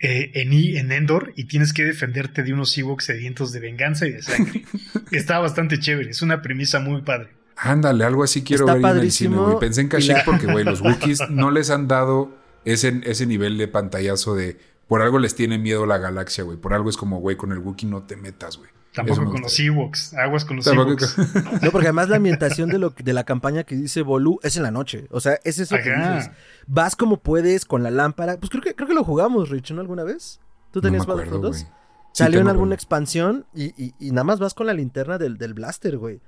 eh, 0.00 0.30
en, 0.32 0.54
en 0.54 0.90
Endor 0.90 1.34
y 1.36 1.44
tienes 1.44 1.74
que 1.74 1.84
defenderte 1.84 2.42
de 2.42 2.54
unos 2.54 2.78
Ewoks 2.78 3.04
sedientos 3.04 3.52
de 3.52 3.60
venganza 3.60 4.06
y 4.06 4.12
de 4.12 4.22
sangre. 4.22 4.64
Está 5.10 5.38
bastante 5.40 5.78
chévere, 5.78 6.08
es 6.08 6.22
una 6.22 6.40
premisa 6.40 6.80
muy 6.80 7.02
padre. 7.02 7.28
Ándale, 7.58 8.06
algo 8.06 8.24
así 8.24 8.42
quiero 8.42 8.64
ver 8.64 8.78
en 8.78 9.02
el 9.02 9.12
cine, 9.12 9.36
güey. 9.36 9.58
Pensé 9.60 9.82
en 9.82 9.88
Kashyyyk 9.88 10.24
porque, 10.24 10.46
güey, 10.46 10.64
los 10.64 10.80
Wookiees 10.80 11.20
no 11.28 11.50
les 11.50 11.68
han 11.68 11.86
dado 11.86 12.40
ese, 12.64 13.00
ese 13.04 13.26
nivel 13.26 13.58
de 13.58 13.68
pantallazo 13.68 14.34
de 14.34 14.58
por 14.88 15.02
algo 15.02 15.18
les 15.18 15.34
tiene 15.34 15.58
miedo 15.58 15.86
la 15.86 15.98
galaxia, 15.98 16.44
güey. 16.44 16.58
Por 16.58 16.74
algo 16.74 16.90
es 16.90 16.96
como, 16.96 17.18
güey, 17.20 17.36
con 17.36 17.52
el 17.52 17.58
Wookiee 17.58 17.88
no 17.88 18.02
te 18.02 18.16
metas, 18.16 18.58
güey. 18.58 18.70
Tampoco 18.94 19.24
con 19.24 19.40
los 19.40 19.58
Ewoks, 19.58 20.12
aguas 20.14 20.44
con 20.44 20.56
los 20.56 20.66
Ewoks. 20.66 21.16
No, 21.62 21.70
porque 21.70 21.86
además 21.86 22.10
la 22.10 22.16
ambientación 22.16 22.68
de, 22.68 22.78
lo, 22.78 22.90
de 22.90 23.12
la 23.14 23.24
campaña 23.24 23.64
que 23.64 23.74
dice 23.74 24.02
Bolu 24.02 24.38
es 24.42 24.56
en 24.58 24.64
la 24.64 24.70
noche. 24.70 25.06
O 25.10 25.20
sea, 25.20 25.38
es 25.44 25.58
eso 25.58 25.76
que 25.76 25.94
dices. 25.94 26.30
Vas 26.66 26.94
como 26.94 27.16
puedes 27.16 27.64
con 27.64 27.82
la 27.82 27.90
lámpara. 27.90 28.36
Pues 28.36 28.50
creo 28.50 28.62
que, 28.62 28.74
creo 28.74 28.86
que 28.86 28.94
lo 28.94 29.02
jugamos, 29.02 29.48
Rich, 29.48 29.72
¿no? 29.72 29.80
¿Alguna 29.80 30.04
vez? 30.04 30.40
¿Tú 30.72 30.82
tenías 30.82 31.08
no 31.08 31.16
fotos? 31.16 31.66
Salió 32.12 32.40
en 32.40 32.48
alguna 32.48 32.74
expansión 32.74 33.46
y, 33.54 33.94
y, 33.98 34.10
nada 34.10 34.24
más 34.24 34.38
vas 34.38 34.52
con 34.52 34.66
la 34.66 34.74
linterna 34.74 35.16
del, 35.16 35.38
del 35.38 35.54
blaster, 35.54 35.96
güey. 35.96 36.20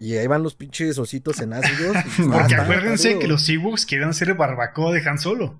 Y 0.00 0.14
ahí 0.16 0.26
van 0.26 0.42
los 0.42 0.54
pinches 0.54 0.96
ositos 0.98 1.40
en 1.40 1.52
ácidos. 1.52 1.94
Porque 2.16 2.54
acuérdense 2.54 3.18
que 3.18 3.28
los 3.28 3.46
Ewoks 3.50 3.84
quieren 3.84 4.08
hacer 4.08 4.32
barbacoa 4.32 4.94
de 4.94 5.06
Han 5.06 5.18
Solo. 5.18 5.56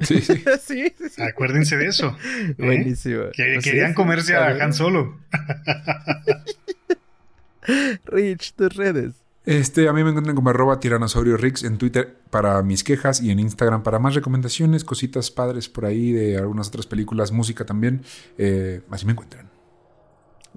Sí, 0.00 0.22
sí. 0.22 0.42
sí, 0.64 1.22
Acuérdense 1.22 1.76
de 1.76 1.86
eso. 1.86 2.16
¿eh? 2.24 2.54
Buenísimo. 2.56 3.24
Que 3.32 3.58
querían 3.62 3.92
comerse 3.92 4.34
a 4.34 4.64
Han 4.64 4.72
Solo. 4.72 5.18
Rich, 8.06 8.54
tus 8.54 8.74
redes. 8.74 9.14
Este, 9.44 9.88
a 9.88 9.92
mí 9.92 10.02
me 10.02 10.10
encuentran 10.10 10.36
como 10.36 10.50
arroba 10.50 10.80
tiranosaurio 10.80 11.36
Rix 11.36 11.64
en 11.64 11.76
Twitter 11.76 12.16
para 12.30 12.62
mis 12.62 12.84
quejas 12.84 13.20
y 13.20 13.30
en 13.30 13.40
Instagram 13.40 13.82
para 13.82 13.98
más 13.98 14.14
recomendaciones, 14.14 14.84
cositas 14.84 15.30
padres 15.30 15.68
por 15.68 15.86
ahí 15.86 16.12
de 16.12 16.38
algunas 16.38 16.68
otras 16.68 16.86
películas, 16.86 17.32
música 17.32 17.64
también. 17.64 18.02
Eh, 18.38 18.80
así 18.90 19.06
me 19.06 19.12
encuentran. 19.12 19.49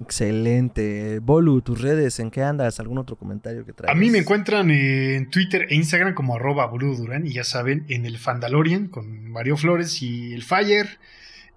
Excelente. 0.00 1.20
Bolu, 1.20 1.60
tus 1.62 1.80
redes, 1.80 2.18
¿en 2.18 2.30
qué 2.30 2.42
andas? 2.42 2.80
¿Algún 2.80 2.98
otro 2.98 3.16
comentario 3.16 3.64
que 3.64 3.72
traes? 3.72 3.94
A 3.94 3.98
mí 3.98 4.10
me 4.10 4.18
encuentran 4.18 4.70
en 4.70 5.30
Twitter 5.30 5.66
e 5.70 5.76
Instagram 5.76 6.14
como 6.14 6.34
arroba 6.34 6.68
Durán 6.68 7.26
y 7.26 7.32
ya 7.32 7.44
saben, 7.44 7.84
en 7.88 8.04
el 8.04 8.18
Fandalorian 8.18 8.88
con 8.88 9.30
Mario 9.30 9.56
Flores 9.56 10.02
y 10.02 10.32
el 10.32 10.42
Fire. 10.42 10.98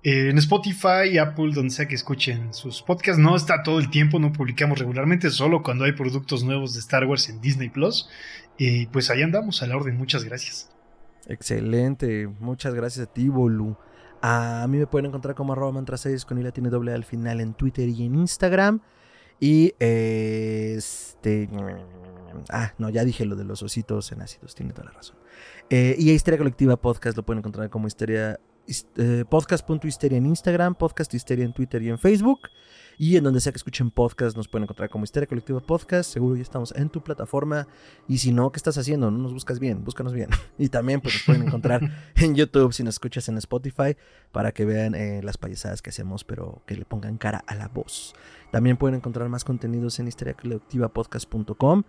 Eh, 0.03 0.29
en 0.29 0.37
Spotify, 0.37 1.17
Apple, 1.19 1.51
donde 1.53 1.73
sea 1.73 1.87
que 1.87 1.95
escuchen 1.95 2.53
sus 2.53 2.83
podcasts. 2.83 3.19
No 3.19 3.35
está 3.35 3.63
todo 3.63 3.79
el 3.79 3.89
tiempo, 3.89 4.19
no 4.19 4.31
publicamos 4.31 4.77
regularmente, 4.77 5.31
solo 5.31 5.63
cuando 5.63 5.85
hay 5.85 5.93
productos 5.93 6.43
nuevos 6.43 6.75
de 6.75 6.79
Star 6.79 7.05
Wars 7.05 7.29
en 7.29 7.41
Disney 7.41 7.69
Plus. 7.69 8.07
Y 8.57 8.85
pues 8.87 9.09
ahí 9.09 9.23
andamos 9.23 9.63
a 9.63 9.67
la 9.67 9.75
orden. 9.75 9.97
Muchas 9.97 10.23
gracias. 10.23 10.69
Excelente. 11.27 12.27
Muchas 12.39 12.73
gracias 12.73 13.07
a 13.07 13.11
ti, 13.11 13.27
Bolu. 13.27 13.77
A 14.21 14.65
mí 14.69 14.77
me 14.77 14.87
pueden 14.87 15.07
encontrar 15.07 15.35
como 15.35 15.53
arroba 15.53 15.71
mantra 15.71 15.97
6 15.97 16.25
con 16.25 16.41
la 16.43 16.51
tiene 16.51 16.69
doble 16.69 16.93
al 16.93 17.03
final 17.03 17.41
en 17.41 17.53
Twitter 17.53 17.87
y 17.87 18.05
en 18.05 18.15
Instagram. 18.15 18.81
Y 19.39 19.73
este. 19.79 21.49
Ah, 22.49 22.73
no, 22.77 22.89
ya 22.89 23.03
dije 23.03 23.25
lo 23.25 23.35
de 23.35 23.43
los 23.43 23.61
ositos 23.63 24.11
en 24.11 24.21
ácidos, 24.21 24.55
tiene 24.55 24.73
toda 24.73 24.85
la 24.85 24.91
razón. 24.91 25.17
Eh, 25.69 25.95
y 25.97 26.09
a 26.09 26.13
Histeria 26.13 26.37
Colectiva 26.37 26.77
Podcast 26.77 27.17
lo 27.17 27.23
pueden 27.23 27.39
encontrar 27.39 27.69
como 27.69 27.87
Histeria 27.87 28.39
eh, 28.97 29.23
podcast.histeria 29.29 30.17
en 30.17 30.25
Instagram, 30.25 30.75
podcast 30.75 31.13
histeria 31.13 31.45
en 31.45 31.53
Twitter 31.53 31.81
y 31.83 31.89
en 31.89 31.97
Facebook. 31.97 32.41
Y 32.99 33.15
en 33.15 33.23
donde 33.23 33.41
sea 33.41 33.51
que 33.51 33.57
escuchen 33.57 33.91
podcast, 33.91 34.35
nos 34.35 34.47
pueden 34.47 34.63
encontrar 34.63 34.89
como 34.89 35.03
Histeria 35.03 35.27
Colectiva 35.27 35.59
Podcast. 35.59 36.11
Seguro 36.11 36.35
ya 36.35 36.41
estamos 36.41 36.73
en 36.75 36.89
tu 36.89 37.03
plataforma. 37.03 37.67
Y 38.07 38.17
si 38.17 38.31
no, 38.31 38.51
¿qué 38.51 38.57
estás 38.57 38.75
haciendo? 38.79 39.11
No 39.11 39.19
nos 39.19 39.33
buscas 39.33 39.59
bien, 39.59 39.83
búscanos 39.83 40.13
bien. 40.13 40.29
Y 40.57 40.69
también 40.69 41.01
pues, 41.01 41.13
nos 41.13 41.23
pueden 41.23 41.43
encontrar 41.43 41.81
en 42.15 42.33
YouTube 42.33 42.73
si 42.73 42.81
nos 42.83 42.95
escuchas 42.95 43.29
en 43.29 43.37
Spotify 43.37 43.95
para 44.31 44.51
que 44.51 44.65
vean 44.65 44.95
eh, 44.95 45.21
las 45.23 45.37
payasadas 45.37 45.83
que 45.83 45.91
hacemos, 45.91 46.23
pero 46.23 46.63
que 46.65 46.75
le 46.75 46.85
pongan 46.85 47.17
cara 47.17 47.43
a 47.45 47.53
la 47.53 47.67
voz. 47.67 48.15
También 48.51 48.77
pueden 48.77 48.95
encontrar 48.95 49.29
más 49.29 49.43
contenidos 49.43 49.99
en 49.99 50.07
histeriacolectivapodcast.com. 50.07 51.83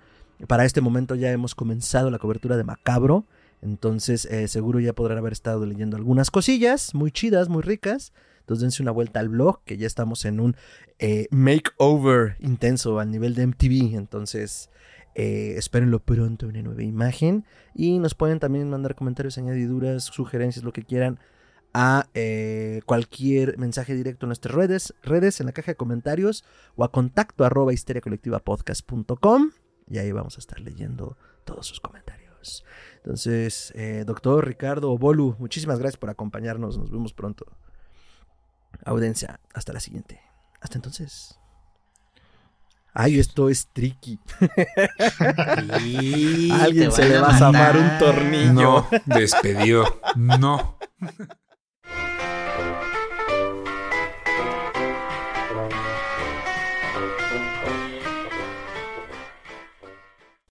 Para 0.47 0.67
este 0.67 0.83
momento 0.83 1.15
ya 1.15 1.33
hemos 1.33 1.55
comenzado 1.55 2.11
la 2.11 2.19
cobertura 2.19 2.59
de 2.59 2.65
Macabro. 2.65 3.25
Entonces, 3.63 4.27
eh, 4.27 4.47
seguro 4.47 4.79
ya 4.79 4.93
podrán 4.93 5.19
haber 5.19 5.33
estado 5.33 5.65
leyendo 5.65 5.97
algunas 5.97 6.31
cosillas 6.31 6.95
muy 6.95 7.11
chidas, 7.11 7.49
muy 7.49 7.63
ricas. 7.63 8.13
Entonces, 8.49 8.63
dense 8.63 8.83
una 8.83 8.93
vuelta 8.93 9.21
al 9.21 9.29
blog, 9.29 9.63
que 9.65 9.77
ya 9.77 9.87
estamos 9.87 10.25
en 10.25 10.41
un 10.41 10.57
eh, 10.99 11.27
makeover 11.31 12.37
intenso 12.41 12.99
al 12.99 13.11
nivel 13.11 13.35
de 13.35 13.47
MTV. 13.47 13.95
Entonces, 13.95 14.71
eh, 15.15 15.57
espérenlo 15.59 15.99
pronto, 15.99 16.47
una 16.47 16.63
nueva 16.63 16.83
imagen. 16.83 17.45
Y 17.75 17.99
nos 17.99 18.15
pueden 18.15 18.41
también 18.41 18.71
mandar 18.71 18.95
comentarios, 18.95 19.37
añadiduras, 19.37 20.05
sugerencias, 20.05 20.65
lo 20.65 20.73
que 20.73 20.83
quieran 20.83 21.19
a 21.75 22.09
cualquier 22.87 23.59
mensaje 23.59 23.95
directo 23.95 24.25
en 24.25 24.29
nuestras 24.29 24.55
redes, 24.55 24.95
redes 25.03 25.39
en 25.41 25.47
la 25.47 25.53
caja 25.53 25.73
de 25.73 25.77
comentarios 25.77 26.43
o 26.75 26.83
a 26.83 26.91
contacto 26.91 27.45
arroba 27.45 27.75
histeriacolectivapodcast.com 27.75 29.51
y 29.91 29.99
ahí 29.99 30.11
vamos 30.11 30.37
a 30.37 30.41
estar 30.41 30.59
leyendo 30.61 31.19
todos 31.45 31.67
sus 31.67 31.81
comentarios. 31.81 32.65
Entonces, 32.97 33.73
eh, 33.75 34.05
doctor 34.07 34.47
Ricardo 34.47 34.97
Bolu, 34.99 35.37
muchísimas 35.39 35.79
gracias 35.79 35.99
por 35.99 36.11
acompañarnos. 36.11 36.79
Nos 36.79 36.91
vemos 36.91 37.13
pronto. 37.13 37.47
Audiencia, 38.85 39.41
hasta 39.55 39.73
la 39.73 39.81
siguiente. 39.81 40.21
Hasta 40.61 40.79
entonces. 40.79 41.39
Ay, 42.95 43.21
esto 43.21 43.49
es 43.49 43.69
tricky. 43.73 44.19
Alguien 46.53 46.91
se 46.91 47.09
le 47.09 47.21
va 47.21 47.29
a 47.29 47.39
zafar 47.39 47.77
un 47.77 47.99
tornillo. 47.99 48.53
No, 48.53 48.89
despedido. 49.07 50.01
No. 50.17 50.79